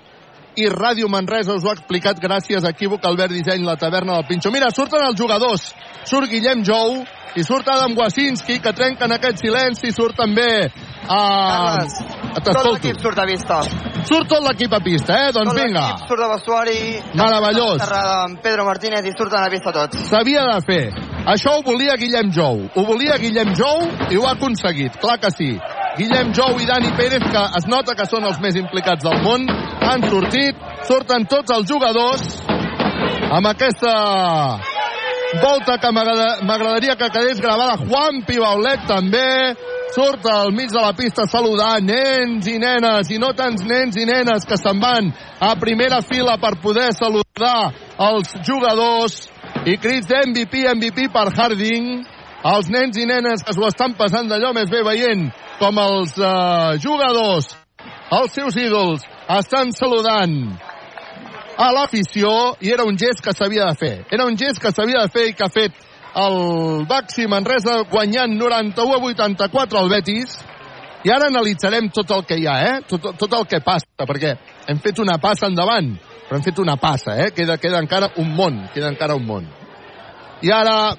[0.56, 4.24] I Ràdio Manresa us ho ha explicat gràcies a Equívoc Albert Disseny, la taverna del
[4.24, 4.48] Pinxo.
[4.54, 5.68] Mira, surten els jugadors.
[6.08, 7.02] Surt Guillem Jou
[7.36, 9.92] i surt Adam Wasinski, que trenquen aquest silenci.
[9.92, 10.48] Surt també...
[11.06, 11.84] Uh,
[12.40, 13.60] tot l'equip surt a vista.
[14.08, 15.34] Surt tot l'equip a pista, eh?
[15.36, 15.84] Doncs tot vinga.
[16.08, 16.80] surt de vestuari.
[17.20, 17.84] Meravellós.
[18.00, 20.08] Amb Pedro Martínez i surten a vista tots.
[20.08, 20.84] S'havia de fer.
[21.36, 22.64] Això ho volia Guillem Jou.
[22.72, 24.96] Ho volia Guillem Jou i ho ha aconseguit.
[25.04, 25.52] Clar que sí.
[25.96, 29.46] Guillem Jou i Dani Pérez, que es nota que són els més implicats del món,
[29.48, 32.26] han sortit, surten tots els jugadors
[33.32, 33.92] amb aquesta
[35.40, 37.78] volta que m'agradaria que quedés gravada.
[37.80, 39.56] Juan Pibaulet també
[39.94, 43.96] surt al mig de la pista a saludar nens i nenes i no tants nens
[43.96, 45.08] i nenes que se'n van
[45.40, 47.72] a primera fila per poder saludar
[48.10, 49.30] els jugadors.
[49.64, 52.04] I crits d'MVP, MVP per Harding
[52.44, 56.76] els nens i nenes que s'ho estan passant d'allò més bé veient com els uh,
[56.82, 57.48] jugadors,
[58.12, 59.04] els seus ídols,
[59.38, 60.36] estan saludant
[61.56, 63.94] a l'afició i era un gest que s'havia de fer.
[64.12, 65.72] Era un gest que s'havia de fer i que ha fet
[66.16, 70.36] el Baxi Manresa guanyant 91 a 84 al Betis.
[71.06, 72.76] I ara analitzarem tot el que hi ha, eh?
[72.88, 74.32] Tot, tot el que passa, perquè
[74.66, 75.92] hem fet una passa endavant,
[76.26, 77.30] però hem fet una passa, eh?
[77.36, 79.46] Queda, queda encara un món, queda encara un món.
[80.42, 80.96] I ara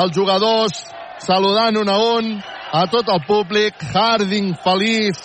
[0.00, 0.80] els jugadors
[1.22, 2.30] saludant un a un
[2.74, 5.20] a tot el públic, Harding feliç,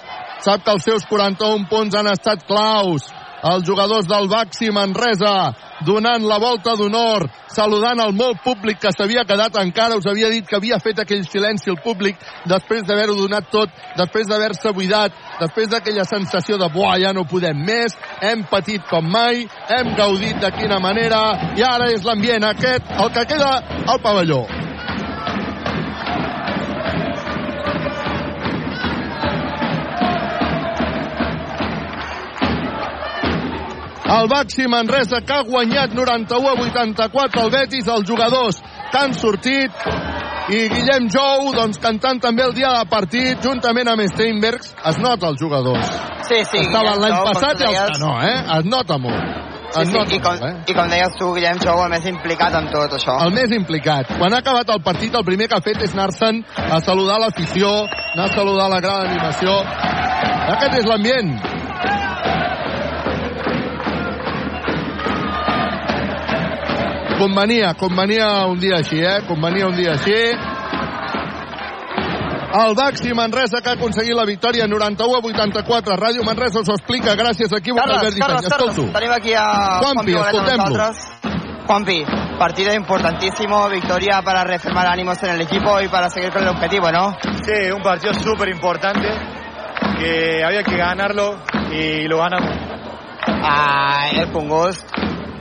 [0.46, 3.08] sap que els seus 41 punts han estat claus,
[3.44, 5.54] els jugadors del Baxi Manresa
[5.86, 10.48] donant la volta d'honor, saludant el molt públic que s'havia quedat encara, us havia dit
[10.48, 12.20] que havia fet aquell silenci el públic
[12.50, 17.64] després d'haver-ho donat tot, després d'haver-se buidat, després d'aquella sensació de buah, ja no podem
[17.66, 19.46] més, hem patit com mai,
[19.78, 21.22] hem gaudit de quina manera,
[21.56, 23.54] i ara és l'ambient aquest, el que queda
[23.88, 24.44] al pavelló.
[34.10, 38.58] El Baxi Manresa que ha guanyat 91 a 84 el Betis, els jugadors
[38.92, 39.84] que han sortit
[40.50, 45.30] i Guillem Jou doncs, cantant també el dia de partit juntament amb Steinbergs es nota
[45.30, 45.92] els jugadors
[46.30, 46.64] Sí, sí.
[46.66, 47.94] estaven l'any passat i els deies.
[47.94, 48.34] que no eh?
[48.58, 50.54] es nota molt Sí, sí, i, com, eh?
[50.66, 53.20] I com deies tu, Guillem Jou, el més implicat en tot això.
[53.22, 54.10] el més implicat.
[54.18, 57.70] Quan ha acabat el partit, el primer que ha fet és anar-se'n a saludar l'afició,
[58.16, 59.60] anar a saludar la gran animació.
[60.56, 61.36] Aquest és l'ambient.
[67.20, 69.20] Convenia, convenia un dia així, eh?
[69.28, 70.16] Convenia un dia així.
[72.50, 75.98] El Baxi Manresa que ha aconseguit la victòria 91 a 84.
[76.00, 78.26] Ràdio Manresa us ho explica gràcies a Equívoc Albert Carles, Disseny.
[78.26, 78.86] Carles, Escolto.
[78.96, 79.46] tenim aquí a
[79.84, 80.88] Juanpi, escoltem-lo.
[81.68, 82.06] Juanpi,
[82.40, 86.90] partido importantísimo, victoria para reafirmar ánimos en el equipo y para seguir con el objetivo,
[86.90, 87.18] ¿no?
[87.44, 89.08] Sí, un partido súper importante
[90.00, 91.36] que había que ganarlo
[91.70, 92.50] y lo ganamos.
[93.28, 94.84] A el Pungus,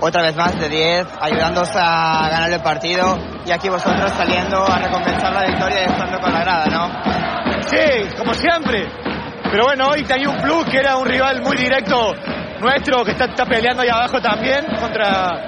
[0.00, 4.78] otra vez más de 10, ayudándoos a ganar el partido y aquí vosotros saliendo a
[4.78, 7.62] recompensar la victoria y estando con la grada, ¿no?
[7.62, 8.86] Sí, como siempre.
[9.50, 12.14] Pero bueno, hoy tenía un plus que era un rival muy directo
[12.60, 15.46] nuestro que está, está peleando ahí abajo también contra,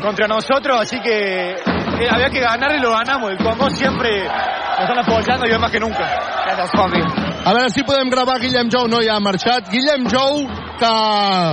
[0.00, 3.30] contra nosotros, así que eh, había que ganar y lo ganamos.
[3.30, 6.04] El Congo siempre nos están apoyando y hoy más que nunca.
[6.44, 7.00] Gracias, Juanpi.
[7.44, 9.68] A veure si podem gravar Guillem Jou, no ja ha marxat.
[9.68, 10.46] Guillem Jou,
[10.78, 10.86] que...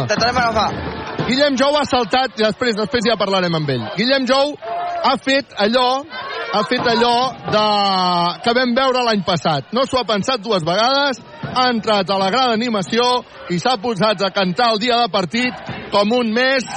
[0.04, 1.01] Intentarem agafar.
[1.28, 3.88] Guillem Jou ha saltat, i després, després ja parlarem amb ell.
[3.98, 5.90] Guillem Jou ha fet allò
[6.52, 7.16] ha fet allò
[7.48, 7.66] de...
[8.44, 9.70] que vam veure l'any passat.
[9.76, 13.06] No s'ho ha pensat dues vegades, ha entrat a la gran animació
[13.52, 16.68] i s'ha posat a cantar el dia de partit com un mes,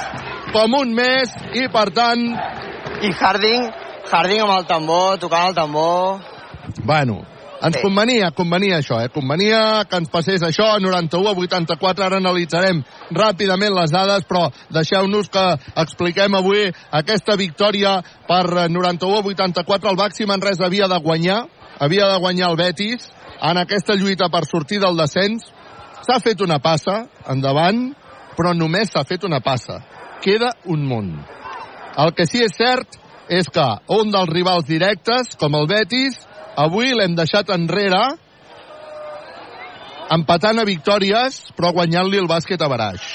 [0.53, 2.29] com un mes, i per tant...
[3.05, 3.65] I Harding,
[4.07, 6.21] Harding amb el tambor, tocant el tambor...
[6.85, 7.19] Bueno,
[7.65, 9.09] ens convenia, convenia això, eh?
[9.13, 12.83] Convenia que ens passés això, 91 a 84, ara analitzarem
[13.15, 15.45] ràpidament les dades, però deixeu-nos que
[15.81, 16.67] expliquem avui
[16.99, 19.91] aquesta victòria per eh, 91 a 84.
[19.91, 21.45] El Baxi Manresa havia de guanyar,
[21.79, 23.09] havia de guanyar el Betis
[23.41, 25.49] en aquesta lluita per sortir del descens.
[26.05, 27.87] S'ha fet una passa endavant,
[28.37, 29.79] però només s'ha fet una passa.
[30.21, 31.09] Queda un món.
[31.97, 32.99] El que sí és cert
[33.31, 36.19] és que un dels rivals directes, com el Betis,
[36.57, 38.01] avui l'hem deixat enrere
[40.15, 43.05] empatant a victòries però guanyant-li el bàsquet a Baraix.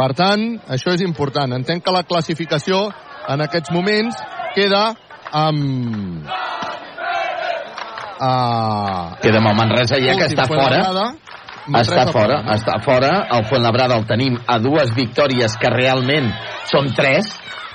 [0.00, 1.52] Per tant, això és important.
[1.52, 2.86] Entenc que la classificació
[3.28, 4.16] en aquests moments
[4.56, 4.84] queda
[5.36, 6.28] amb...
[8.20, 10.80] Uh, Queda amb el Manresa ja que està fora.
[11.70, 12.56] Manresa Està fora, fora.
[12.56, 13.10] està fora.
[13.36, 16.28] El Fuenlabrada el tenim a dues victòries que realment
[16.68, 17.28] són tres,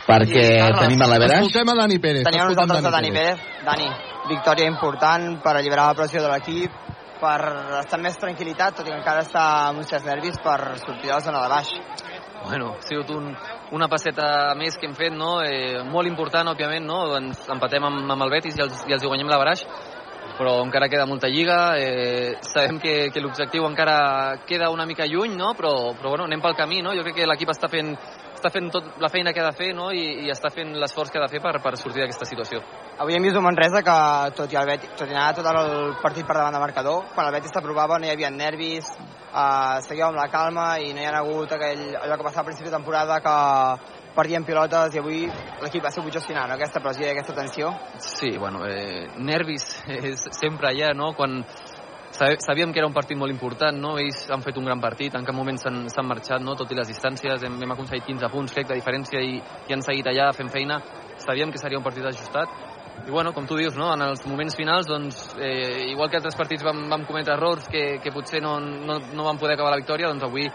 [0.07, 1.45] perquè Carles, tenim a l'Everaix.
[1.45, 2.25] Escoltem a Dani Pérez.
[2.27, 3.47] Teníem nosaltres a Dani Pérez.
[3.65, 3.89] Dani,
[4.29, 6.83] victòria important per alliberar la pressió de l'equip,
[7.19, 7.39] per
[7.79, 11.13] estar més tranquil·litat, tot i que encara està amb uns certs nervis per sortir de
[11.13, 11.73] la zona de baix.
[12.45, 13.31] Bueno, ha sigut un,
[13.73, 15.39] una passeta més que hem fet, no?
[15.41, 16.99] Eh, molt important, òbviament, no?
[17.17, 19.63] Ens empatem amb, amb el Betis i els, i els hi guanyem la Baraix,
[20.37, 25.35] però encara queda molta lliga, eh, sabem que, que l'objectiu encara queda una mica lluny,
[25.39, 25.53] no?
[25.57, 26.93] però, però bueno, anem pel camí, no?
[26.97, 27.95] jo crec que l'equip està fent,
[28.45, 29.89] està fent tot la feina que ha de fer no?
[29.91, 32.61] I, i està fent l'esforç que ha de fer per, per sortir d'aquesta situació.
[33.01, 33.97] Avui hem vist un Manresa que,
[34.37, 37.27] tot i, el Betis, tot i anar tot el partit per davant de marcador, quan
[37.27, 41.09] el Betis s'aprovava no hi havia nervis, eh, seguia amb la calma i no hi
[41.09, 43.35] ha hagut aquell, allò que passava a principi de temporada que
[44.15, 45.25] perdien pilotes i avui
[45.63, 46.55] l'equip ha sabut gestionar no?
[46.55, 47.73] aquesta pressió i aquesta tensió.
[47.99, 49.67] Sí, bueno, eh, nervis
[50.13, 51.11] és sempre allà, no?
[51.17, 51.41] Quan
[52.15, 53.95] sabíem que era un partit molt important, no?
[53.99, 56.55] Ells han fet un gran partit, en cap moment s'han marxat, no?
[56.55, 59.37] Tot i les distàncies, hem, hem aconseguit 15 punts, crec, de diferència i,
[59.67, 60.79] i han seguit allà fent feina.
[61.21, 62.49] Sabíem que seria un partit ajustat.
[63.05, 63.89] I bueno, com tu dius, no?
[63.93, 67.99] en els moments finals, doncs, eh, igual que altres partits vam, vam cometre errors que,
[68.01, 70.47] que potser no, no, no vam poder acabar la victòria, doncs avui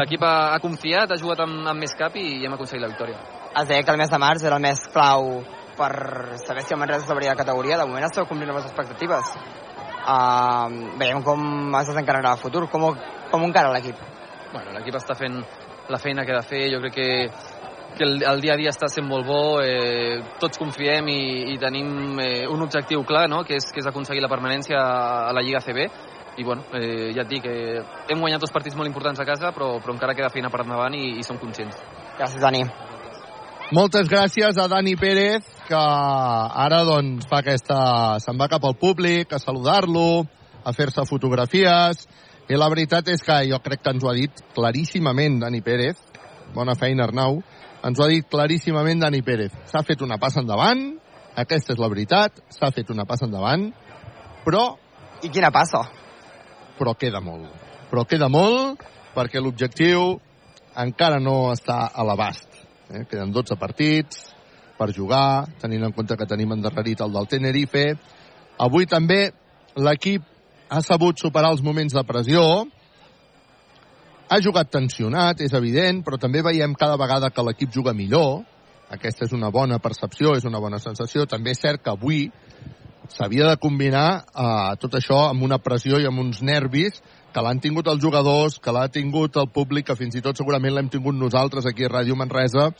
[0.00, 2.90] l'equip ha, ha confiat, ha jugat amb, amb més cap i, i hem aconseguit la
[2.94, 3.20] victòria.
[3.52, 5.42] Es deia que el mes de març era el mes clau
[5.76, 5.92] per
[6.40, 7.78] saber si el Manresa salvaria la categoria.
[7.78, 9.36] De moment esteu complint les expectatives.
[10.02, 11.42] Uh, veiem com
[11.78, 12.88] es desencararà el futur, com,
[13.30, 13.98] com encara l'equip.
[14.52, 15.40] Bueno, l'equip està fent
[15.88, 17.08] la feina que ha de fer, jo crec que,
[17.96, 21.22] que el, el dia a dia està sent molt bo, eh, tots confiem i,
[21.54, 23.42] i tenim eh, un objectiu clar, no?
[23.46, 25.86] que, és, que és aconseguir la permanència a, a la Lliga CB,
[26.36, 29.52] i bueno, eh, ja et dic, eh, hem guanyat dos partits molt importants a casa,
[29.52, 31.76] però, però encara queda feina per endavant i, i som conscients.
[32.16, 32.64] Gràcies, Dani.
[33.72, 35.82] Moltes gràcies a Dani Pérez, que
[36.64, 37.78] ara doncs fa aquesta...
[38.20, 40.24] se'n va cap al públic a saludar-lo,
[40.62, 42.04] a fer-se fotografies,
[42.52, 46.00] i la veritat és que jo crec que ens ho ha dit claríssimament Dani Pérez,
[46.52, 47.40] bona feina Arnau,
[47.82, 49.54] ens ho ha dit claríssimament Dani Pérez.
[49.70, 50.84] S'ha fet una passa endavant,
[51.40, 53.70] aquesta és la veritat, s'ha fet una passa endavant,
[54.44, 54.66] però...
[55.22, 55.84] I quina passa?
[56.74, 57.46] Però queda molt.
[57.92, 58.80] Però queda molt
[59.14, 60.16] perquè l'objectiu
[60.82, 62.48] encara no està a l'abast.
[62.90, 63.04] Eh?
[63.06, 64.31] Queden 12 partits,
[64.78, 67.86] per jugar, tenint en compte que tenim endarrerit el del Tenerife.
[68.60, 69.30] Avui també
[69.76, 70.24] l'equip
[70.72, 72.42] ha sabut superar els moments de pressió,
[74.32, 78.40] ha jugat tensionat, és evident, però també veiem cada vegada que l'equip juga millor.
[78.92, 81.26] Aquesta és una bona percepció, és una bona sensació.
[81.28, 82.30] També és cert que avui
[83.12, 87.02] s'havia de combinar eh, tot això amb una pressió i amb uns nervis
[87.32, 90.76] que l'han tingut els jugadors, que l'ha tingut el públic, que fins i tot segurament
[90.76, 92.70] l'hem tingut nosaltres aquí a Ràdio Manresa.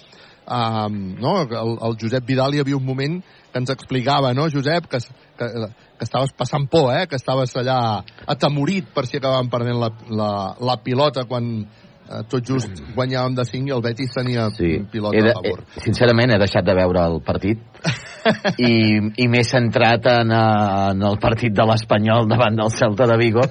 [0.42, 1.42] Um, no?
[1.42, 3.20] el, el Josep Vidal hi havia un moment
[3.52, 4.98] que ens explicava, no, Josep, que,
[5.38, 5.48] que,
[5.98, 7.06] que estaves passant por, eh?
[7.06, 12.48] que estaves allà atemorit per si acabàvem perdent la, la, la pilota quan eh, tot
[12.48, 14.72] just guanyàvem de 5 i el Betis tenia sí.
[14.90, 15.62] pilota he de, a favor.
[15.76, 17.62] he, sincerament, he deixat de veure el partit
[18.70, 18.74] i,
[19.22, 23.46] i m'he centrat en, eh, en el partit de l'Espanyol davant del Celta de Vigo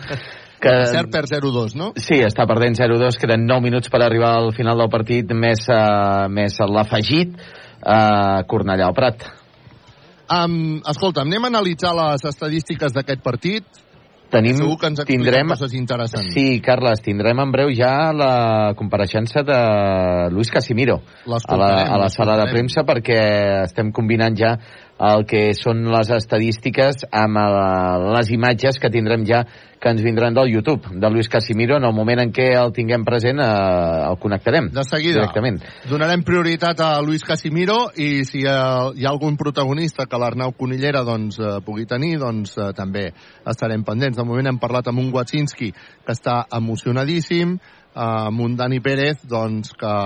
[0.62, 0.74] que...
[0.92, 1.92] Cert per 0-2, no?
[2.00, 6.30] Sí, està perdent 0-2, queden 9 minuts per arribar al final del partit, més, uh,
[6.32, 9.30] més l'afegit uh, Cornellà al Prat.
[10.32, 13.82] Um, escolta, anem a analitzar les estadístiques d'aquest partit.
[14.32, 16.32] Tenim, Segur que ens tindrem, coses interessants.
[16.32, 19.58] Sí, Carles, tindrem en breu ja la compareixença de
[20.32, 23.20] Luis Casimiro a la, a la sala de premsa perquè
[23.66, 24.54] estem combinant ja
[25.02, 27.58] el que són les estadístiques amb el,
[28.14, 29.42] les imatges que tindrem ja
[29.82, 33.02] que ens vindran del YouTube de Luis Casimiro en el moment en què el tinguem
[33.02, 33.48] present eh,
[34.06, 35.58] el connectarem de seguida directament.
[35.90, 40.54] donarem prioritat a Luis Casimiro i si hi ha, hi ha algun protagonista que l'Arnau
[40.54, 43.08] Conillera doncs, eh, pugui tenir, doncs eh, també
[43.42, 44.20] estarem pendents.
[44.22, 49.26] De moment hem parlat amb un Watsinski que està emocionadíssim, eh, amb un Dani Pérez
[49.26, 49.98] doncs, que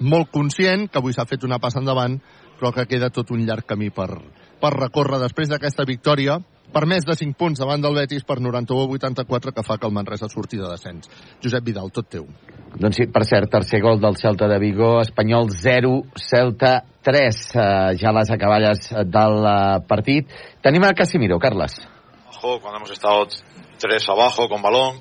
[0.00, 2.18] molt conscient que avui s'ha fet una passa endavant
[2.60, 4.10] però que queda tot un llarg camí per,
[4.60, 6.38] per recórrer després d'aquesta victòria
[6.70, 10.28] per més de 5 punts davant del Betis per 91-84 que fa que el Manresa
[10.30, 11.10] surti de descens.
[11.42, 12.28] Josep Vidal, tot teu.
[12.78, 17.64] Doncs sí, per cert, tercer gol del Celta de Vigo, Espanyol 0, Celta 3, eh,
[17.98, 20.30] ja les acaballes del eh, partit.
[20.62, 21.80] Tenim a Casimiro, Carles.
[22.36, 23.26] Ojo, cuando hemos estado
[23.78, 25.00] tres abajo con balón,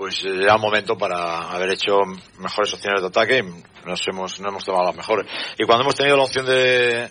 [0.00, 1.98] pues era el momento para haber hecho
[2.38, 5.30] mejores opciones de ataque y nos hemos, no hemos tomado las mejores.
[5.58, 7.10] Y cuando hemos tenido la opción de,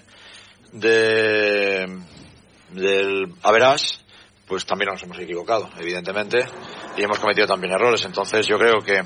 [0.72, 2.00] de
[2.72, 4.04] del Averás,
[4.48, 6.48] pues también nos hemos equivocado, evidentemente,
[6.98, 8.04] y hemos cometido también errores.
[8.06, 9.04] Entonces yo creo que,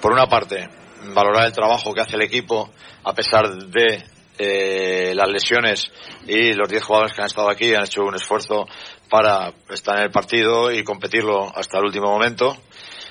[0.00, 0.68] por una parte,
[1.14, 2.72] valorar el trabajo que hace el equipo
[3.04, 4.02] a pesar de
[4.36, 5.92] eh, las lesiones
[6.26, 8.66] y los 10 jugadores que han estado aquí han hecho un esfuerzo
[9.08, 12.56] para estar en el partido y competirlo hasta el último momento.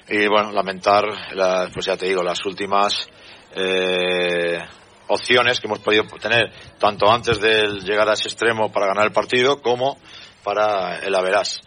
[0.09, 3.07] Y bueno, lamentar, las, pues ya te digo, las últimas
[3.55, 4.59] eh,
[5.07, 9.11] opciones que hemos podido tener tanto antes de llegar a ese extremo para ganar el
[9.11, 9.97] partido como
[10.43, 11.61] para el Averás.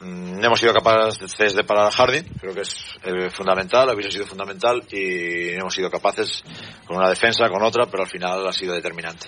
[0.00, 4.12] Mm, No hemos sido capaces de parar a Harding, creo que es eh, fundamental, hubiese
[4.12, 6.42] sido fundamental y hemos sido capaces
[6.86, 9.26] con una defensa, con otra, pero al final ha sido determinante.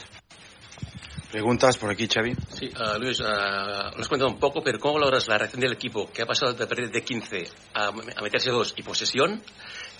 [1.32, 2.34] Preguntas por aquí, Xavi.
[2.50, 5.72] Sí, uh, Luis, uh, nos has comentado un poco, pero ¿cómo valoras la reacción del
[5.72, 9.42] equipo que ha pasado de perder de 15 a, a meterse dos y posesión?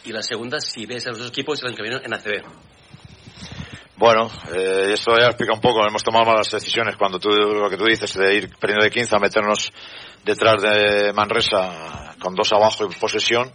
[0.04, 2.44] Y la segunda, si ves a los dos equipos el año que viene en ACB.
[3.96, 7.78] Bueno, eh, esto ya explica un poco, hemos tomado malas decisiones cuando tú, lo que
[7.78, 9.72] tú dices de ir perdiendo de 15 a meternos
[10.24, 13.50] detrás de Manresa con dos abajo y posesión,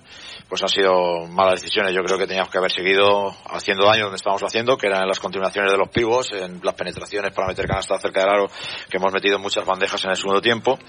[0.49, 1.93] pues han sido malas decisiones.
[1.93, 5.07] Yo creo que teníamos que haber seguido haciendo daño donde estábamos haciendo, que eran en
[5.07, 8.47] las continuaciones de los pivos, en las penetraciones para meter canasta cerca del aro,
[8.89, 10.79] que hemos metido muchas bandejas en el segundo tiempo,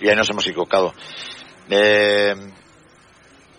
[0.00, 0.92] y ahí nos hemos equivocado.
[1.70, 2.34] Eh,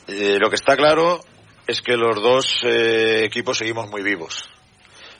[0.08, 1.20] eh, lo que está claro
[1.68, 4.50] es que los dos eh, equipos seguimos muy vivos.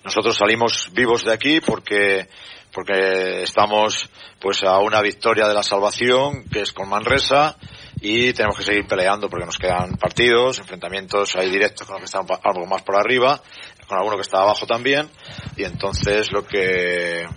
[0.04, 2.28] Nosotros salimos vivos de aquí porque
[2.72, 7.58] porque estamos pues a una victoria de la salvación que es con Manresa
[8.02, 12.06] y tenemos que seguir peleando porque nos quedan partidos, enfrentamientos ahí directos con los que
[12.06, 13.42] están algo más por arriba,
[13.88, 15.10] con alguno que está abajo también
[15.56, 17.28] y entonces lo que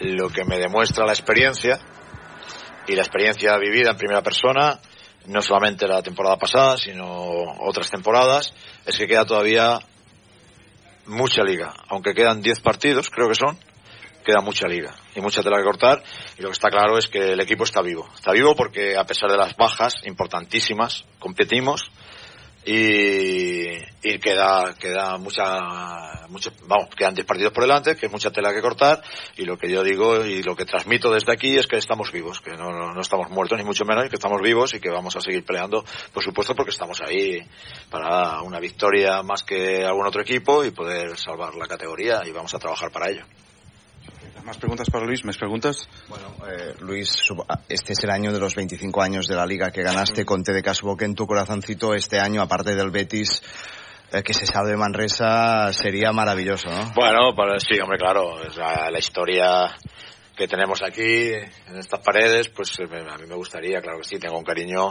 [0.00, 1.78] lo que me demuestra la experiencia
[2.86, 4.80] y la experiencia vivida en primera persona,
[5.26, 7.06] no solamente la temporada pasada, sino
[7.60, 8.52] otras temporadas,
[8.84, 9.78] es que queda todavía
[11.06, 11.72] mucha liga.
[11.88, 13.56] Aunque quedan 10 partidos, creo que son,
[14.22, 16.02] queda mucha liga y mucha tela que cortar.
[16.38, 18.08] Y lo que está claro es que el equipo está vivo.
[18.14, 21.90] Está vivo porque a pesar de las bajas importantísimas, competimos
[22.64, 28.30] y, y queda, queda mucha, mucho, vamos, quedan 10 partidos por delante, que es mucha
[28.30, 29.02] tela que cortar.
[29.36, 32.40] Y lo que yo digo y lo que transmito desde aquí es que estamos vivos,
[32.40, 34.90] que no, no, no estamos muertos ni mucho menos, y que estamos vivos y que
[34.90, 37.40] vamos a seguir peleando, por supuesto, porque estamos ahí
[37.90, 42.54] para una victoria más que algún otro equipo y poder salvar la categoría y vamos
[42.54, 43.24] a trabajar para ello.
[44.44, 45.88] Más preguntas para Luis, más preguntas.
[46.08, 49.70] Bueno, eh, Luis, sup- este es el año de los 25 años de la liga
[49.70, 50.74] que ganaste con TDK.
[50.74, 53.40] Supongo que en tu corazoncito este año, aparte del Betis,
[54.12, 56.92] eh, que se salve Manresa sería maravilloso, ¿no?
[56.94, 59.76] Bueno, pues sí, hombre, claro, la, la historia
[60.36, 64.18] que tenemos aquí en estas paredes, pues eh, a mí me gustaría, claro que sí,
[64.18, 64.88] tengo un cariño,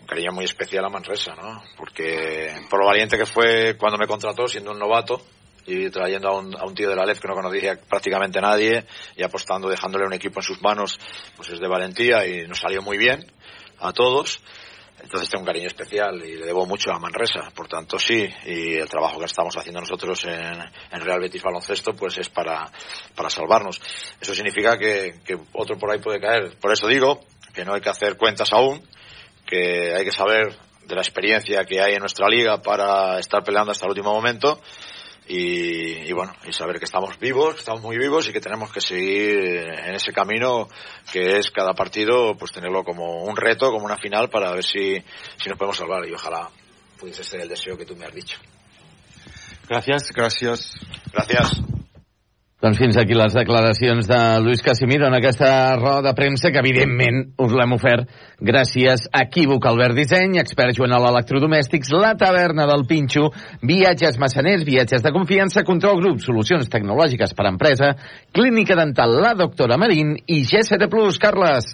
[0.00, 1.62] un cariño muy especial a Manresa, ¿no?
[1.76, 5.22] Porque por lo valiente que fue cuando me contrató siendo un novato
[5.68, 8.86] y trayendo a un, a un tío de la LEF que no conocía prácticamente nadie
[9.16, 10.98] y apostando, dejándole un equipo en sus manos,
[11.36, 13.30] pues es de valentía y nos salió muy bien
[13.78, 14.40] a todos.
[15.00, 17.50] Entonces tengo un cariño especial y le debo mucho a Manresa.
[17.54, 20.58] Por tanto, sí, y el trabajo que estamos haciendo nosotros en,
[20.90, 22.70] en Real Betis Baloncesto, pues es para,
[23.14, 23.80] para salvarnos.
[24.20, 26.56] Eso significa que, que otro por ahí puede caer.
[26.58, 27.20] Por eso digo
[27.54, 28.82] que no hay que hacer cuentas aún,
[29.46, 33.72] que hay que saber de la experiencia que hay en nuestra liga para estar peleando
[33.72, 34.60] hasta el último momento
[35.28, 38.72] y, y, bueno, y saber que estamos vivos, que estamos muy vivos y que tenemos
[38.72, 40.68] que seguir en ese camino
[41.12, 45.02] que es cada partido, pues tenerlo como un reto, como una final para ver si,
[45.36, 46.48] si nos podemos salvar y ojalá
[46.98, 48.38] pudiese ser el deseo que tú me has dicho.
[49.68, 50.72] Gracias, gracias.
[51.12, 51.60] Gracias.
[52.58, 57.20] Doncs fins aquí les declaracions de Luis Casimiro en aquesta roda de premsa que, evidentment,
[57.38, 58.08] us l'hem ofert
[58.42, 63.28] gràcies a Equívoc Albert Disseny, expert Joanol Electrodomèstics, la taverna del Pinxo,
[63.62, 67.92] viatges massaners, viatges de confiança, control grup, solucions tecnològiques per a empresa,
[68.34, 71.70] clínica dental La Doctora Marín i GCD Plus, Carles.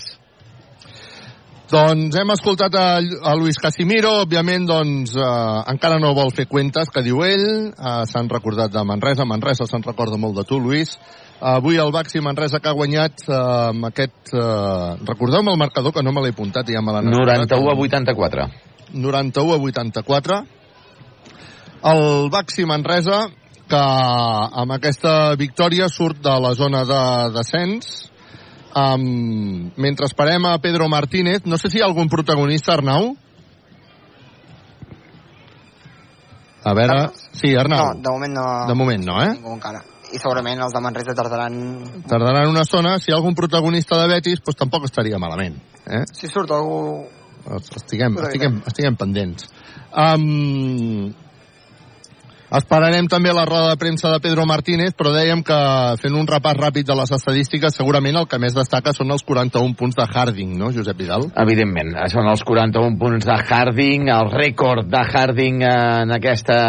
[1.64, 6.90] Doncs hem escoltat a, a Luis Casimiro, òbviament doncs eh, encara no vol fer cuentes,
[6.92, 10.92] que diu ell, eh, s'han recordat de Manresa, Manresa se'n recorda molt de tu, Luis.
[11.40, 14.34] Avui el Baxi Manresa que ha guanyat eh, amb aquest...
[14.36, 17.78] Eh, Recordeu-me el marcador, que no me l'he apuntat i ja me l'han 91 a
[17.80, 18.48] 84.
[18.92, 20.40] 91 a 84.
[21.94, 23.24] El Baxi Manresa,
[23.72, 23.84] que
[24.64, 27.04] amb aquesta victòria surt de la zona de
[27.38, 28.10] descens,
[28.74, 33.12] Um, mentre esperem a Pedro Martínez, no sé si hi ha algun protagonista, Arnau?
[36.64, 37.10] A veure...
[37.30, 37.92] Sí, Arnau.
[37.94, 38.46] No, de moment no.
[38.66, 39.32] De moment no, eh?
[39.36, 39.84] Ningú encara.
[40.14, 41.56] I segurament els de Manresa tardaran...
[42.10, 42.96] Tardaran una estona.
[42.98, 45.60] Si hi ha algun protagonista de Betis, doncs tampoc estaria malament.
[45.86, 46.02] Eh?
[46.10, 47.04] Si surt algú...
[47.54, 49.50] Estiguem, estiguem, estiguem pendents.
[49.92, 51.12] Um,
[52.54, 55.56] Esperarem també la roda de premsa de Pedro Martínez, però dèiem que
[55.98, 59.74] fent un repàs ràpid de les estadístiques, segurament el que més destaca són els 41
[59.74, 61.26] punts de Harding, no, Josep Vidal?
[61.42, 66.60] Evidentment, són els 41 punts de Harding, el rècord de Harding en aquesta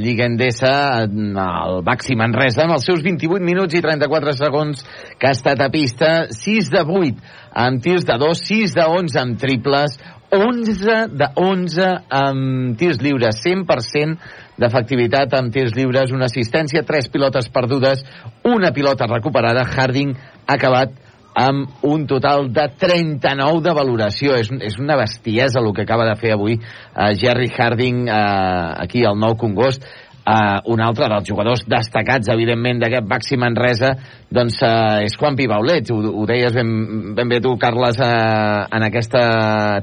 [0.00, 0.72] Lliga Endesa,
[1.04, 4.86] el Baxi Manresa, amb els seus 28 minuts i 34 segons
[5.20, 9.20] que ha estat a pista, 6 de 8 amb tirs de 2, 6 de 11
[9.20, 10.00] amb triples,
[10.32, 11.92] 11 de 11
[12.24, 14.18] amb tirs lliures, 100%
[14.60, 18.04] d'efectivitat amb tirs lliures, una assistència, tres pilotes perdudes,
[18.44, 19.66] una pilota recuperada.
[19.66, 20.96] Harding ha acabat
[21.36, 24.38] amb un total de 39 de valoració.
[24.40, 29.04] És, és una bestiesa el que acaba de fer avui uh, Jerry Harding uh, aquí
[29.04, 29.84] al Nou Congost.
[30.26, 33.92] Uh, un altre dels jugadors destacats, evidentment, d'aquest Baxi Manresa,
[34.34, 35.92] doncs uh, és Juan Pibaulet.
[35.94, 36.72] Ho, ho deies ben,
[37.14, 39.22] ben bé tu, Carles, uh, en aquesta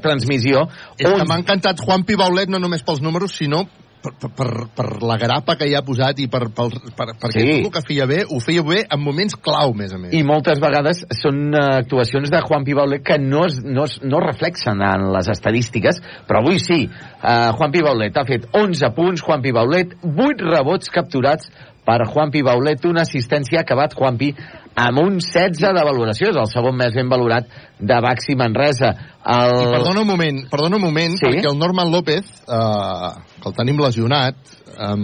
[0.04, 0.66] transmissió.
[0.98, 1.16] És on...
[1.22, 3.62] que m'ha encantat Juan Pibaulet no només pels números, sinó
[4.04, 7.46] per, per, per la grapa que hi ha posat i per, per, per, perquè Sí.
[7.48, 10.12] tot el que feia bé, ho feia bé en moments clau, més a més.
[10.14, 14.20] I moltes vegades són uh, actuacions de Juan Pibaulet que no es, no, es, no
[14.24, 16.84] reflexen en les estadístiques, però avui sí.
[17.24, 21.50] Uh, Juan Pibaulet ha fet 11 punts, Juan Pibaulet, 8 rebots capturats
[21.84, 24.30] per Juan Pibaulet, una assistència ha acabat Juanpi
[24.74, 28.94] amb un 16 de valoració, és el segon més ben valorat de Baxi Manresa.
[29.20, 29.52] El...
[29.68, 31.26] I perdona un moment, perdona un moment, Sí?
[31.26, 34.40] perquè el Norman López, eh, que el tenim lesionat,
[34.74, 34.96] eh,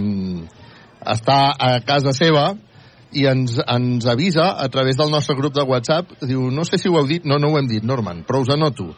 [1.15, 2.51] està a casa seva
[3.11, 6.89] i ens, ens avisa a través del nostre grup de WhatsApp, diu, no sé si
[6.89, 8.91] ho heu dit, no, no ho hem dit, Norman, però us anoto.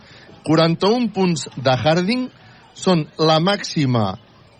[0.43, 2.27] 41 punts de Harding
[2.75, 4.13] són la màxima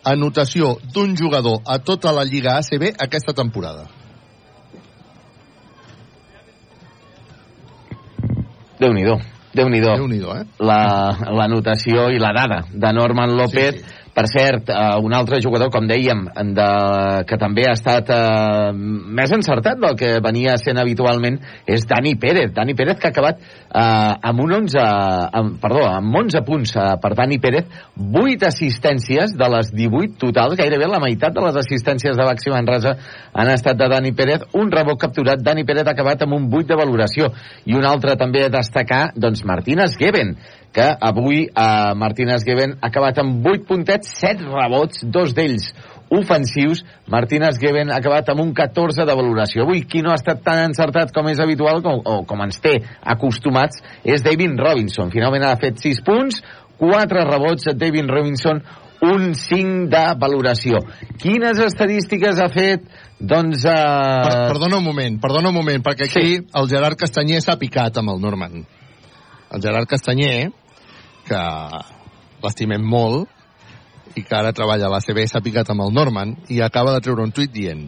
[0.03, 3.87] anotació d'un jugador a tota la Lliga ACB aquesta temporada.
[8.79, 9.19] Déu-n'hi-do,
[9.53, 9.93] Déu-n'hi-do.
[10.09, 10.45] déu eh?
[10.59, 13.75] La, la notació i la dada de Norman López.
[13.75, 14.02] Sí, sí.
[14.13, 16.67] Per cert, uh, un altre jugador, com dèiem, de,
[17.25, 22.51] que també ha estat uh, més encertat del que venia sent habitualment, és Dani Pérez.
[22.53, 24.77] Dani Pérez que ha acabat uh, amb un 11,
[25.39, 30.59] amb, perdó, amb 11 punts uh, per Dani Pérez, 8 assistències de les 18 totals,
[30.61, 32.93] gairebé la meitat de les assistències de Baxi Manresa
[33.33, 36.69] han estat de Dani Pérez, un rebot capturat, Dani Pérez ha acabat amb un 8
[36.69, 37.33] de valoració,
[37.65, 40.37] i un altre també a destacar, doncs Martínez Geben,
[40.73, 45.69] que avui eh, Martínez Geben ha acabat amb 8 puntets, 7 rebots, dos d'ells
[46.13, 46.83] ofensius.
[47.09, 49.63] Martínez Geben ha acabat amb un 14 de valoració.
[49.63, 52.79] Avui qui no ha estat tan encertat com és habitual com, o com ens té
[53.15, 55.13] acostumats és David Robinson.
[55.13, 56.41] Finalment ha fet 6 punts,
[56.81, 57.69] 4 rebots.
[57.77, 58.61] David Robinson
[59.03, 60.79] un 5 de valoració.
[61.19, 62.85] Quines estadístiques ha fet
[63.19, 63.65] doncs...
[63.67, 63.73] Eh...
[63.73, 66.39] Per, perdona un moment, perdona un moment, perquè aquí sí.
[66.55, 68.63] el Gerard Castanyer s'ha picat amb el Norman.
[69.53, 70.53] El Gerard Castanyer,
[71.33, 71.43] que
[72.45, 73.29] l'estimem molt,
[74.13, 77.25] i que ara treballa a l'ACB, s'ha picat amb el Norman, i acaba de treure
[77.25, 77.87] un tuit dient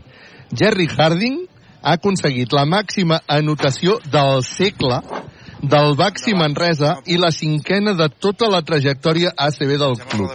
[0.50, 1.44] Jerry Harding
[1.86, 5.02] ha aconseguit la màxima anotació del segle
[5.66, 10.34] del Baxi Manresa i la cinquena de tota la trajectòria ACB del club.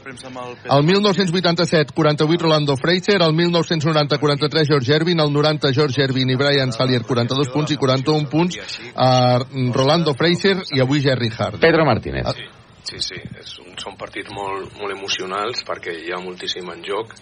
[0.64, 6.38] El 1987, 48 Rolando Fraser, el 1990, 43 George Ervin, el 90 George Ervin i
[6.40, 8.58] Brian Salier, 42 punts i 41 punts
[8.94, 11.60] uh, Rolando Fraser i avui Jerry Hart.
[11.60, 12.59] Pedro Martínez.
[12.88, 13.20] Sí, sí.
[13.40, 17.14] És un, són partits molt, molt emocionals perquè hi ha moltíssim en joc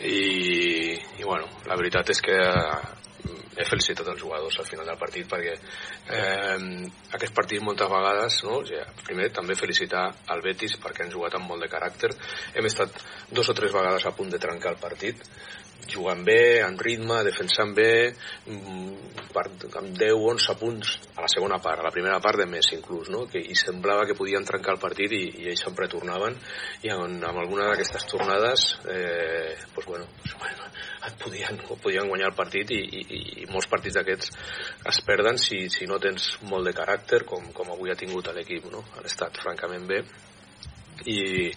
[0.00, 2.38] i, i bueno, la veritat és que
[3.54, 8.60] he felicitat els jugadors al final del partit perquè eh, aquest partit moltes vegades no?
[8.66, 12.10] ja, primer també felicitar el Betis perquè han jugat amb molt de caràcter
[12.54, 12.98] hem estat
[13.30, 15.22] dos o tres vegades a punt de trencar el partit
[15.88, 18.14] jugant bé, en ritme, defensant bé,
[18.46, 23.10] mm, amb 10-11 punts a la segona part, a la primera part de més inclús,
[23.10, 23.24] no?
[23.30, 26.36] que, i semblava que podien trencar el partit i, i ells sempre tornaven
[26.86, 30.68] i en, amb alguna d'aquestes tornades eh, pues bueno, pues bueno,
[31.08, 34.30] et podien, podien guanyar el partit i, i, i molts partits d'aquests
[34.92, 38.70] es perden si, si no tens molt de caràcter com, com avui ha tingut l'equip
[38.72, 38.84] no?
[38.96, 40.04] han estat francament bé
[41.10, 41.50] i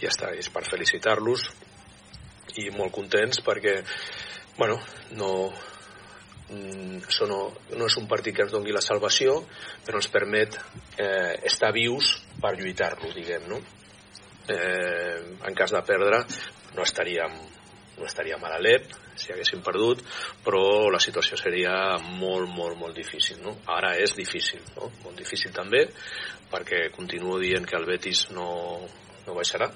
[0.00, 1.46] ja està, és per felicitar-los
[2.62, 3.78] i molt contents perquè
[4.56, 4.78] bueno,
[5.18, 5.30] no,
[6.50, 7.40] mm, això no,
[7.76, 9.40] no és un partit que ens doni la salvació
[9.86, 10.58] però ens permet
[10.96, 13.60] eh, estar vius per lluitar-lo diguem no?
[14.48, 16.24] eh, en cas de perdre
[16.76, 17.36] no estaríem
[17.96, 20.02] no estaríem a l'Alep si haguéssim perdut,
[20.44, 23.40] però la situació seria molt, molt, molt difícil.
[23.44, 23.56] No?
[23.72, 24.90] Ara és difícil, no?
[25.04, 25.86] molt difícil també,
[26.52, 28.48] perquè continuo dient que el Betis no,
[29.26, 29.70] no baixarà,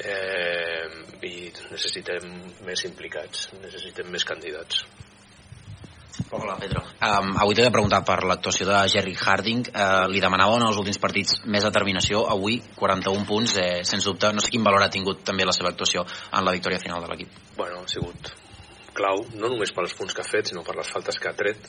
[0.00, 0.86] eh,
[1.22, 2.28] i necessitem
[2.66, 4.84] més implicats, necessitem més candidats.
[6.32, 6.82] Hola, Pedro.
[7.00, 9.64] Um, avui t'he preguntat per l'actuació de Jerry Harding.
[9.72, 12.26] Uh, li demanava en els últims partits més determinació.
[12.34, 14.32] Avui, 41 punts, eh, sens dubte.
[14.36, 17.12] No sé quin valor ha tingut també la seva actuació en la victòria final de
[17.12, 17.42] l'equip.
[17.56, 18.32] Bueno, ha sigut
[18.96, 21.36] clau, no només per als punts que ha fet, sinó per les faltes que ha
[21.36, 21.68] tret,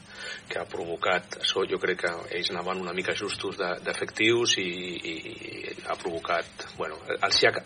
[0.50, 1.64] que ha provocat això.
[1.69, 6.68] Jo crec que ells anaven una mica justos d'efectius de, i, i, ha provocat...
[6.77, 7.61] Bueno, el SIAC,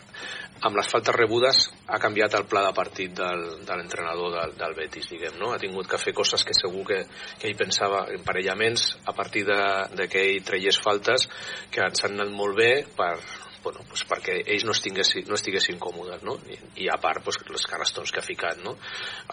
[0.68, 4.77] amb les faltes rebudes, ha canviat el pla de partit del, de l'entrenador del, del
[4.77, 5.53] Betis, diguem, no?
[5.53, 7.02] Ha tingut que fer coses que segur que,
[7.40, 9.60] que ell pensava, emparellaments, a partir de,
[9.98, 11.30] de que ell traiés faltes,
[11.74, 13.16] que ens han anat molt bé per,
[13.64, 16.38] bueno, pues perquè ells no estiguessin, no estiguessin còmodes, no?
[16.48, 18.77] I, i a part, pues, les carrastons que ha ficat, no?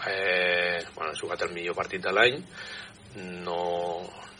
[0.07, 2.39] Eh, bueno, ha jugat el millor partit de l'any,
[3.45, 3.63] no,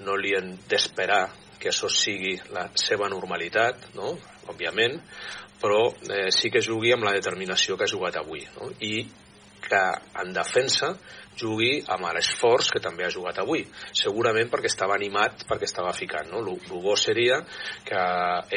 [0.03, 1.23] no li hem d'esperar
[1.59, 4.13] que això sigui la seva normalitat, no?
[4.51, 4.99] òbviament,
[5.61, 8.69] però eh, sí que jugui amb la determinació que ha jugat avui no?
[8.85, 9.05] i
[9.65, 9.83] que
[10.21, 10.91] en defensa
[11.39, 16.31] jugui amb l'esforç que també ha jugat avui segurament perquè estava animat perquè estava ficant
[16.31, 16.41] no?
[16.43, 17.41] el bo seria
[17.87, 18.03] que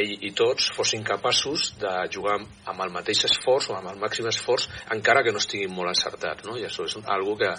[0.00, 4.28] ell i tots fossin capaços de jugar amb el mateix esforç o amb el màxim
[4.30, 6.58] esforç encara que no estiguin molt encertats no?
[6.58, 7.54] i això és algo que,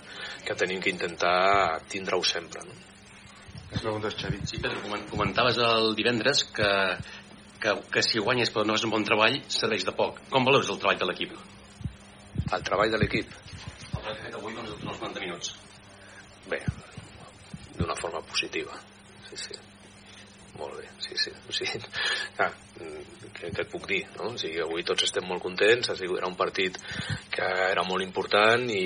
[0.45, 2.79] que tenim que intentar tindre-ho sempre no?
[3.69, 4.39] Preguntes, Xavi.
[4.49, 4.79] Sí, Pedro,
[5.11, 6.69] comentaves el divendres que,
[7.61, 10.23] que, que si guanyes però no és un bon treball serveix de poc.
[10.33, 11.35] Com valores el treball de l'equip?
[12.49, 13.35] El treball de l'equip?
[13.89, 15.53] El que ha fet avui doncs, els 90 minuts.
[16.49, 16.61] Bé,
[17.77, 18.77] d'una forma positiva.
[19.29, 19.59] Sí, sí.
[20.59, 21.33] Molt bé, sí, sí.
[21.47, 21.81] O sigui,
[22.43, 24.31] ah, què, què et puc dir, no?
[24.33, 26.77] O sigui, avui tots estem molt contents, era un partit
[27.31, 28.83] que era molt important i,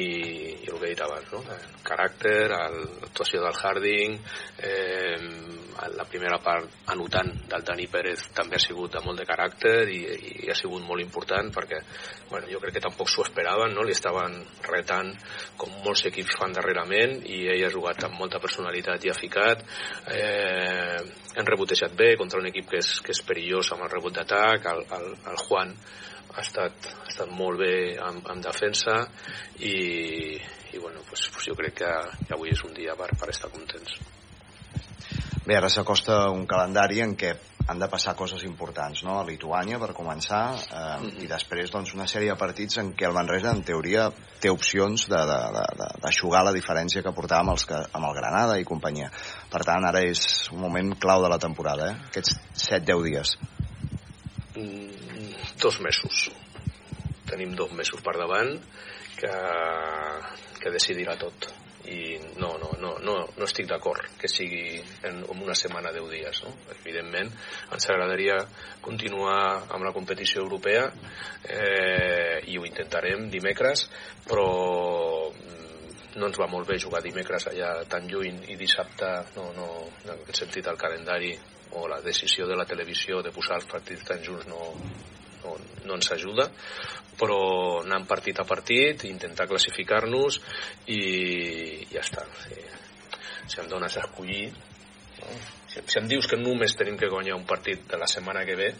[0.63, 1.43] i el que he dit abans, no?
[1.55, 4.17] El caràcter, l'actuació del Harding,
[4.69, 5.61] eh,
[5.97, 9.99] la primera part anotant del Dani Pérez també ha sigut de molt de caràcter i,
[10.45, 11.79] i ha sigut molt important perquè
[12.29, 13.85] bueno, jo crec que tampoc s'ho esperaven, no?
[13.85, 15.11] li estaven retant
[15.59, 19.65] com molts equips fan darrerament i ell ha jugat amb molta personalitat i ha ficat
[20.13, 21.01] eh,
[21.33, 24.65] han rebotejat bé contra un equip que és, que és perillós amb el rebot d'atac
[24.71, 25.75] el, el, el Juan
[26.33, 28.97] ha estat, ha estat molt bé en, en defensa
[29.59, 29.77] i,
[30.73, 31.93] i bueno, pues, pues jo crec que,
[32.25, 33.99] que avui és un dia per, per estar contents
[35.43, 37.33] Bé, ara s'acosta un calendari en què
[37.67, 39.17] han de passar coses importants, no?
[39.19, 41.23] A Lituània, per començar, eh, mm -hmm.
[41.23, 45.07] i després doncs, una sèrie de partits en què el Manresa, en teoria, té opcions
[45.09, 49.11] d'aixugar la diferència que portava amb, els que, amb el Granada i companyia.
[49.49, 51.95] Per tant, ara és un moment clau de la temporada, eh?
[52.07, 53.37] Aquests 7-10 dies.
[54.55, 56.29] Mm, dos mesos.
[57.29, 58.53] Tenim dos mesos per davant
[59.17, 59.33] que,
[60.61, 61.49] que decidirà tot
[61.89, 66.05] i no, no, no, no, no estic d'acord que sigui en, en una setmana 10
[66.13, 66.53] dies no?
[66.77, 67.27] evidentment
[67.75, 68.37] ens agradaria
[68.81, 70.85] continuar amb la competició europea
[71.43, 73.89] eh, i ho intentarem dimecres
[74.29, 74.47] però
[75.27, 79.67] mm, no ens va molt bé jugar dimecres allà tan lluny i dissabte no, no,
[80.05, 81.33] en aquest sentit el calendari
[81.79, 84.73] o la decisió de la televisió de posar els partits tan junts no,
[85.43, 86.49] no, no ens ajuda
[87.19, 87.39] però
[87.83, 90.39] anant partit a partit intentar classificar-nos
[90.93, 91.01] i
[91.91, 92.59] ja està si,
[93.47, 95.35] si em dones a escollir no?
[95.67, 98.57] si, si em dius que només tenim que guanyar un partit de la setmana que
[98.59, 98.71] ve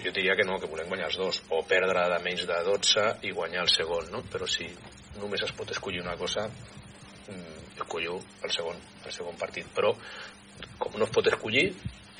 [0.00, 3.06] jo diria que no, que volem guanyar els dos o perdre de menys de 12
[3.28, 4.24] i guanyar el segon no?
[4.32, 4.68] però si
[5.20, 9.92] només es pot escollir una cosa mm, escollo el segon, el segon partit però
[10.80, 11.68] com no es pot escollir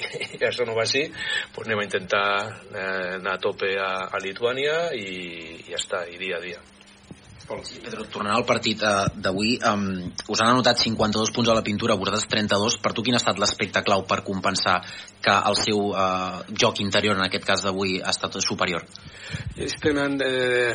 [0.38, 1.06] i això no va així,
[1.54, 2.26] doncs anem a intentar
[2.72, 5.08] eh, anar a tope a, a Lituània i,
[5.60, 6.60] i ja està, i dia a dia.
[7.58, 9.82] Pedro, tornant al partit uh, d'avui, um,
[10.30, 12.76] us han anotat 52 punts a la pintura, vosaltres 32.
[12.78, 14.76] Per tu quin ha estat l'aspecte clau per compensar
[15.20, 18.86] que el seu uh, joc interior, en aquest cas d'avui, ha estat superior?
[19.60, 20.72] Ells tenen eh,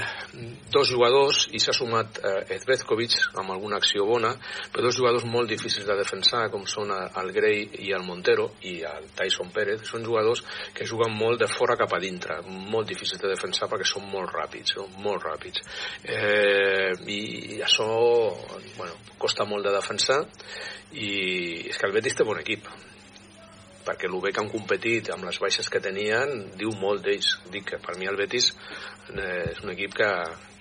[0.71, 4.33] dos jugadors i s'ha sumat eh, Edvezkovic amb alguna acció bona,
[4.71, 8.77] però dos jugadors molt difícils de defensar, com són el Grey i el Montero i
[8.87, 9.87] el Tyson Pérez.
[9.87, 10.43] Són jugadors
[10.75, 14.35] que juguen molt de fora cap a dintre, molt difícils de defensar perquè són molt
[14.35, 14.87] ràpids, no?
[15.07, 15.63] molt ràpids.
[16.03, 16.64] Eh,
[17.11, 17.87] i això
[18.77, 20.21] bueno, costa molt de defensar
[20.95, 21.09] i
[21.69, 22.67] és que el Betis té bon equip
[23.85, 27.67] perquè el bé que han competit amb les baixes que tenien diu molt d'ells dic
[27.71, 28.49] que per mi el Betis
[29.13, 30.09] eh, és un equip que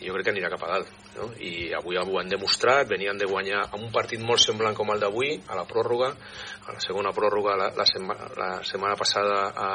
[0.03, 1.31] jo crec que anirà cap a dalt no?
[1.41, 5.01] i avui ho han demostrat venien de guanyar amb un partit molt semblant com el
[5.01, 9.71] d'avui a la pròrroga a la segona pròrroga la, la, sema, la setmana passada a,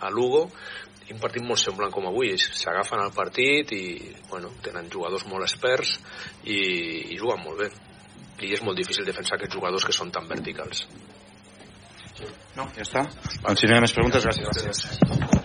[0.00, 0.48] a Lugo
[1.10, 2.36] i un partit molt semblant com avui.
[2.38, 3.84] S'agafen al partit i
[4.30, 5.96] bueno, tenen jugadors molt experts
[6.46, 6.60] i,
[7.10, 7.70] i juguen molt bé.
[8.46, 10.86] I és molt difícil defensar aquests jugadors que són tan verticals.
[12.54, 13.02] No, ja està.
[13.42, 15.40] Doncs si no hi ha més preguntes, gràcies, gràcies.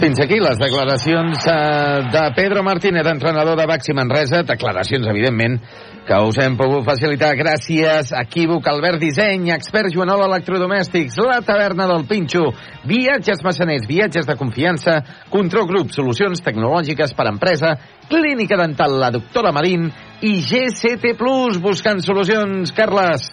[0.00, 4.42] Fins aquí les declaracions eh, de Pedro Martínez, entrenador de Baxi Manresa.
[4.48, 5.60] Declaracions, evidentment,
[6.06, 11.88] que us hem pogut facilitar gràcies a Equívoc, Albert Disseny, Expert Joanol Electrodomèstics, La Taverna
[11.90, 12.44] del Pinxo,
[12.86, 15.00] Viatges Massaners, Viatges de Confiança,
[15.32, 17.74] Control Grup, Solucions Tecnològiques per Empresa,
[18.06, 19.90] Clínica Dental, la doctora Marín
[20.22, 22.70] i GCT Plus, buscant solucions.
[22.76, 23.26] Carles.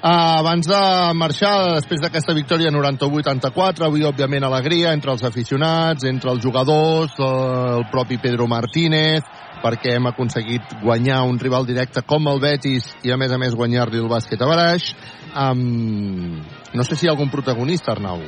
[0.00, 0.80] Uh, abans de
[1.12, 7.76] marxar, després d'aquesta victòria 98-84, avui, òbviament, alegria entre els aficionats, entre els jugadors, uh,
[7.76, 9.20] el propi Pedro Martínez,
[9.62, 13.56] perquè hem aconseguit guanyar un rival directe com el Betis i, a més a més,
[13.56, 14.92] guanyar-li el bàsquet a Baraix.
[15.30, 16.40] Um,
[16.74, 18.22] no sé si hi ha algun protagonista, Arnau.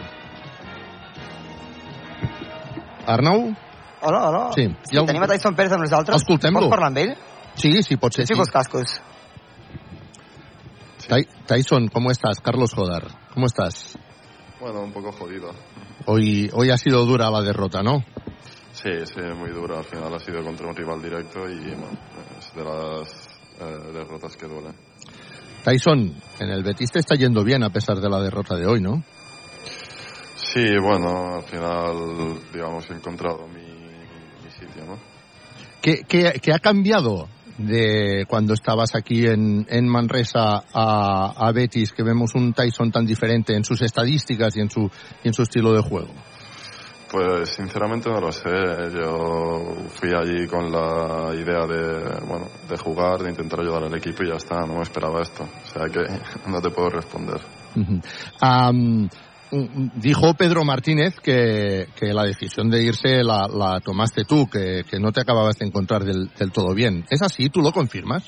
[3.06, 3.48] Arnau?
[4.02, 4.44] Hola, hola.
[4.56, 4.68] Sí.
[4.88, 5.14] sí algun...
[5.14, 6.22] Tenim a Tyson Pérez amb nosaltres.
[6.22, 6.66] Escoltem-lo.
[6.66, 7.16] Pots parlar amb ell?
[7.54, 8.26] Sí, sí, pot ser.
[8.26, 8.40] Sí, sí.
[8.40, 9.00] els cascos.
[11.46, 12.40] Tyson, ¿cómo estás?
[12.40, 13.04] Carlos Jodar,
[13.34, 13.98] ¿cómo estás?
[14.60, 15.52] Bueno, un poco jodido.
[16.06, 18.04] Hoy, hoy ha sido dura la derrota, ¿no?
[18.82, 19.78] Sí, sí, muy dura.
[19.78, 21.98] Al final ha sido contra un rival directo y bueno,
[22.38, 24.74] es de las eh, derrotas que duelen.
[25.62, 28.80] Tyson, en el Betis te está yendo bien a pesar de la derrota de hoy,
[28.80, 29.04] ¿no?
[30.34, 34.98] Sí, bueno, al final, digamos, he encontrado mi, mi sitio, ¿no?
[35.80, 37.28] ¿Qué, qué, qué ha cambiado
[37.58, 43.06] de cuando estabas aquí en, en Manresa a, a, Betis, que vemos un Tyson tan
[43.06, 44.90] diferente en sus estadísticas y en su,
[45.22, 46.12] y en su estilo de juego?
[47.12, 48.48] Pues sinceramente no lo sé.
[48.94, 54.22] Yo fui allí con la idea de, bueno, de jugar, de intentar ayudar al equipo
[54.22, 54.60] y ya está.
[54.60, 55.44] No me esperaba esto.
[55.44, 56.00] O sea que
[56.50, 57.38] no te puedo responder.
[57.76, 59.10] Um,
[59.96, 64.98] dijo Pedro Martínez que, que la decisión de irse la, la tomaste tú, que, que,
[64.98, 67.04] no te acababas de encontrar del, del, todo bien.
[67.10, 67.50] ¿Es así?
[67.50, 68.24] ¿Tú lo confirmas?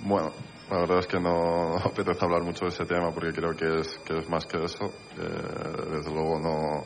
[0.00, 0.32] Bueno,
[0.70, 3.98] la verdad es que no apetece hablar mucho de ese tema porque creo que es,
[4.04, 4.92] que es más que eso.
[5.14, 6.84] Que desde luego no,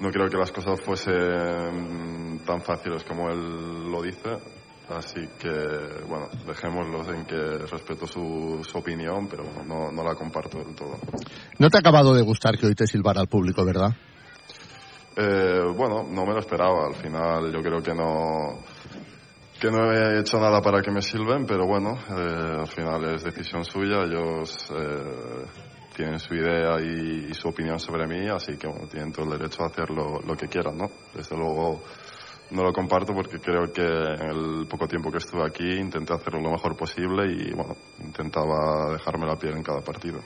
[0.00, 4.38] no creo que las cosas fuesen tan fáciles como él lo dice.
[4.88, 5.50] Así que,
[6.08, 7.36] bueno, dejémoslo en que
[7.70, 10.96] respeto su, su opinión, pero no, no, la comparto del todo.
[11.58, 13.90] ¿No te ha acabado de gustar que hoy te silbara al público, verdad?
[15.14, 16.86] Eh, bueno, no me lo esperaba.
[16.86, 18.60] Al final yo creo que no
[19.60, 23.24] que no he hecho nada para que me silben, pero bueno, eh, al final es
[23.24, 24.04] decisión suya.
[24.04, 25.44] Ellos eh,
[25.98, 29.64] tienen su idea y, su opinión sobre mí, así que bueno, tienen todo el derecho
[29.64, 30.86] a hacer lo, que quieran, ¿no?
[31.12, 31.82] Desde luego
[32.52, 36.40] no lo comparto porque creo que en el poco tiempo que estuve aquí intenté hacerlo
[36.40, 40.20] lo mejor posible y bueno, intentaba dejarme la piel en cada partido.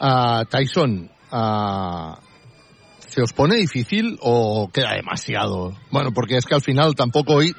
[0.00, 2.16] Uh, Tyson, uh,
[2.98, 5.74] ¿se os pone difícil o queda demasiado?
[5.92, 7.54] Bueno, porque es que al final tampoco hoy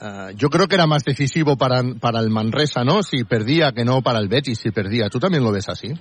[0.00, 3.02] eh, yo creo que era más decisivo para, para el Manresa, ¿no?
[3.02, 5.10] Si perdía que no para el Betis, si perdía.
[5.10, 5.92] ¿Tú también lo ves así?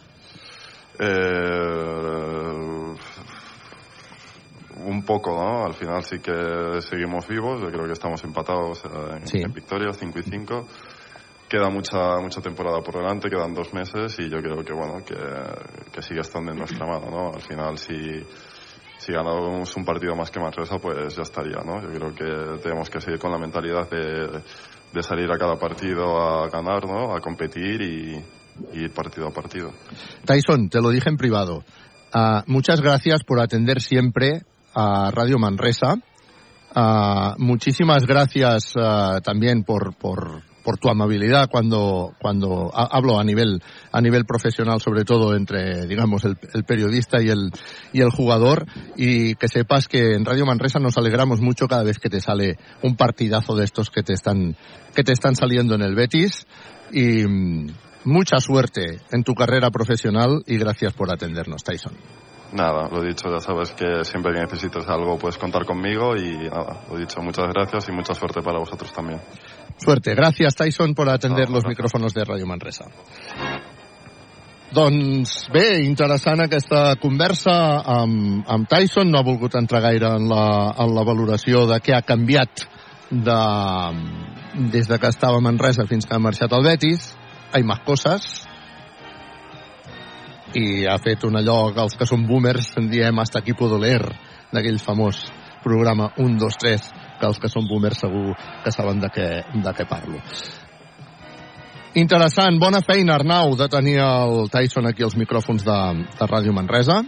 [1.00, 2.95] Eh,
[4.82, 5.66] un poco, ¿no?
[5.66, 9.42] Al final sí que seguimos vivos, yo creo que estamos empatados eh, en, Sí.
[9.42, 10.68] en victorias, 5 y 5.
[11.50, 15.16] Queda mucha mucha temporada por delante, quedan dos meses y yo creo que, bueno, que,
[15.92, 17.34] que sigue estando en nuestra mano, ¿no?
[17.34, 17.95] Al final si,
[19.00, 21.82] si ganamos un partido más que Manresa, pues ya estaría, ¿no?
[21.82, 24.42] Yo creo que tenemos que seguir con la mentalidad de,
[24.94, 27.16] de salir a cada partido a ganar, ¿no?
[27.16, 28.24] A competir y,
[28.74, 29.72] y partido a partido.
[30.26, 31.64] Tyson, te lo dije en privado.
[32.14, 34.42] Ah, muchas gracias por atender siempre
[34.74, 35.96] a Radio Manresa.
[36.76, 40.44] Ah, muchísimas gracias ah, también por, por,
[40.80, 43.60] tu amabilidad cuando, cuando ha- hablo a nivel,
[43.92, 47.50] a nivel profesional, sobre todo entre, digamos, el, el periodista y el,
[47.92, 48.68] y el jugador.
[48.96, 52.58] Y que sepas que en Radio Manresa nos alegramos mucho cada vez que te sale
[52.84, 54.56] un partidazo de estos que te están,
[54.94, 56.46] que te están saliendo en el Betis.
[56.92, 57.68] Y mm,
[58.06, 61.94] mucha suerte en tu carrera profesional y gracias por atendernos, Tyson.
[62.52, 66.82] Nada, lo dicho, ya sabes que siempre que necesites algo puedes contar conmigo y nada,
[66.90, 69.22] lo dicho, muchas gracias y mucha suerte para vosotros también.
[69.78, 70.16] Suerte.
[70.16, 72.90] Gràcies, Tyson, per atender los micròfons de Ràdio Manresa.
[74.76, 79.10] Doncs bé, interessant aquesta conversa amb, amb Tyson.
[79.10, 82.66] No ha volgut entrar gaire en la, en la valoració de què ha canviat
[83.10, 83.40] de,
[84.74, 87.14] des de que estava a Manresa fins que ha marxat al Betis.
[87.52, 88.45] Hay más cosas.
[90.53, 93.78] I ha fet un allò que els que són boomers en diem hasta aquí puedo
[93.78, 94.02] leer,
[94.53, 95.28] d'aquell famós
[95.64, 99.74] programa 1, 2, 3, que els que són boomers segur que saben de què, de
[99.78, 100.22] què parlo.
[101.98, 105.80] Interessant, bona feina, Arnau, de tenir el Tyson aquí als micròfons de,
[106.19, 107.02] de Ràdio Manresa.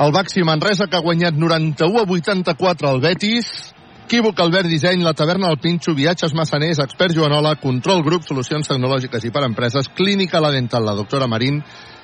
[0.00, 3.73] El Baxi Manresa, que ha guanyat 91 a 84 al Betis.
[4.04, 9.24] Equívoc, Albert Disseny, La Taverna del Pinxo, Viatges Massaners, Expert Joanola, Control Grup, Solucions Tecnològiques
[9.24, 11.62] i per Empreses, Clínica La Dental, la doctora Marín,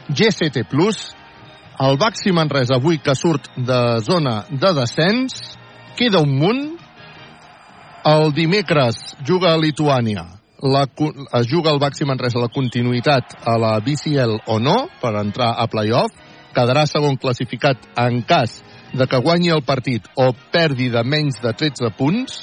[0.09, 0.65] GCT+,
[1.81, 5.37] el Baxi Manresa avui que surt de zona de descens,
[5.97, 6.65] queda un munt,
[8.09, 10.25] el dimecres juga a Lituània,
[10.65, 15.53] la, es juga el Baxi Manresa la continuïtat a la BCL o no, per entrar
[15.61, 16.17] a playoff,
[16.57, 18.63] quedarà segon classificat en cas
[18.93, 22.41] de que guanyi el partit o perdi de menys de 13 punts,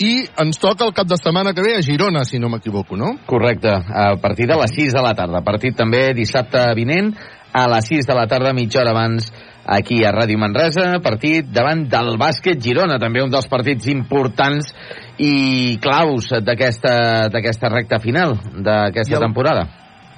[0.00, 3.18] i ens toca el cap de setmana que ve a Girona, si no m'equivoco, no?
[3.28, 5.42] Correcte, a partir de les 6 de la tarda.
[5.44, 7.12] Partit també dissabte vinent
[7.52, 9.28] a les 6 de la tarda, mitja hora abans
[9.66, 14.72] aquí a Ràdio Manresa, partit davant del bàsquet Girona, també un dels partits importants
[15.20, 19.68] i claus d'aquesta recta final d'aquesta temporada.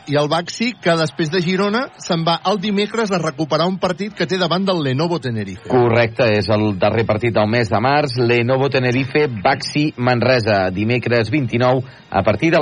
[0.07, 4.13] I el Baxi, que després de Girona se'n va el dimecres a recuperar un partit
[4.17, 5.69] que té davant del Lenovo Tenerife.
[5.71, 11.83] Correcte, és el darrer partit del mes de març, Lenovo Tenerife, Baxi Manresa, dimecres 29,
[12.11, 12.61] a partir de les